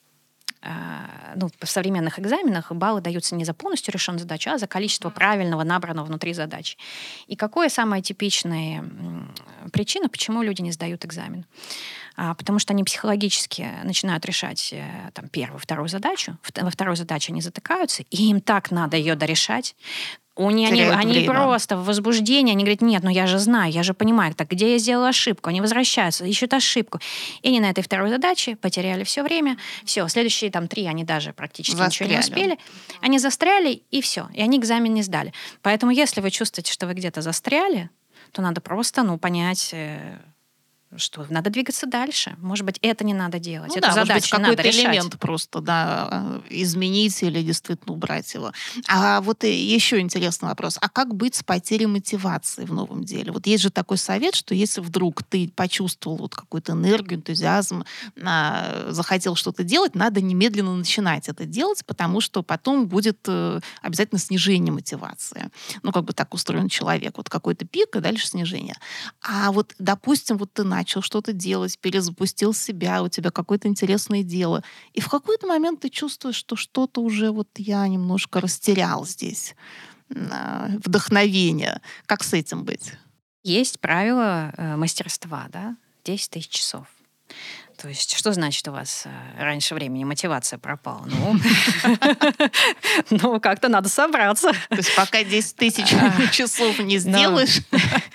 А, 0.61 1.33
ну, 1.35 1.49
в 1.61 1.67
современных 1.67 2.19
экзаменах 2.19 2.71
баллы 2.73 2.99
даются 2.99 3.35
не 3.35 3.45
за 3.45 3.53
полностью 3.53 3.93
решенную 3.93 4.19
задачу, 4.19 4.49
а 4.49 4.57
за 4.57 4.67
количество 4.67 5.09
правильного 5.09 5.63
набранного 5.63 6.05
внутри 6.05 6.33
задачи. 6.33 6.77
И 7.27 7.37
какое 7.37 7.69
самая 7.69 8.01
типичная 8.01 8.83
причина, 9.71 10.09
почему 10.09 10.41
люди 10.41 10.61
не 10.61 10.73
сдают 10.73 11.05
экзамен? 11.05 11.45
А, 12.17 12.33
потому 12.33 12.59
что 12.59 12.73
они 12.73 12.83
психологически 12.83 13.69
начинают 13.85 14.25
решать 14.25 14.73
э, 14.73 15.11
там, 15.13 15.29
первую, 15.29 15.59
вторую 15.59 15.87
задачу, 15.87 16.37
во 16.57 16.69
второй 16.69 16.97
задаче 16.97 17.31
они 17.31 17.41
затыкаются, 17.41 18.03
и 18.09 18.29
им 18.29 18.41
так 18.41 18.71
надо 18.71 18.97
ее 18.97 19.15
дорешать, 19.15 19.75
у 20.39 20.51
них, 20.51 20.71
они, 20.71 20.81
они 20.83 21.25
просто 21.25 21.75
в 21.75 21.85
возбуждении, 21.85 22.53
они 22.53 22.63
говорят, 22.63 22.81
нет, 22.81 23.03
ну 23.03 23.09
я 23.09 23.27
же 23.27 23.39
знаю, 23.39 23.73
я 23.73 23.83
же 23.83 23.93
понимаю, 23.93 24.33
так 24.33 24.47
где 24.47 24.71
я 24.71 24.77
сделала 24.77 25.09
ошибку? 25.09 25.49
Они 25.49 25.59
возвращаются, 25.59 26.25
ищут 26.25 26.53
ошибку. 26.53 26.99
И 27.41 27.49
они 27.49 27.59
на 27.59 27.69
этой 27.69 27.83
второй 27.83 28.09
задаче 28.09 28.55
потеряли 28.55 29.03
все 29.03 29.21
время. 29.21 29.57
Все, 29.83 30.07
следующие 30.07 30.49
там 30.49 30.69
три 30.69 30.85
они 30.85 31.03
даже 31.03 31.33
практически 31.33 31.75
застряли. 31.75 32.11
ничего 32.11 32.15
не 32.15 32.19
успели. 32.19 32.59
Они 33.01 33.19
застряли, 33.19 33.83
и 33.91 34.01
все. 34.01 34.29
И 34.33 34.41
они 34.41 34.57
экзамен 34.57 34.93
не 34.93 35.03
сдали. 35.03 35.33
Поэтому 35.61 35.91
если 35.91 36.21
вы 36.21 36.31
чувствуете, 36.31 36.71
что 36.71 36.87
вы 36.87 36.93
где-то 36.93 37.21
застряли, 37.21 37.89
то 38.31 38.41
надо 38.41 38.61
просто, 38.61 39.03
ну, 39.03 39.17
понять, 39.17 39.71
э, 39.73 40.19
что 40.95 41.25
надо 41.29 41.49
двигаться 41.49 41.85
дальше. 41.85 42.35
Может 42.39 42.65
быть, 42.65 42.79
это 42.81 43.03
не 43.03 43.13
надо 43.13 43.39
делать. 43.39 43.69
Ну, 43.69 43.75
Эту 43.75 43.87
да, 43.87 43.93
задачу 43.93 44.35
может 44.37 44.47
быть, 44.47 44.57
какой-то 44.57 44.69
элемент 44.69 45.19
просто 45.19 45.61
да, 45.61 46.41
изменить 46.49 47.21
или 47.21 47.43
действительно 47.43 47.93
убрать 47.93 48.33
его. 48.33 48.51
А 48.87 49.21
вот 49.21 49.43
еще 49.43 49.99
интересный 49.99 50.49
вопрос. 50.49 50.77
А 50.81 50.89
как 50.89 51.13
быть 51.13 51.35
с 51.35 51.43
потерей 51.43 51.85
мотивации 51.85 52.65
в 52.65 52.73
новом 52.73 53.03
деле? 53.03 53.31
Вот 53.31 53.45
есть 53.45 53.63
же 53.63 53.69
такой 53.69 53.97
совет, 53.97 54.33
что 54.33 54.55
если 54.55 54.81
вдруг 54.81 55.23
ты 55.23 55.51
почувствовал 55.55 56.17
вот 56.17 56.35
какую-то 56.35 56.71
энергию, 56.71 57.19
энтузиазм, 57.19 57.83
а, 58.23 58.87
захотел 58.89 59.35
что-то 59.35 59.63
делать, 59.63 59.93
надо 59.93 60.21
немедленно 60.21 60.75
начинать 60.75 61.29
это 61.29 61.45
делать, 61.45 61.85
потому 61.85 62.19
что 62.19 62.41
потом 62.41 62.87
будет 62.87 63.19
э, 63.27 63.59
обязательно 63.81 64.19
снижение 64.19 64.71
мотивации. 64.71 65.49
Ну, 65.83 65.91
как 65.91 66.05
бы 66.05 66.13
так 66.13 66.33
устроен 66.33 66.67
человек. 66.67 67.17
Вот 67.17 67.29
какой-то 67.29 67.65
пик, 67.65 67.95
и 67.95 67.99
дальше 67.99 68.27
снижение. 68.27 68.75
А 69.21 69.51
вот, 69.51 69.73
допустим, 69.77 70.37
вот 70.37 70.51
ты 70.53 70.63
начал 70.79 71.01
что-то 71.01 71.33
делать, 71.33 71.77
перезапустил 71.79 72.53
себя, 72.53 73.03
у 73.03 73.09
тебя 73.09 73.31
какое-то 73.31 73.67
интересное 73.67 74.23
дело. 74.23 74.63
И 74.93 75.01
в 75.01 75.09
какой-то 75.09 75.45
момент 75.45 75.81
ты 75.81 75.89
чувствуешь, 75.89 76.35
что 76.35 76.55
что-то 76.55 77.01
уже 77.01 77.31
вот 77.31 77.49
я 77.57 77.85
немножко 77.87 78.39
растерял 78.39 79.05
здесь 79.05 79.55
а, 80.31 80.69
вдохновение. 80.83 81.81
Как 82.05 82.23
с 82.23 82.33
этим 82.33 82.63
быть? 82.63 82.93
Есть 83.43 83.79
правило 83.79 84.53
э, 84.57 84.75
мастерства, 84.77 85.47
да, 85.51 85.75
10 86.05 86.29
тысяч 86.31 86.49
часов. 86.49 86.87
То 87.81 87.87
есть, 87.87 88.13
что 88.13 88.33
значит 88.33 88.67
у 88.67 88.71
вас 88.71 89.03
э, 89.05 89.41
раньше 89.41 89.73
времени 89.75 90.03
мотивация 90.03 90.59
пропала? 90.59 91.05
Ну, 91.05 91.39
ну 93.09 93.39
как-то 93.39 93.69
надо 93.69 93.87
собраться. 93.87 94.51
То 94.69 94.75
есть, 94.75 94.93
пока 94.95 95.23
10 95.23 95.55
тысяч 95.55 95.87
часов 96.33 96.79
не 96.79 96.97
сделаешь. 96.97 97.61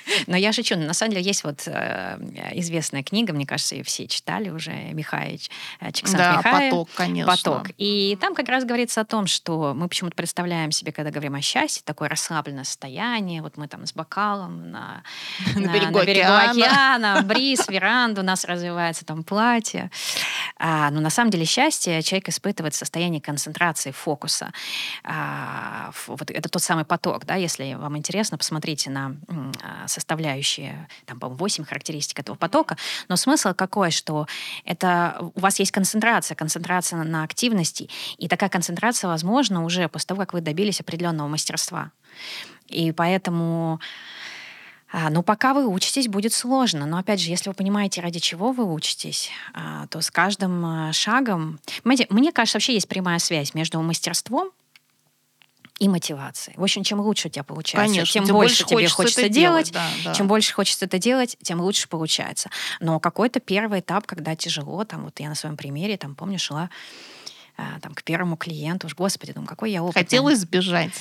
Но 0.26 0.36
я 0.36 0.52
шучу. 0.52 0.76
На 0.76 0.94
самом 0.94 1.12
деле, 1.12 1.24
есть 1.24 1.44
вот 1.44 1.62
э, 1.66 2.18
известная 2.54 3.02
книга, 3.02 3.32
мне 3.32 3.46
кажется, 3.46 3.74
ее 3.74 3.84
все 3.84 4.06
читали 4.06 4.50
уже, 4.50 4.72
Михаевич, 4.72 5.50
э, 5.80 5.92
Чиксант 5.92 6.18
да, 6.18 6.36
Михаев. 6.38 6.70
поток, 6.70 6.88
конечно. 6.94 7.32
Поток. 7.32 7.70
И 7.78 8.16
там 8.20 8.34
как 8.34 8.48
раз 8.48 8.64
говорится 8.64 9.00
о 9.00 9.04
том, 9.04 9.26
что 9.26 9.74
мы 9.74 9.88
почему-то 9.88 10.16
представляем 10.16 10.70
себе, 10.70 10.92
когда 10.92 11.10
говорим 11.10 11.34
о 11.34 11.40
счастье, 11.40 11.82
такое 11.84 12.08
расслабленное 12.08 12.64
состояние, 12.64 13.42
вот 13.42 13.56
мы 13.56 13.68
там 13.68 13.86
с 13.86 13.92
бокалом 13.92 14.70
на, 14.70 15.02
на, 15.56 15.72
берегу, 15.72 15.98
на 15.98 16.04
берегу 16.04 16.32
океана. 16.32 16.50
океана, 16.50 17.22
бриз, 17.24 17.68
веранду, 17.68 18.20
у 18.20 18.24
нас 18.24 18.44
развивается 18.44 19.04
там 19.04 19.24
платье. 19.24 19.90
А, 20.56 20.90
но 20.90 21.00
на 21.00 21.10
самом 21.10 21.30
деле 21.30 21.44
счастье 21.44 22.02
человек 22.02 22.28
испытывает 22.28 22.74
состояние 22.74 23.20
концентрации, 23.20 23.90
фокуса. 23.90 24.52
А, 25.02 25.90
вот 26.06 26.30
это 26.30 26.48
тот 26.48 26.62
самый 26.62 26.84
поток, 26.84 27.24
да, 27.24 27.34
если 27.34 27.74
вам 27.74 27.96
интересно, 27.96 28.38
посмотрите 28.38 28.90
на 28.90 29.16
а, 29.62 29.88
составляющие, 29.94 30.88
там, 31.06 31.18
по 31.18 31.28
8 31.28 31.64
характеристик 31.64 32.20
этого 32.20 32.36
потока, 32.36 32.76
но 33.08 33.16
смысл 33.16 33.54
какой, 33.54 33.90
что 33.90 34.26
это 34.64 35.30
у 35.34 35.40
вас 35.40 35.58
есть 35.58 35.72
концентрация, 35.72 36.34
концентрация 36.34 37.02
на 37.02 37.24
активности, 37.24 37.88
и 38.18 38.28
такая 38.28 38.50
концентрация 38.50 39.08
возможна 39.08 39.64
уже 39.64 39.88
после 39.88 40.08
того, 40.08 40.20
как 40.20 40.32
вы 40.34 40.40
добились 40.40 40.80
определенного 40.80 41.28
мастерства. 41.28 41.92
И 42.68 42.92
поэтому 42.92 43.80
а, 44.96 45.10
ну, 45.10 45.24
пока 45.24 45.54
вы 45.54 45.66
учитесь, 45.66 46.06
будет 46.06 46.32
сложно. 46.32 46.86
Но, 46.86 46.98
опять 46.98 47.20
же, 47.20 47.28
если 47.28 47.48
вы 47.48 47.54
понимаете, 47.54 48.00
ради 48.00 48.20
чего 48.20 48.52
вы 48.52 48.72
учитесь, 48.72 49.28
а, 49.52 49.88
то 49.88 50.00
с 50.00 50.08
каждым 50.08 50.64
а, 50.64 50.92
шагом... 50.92 51.58
Понимаете, 51.82 52.06
мне 52.10 52.30
кажется, 52.30 52.58
вообще 52.58 52.74
есть 52.74 52.88
прямая 52.88 53.18
связь 53.18 53.54
между 53.54 53.82
мастерством 53.82 54.52
и 55.80 55.88
мотивацией. 55.88 56.56
В 56.56 56.62
общем, 56.62 56.84
чем 56.84 57.00
лучше 57.00 57.28
у 57.28 57.30
тебя 57.30 57.42
получается, 57.42 57.92
Конечно, 57.92 58.12
тем, 58.12 58.24
тем 58.24 58.36
больше, 58.36 58.62
больше 58.62 58.64
тебе 58.64 58.88
хочется 58.88 58.96
хочется 58.96 59.20
это 59.22 59.28
делать, 59.30 59.72
делать, 59.72 59.86
да, 60.04 60.10
да. 60.10 60.14
чем 60.14 60.28
больше 60.28 60.54
хочется 60.54 60.84
это 60.84 60.98
делать, 60.98 61.36
тем 61.42 61.60
лучше 61.60 61.88
получается. 61.88 62.50
Но 62.80 63.00
какой-то 63.00 63.40
первый 63.40 63.80
этап, 63.80 64.06
когда 64.06 64.36
тяжело, 64.36 64.84
там 64.84 65.04
вот 65.04 65.18
я 65.18 65.28
на 65.28 65.34
своем 65.34 65.56
примере, 65.56 65.96
там 65.96 66.14
помню, 66.14 66.38
шла 66.38 66.70
там, 67.80 67.94
к 67.94 68.02
первому 68.02 68.36
клиенту. 68.36 68.86
Уж, 68.86 68.94
господи, 68.94 69.32
думаю, 69.32 69.48
какой 69.48 69.70
я 69.70 69.82
опытный. 69.82 70.02
Хотелось 70.02 70.38
сбежать 70.40 70.92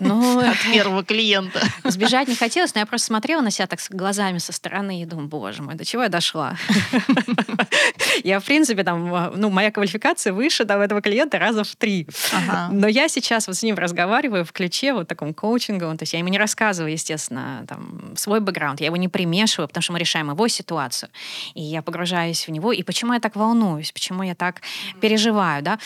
ну, 0.00 0.38
от 0.50 0.58
первого 0.72 1.04
клиента. 1.04 1.60
Сбежать 1.84 2.28
не 2.28 2.36
хотелось, 2.36 2.74
но 2.74 2.80
я 2.80 2.86
просто 2.86 3.08
смотрела 3.08 3.40
на 3.42 3.50
себя 3.50 3.66
так 3.66 3.80
с 3.80 3.88
глазами 3.88 4.38
со 4.38 4.52
стороны 4.52 5.02
и 5.02 5.04
думаю, 5.04 5.28
боже 5.28 5.62
мой, 5.62 5.74
до 5.74 5.84
чего 5.84 6.02
я 6.02 6.08
дошла? 6.08 6.56
Я, 8.22 8.38
в 8.38 8.44
принципе, 8.44 8.84
там, 8.84 9.32
ну, 9.36 9.50
моя 9.50 9.70
квалификация 9.70 10.32
выше 10.32 10.64
там, 10.64 10.80
этого 10.80 11.02
клиента 11.02 11.38
раза 11.38 11.64
в 11.64 11.76
три. 11.76 12.06
Ага. 12.32 12.68
Но 12.72 12.86
я 12.86 13.08
сейчас 13.08 13.48
вот 13.48 13.56
с 13.56 13.62
ним 13.62 13.74
разговариваю 13.74 14.44
в 14.44 14.52
ключе 14.52 14.92
вот 14.92 15.08
таком 15.08 15.34
коучинговом, 15.34 15.98
то 15.98 16.04
есть 16.04 16.12
я 16.12 16.20
ему 16.20 16.28
не 16.28 16.38
рассказываю, 16.38 16.92
естественно, 16.92 17.64
там, 17.68 18.14
свой 18.16 18.40
бэкграунд, 18.40 18.80
я 18.80 18.86
его 18.86 18.96
не 18.96 19.08
примешиваю, 19.08 19.68
потому 19.68 19.82
что 19.82 19.92
мы 19.92 19.98
решаем 19.98 20.30
его 20.30 20.46
ситуацию. 20.48 21.10
И 21.54 21.62
я 21.62 21.82
погружаюсь 21.82 22.46
в 22.46 22.50
него, 22.50 22.72
и 22.72 22.82
почему 22.82 23.14
я 23.14 23.20
так 23.20 23.36
волнуюсь, 23.36 23.90
почему 23.92 24.22
я 24.22 24.34
так 24.34 24.62
переживаю, 25.00 25.62
да. 25.64 25.80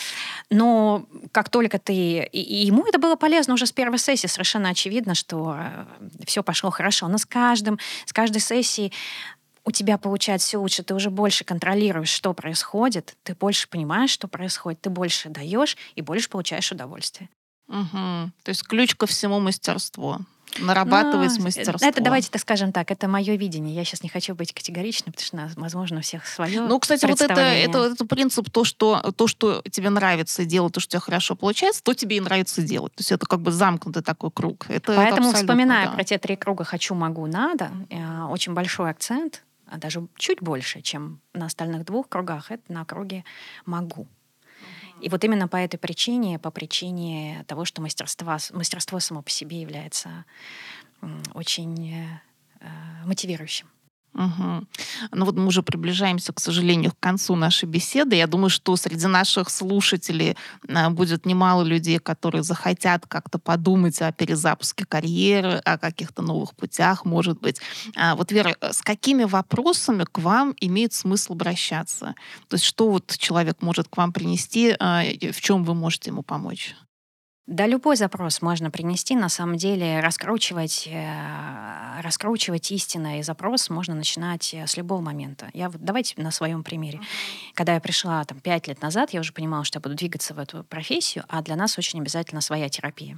Но 0.51 1.07
как 1.31 1.49
только 1.49 1.79
ты... 1.79 2.23
И, 2.31 2.65
ему 2.65 2.85
это 2.85 2.99
было 2.99 3.15
полезно 3.15 3.55
уже 3.55 3.65
с 3.65 3.71
первой 3.71 3.97
сессии, 3.97 4.27
совершенно 4.27 4.69
очевидно, 4.69 5.15
что 5.15 5.57
все 6.25 6.43
пошло 6.43 6.69
хорошо. 6.69 7.07
Но 7.07 7.17
с 7.17 7.25
каждым, 7.25 7.79
с 8.05 8.13
каждой 8.13 8.41
сессией 8.41 8.93
у 9.65 9.71
тебя 9.71 9.97
получается 9.97 10.47
все 10.47 10.57
лучше, 10.57 10.83
ты 10.83 10.93
уже 10.93 11.09
больше 11.09 11.43
контролируешь, 11.43 12.09
что 12.09 12.33
происходит, 12.33 13.15
ты 13.23 13.35
больше 13.35 13.67
понимаешь, 13.67 14.09
что 14.11 14.27
происходит, 14.27 14.81
ты 14.81 14.89
больше 14.89 15.29
даешь 15.29 15.77
и 15.95 16.01
больше 16.01 16.29
получаешь 16.29 16.71
удовольствие. 16.71 17.29
Угу. 17.67 18.31
То 18.43 18.49
есть 18.49 18.63
ключ 18.63 18.95
ко 18.95 19.05
всему 19.05 19.39
мастерству 19.39 20.19
нарабатывать 20.57 21.37
Ну, 21.37 21.43
мастерство. 21.45 21.87
Это 21.87 22.01
давайте 22.01 22.29
так 22.29 22.41
скажем 22.41 22.71
так, 22.71 22.91
это 22.91 23.07
мое 23.07 23.35
видение. 23.35 23.75
Я 23.75 23.83
сейчас 23.85 24.03
не 24.03 24.09
хочу 24.09 24.35
быть 24.35 24.53
категоричной, 24.53 25.13
потому 25.13 25.25
что, 25.25 25.59
возможно, 25.61 25.99
у 25.99 26.01
всех 26.01 26.25
свое. 26.25 26.61
Ну, 26.61 26.79
кстати, 26.79 27.05
вот 27.05 27.21
это, 27.21 27.39
это, 27.39 27.85
это 27.85 28.05
принцип, 28.05 28.49
то 28.49 28.63
что, 28.63 29.13
то, 29.15 29.27
что 29.27 29.61
тебе 29.69 29.89
нравится 29.89 30.45
делать, 30.45 30.73
то, 30.73 30.79
что 30.79 30.89
у 30.89 30.91
тебя 30.91 30.99
хорошо 31.01 31.35
получается, 31.35 31.83
то 31.83 31.93
тебе 31.93 32.17
и 32.17 32.19
нравится 32.19 32.61
делать. 32.61 32.93
То 32.95 33.01
есть 33.01 33.11
это 33.11 33.25
как 33.25 33.41
бы 33.41 33.51
замкнутый 33.51 34.03
такой 34.03 34.31
круг. 34.31 34.65
Это, 34.67 34.91
это 34.91 34.95
Поэтому, 34.95 35.29
абсолютно, 35.29 35.39
вспоминая 35.39 35.85
да. 35.87 35.91
про 35.93 36.03
те 36.03 36.17
три 36.17 36.35
круга 36.35 36.63
«хочу», 36.63 36.95
«могу», 36.95 37.25
«надо», 37.27 37.71
э, 37.89 38.23
очень 38.23 38.53
большой 38.53 38.89
акцент, 38.89 39.43
а 39.67 39.77
даже 39.77 40.07
чуть 40.17 40.41
больше, 40.41 40.81
чем 40.81 41.21
на 41.33 41.45
остальных 41.45 41.85
двух 41.85 42.09
кругах, 42.09 42.51
это 42.51 42.63
на 42.71 42.85
круге 42.85 43.23
«могу». 43.65 44.07
И 45.01 45.09
вот 45.09 45.23
именно 45.23 45.47
по 45.47 45.55
этой 45.55 45.77
причине, 45.77 46.39
по 46.39 46.51
причине 46.51 47.45
того, 47.47 47.65
что 47.65 47.81
мастерство, 47.81 48.37
мастерство 48.51 48.99
само 48.99 49.21
по 49.21 49.29
себе 49.29 49.61
является 49.61 50.25
очень 51.33 51.95
э, 52.59 52.65
мотивирующим. 53.05 53.67
Мгм. 54.13 54.67
Ну 55.11 55.25
вот 55.25 55.35
мы 55.35 55.45
уже 55.45 55.61
приближаемся, 55.61 56.33
к 56.33 56.39
сожалению, 56.39 56.91
к 56.91 56.99
концу 56.99 57.35
нашей 57.35 57.65
беседы. 57.65 58.15
Я 58.15 58.27
думаю, 58.27 58.49
что 58.49 58.75
среди 58.75 59.07
наших 59.07 59.49
слушателей 59.49 60.35
а, 60.67 60.89
будет 60.89 61.25
немало 61.25 61.63
людей, 61.63 61.99
которые 61.99 62.43
захотят 62.43 63.05
как-то 63.07 63.37
подумать 63.37 64.01
о 64.01 64.11
перезапуске 64.11 64.85
карьеры, 64.85 65.61
о 65.63 65.77
каких-то 65.77 66.21
новых 66.21 66.55
путях, 66.55 67.05
может 67.05 67.39
быть. 67.39 67.61
А 67.95 68.15
вот, 68.15 68.31
Вера, 68.31 68.55
э, 68.59 68.73
с 68.73 68.81
какими 68.81 69.25
вопросами 69.25 70.05
к 70.05 70.17
вам 70.19 70.55
имеет 70.59 70.93
смысл 70.93 71.33
обращаться? 71.33 72.15
То 72.47 72.55
есть 72.55 72.65
что 72.65 72.89
вот 72.89 73.15
человек 73.17 73.61
может 73.61 73.87
к 73.87 73.97
вам 73.97 74.11
принести, 74.11 74.69
и 74.69 75.31
в 75.31 75.41
чем 75.41 75.63
вы 75.63 75.75
можете 75.75 76.09
ему 76.09 76.23
помочь? 76.23 76.75
Да, 77.49 77.65
любой 77.65 77.95
запрос 77.95 78.43
можно 78.43 78.69
принести. 78.69 79.15
На 79.15 79.27
самом 79.27 79.57
деле 79.57 80.01
раскручивать, 80.01 80.87
э, 80.87 81.99
раскручивать 81.99 82.69
истинный 82.69 83.23
запрос 83.23 83.71
можно 83.71 83.95
начинать 83.95 84.53
э, 84.53 84.67
с 84.67 84.77
любого 84.77 85.01
момента. 85.01 85.49
Я 85.55 85.71
вот, 85.71 85.83
давайте 85.83 86.13
на 86.21 86.29
своем 86.29 86.63
примере. 86.63 86.99
Когда 87.55 87.73
я 87.73 87.79
пришла 87.79 88.23
там 88.23 88.39
пять 88.39 88.67
лет 88.67 88.83
назад, 88.83 89.13
я 89.13 89.19
уже 89.19 89.33
понимала, 89.33 89.63
что 89.63 89.77
я 89.77 89.81
буду 89.81 89.95
двигаться 89.95 90.35
в 90.35 90.39
эту 90.39 90.63
профессию, 90.63 91.25
а 91.27 91.41
для 91.41 91.55
нас 91.55 91.75
очень 91.79 91.99
обязательно 91.99 92.41
своя 92.41 92.69
терапия. 92.69 93.17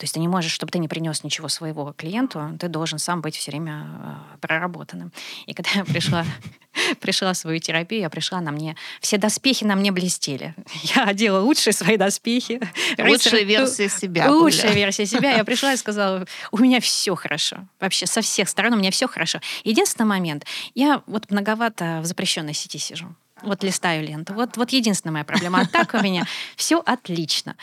То 0.00 0.04
есть 0.04 0.14
ты 0.14 0.20
не 0.20 0.28
можешь, 0.28 0.52
чтобы 0.52 0.72
ты 0.72 0.78
не 0.78 0.88
принес 0.88 1.24
ничего 1.24 1.48
своего 1.48 1.92
клиенту, 1.94 2.56
ты 2.58 2.68
должен 2.68 2.98
сам 2.98 3.20
быть 3.20 3.36
все 3.36 3.50
время 3.50 3.86
э, 3.86 4.36
проработанным. 4.40 5.12
И 5.44 5.52
когда 5.52 5.68
я 5.74 5.84
пришла 5.84 6.24
пришла 7.00 7.34
в 7.34 7.36
свою 7.36 7.58
терапию, 7.58 8.00
я 8.00 8.08
пришла, 8.08 8.40
на 8.40 8.50
мне... 8.50 8.76
Все 9.02 9.18
доспехи 9.18 9.64
на 9.64 9.76
мне 9.76 9.92
блестели. 9.92 10.54
Я 10.96 11.04
одела 11.04 11.40
лучшие 11.40 11.74
свои 11.74 11.98
доспехи. 11.98 12.60
Лучшая 12.96 13.42
Рыцарь- 13.42 13.44
версия 13.44 13.88
себя. 13.90 14.30
Лучшая 14.30 14.72
версия 14.72 15.04
себя. 15.04 15.36
Я 15.36 15.44
пришла 15.44 15.74
и 15.74 15.76
сказала, 15.76 16.24
у 16.50 16.56
меня 16.56 16.80
все 16.80 17.14
хорошо. 17.14 17.58
Вообще 17.78 18.06
со 18.06 18.22
всех 18.22 18.48
сторон 18.48 18.72
у 18.72 18.76
меня 18.76 18.90
все 18.90 19.06
хорошо. 19.06 19.40
Единственный 19.64 20.06
момент, 20.06 20.46
я 20.74 21.02
вот 21.06 21.30
многовато 21.30 22.00
в 22.02 22.06
запрещенной 22.06 22.54
сети 22.54 22.78
сижу. 22.78 23.14
Вот 23.42 23.62
листаю 23.62 24.02
ленту. 24.02 24.32
Вот, 24.32 24.56
вот 24.56 24.70
единственная 24.70 25.12
моя 25.12 25.24
проблема. 25.24 25.60
А 25.60 25.66
так 25.66 25.92
у 25.92 25.98
меня 25.98 26.24
все 26.56 26.80
отлично. 26.80 27.56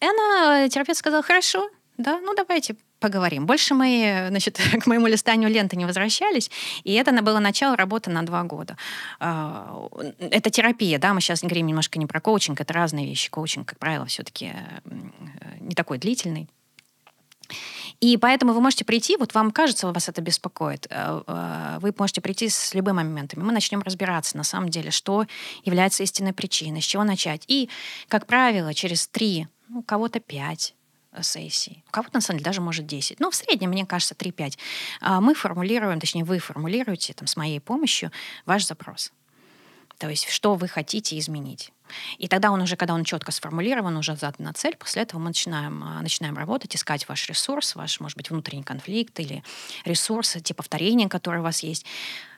Она, 0.00 0.64
э, 0.64 0.68
терапевт 0.68 0.98
сказал, 0.98 1.22
хорошо, 1.22 1.68
да, 1.96 2.20
ну 2.20 2.34
давайте 2.34 2.76
поговорим. 3.00 3.46
Больше 3.46 3.74
мы, 3.74 4.26
значит, 4.28 4.60
к 4.82 4.86
моему 4.86 5.06
листанию 5.06 5.50
ленты 5.50 5.76
не 5.76 5.84
возвращались, 5.84 6.50
и 6.84 6.92
это 6.94 7.12
было 7.22 7.40
начало 7.40 7.76
работы 7.76 8.10
на 8.10 8.22
два 8.22 8.42
года. 8.44 8.76
А, 9.18 9.88
Это 10.20 10.50
терапия, 10.50 10.98
да, 10.98 11.12
мы 11.14 11.20
сейчас 11.20 11.40
говорим 11.40 11.66
немножко 11.66 11.98
не 11.98 12.06
про 12.06 12.20
коучинг, 12.20 12.60
это 12.60 12.72
разные 12.72 13.06
вещи. 13.06 13.30
Коучинг, 13.30 13.68
как 13.68 13.78
правило, 13.78 14.06
все-таки 14.06 14.52
не 15.60 15.74
такой 15.74 15.98
длительный. 15.98 16.48
И 18.00 18.16
поэтому 18.16 18.52
вы 18.52 18.60
можете 18.60 18.84
прийти, 18.84 19.16
вот 19.16 19.34
вам 19.34 19.50
кажется, 19.50 19.90
вас 19.90 20.08
это 20.08 20.20
беспокоит, 20.20 20.86
э, 20.90 21.22
э, 21.26 21.78
вы 21.80 21.92
можете 21.98 22.20
прийти 22.20 22.48
с 22.48 22.74
любыми 22.74 22.98
моментами. 22.98 23.42
Мы 23.42 23.52
начнем 23.52 23.82
разбираться, 23.82 24.36
на 24.36 24.44
самом 24.44 24.68
деле, 24.68 24.90
что 24.90 25.26
является 25.64 26.02
истинной 26.02 26.32
причиной, 26.32 26.80
с 26.80 26.84
чего 26.84 27.04
начать. 27.04 27.42
И, 27.48 27.68
как 28.08 28.26
правило, 28.26 28.72
через 28.74 29.08
три, 29.08 29.48
у 29.74 29.82
кого-то 29.82 30.20
пять 30.20 30.74
э, 31.12 31.22
сессий, 31.22 31.84
у 31.88 31.90
кого-то, 31.90 32.14
на 32.14 32.20
самом 32.20 32.38
деле, 32.38 32.44
даже 32.44 32.60
может 32.60 32.86
10. 32.86 33.20
Но 33.20 33.30
в 33.30 33.34
среднем, 33.34 33.70
мне 33.70 33.86
кажется, 33.86 34.14
3-5. 34.14 34.58
А 35.00 35.20
Мы 35.20 35.34
формулируем, 35.34 36.00
точнее, 36.00 36.24
вы 36.24 36.38
формулируете 36.38 37.14
там, 37.14 37.26
с 37.26 37.36
моей 37.36 37.60
помощью 37.60 38.10
ваш 38.46 38.66
запрос. 38.66 39.12
То 39.98 40.08
есть, 40.08 40.28
что 40.28 40.54
вы 40.54 40.68
хотите 40.68 41.18
изменить. 41.18 41.72
И 42.18 42.28
тогда 42.28 42.52
он 42.52 42.60
уже, 42.62 42.76
когда 42.76 42.94
он 42.94 43.02
четко 43.02 43.32
сформулирован, 43.32 43.96
уже 43.96 44.14
задана 44.14 44.52
цель, 44.52 44.76
после 44.76 45.02
этого 45.02 45.20
мы 45.20 45.28
начинаем, 45.28 45.82
а, 45.82 46.00
начинаем 46.02 46.36
работать, 46.36 46.76
искать 46.76 47.08
ваш 47.08 47.28
ресурс, 47.28 47.74
ваш, 47.74 47.98
может 47.98 48.16
быть, 48.16 48.30
внутренний 48.30 48.62
конфликт 48.62 49.18
или 49.18 49.42
ресурсы, 49.84 50.40
те 50.40 50.54
повторения, 50.54 51.08
которые 51.08 51.40
у 51.40 51.44
вас 51.44 51.62
есть. 51.62 51.84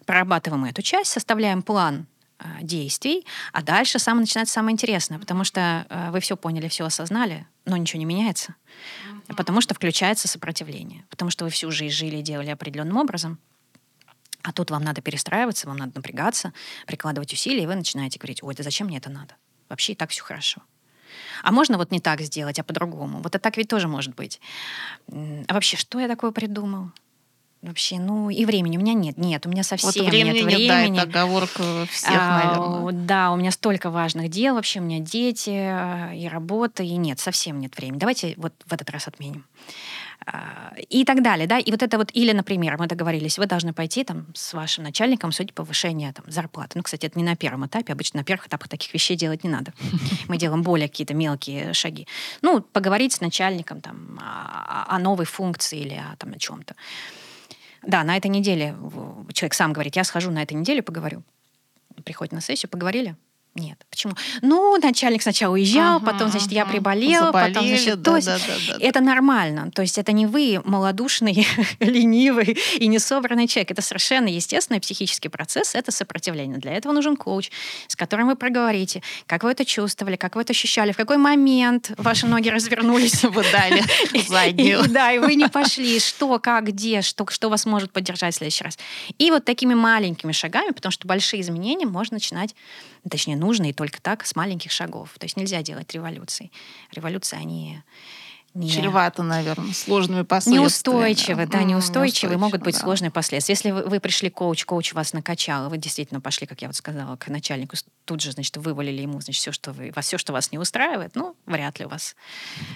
Прорабатываем 0.06 0.64
эту 0.64 0.82
часть, 0.82 1.10
составляем 1.10 1.62
план 1.62 2.06
действий, 2.62 3.26
а 3.52 3.62
дальше 3.62 3.98
самое 3.98 4.22
начинается 4.22 4.54
самое 4.54 4.72
интересное, 4.72 5.18
потому 5.18 5.44
что 5.44 5.86
а, 5.88 6.10
вы 6.10 6.20
все 6.20 6.36
поняли, 6.36 6.68
все 6.68 6.84
осознали, 6.84 7.46
но 7.64 7.76
ничего 7.76 7.98
не 7.98 8.04
меняется, 8.04 8.54
потому 9.36 9.60
что 9.60 9.74
включается 9.74 10.28
сопротивление, 10.28 11.04
потому 11.10 11.30
что 11.30 11.44
вы 11.44 11.50
всю 11.50 11.70
жизнь 11.70 11.94
жили 11.94 12.16
и 12.16 12.22
делали 12.22 12.50
определенным 12.50 12.96
образом, 12.96 13.38
а 14.42 14.52
тут 14.52 14.70
вам 14.70 14.82
надо 14.82 15.02
перестраиваться, 15.02 15.68
вам 15.68 15.76
надо 15.76 15.92
напрягаться, 15.96 16.52
прикладывать 16.86 17.32
усилия, 17.32 17.64
и 17.64 17.66
вы 17.66 17.74
начинаете 17.74 18.18
говорить, 18.18 18.42
ой, 18.42 18.54
да 18.54 18.62
зачем 18.62 18.86
мне 18.86 18.96
это 18.96 19.10
надо? 19.10 19.34
Вообще 19.68 19.92
и 19.92 19.96
так 19.96 20.10
все 20.10 20.22
хорошо. 20.22 20.62
А 21.42 21.52
можно 21.52 21.76
вот 21.76 21.90
не 21.90 22.00
так 22.00 22.20
сделать, 22.20 22.58
а 22.58 22.64
по-другому? 22.64 23.18
Вот 23.18 23.34
это 23.34 23.38
так 23.38 23.56
ведь 23.56 23.68
тоже 23.68 23.88
может 23.88 24.14
быть. 24.14 24.40
А 25.08 25.54
вообще, 25.54 25.76
что 25.76 26.00
я 26.00 26.08
такое 26.08 26.30
придумал? 26.30 26.90
Вообще, 27.62 27.98
ну 27.98 28.30
и 28.30 28.46
времени 28.46 28.78
у 28.78 28.80
меня 28.80 28.94
нет. 28.94 29.18
Нет, 29.18 29.44
у 29.44 29.50
меня 29.50 29.62
совсем 29.62 30.02
Вот 30.02 30.10
времени 30.10 30.38
нет 30.38 30.46
нет, 30.46 30.58
времени. 30.58 30.96
да, 30.96 31.02
это 31.02 31.10
оговорка 31.10 31.86
всех, 31.90 32.10
А, 32.14 32.42
наверное. 32.44 32.92
Да, 33.06 33.32
у 33.32 33.36
меня 33.36 33.50
столько 33.50 33.90
важных 33.90 34.30
дел, 34.30 34.54
вообще 34.54 34.80
у 34.80 34.82
меня 34.82 34.98
дети 34.98 35.50
э, 35.50 36.16
и 36.16 36.26
работа, 36.26 36.82
и 36.82 36.96
нет, 36.96 37.20
совсем 37.20 37.58
нет 37.58 37.76
времени. 37.76 37.98
Давайте 37.98 38.34
вот 38.38 38.54
в 38.64 38.72
этот 38.72 38.88
раз 38.88 39.08
отменим. 39.08 39.44
А, 40.26 40.72
И 40.88 41.04
так 41.04 41.22
далее, 41.22 41.46
да, 41.46 41.58
и 41.58 41.70
вот 41.70 41.82
это 41.82 41.98
вот, 41.98 42.10
или, 42.14 42.32
например, 42.32 42.76
мы 42.78 42.86
договорились, 42.86 43.38
вы 43.38 43.44
должны 43.46 43.72
пойти 43.74 44.04
там 44.04 44.26
с 44.34 44.54
вашим 44.54 44.84
начальником 44.84 45.32
судить 45.32 45.52
повышение 45.54 46.12
там 46.12 46.24
зарплаты. 46.28 46.72
Ну, 46.76 46.82
кстати, 46.82 47.06
это 47.06 47.18
не 47.18 47.24
на 47.24 47.36
первом 47.36 47.66
этапе, 47.66 47.92
обычно 47.92 48.20
на 48.20 48.24
первых 48.24 48.46
этапах 48.46 48.68
таких 48.68 48.92
вещей 48.94 49.16
делать 49.16 49.44
не 49.44 49.50
надо. 49.50 49.72
Мы 50.28 50.38
делаем 50.38 50.62
более 50.62 50.88
какие-то 50.88 51.12
мелкие 51.14 51.74
шаги. 51.74 52.06
Ну, 52.42 52.60
поговорить 52.62 53.12
с 53.14 53.20
начальником 53.20 53.80
там 53.80 54.18
о, 54.22 54.94
о 54.94 54.98
новой 54.98 55.26
функции 55.26 55.78
или 55.80 55.94
о, 55.94 56.16
там, 56.16 56.32
о 56.32 56.38
чем-то. 56.38 56.74
Да, 57.82 58.04
на 58.04 58.16
этой 58.16 58.28
неделе 58.28 58.76
человек 59.32 59.54
сам 59.54 59.72
говорит, 59.72 59.96
я 59.96 60.04
схожу 60.04 60.30
на 60.30 60.42
этой 60.42 60.54
неделе, 60.54 60.82
поговорю. 60.82 61.22
Приходит 62.04 62.32
на 62.32 62.40
сессию, 62.40 62.70
поговорили? 62.70 63.16
Нет. 63.56 63.84
Почему? 63.90 64.14
Ну, 64.42 64.78
начальник 64.78 65.22
сначала 65.22 65.54
уезжал, 65.54 65.96
ага, 65.96 66.06
потом, 66.12 66.30
значит, 66.30 66.52
я 66.52 66.64
приболела, 66.64 67.26
Заболели, 67.26 67.54
потом, 67.54 67.68
значит, 67.68 68.02
да, 68.02 68.10
то 68.10 68.16
есть 68.16 68.28
да, 68.28 68.38
да, 68.38 68.78
да, 68.78 68.84
это 68.84 69.00
нормально. 69.00 69.70
То 69.72 69.82
есть 69.82 69.98
это 69.98 70.12
не 70.12 70.26
вы 70.26 70.62
малодушный, 70.64 71.46
ленивый 71.80 72.56
и 72.78 72.86
несобранный 72.86 73.48
человек. 73.48 73.72
Это 73.72 73.82
совершенно 73.82 74.28
естественный 74.28 74.80
психический 74.80 75.28
процесс, 75.28 75.74
это 75.74 75.90
сопротивление. 75.90 76.58
Для 76.58 76.72
этого 76.74 76.92
нужен 76.92 77.16
коуч, 77.16 77.50
с 77.88 77.96
которым 77.96 78.28
вы 78.28 78.36
проговорите, 78.36 79.02
как 79.26 79.42
вы 79.42 79.50
это 79.50 79.64
чувствовали, 79.64 80.14
как 80.14 80.36
вы 80.36 80.42
это 80.42 80.52
ощущали, 80.52 80.92
в 80.92 80.96
какой 80.96 81.16
момент 81.16 81.90
ваши 81.96 82.28
ноги 82.28 82.48
развернулись. 82.48 83.24
Вы 83.30 83.44
дали 83.52 83.82
заднюю. 84.28 84.88
Да, 84.88 85.12
и 85.12 85.18
вы 85.18 85.34
не 85.34 85.48
пошли, 85.48 86.00
что, 86.00 86.38
как, 86.38 86.66
где, 86.66 87.00
что, 87.02 87.26
что 87.28 87.48
вас 87.48 87.64
может 87.64 87.92
поддержать 87.92 88.34
в 88.34 88.38
следующий 88.38 88.64
раз. 88.64 88.78
И 89.18 89.30
вот 89.30 89.44
такими 89.44 89.74
маленькими 89.74 90.32
шагами, 90.32 90.70
потому 90.72 90.90
что 90.90 91.06
большие 91.06 91.40
изменения 91.42 91.86
можно 91.86 92.16
начинать, 92.16 92.54
точнее, 93.08 93.36
нужно 93.40 93.70
и 93.70 93.72
только 93.72 94.00
так, 94.00 94.24
с 94.24 94.36
маленьких 94.36 94.70
шагов. 94.70 95.16
То 95.18 95.24
есть 95.24 95.36
нельзя 95.36 95.62
делать 95.62 95.92
революции. 95.92 96.52
Революции, 96.92 97.36
они 97.36 97.82
не... 98.54 98.68
Чревато, 98.68 99.22
наверное, 99.22 99.72
сложными 99.72 100.22
последствиями. 100.22 100.62
Неустойчивы, 100.62 101.46
да, 101.46 101.62
неустойчивы, 101.62 102.36
могут 102.36 102.62
быть 102.62 102.74
да. 102.74 102.80
сложные 102.80 103.12
последствия. 103.12 103.52
Если 103.52 103.70
вы, 103.70 103.84
вы 103.84 104.00
пришли 104.00 104.28
коуч, 104.28 104.64
коуч 104.64 104.92
вас 104.92 105.12
накачал, 105.12 105.70
вы 105.70 105.78
действительно 105.78 106.20
пошли, 106.20 106.48
как 106.48 106.60
я 106.60 106.68
вот 106.68 106.74
сказала, 106.74 107.14
к 107.16 107.28
начальнику, 107.28 107.76
тут 108.04 108.20
же, 108.20 108.32
значит, 108.32 108.56
вывалили 108.56 109.02
ему, 109.02 109.20
значит, 109.20 109.40
все, 109.40 109.52
что 109.52 109.70
вы, 109.72 109.92
все, 110.00 110.18
что 110.18 110.32
вас 110.32 110.50
не 110.50 110.58
устраивает, 110.58 111.14
ну, 111.14 111.36
вряд 111.46 111.78
ли 111.78 111.86
у 111.86 111.88
вас 111.88 112.16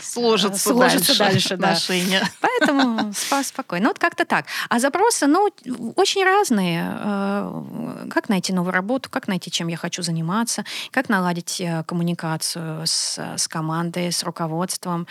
сложится, 0.01 0.61
сложится 0.61 1.18
дальше, 1.18 1.57
дальше 1.57 1.85
отношения. 1.85 2.20
Да. 2.20 2.31
Поэтому 2.41 3.12
спокойно. 3.43 3.85
Ну, 3.85 3.91
вот 3.91 3.99
как-то 3.99 4.25
так. 4.25 4.47
А 4.68 4.79
запросы, 4.79 5.27
ну, 5.27 5.51
очень 5.97 6.25
разные. 6.25 6.85
Э, 7.01 8.07
как 8.11 8.29
найти 8.29 8.53
новую 8.53 8.72
работу, 8.72 9.11
как 9.11 9.27
найти, 9.27 9.51
чем 9.51 9.66
я 9.66 9.77
хочу 9.77 10.03
заниматься, 10.03 10.64
как 10.93 11.09
наладить 11.09 11.61
э, 11.61 11.83
коммуникацию 11.85 12.87
с, 12.87 13.18
с 13.18 13.49
командой, 13.49 14.12
с 14.12 14.22
руководством, 14.22 15.09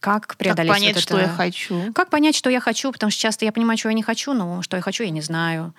как 0.00 0.36
преодолеть 0.36 0.70
как 0.70 0.78
понять, 0.78 0.94
вот 0.94 1.02
это... 1.02 1.14
что 1.14 1.18
я 1.18 1.28
хочу. 1.28 1.92
Как 1.92 2.10
понять, 2.10 2.36
что 2.36 2.50
я 2.50 2.60
хочу, 2.60 2.92
потому 2.92 3.10
что 3.10 3.20
часто 3.20 3.44
я 3.44 3.52
понимаю, 3.52 3.78
что 3.78 3.88
я 3.88 3.94
не 3.94 4.02
хочу, 4.02 4.32
но 4.32 4.62
что 4.62 4.76
я 4.76 4.82
хочу, 4.82 5.04
я 5.04 5.10
не 5.10 5.20
знаю. 5.20 5.74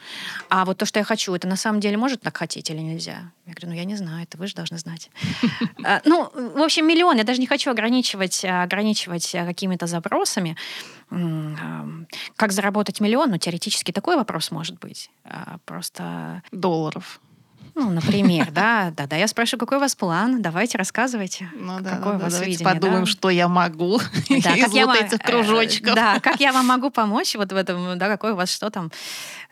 А 0.49 0.65
вот 0.65 0.77
то, 0.77 0.85
что 0.85 0.99
я 0.99 1.05
хочу, 1.05 1.33
это 1.33 1.47
на 1.47 1.55
самом 1.55 1.79
деле 1.79 1.97
может 1.97 2.21
так 2.21 2.35
хотеть 2.35 2.69
или 2.69 2.79
нельзя? 2.79 3.31
Я 3.45 3.53
говорю, 3.53 3.69
ну 3.69 3.73
я 3.73 3.85
не 3.85 3.95
знаю, 3.95 4.23
это 4.23 4.37
вы 4.37 4.47
же 4.47 4.55
должны 4.55 4.77
знать. 4.77 5.09
А, 5.81 6.01
ну, 6.03 6.29
в 6.33 6.61
общем, 6.61 6.85
миллион. 6.85 7.17
Я 7.17 7.23
даже 7.23 7.39
не 7.39 7.47
хочу 7.47 7.71
ограничивать, 7.71 8.43
ограничивать 8.43 9.31
какими-то 9.31 9.87
запросами. 9.87 10.57
Как 12.35 12.51
заработать 12.51 12.99
миллион? 12.99 13.31
Ну, 13.31 13.37
теоретически 13.37 13.93
такой 13.93 14.17
вопрос 14.17 14.51
может 14.51 14.77
быть. 14.77 15.09
А, 15.23 15.57
просто... 15.65 16.43
Долларов. 16.51 17.21
Ну, 17.79 17.89
например, 17.89 18.51
да, 18.51 18.91
да, 18.95 19.07
да. 19.07 19.15
Я 19.15 19.27
спрашиваю, 19.27 19.61
какой 19.61 19.77
у 19.77 19.79
вас 19.79 19.95
план? 19.95 20.41
Давайте 20.41 20.77
рассказывайте. 20.77 21.49
Ну, 21.53 21.79
да, 21.79 21.91
какой 21.91 22.11
да, 22.11 22.17
у 22.17 22.21
вас 22.21 22.33
давайте 22.33 22.51
видение, 22.51 22.73
подумаем, 22.73 23.05
да? 23.05 23.09
что 23.09 23.29
я 23.29 23.47
могу 23.47 23.99
да, 24.29 24.35
из 24.55 24.67
вот 24.67 24.75
я, 24.75 25.05
этих 25.05 25.19
кружочков. 25.19 25.95
Да, 25.95 26.19
как 26.19 26.41
я 26.41 26.51
вам 26.51 26.67
могу 26.67 26.89
помочь 26.89 27.35
вот 27.35 27.53
в 27.53 27.55
этом, 27.55 27.97
да, 27.97 28.07
какой 28.09 28.33
у 28.33 28.35
вас 28.35 28.51
что 28.51 28.69
там. 28.69 28.91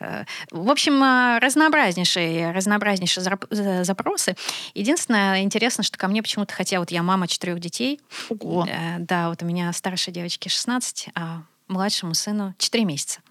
Э, 0.02 0.26
в 0.52 0.70
общем, 0.70 1.02
э, 1.02 1.40
разнообразнейшие, 1.40 2.52
разнообразнейшие 2.52 3.86
запросы. 3.86 4.36
Единственное, 4.74 5.42
интересно, 5.42 5.86
что 5.86 5.98
ко 5.98 6.10
мне 6.10 6.22
почему-то, 6.22 6.54
хотя 6.54 6.80
вот 6.80 6.92
я 6.92 7.04
мама 7.04 7.30
четырех 7.30 7.62
детей. 7.62 8.02
Ого. 8.28 8.68
Э, 8.70 8.98
да, 9.00 9.30
вот 9.30 9.42
у 9.42 9.46
меня 9.46 9.72
старшей 9.72 10.12
девочке 10.12 10.50
16, 10.50 11.10
а 11.16 11.44
младшему 11.70 12.14
сыну 12.14 12.54
4 12.58 12.84
месяца. 12.84 13.22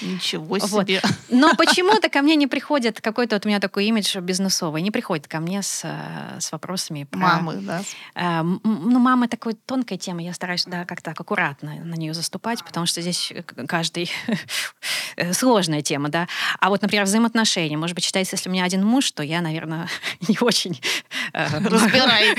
Ничего 0.00 0.58
себе. 0.58 1.00
Вот. 1.02 1.12
Но 1.28 1.54
почему-то 1.58 2.08
ко 2.08 2.22
мне 2.22 2.36
не 2.36 2.46
приходит 2.46 3.00
какой-то 3.00 3.36
вот 3.36 3.46
у 3.46 3.48
меня 3.48 3.60
такой 3.60 3.86
имидж 3.86 4.18
бизнесовый, 4.18 4.82
не 4.82 4.90
приходит 4.90 5.28
ко 5.28 5.40
мне 5.40 5.62
с, 5.62 5.82
э, 5.84 6.40
с 6.40 6.52
вопросами 6.52 7.04
про... 7.04 7.18
Мамы, 7.18 7.56
да? 7.56 7.82
Э, 8.14 8.42
ну, 8.42 8.98
мамы 8.98 9.28
такой 9.28 9.54
тонкой 9.54 9.98
темы, 9.98 10.22
я 10.22 10.32
стараюсь, 10.32 10.64
да, 10.64 10.84
как-то 10.84 11.10
аккуратно 11.10 11.74
на 11.84 11.94
нее 11.94 12.14
заступать, 12.14 12.64
потому 12.64 12.86
что 12.86 13.00
здесь 13.00 13.32
каждый 13.68 14.10
э, 15.16 15.32
сложная 15.32 15.82
тема, 15.82 16.08
да. 16.08 16.28
А 16.60 16.68
вот, 16.68 16.82
например, 16.82 17.04
взаимоотношения. 17.04 17.76
Может 17.76 17.94
быть, 17.94 18.04
считается, 18.04 18.36
если 18.36 18.48
у 18.48 18.52
меня 18.52 18.64
один 18.64 18.84
муж, 18.84 19.10
то 19.12 19.22
я, 19.22 19.40
наверное, 19.40 19.88
не 20.28 20.38
очень 20.40 20.80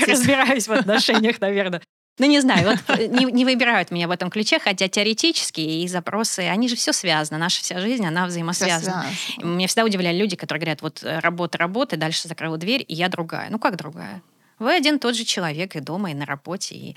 разбираюсь 0.06 0.68
в 0.68 0.72
отношениях, 0.72 1.40
наверное. 1.40 1.82
Ну, 2.18 2.26
не 2.26 2.40
знаю, 2.40 2.70
вот 2.70 2.98
э, 2.98 3.06
не, 3.06 3.24
не 3.26 3.44
выбирают 3.44 3.90
меня 3.90 4.08
в 4.08 4.10
этом 4.10 4.30
ключе, 4.30 4.58
хотя 4.58 4.88
теоретически 4.88 5.60
и 5.60 5.88
запросы, 5.88 6.40
они 6.40 6.68
же 6.68 6.76
все 6.76 6.92
связаны. 6.92 7.38
Наша 7.38 7.62
вся 7.62 7.80
жизнь, 7.80 8.04
она 8.04 8.26
взаимосвязана. 8.26 9.06
Меня 9.38 9.66
всегда 9.68 9.84
удивляли 9.84 10.18
люди, 10.18 10.36
которые 10.36 10.60
говорят, 10.60 10.82
вот 10.82 11.02
э, 11.04 11.20
работа, 11.20 11.58
работа, 11.58 11.96
дальше 11.96 12.28
закрыла 12.28 12.58
дверь, 12.58 12.84
и 12.86 12.94
я 12.94 13.08
другая. 13.08 13.50
Ну, 13.50 13.58
как 13.58 13.76
другая? 13.76 14.22
Вы 14.58 14.74
один 14.74 14.98
тот 14.98 15.14
же 15.14 15.24
человек 15.24 15.76
и 15.76 15.80
дома, 15.80 16.10
и 16.10 16.14
на 16.14 16.26
работе, 16.26 16.74
и, 16.74 16.96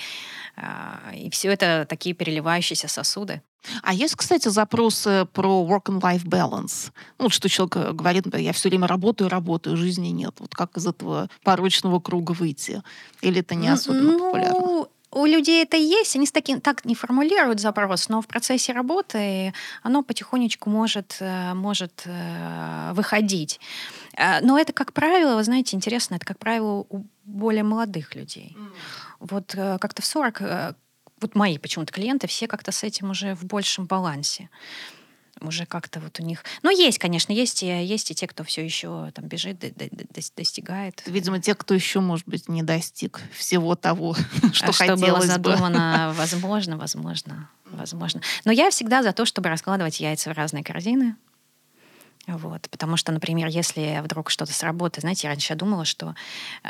э, 0.57 1.15
и 1.15 1.30
все 1.30 1.49
это 1.49 1.86
такие 1.88 2.15
переливающиеся 2.15 2.88
сосуды. 2.88 3.41
А 3.84 3.93
есть, 3.93 4.15
кстати, 4.15 4.47
запросы 4.47 5.28
про 5.34 5.63
work 5.63 5.84
and 5.86 6.01
life 6.01 6.26
balance. 6.26 6.91
Ну, 7.19 7.30
что 7.30 7.47
человек 7.47 7.76
э, 7.76 7.91
говорит, 7.93 8.26
я 8.36 8.53
все 8.53 8.69
время 8.69 8.88
работаю, 8.88 9.30
работаю, 9.30 9.78
жизни 9.78 10.07
нет. 10.07 10.36
Вот 10.39 10.55
как 10.55 10.78
из 10.78 10.88
этого 10.88 11.30
порочного 11.43 11.99
круга 11.99 12.32
выйти? 12.32 12.82
Или 13.22 13.41
это 13.41 13.53
не 13.53 13.67
особенно 13.67 14.13
ну, 14.13 14.19
популярно? 14.19 14.88
У 15.12 15.26
людей 15.26 15.64
это 15.64 15.78
есть, 15.78 16.16
они 16.16 16.26
с 16.26 16.32
таким, 16.32 16.62
так 16.62 16.86
не 16.86 16.95
формулируют 16.95 17.59
запрос, 17.59 18.09
но 18.09 18.22
в 18.22 18.28
процессе 18.28 18.74
работы 18.74 19.53
оно 19.84 20.03
потихонечку 20.03 20.70
может, 20.70 21.18
э, 21.20 21.53
может 21.53 22.03
э, 22.05 22.91
выходить. 22.93 23.59
Э, 24.18 24.39
но 24.41 24.57
это, 24.57 24.74
как 24.74 24.93
правило, 24.93 25.36
вы 25.36 25.43
знаете, 25.43 25.76
интересно, 25.76 26.16
это, 26.16 26.26
как 26.26 26.39
правило, 26.39 26.86
у 26.89 27.05
более 27.26 27.64
молодых 27.64 28.16
людей. 28.16 28.55
Mm. 28.57 28.72
Вот 29.20 29.55
как-то 29.55 30.01
в 30.01 30.05
40, 30.05 30.41
вот 31.22 31.36
мои 31.36 31.57
почему-то 31.57 31.93
клиенты, 31.93 32.28
все 32.28 32.47
как-то 32.47 32.72
с 32.72 32.84
этим 32.84 33.12
уже 33.12 33.36
в 33.36 33.45
большем 33.45 33.86
балансе 33.86 34.49
уже 35.41 35.65
как-то 35.65 35.99
вот 35.99 36.19
у 36.19 36.23
них... 36.23 36.43
Ну, 36.61 36.69
есть, 36.69 36.99
конечно, 36.99 37.31
есть 37.33 37.63
и, 37.63 37.67
есть 37.67 38.11
и 38.11 38.15
те, 38.15 38.27
кто 38.27 38.43
все 38.43 38.63
еще 38.63 39.11
там 39.13 39.25
бежит, 39.25 39.59
до, 39.59 39.69
до, 39.71 39.89
до, 39.89 40.21
достигает. 40.35 41.01
Видимо, 41.05 41.39
те, 41.39 41.55
кто 41.55 41.73
еще, 41.73 41.99
может 41.99 42.27
быть, 42.27 42.47
не 42.47 42.63
достиг 42.63 43.21
всего 43.33 43.75
того, 43.75 44.15
что 44.53 44.69
а 44.69 44.71
хотелось 44.71 45.01
что 45.01 45.11
было 45.11 45.21
задумано, 45.21 46.13
возможно, 46.17 46.77
возможно, 46.77 47.49
возможно. 47.65 48.21
Но 48.45 48.51
я 48.51 48.69
всегда 48.69 49.03
за 49.03 49.13
то, 49.13 49.25
чтобы 49.25 49.49
раскладывать 49.49 49.99
яйца 49.99 50.33
в 50.33 50.37
разные 50.37 50.63
корзины. 50.63 51.15
Вот, 52.27 52.69
потому 52.69 52.97
что, 52.97 53.11
например, 53.11 53.47
если 53.47 53.99
вдруг 54.03 54.29
что-то 54.29 54.53
сработает, 54.53 55.01
знаете, 55.01 55.27
я 55.27 55.31
раньше 55.31 55.55
думала, 55.55 55.85
что 55.85 56.15
э, 56.63 56.69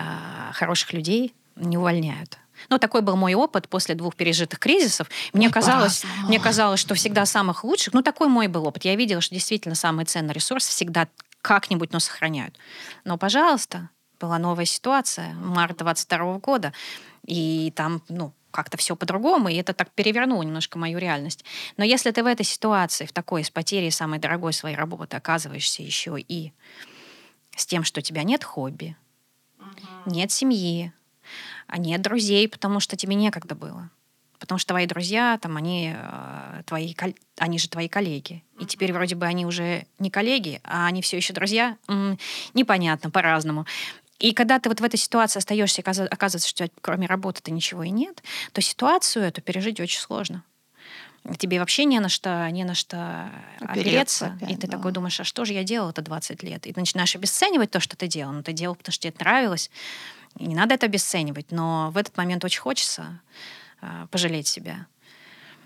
хороших 0.53 0.93
людей 0.93 1.33
не 1.55 1.77
увольняют. 1.77 2.37
Ну, 2.69 2.77
такой 2.77 3.01
был 3.01 3.15
мой 3.15 3.33
опыт 3.33 3.67
после 3.67 3.95
двух 3.95 4.15
пережитых 4.15 4.59
кризисов. 4.59 5.09
Мне 5.33 5.47
Ой, 5.47 5.53
казалось, 5.53 6.03
мне 6.27 6.39
казалось, 6.39 6.79
что 6.79 6.95
всегда 6.95 7.25
самых 7.25 7.63
лучших. 7.63 7.93
Ну, 7.93 8.01
такой 8.01 8.27
мой 8.27 8.47
был 8.47 8.65
опыт. 8.65 8.85
Я 8.85 8.95
видела, 8.95 9.21
что 9.21 9.35
действительно 9.35 9.75
самый 9.75 10.05
ценный 10.05 10.33
ресурс 10.33 10.67
всегда 10.67 11.07
как-нибудь, 11.41 11.91
но 11.91 11.99
сохраняют. 11.99 12.57
Но, 13.03 13.17
пожалуйста, 13.17 13.89
была 14.19 14.37
новая 14.37 14.65
ситуация, 14.65 15.33
март 15.33 15.77
22 15.77 16.37
года, 16.37 16.73
и 17.25 17.73
там, 17.75 18.01
ну, 18.09 18.33
как-то 18.51 18.77
все 18.77 18.95
по-другому, 18.95 19.49
и 19.49 19.55
это 19.55 19.73
так 19.73 19.91
перевернуло 19.91 20.43
немножко 20.43 20.77
мою 20.77 20.99
реальность. 20.99 21.43
Но 21.77 21.83
если 21.83 22.11
ты 22.11 22.21
в 22.21 22.27
этой 22.27 22.45
ситуации, 22.45 23.05
в 23.05 23.13
такой, 23.13 23.43
с 23.43 23.49
потерей 23.49 23.91
самой 23.91 24.19
дорогой 24.19 24.53
своей 24.53 24.75
работы 24.75 25.17
оказываешься 25.17 25.81
еще 25.81 26.17
и 26.19 26.53
с 27.55 27.65
тем, 27.65 27.83
что 27.83 27.99
у 27.99 28.03
тебя 28.03 28.23
нет 28.23 28.43
хобби, 28.43 28.95
угу. 29.57 30.11
нет 30.11 30.31
семьи, 30.31 30.93
а 31.71 31.77
нет 31.77 32.01
друзей, 32.01 32.47
потому 32.47 32.79
что 32.79 32.95
тебе 32.95 33.15
некогда 33.15 33.55
было. 33.55 33.89
Потому 34.39 34.59
что 34.59 34.69
твои 34.69 34.85
друзья, 34.87 35.37
там, 35.41 35.55
они, 35.57 35.93
э, 35.95 36.63
твои, 36.65 36.95
они 37.37 37.59
же 37.59 37.69
твои 37.69 37.87
коллеги. 37.87 38.43
И 38.59 38.65
теперь 38.65 38.91
вроде 38.91 39.15
бы 39.15 39.25
они 39.25 39.45
уже 39.45 39.85
не 39.99 40.09
коллеги, 40.09 40.59
а 40.63 40.87
они 40.87 41.01
все 41.01 41.17
еще 41.17 41.31
друзья. 41.33 41.77
М-м, 41.87 42.17
непонятно, 42.53 43.09
по-разному. 43.09 43.65
И 44.19 44.33
когда 44.33 44.59
ты 44.59 44.69
вот 44.69 44.81
в 44.81 44.83
этой 44.83 44.97
ситуации 44.97 45.39
остаешься, 45.39 45.81
оказывается, 45.81 46.47
что 46.47 46.69
кроме 46.81 47.07
работы-то 47.07 47.51
ничего 47.51 47.83
и 47.83 47.89
нет, 47.89 48.21
то 48.51 48.61
ситуацию 48.61 49.25
эту 49.25 49.41
пережить 49.41 49.79
очень 49.79 49.99
сложно. 49.99 50.43
Тебе 51.37 51.59
вообще 51.59 51.85
не 51.85 51.99
на 51.99 52.09
что, 52.09 52.49
не 52.49 52.63
на 52.63 52.73
что 52.73 53.29
опереться. 53.59 53.71
опереться 53.71 54.25
опять, 54.37 54.51
и 54.51 54.55
ты 54.55 54.67
да. 54.67 54.77
такой 54.77 54.91
думаешь, 54.91 55.19
а 55.19 55.23
что 55.23 55.45
же 55.45 55.53
я 55.53 55.63
делал 55.63 55.91
это 55.91 56.01
20 56.01 56.41
лет? 56.41 56.65
И 56.65 56.73
ты 56.73 56.79
начинаешь 56.79 57.15
обесценивать 57.15 57.69
то, 57.69 57.79
что 57.79 57.95
ты 57.95 58.07
делал. 58.07 58.33
Но 58.33 58.41
ты 58.41 58.53
делал, 58.53 58.75
потому 58.75 58.91
что 58.91 59.03
тебе 59.03 59.11
это 59.11 59.23
нравилось. 59.23 59.69
И 60.37 60.45
не 60.45 60.55
надо 60.55 60.75
это 60.75 60.85
обесценивать, 60.85 61.51
но 61.51 61.91
в 61.91 61.97
этот 61.97 62.15
момент 62.17 62.43
очень 62.43 62.61
хочется 62.61 63.19
э, 63.81 64.07
пожалеть 64.11 64.47
себя. 64.47 64.87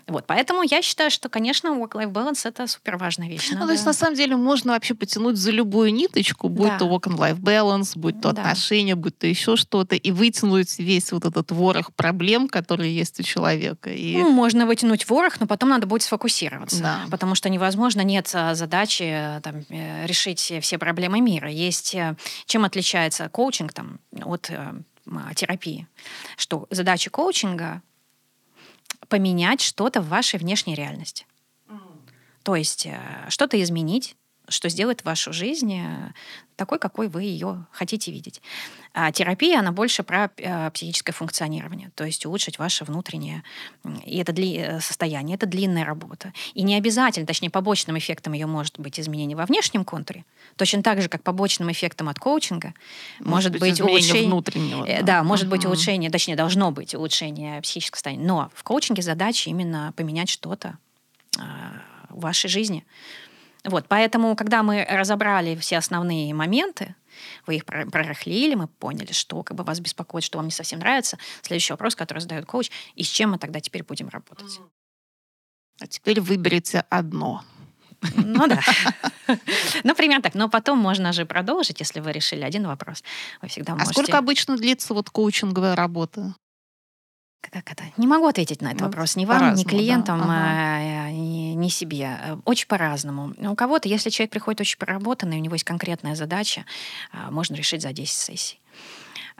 Вот, 0.08 0.24
поэтому 0.26 0.62
я 0.62 0.82
считаю, 0.82 1.10
что, 1.10 1.28
конечно, 1.28 1.68
work-life 1.70 2.12
balance— 2.12 2.40
это 2.44 2.68
супер 2.68 2.96
важная 2.96 3.28
вещь. 3.28 3.50
Ну, 3.50 3.66
то 3.66 3.72
есть, 3.72 3.84
на 3.84 3.92
самом 3.92 4.14
деле, 4.14 4.36
можно 4.36 4.72
вообще 4.72 4.94
потянуть 4.94 5.36
за 5.36 5.50
любую 5.50 5.92
ниточку, 5.92 6.48
будь 6.48 6.68
Да. 6.68 6.78
то 6.78 6.84
work-life 6.86 7.40
balance, 7.40 7.92
будь 7.96 8.20
то 8.20 8.30
Да. 8.32 8.42
отношения, 8.42 8.94
будь 8.94 9.18
то 9.18 9.26
еще 9.26 9.56
что-то, 9.56 9.96
и 9.96 10.10
вытянуть 10.12 10.78
весь 10.78 11.10
вот 11.10 11.24
этот 11.24 11.50
ворох 11.50 11.92
проблем, 11.92 12.48
которые 12.48 12.94
есть 12.94 13.18
у 13.18 13.24
человека. 13.24 13.90
И 13.90 14.16
Ну, 14.16 14.30
можно 14.30 14.64
вытянуть 14.66 15.08
ворох, 15.10 15.40
но 15.40 15.46
потом 15.48 15.70
надо 15.70 15.88
будет 15.88 16.02
сфокусироваться. 16.02 16.80
Да. 16.82 17.00
Потому 17.10 17.34
что 17.34 17.48
невозможно, 17.48 18.02
нет 18.02 18.30
а, 18.32 18.54
задачи 18.54 19.02
э, 19.02 19.40
там, 19.40 19.64
э, 19.70 20.06
решить 20.06 20.52
все 20.60 20.78
проблемы 20.78 21.20
мира. 21.20 21.50
Есть 21.50 21.94
э, 21.96 22.16
чем 22.46 22.64
отличается 22.64 23.28
коучинг 23.28 23.72
там, 23.72 23.98
от 24.24 24.50
э, 24.50 24.72
а, 25.10 25.34
терапии. 25.34 25.88
Что 26.36 26.66
задача 26.70 27.10
коучинга 27.10 27.82
поменять 29.08 29.60
что-то 29.60 30.00
в 30.00 30.08
вашей 30.08 30.38
внешней 30.38 30.74
реальности. 30.74 31.26
То 32.42 32.54
есть 32.54 32.86
э, 32.86 33.00
что-то 33.28 33.60
изменить, 33.60 34.16
что 34.48 34.68
сделает 34.68 35.04
вашу 35.04 35.32
жизнь 35.32 35.74
э, 35.74 36.12
такой, 36.56 36.78
какой 36.78 37.08
вы 37.08 37.22
ее 37.24 37.66
хотите 37.70 38.10
видеть. 38.12 38.40
А 38.94 39.12
терапия, 39.12 39.58
она 39.58 39.72
больше 39.72 40.02
про 40.02 40.30
э, 40.36 40.70
психическое 40.70 41.12
функционирование, 41.12 41.90
то 41.94 42.04
есть 42.04 42.24
улучшить 42.24 42.58
ваше 42.58 42.84
внутреннее 42.84 43.42
и 44.04 44.18
это 44.18 44.32
дли- 44.32 44.56
э, 44.58 44.80
состояние. 44.80 45.34
Это 45.36 45.46
длинная 45.46 45.84
работа. 45.84 46.32
И 46.54 46.62
не 46.62 46.76
обязательно, 46.76 47.26
точнее, 47.26 47.50
побочным 47.50 47.98
эффектом 47.98 48.32
ее 48.32 48.46
может 48.46 48.78
быть 48.78 48.98
изменение 48.98 49.36
во 49.36 49.44
внешнем 49.46 49.84
контуре, 49.84 50.24
точно 50.56 50.82
так 50.82 51.02
же, 51.02 51.08
как 51.08 51.22
побочным 51.22 51.70
эффектом 51.70 52.08
от 52.08 52.18
коучинга 52.18 52.72
может, 53.20 53.52
быть, 53.52 53.74
изменение 53.74 53.84
улучшение... 53.92 54.26
внутреннего. 54.26 54.84
Э, 54.86 55.02
Да, 55.02 55.22
может 55.22 55.48
быть 55.48 55.60
Мгм. 55.60 55.68
улучшение, 55.72 56.10
точнее, 56.10 56.36
должно 56.36 56.70
быть 56.70 56.94
улучшение 56.94 57.60
психического 57.60 57.96
состояния. 57.96 58.24
Но 58.24 58.50
в 58.54 58.62
коучинге 58.62 59.02
задача 59.02 59.50
именно 59.50 59.92
поменять 59.96 60.28
что-то 60.30 60.78
а, 61.38 61.82
в 62.08 62.20
вашей 62.20 62.48
жизни. 62.48 62.84
Вот, 63.66 63.86
поэтому, 63.88 64.36
когда 64.36 64.62
мы 64.62 64.86
разобрали 64.88 65.56
все 65.56 65.78
основные 65.78 66.32
моменты, 66.32 66.94
вы 67.46 67.56
их 67.56 67.64
про- 67.64 67.86
прорахлили, 67.86 68.54
мы 68.54 68.68
поняли, 68.68 69.12
что 69.12 69.42
как 69.42 69.56
бы 69.56 69.64
вас 69.64 69.80
беспокоит, 69.80 70.24
что 70.24 70.38
вам 70.38 70.46
не 70.46 70.52
совсем 70.52 70.78
нравится. 70.78 71.18
Следующий 71.42 71.72
вопрос, 71.72 71.96
который 71.96 72.20
задает 72.20 72.46
коуч, 72.46 72.70
и 72.94 73.02
с 73.02 73.08
чем 73.08 73.32
мы 73.32 73.38
тогда 73.38 73.60
теперь 73.60 73.82
будем 73.82 74.08
работать? 74.08 74.60
А 75.80 75.86
теперь 75.86 76.20
выберите 76.20 76.84
одно. 76.88 77.42
Ну 78.14 78.46
да. 78.46 78.60
Например, 79.84 80.22
так. 80.22 80.34
Но 80.34 80.48
потом 80.48 80.78
можно 80.78 81.12
же 81.12 81.26
продолжить, 81.26 81.80
если 81.80 82.00
вы 82.00 82.12
решили 82.12 82.42
один 82.42 82.66
вопрос. 82.66 83.02
Вы 83.42 83.48
всегда 83.48 83.72
А 83.72 83.76
можете... 83.76 83.92
сколько 83.92 84.18
обычно 84.18 84.56
длится 84.56 84.94
вот 84.94 85.10
коучинговая 85.10 85.74
работа? 85.74 86.34
Как 87.50 87.72
это? 87.72 87.84
Не 87.96 88.06
могу 88.06 88.26
ответить 88.26 88.60
на 88.62 88.68
этот 88.68 88.80
Ну, 88.80 88.86
вопрос. 88.86 89.16
Ни 89.16 89.24
вам, 89.24 89.36
ни 89.36 89.40
по-разному, 89.40 89.64
да. 89.64 89.70
клиентам, 89.70 90.20
Ага. 90.22 91.10
ни, 91.10 91.54
ни 91.54 91.68
себе. 91.68 92.18
Очень 92.44 92.66
по-разному. 92.66 93.34
У 93.38 93.54
кого-то, 93.54 93.88
если 93.88 94.10
человек 94.10 94.30
приходит 94.32 94.60
очень 94.60 94.78
проработанный, 94.78 95.36
у 95.38 95.40
него 95.40 95.54
есть 95.54 95.64
конкретная 95.64 96.14
задача, 96.14 96.64
а, 97.12 97.30
можно 97.30 97.54
решить 97.54 97.82
за 97.82 97.92
10 97.92 98.12
сессий. 98.16 98.60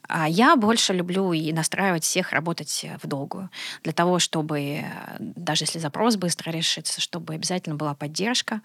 А 0.09 0.29
я 0.29 0.55
больше 0.55 0.93
люблю 0.93 1.33
и 1.33 1.53
настраивать 1.53 2.05
всех 2.05 2.33
работать 2.33 2.87
в 3.03 3.09
долгую. 3.09 3.51
Для 3.83 3.93
того, 3.93 4.21
чтобы, 4.21 4.85
даже 5.19 5.65
если 5.65 5.81
запрос 5.81 6.15
быстро 6.17 6.53
решится, 6.53 7.01
чтобы 7.01 7.35
обязательно 7.35 7.75
была 7.75 7.95
поддержка, 7.95 8.61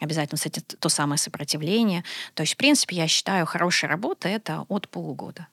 обязательно, 0.00 0.38
кстати, 0.38 0.60
то 0.60 0.88
самое 0.88 1.18
сопротивление. 1.18 2.04
То 2.34 2.42
есть, 2.42 2.54
в 2.54 2.56
принципе, 2.56 2.96
я 2.96 3.06
считаю, 3.06 3.44
хорошая 3.44 3.90
работа— 3.90 4.28
это 4.30 4.64
от 4.68 4.88
полугода 4.88 5.46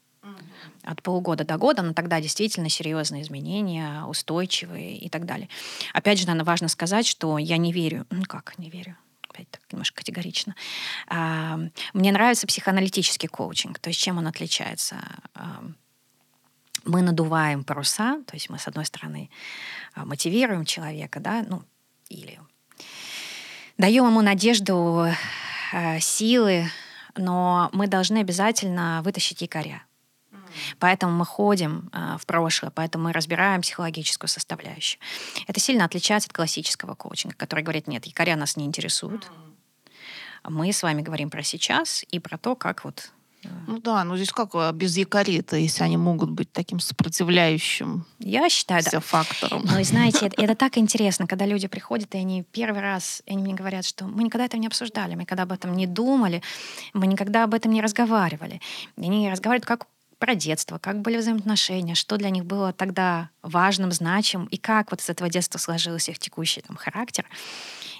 от 0.84 1.02
полугода 1.02 1.44
до 1.44 1.57
года, 1.57 1.82
но 1.82 1.94
тогда 1.94 2.22
действительно 2.22 2.70
серьезные 2.70 3.24
изменения, 3.24 4.03
устойчивые 4.06 4.98
и 4.98 5.10
так 5.10 5.26
далее. 5.26 5.49
Опять 5.94 6.20
же, 6.20 6.28
наверное, 6.28 6.45
важно 6.45 6.68
сказать, 6.68 7.07
что 7.07 7.38
я 7.38 7.57
не 7.57 7.72
верю, 7.72 8.06
ну 8.10 8.24
как 8.24 8.57
не 8.60 8.70
верю, 8.70 8.95
опять 9.30 9.49
так 9.49 9.62
немножко 9.72 9.98
категорично. 9.98 10.56
А, 11.07 11.60
Мне 11.94 12.12
нравится 12.12 12.48
психоаналитический 12.48 13.28
коучинг, 13.28 13.80
то 13.80 13.90
есть 13.90 13.99
чем 13.99 14.18
он 14.18 14.28
отличается? 14.28 14.98
А, 15.34 15.64
Мы 16.86 17.02
надуваем 17.02 17.64
паруса, 17.64 18.22
то 18.28 18.36
есть 18.36 18.49
мы, 18.49 18.60
с 18.60 18.68
одной 18.68 18.86
стороны, 18.86 19.30
а, 19.95 20.06
мотивируем 20.06 20.66
человека, 20.66 21.20
да, 21.20 21.44
ну, 21.48 21.64
или 22.10 22.40
даем 23.78 24.06
ему 24.06 24.22
надежду, 24.22 25.07
силы, 25.99 26.70
но 27.18 27.70
мы 27.74 27.88
должны 27.88 28.20
обязательно 28.20 29.02
вытащить 29.03 29.41
якоря. 29.41 29.84
Поэтому 30.80 31.14
мы 31.14 31.26
ходим 31.26 31.90
э, 31.94 32.18
в 32.19 32.26
прошлое, 32.26 32.72
поэтому 32.72 33.06
мы 33.06 33.14
разбираем 33.14 33.61
психологическую 33.61 34.27
составляющую. 34.30 34.99
Это 35.48 35.60
сильно 35.60 35.86
отличается 35.86 36.27
от 36.27 36.34
классического 36.34 36.95
коучинга, 36.95 37.36
который 37.36 37.64
говорит, 37.64 37.88
нет, 37.88 38.06
якоря 38.06 38.36
нас 38.36 38.57
не 38.57 38.65
интересуют. 38.65 39.30
Мы 40.48 40.72
с 40.72 40.84
вами 40.84 41.02
говорим 41.02 41.30
про 41.30 41.44
сейчас 41.44 42.03
и 42.11 42.19
про 42.19 42.38
то, 42.38 42.56
как 42.56 42.86
вот... 42.86 43.11
э, 43.44 43.49
Ну 43.68 43.80
да, 43.80 44.03
ну 44.03 44.15
здесь 44.15 44.32
как 44.32 44.53
а, 44.53 44.72
без 44.72 44.95
якорей-то, 44.95 45.56
если 45.56 45.84
они 45.84 45.98
могут 45.98 46.30
быть 46.30 46.52
таким 46.52 46.80
сопротивляющим 46.80 48.06
Я 48.19 48.48
считаю, 48.49 48.84
да. 48.91 48.99
фактором. 48.99 49.64
Ну 49.65 49.80
и 49.80 49.84
знаете, 49.84 50.27
это, 50.27 50.41
это 50.41 50.56
так 50.56 50.77
интересно, 50.77 51.26
когда 51.26 51.48
люди 51.48 51.68
приходят, 51.68 52.14
и 52.14 52.19
они 52.19 52.44
первый 52.44 52.82
раз, 52.82 53.23
и 53.26 53.32
они 53.32 53.41
мне 53.41 53.53
говорят, 53.56 53.86
что 53.86 54.06
мы 54.06 54.23
никогда 54.23 54.45
этого 54.45 54.61
не 54.61 54.68
обсуждали, 54.68 55.15
мы 55.15 55.22
никогда 55.22 55.44
об 55.44 55.52
этом 55.52 55.76
не 55.76 55.88
думали, 55.88 56.44
мы 56.94 57.07
никогда 57.07 57.44
об 57.44 57.53
этом 57.56 57.72
не 57.72 57.82
разговаривали. 57.82 58.61
И 58.98 59.02
они 59.02 59.32
разговаривают 59.32 59.65
как 59.65 59.88
про 60.17 60.35
детство, 60.35 60.77
как 60.77 61.01
были 61.01 61.17
взаимоотношения, 61.17 61.95
что 61.95 62.17
для 62.17 62.29
них 62.29 62.45
было 62.45 62.73
тогда 62.73 63.29
важным, 63.41 63.91
значимым, 63.91 64.47
и 64.47 64.57
как 64.57 64.91
вот 64.91 65.01
с 65.01 65.09
этого 65.09 65.29
детства 65.29 65.57
сложился 65.57 66.11
их 66.11 66.19
текущий 66.19 66.61
там, 66.61 66.75
характер. 66.75 67.25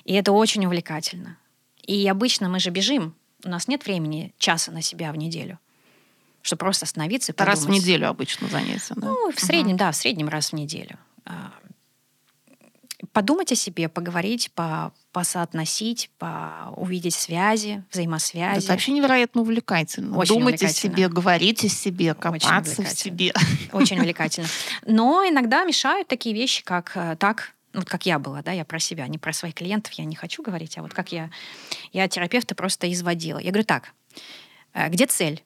И 0.04 0.14
это 0.14 0.32
очень 0.32 0.66
увлекательно. 0.66 1.38
И 1.82 2.08
обычно 2.08 2.50
мы 2.50 2.60
же 2.60 2.70
бежим, 2.70 3.16
у 3.44 3.50
нас 3.50 3.68
нет 3.68 3.86
времени 3.86 4.34
часа 4.38 4.72
на 4.72 4.82
себя 4.82 5.12
в 5.12 5.18
неделю, 5.18 5.60
чтобы 6.42 6.62
просто 6.62 6.86
остановиться 6.86 7.32
и 7.32 7.36
Это 7.36 7.46
раз 7.46 7.60
в 7.60 7.62
подумать. 7.64 7.84
неделю 7.84 8.10
обычно 8.10 8.48
занятия, 8.48 8.94
да? 8.96 9.08
Ну, 9.08 9.32
в 9.32 9.40
среднем, 9.40 9.78
да, 9.78 9.92
в 9.92 9.96
среднем 9.96 10.30
раз 10.30 10.52
в 10.52 10.54
неделю. 10.54 10.98
Подумать 13.12 13.52
о 13.52 13.56
себе, 13.56 13.90
поговорить, 13.90 14.52
по, 14.54 14.94
посоотносить, 15.12 16.10
по 16.18 16.74
увидеть 16.76 17.14
связи, 17.14 17.84
взаимосвязи. 17.92 18.60
Это 18.64 18.74
вообще 18.74 18.92
невероятно 18.94 19.42
увлекательно. 19.42 20.18
Очень 20.18 20.36
Думать 20.36 20.62
о 20.62 20.66
увлекательно. 20.66 20.96
себе, 20.96 21.10
говорить 21.10 21.66
о 21.66 21.70
себе, 21.70 22.14
копаться 22.14 22.84
в 22.84 22.88
себе. 22.90 23.34
Очень 23.74 24.00
увлекательно. 24.00 24.48
Но 24.86 25.24
иногда 25.28 25.66
мешают 25.66 26.08
такие 26.08 26.34
вещи, 26.34 26.64
как 26.64 26.92
э, 26.96 27.18
так, 27.20 27.54
ну, 27.74 27.82
вот 27.82 27.90
как 27.90 28.06
я 28.06 28.18
была, 28.18 28.42
да, 28.42 28.52
я 28.52 28.64
про 28.64 28.80
себя, 28.80 29.08
не 29.08 29.18
про 29.18 29.34
своих 29.34 29.56
клиентов 29.56 29.94
я 29.94 30.06
не 30.06 30.16
хочу 30.16 30.42
говорить, 30.42 30.78
а 30.78 30.82
вот 30.82 30.94
как 30.94 31.12
я, 31.12 31.30
я 31.92 32.08
терапевта 32.08 32.56
просто 32.56 32.92
изводила. 32.92 33.40
Я 33.40 33.52
говорю, 33.52 33.66
так, 33.66 33.94
э, 34.74 34.90
где 34.90 35.06
цель? 35.06 35.44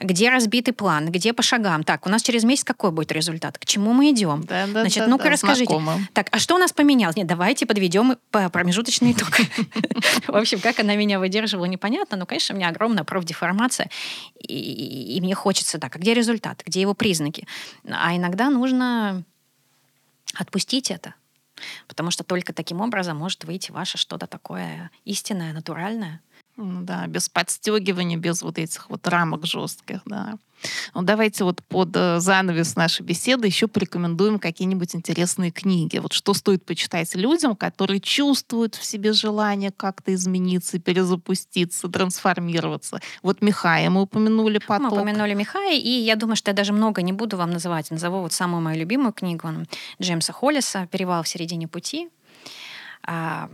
Где 0.00 0.30
разбитый 0.30 0.74
план? 0.74 1.10
Где 1.10 1.32
по 1.32 1.42
шагам? 1.42 1.84
Так, 1.84 2.06
у 2.06 2.08
нас 2.10 2.22
через 2.22 2.44
месяц 2.44 2.64
какой 2.64 2.90
будет 2.90 3.12
результат? 3.12 3.58
К 3.58 3.64
чему 3.64 3.92
мы 3.92 4.10
идем? 4.10 4.42
Да, 4.42 4.66
да, 4.66 4.80
Значит, 4.82 5.04
да, 5.04 5.06
ну-ка 5.08 5.24
да, 5.24 5.30
расскажите. 5.30 5.64
знакомо. 5.66 5.98
Так, 6.12 6.28
а 6.32 6.38
что 6.38 6.54
у 6.54 6.58
нас 6.58 6.72
поменялось? 6.72 7.16
Нет, 7.16 7.26
давайте 7.26 7.66
подведем 7.66 8.16
по- 8.30 8.48
промежуточный 8.50 9.12
итог. 9.12 9.30
В 10.28 10.36
общем, 10.36 10.60
как 10.60 10.78
она 10.80 10.94
меня 10.96 11.18
выдерживала, 11.18 11.66
непонятно. 11.66 12.16
Но, 12.16 12.26
конечно, 12.26 12.54
у 12.54 12.58
меня 12.58 12.68
огромная 12.68 13.04
профдеформация. 13.04 13.90
И, 14.38 14.54
и- 14.54 15.16
и 15.16 15.20
мне 15.20 15.34
хочется, 15.34 15.78
так, 15.78 15.94
а 15.96 15.98
где 15.98 16.14
результат? 16.14 16.62
Где 16.66 16.80
его 16.80 16.94
признаки? 16.94 17.46
А 17.88 18.14
иногда 18.16 18.50
нужно 18.50 19.22
отпустить 20.34 20.90
это. 20.90 21.14
Потому 21.86 22.10
что 22.10 22.24
только 22.24 22.52
таким 22.52 22.80
образом 22.80 23.16
может 23.18 23.44
выйти 23.44 23.70
ваше 23.70 23.98
что-то 23.98 24.26
такое 24.26 24.90
истинное, 25.04 25.52
натуральное. 25.52 26.20
Ну 26.56 26.82
Да, 26.82 27.06
без 27.06 27.28
подстегивания, 27.28 28.16
без 28.16 28.42
вот 28.42 28.58
этих 28.58 28.90
вот 28.90 29.06
рамок 29.08 29.46
жестких, 29.46 30.00
да. 30.04 30.38
Ну, 30.94 31.02
давайте 31.02 31.44
вот 31.44 31.62
под 31.62 31.96
э, 31.96 32.20
занавес 32.20 32.76
нашей 32.76 33.02
беседы 33.02 33.46
еще 33.46 33.66
порекомендуем 33.66 34.38
какие-нибудь 34.38 34.94
интересные 34.94 35.50
книги. 35.50 35.98
Вот 35.98 36.12
что 36.12 36.34
стоит 36.34 36.64
почитать 36.64 37.14
людям, 37.14 37.56
которые 37.56 38.00
чувствуют 38.00 38.74
в 38.74 38.84
себе 38.84 39.12
желание 39.12 39.72
как-то 39.72 40.14
измениться, 40.14 40.78
перезапуститься, 40.78 41.88
трансформироваться. 41.88 43.00
Вот 43.22 43.42
Михая 43.42 43.90
мы 43.90 44.02
упомянули 44.02 44.54
Мы 44.54 44.60
поток. 44.66 44.92
упомянули 44.92 45.34
Михая, 45.34 45.76
и 45.76 45.88
я 45.88 46.16
думаю, 46.16 46.36
что 46.36 46.50
я 46.50 46.54
даже 46.54 46.72
много 46.72 47.02
не 47.02 47.12
буду 47.12 47.36
вам 47.36 47.50
называть. 47.50 47.90
Назову 47.90 48.20
вот 48.20 48.32
самую 48.32 48.62
мою 48.62 48.78
любимую 48.78 49.12
книгу 49.12 49.48
Джеймса 50.00 50.32
Холлиса 50.32 50.86
«Перевал 50.86 51.22
в 51.22 51.28
середине 51.28 51.66
пути». 51.66 52.08
А, 53.04 53.50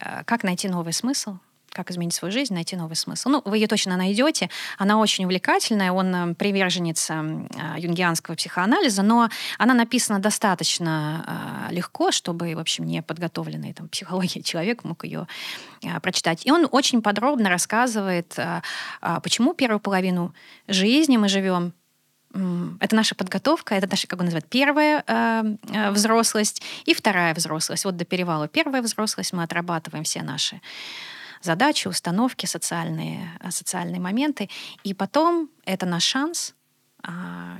а, 0.00 0.22
как 0.24 0.44
найти 0.44 0.68
новый 0.68 0.92
смысл? 0.92 1.38
Как 1.72 1.90
изменить 1.90 2.14
свою 2.14 2.32
жизнь, 2.32 2.54
найти 2.54 2.76
новый 2.76 2.96
смысл. 2.96 3.28
Ну, 3.28 3.42
вы 3.44 3.58
ее 3.58 3.66
точно 3.66 3.96
найдете. 3.96 4.50
Она 4.78 4.98
очень 4.98 5.24
увлекательная. 5.24 5.92
Он 5.92 6.14
э, 6.14 6.34
приверженец 6.34 7.10
э, 7.10 7.14
юнгианского 7.78 8.34
психоанализа, 8.34 9.02
но 9.02 9.28
она 9.58 9.74
написана 9.74 10.18
достаточно 10.18 11.68
э, 11.70 11.74
легко, 11.74 12.10
чтобы, 12.10 12.54
в 12.54 12.58
общем, 12.58 12.84
не 12.84 13.02
подготовленный 13.02 13.72
там, 13.72 13.88
психологией 13.88 14.42
человек 14.44 14.84
мог 14.84 15.04
ее 15.04 15.26
прочитать. 16.00 16.46
И 16.46 16.52
он 16.52 16.68
очень 16.70 17.02
подробно 17.02 17.48
рассказывает, 17.48 18.38
почему 19.22 19.52
первую 19.52 19.80
половину 19.80 20.32
жизни 20.68 21.16
мы 21.16 21.28
живем 21.28 21.72
это 22.80 22.96
наша 22.96 23.14
подготовка, 23.14 23.74
это 23.74 23.86
наша, 23.90 24.06
как 24.06 24.18
он 24.18 24.26
называет, 24.26 24.46
первая 24.48 25.04
э, 25.06 25.90
взрослость 25.90 26.62
и 26.86 26.94
вторая 26.94 27.34
взрослость. 27.34 27.84
Вот 27.84 27.96
до 27.96 28.04
перевала 28.04 28.48
первая 28.48 28.80
взрослость 28.80 29.32
мы 29.32 29.42
отрабатываем 29.42 30.04
все 30.04 30.22
наши 30.22 30.60
задачи, 31.42 31.88
установки, 31.88 32.46
социальные, 32.46 33.30
э, 33.40 33.50
социальные 33.50 34.00
моменты. 34.00 34.48
И 34.84 34.94
потом 34.94 35.50
это 35.64 35.86
наш 35.86 36.04
шанс, 36.04 36.54
э, 37.02 37.10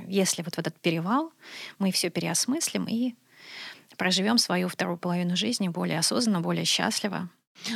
если 0.07 0.41
вот 0.41 0.55
в 0.55 0.59
этот 0.59 0.79
перевал 0.79 1.31
мы 1.79 1.91
все 1.91 2.09
переосмыслим 2.09 2.85
и 2.87 3.15
проживем 3.97 4.37
свою 4.37 4.67
вторую 4.67 4.97
половину 4.97 5.35
жизни 5.35 5.67
более 5.67 5.99
осознанно, 5.99 6.41
более 6.41 6.65
счастливо. 6.65 7.29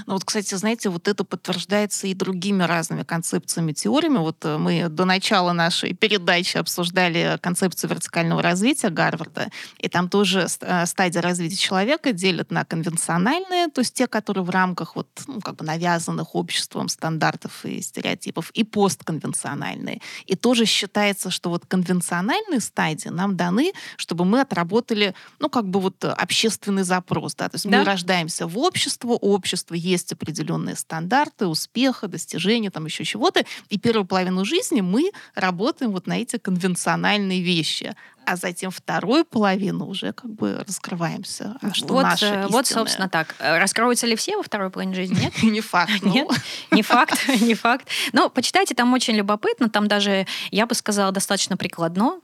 Ну 0.06 0.14
вот, 0.14 0.26
кстати, 0.26 0.56
знаете, 0.56 0.90
вот 0.90 1.08
это 1.08 1.24
подтверждается 1.24 2.08
и 2.08 2.14
другими 2.14 2.64
разными 2.64 3.04
концепциями, 3.04 3.72
теориями. 3.72 4.18
Вот 4.18 4.44
э, 4.44 4.58
мы 4.58 4.90
до 4.90 5.06
начала 5.06 5.54
нашей 5.54 5.94
передачи 5.94 6.58
обсуждали 6.58 7.38
концепцию 7.42 7.92
вертикального 7.92 8.42
развития 8.42 8.90
Гарварда, 8.90 9.50
и 9.78 9.88
там 9.88 10.10
тоже 10.10 10.48
э, 10.62 10.86
стадии 10.86 11.20
развития 11.20 11.56
человека 11.56 12.12
делят 12.12 12.52
на 12.52 12.66
конвенциональные, 12.66 13.70
то 13.70 13.82
есть 13.82 13.94
те, 13.94 14.08
которые 14.08 14.44
в 14.44 14.50
рамках 14.50 14.96
вот, 14.96 15.08
ну, 15.28 15.40
как 15.42 15.56
бы 15.56 15.66
навязанных 15.66 16.36
обществом 16.36 16.90
стандартов 16.90 17.66
и 17.66 17.82
стереотипов, 17.82 18.52
и 18.52 18.64
постконвенциональные. 18.64 20.02
И 20.26 20.36
тоже 20.36 20.66
считается, 20.66 21.30
что 21.30 21.50
вот 21.50 21.66
конвенциональные 21.66 22.60
стадии 22.60 23.10
нам 23.10 23.38
даны, 23.38 23.74
чтобы 23.96 24.26
мы 24.26 24.42
отработали, 24.42 25.14
ну, 25.40 25.50
как 25.50 25.70
бы 25.70 25.80
вот 25.80 26.04
общественный 26.04 26.84
запрос, 26.84 27.36
да, 27.36 27.48
то 27.50 27.56
есть 27.56 27.70
да? 27.70 27.80
мы 27.80 27.84
рождаемся 27.86 28.48
в 28.48 28.58
общество, 28.58 29.14
общество 29.14 29.67
есть 29.76 30.14
определенные 30.14 30.76
стандарты 30.76 31.48
успеха, 31.48 32.08
достижения, 32.08 32.72
там 32.72 32.86
еще 32.86 33.04
чего-то. 33.04 33.46
И 33.70 33.78
первую 33.78 34.06
половину 34.06 34.46
жизни 34.46 34.82
мы 34.82 35.12
работаем 35.36 35.92
вот 35.92 36.08
на 36.08 36.18
эти 36.18 36.38
конвенциональные 36.38 37.42
вещи 37.42 37.96
а 38.28 38.36
затем 38.36 38.72
вторую 38.72 39.24
половину 39.24 39.86
уже 39.86 40.12
как 40.12 40.30
бы 40.30 40.62
раскрываемся. 40.68 41.56
А 41.62 41.74
что 41.74 41.94
вот, 41.94 42.04
наше 42.04 42.26
э, 42.26 42.48
вот, 42.48 42.68
собственно, 42.68 43.08
так. 43.08 43.34
Э, 43.40 43.58
раскроются 43.58 44.06
ли 44.06 44.18
все 44.18 44.36
во 44.36 44.44
второй 44.44 44.70
половине 44.70 44.96
жизни? 44.96 45.18
Нет? 45.18 45.34
Не 45.44 45.62
факт. 45.62 45.94
Ну. 46.02 46.14
Нет, 46.14 46.28
не 46.72 46.82
факт, 46.82 47.26
не 47.42 47.54
факт. 47.54 47.88
Но 48.12 48.30
почитайте, 48.30 48.76
там 48.76 48.92
очень 48.94 49.16
любопытно, 49.16 49.70
там 49.70 49.88
даже, 49.88 50.28
я 50.52 50.66
бы 50.66 50.76
сказала, 50.76 51.14
достаточно 51.14 51.56
прикладно. 51.56 52.20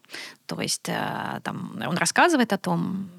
То 0.46 0.60
есть 0.60 0.90
э, 0.90 1.40
там 1.42 1.82
он 1.88 1.96
рассказывает 1.96 2.52
о 2.52 2.58
том, 2.58 3.10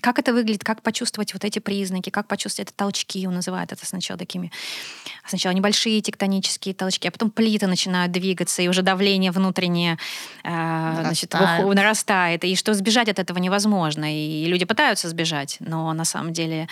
как 0.00 0.18
это 0.18 0.32
выглядит, 0.32 0.64
как 0.64 0.82
почувствовать 0.82 1.32
вот 1.34 1.44
эти 1.44 1.58
признаки, 1.58 2.10
как 2.10 2.26
почувствовать 2.26 2.68
это 2.68 2.76
толчки, 2.76 3.26
он 3.26 3.34
называет 3.34 3.72
это 3.72 3.84
сначала 3.86 4.18
такими, 4.18 4.50
сначала 5.26 5.52
небольшие 5.52 6.00
тектонические 6.00 6.74
толчки, 6.74 7.08
а 7.08 7.10
потом 7.10 7.30
плиты 7.30 7.66
начинают 7.66 8.12
двигаться, 8.12 8.62
и 8.62 8.68
уже 8.68 8.82
давление 8.82 9.30
внутреннее 9.30 9.98
э, 10.44 10.98
значит, 11.00 11.32
нарастает, 11.32 12.44
и 12.44 12.56
что 12.56 12.74
сбежать 12.74 13.08
от 13.08 13.18
этого 13.18 13.38
невозможно, 13.38 14.06
и 14.06 14.46
люди 14.46 14.64
пытаются 14.64 15.08
сбежать, 15.08 15.56
но 15.60 15.92
на 15.92 16.04
самом 16.04 16.32
деле 16.32 16.68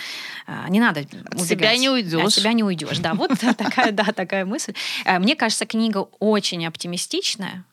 э, 0.47 0.65
не 0.69 0.79
надо 0.79 1.05
От 1.31 1.41
себя 1.41 1.75
не 1.77 1.89
уйдешь. 1.89 2.23
От 2.23 2.33
себя 2.33 2.53
не 2.53 2.63
уйдешь, 2.63 2.99
да, 2.99 3.13
вот 3.13 3.31
такая, 3.57 3.91
да, 3.91 4.05
такая 4.05 4.45
мысль. 4.45 4.73
Э, 5.05 5.19
мне 5.19 5.35
кажется, 5.35 5.65
книга 5.65 6.07
очень 6.19 6.65
оптимистичная, 6.65 7.65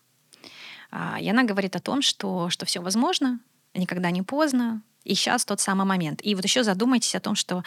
а, 0.90 1.18
и 1.18 1.28
она 1.28 1.42
говорит 1.44 1.74
о 1.74 1.80
том, 1.80 2.02
что, 2.02 2.50
что 2.50 2.66
все 2.66 2.80
возможно, 2.80 3.40
никогда 3.74 4.10
не 4.10 4.22
поздно, 4.22 4.82
и 5.04 5.14
сейчас 5.14 5.44
тот 5.44 5.60
самый 5.60 5.86
момент. 5.86 6.20
И 6.22 6.34
вот 6.34 6.44
еще 6.44 6.64
задумайтесь 6.64 7.14
о 7.14 7.20
том, 7.20 7.34
что 7.34 7.62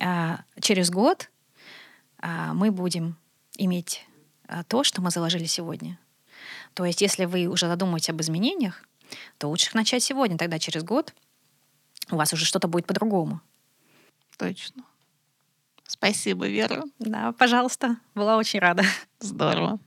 э, 0.00 0.36
через 0.60 0.90
год 0.90 1.30
э, 2.22 2.52
мы 2.52 2.70
будем 2.70 3.16
иметь 3.56 4.06
э, 4.48 4.62
то, 4.68 4.84
что 4.84 5.00
мы 5.00 5.10
заложили 5.10 5.46
сегодня. 5.46 5.98
То 6.74 6.84
есть, 6.84 7.00
если 7.00 7.24
вы 7.24 7.46
уже 7.46 7.66
задумаете 7.66 8.12
об 8.12 8.20
изменениях, 8.20 8.82
то 9.38 9.48
лучше 9.48 9.68
их 9.68 9.74
начать 9.74 10.02
сегодня. 10.02 10.36
Тогда 10.36 10.58
через 10.58 10.82
год 10.82 11.14
у 12.10 12.16
вас 12.16 12.32
уже 12.32 12.44
что-то 12.44 12.68
будет 12.68 12.86
по-другому. 12.86 13.40
Точно. 14.36 14.84
Спасибо, 15.86 16.46
Вера. 16.46 16.84
Да, 16.98 17.32
пожалуйста. 17.32 17.96
Была 18.14 18.36
очень 18.36 18.58
рада. 18.58 18.84
Здорово. 19.20 19.78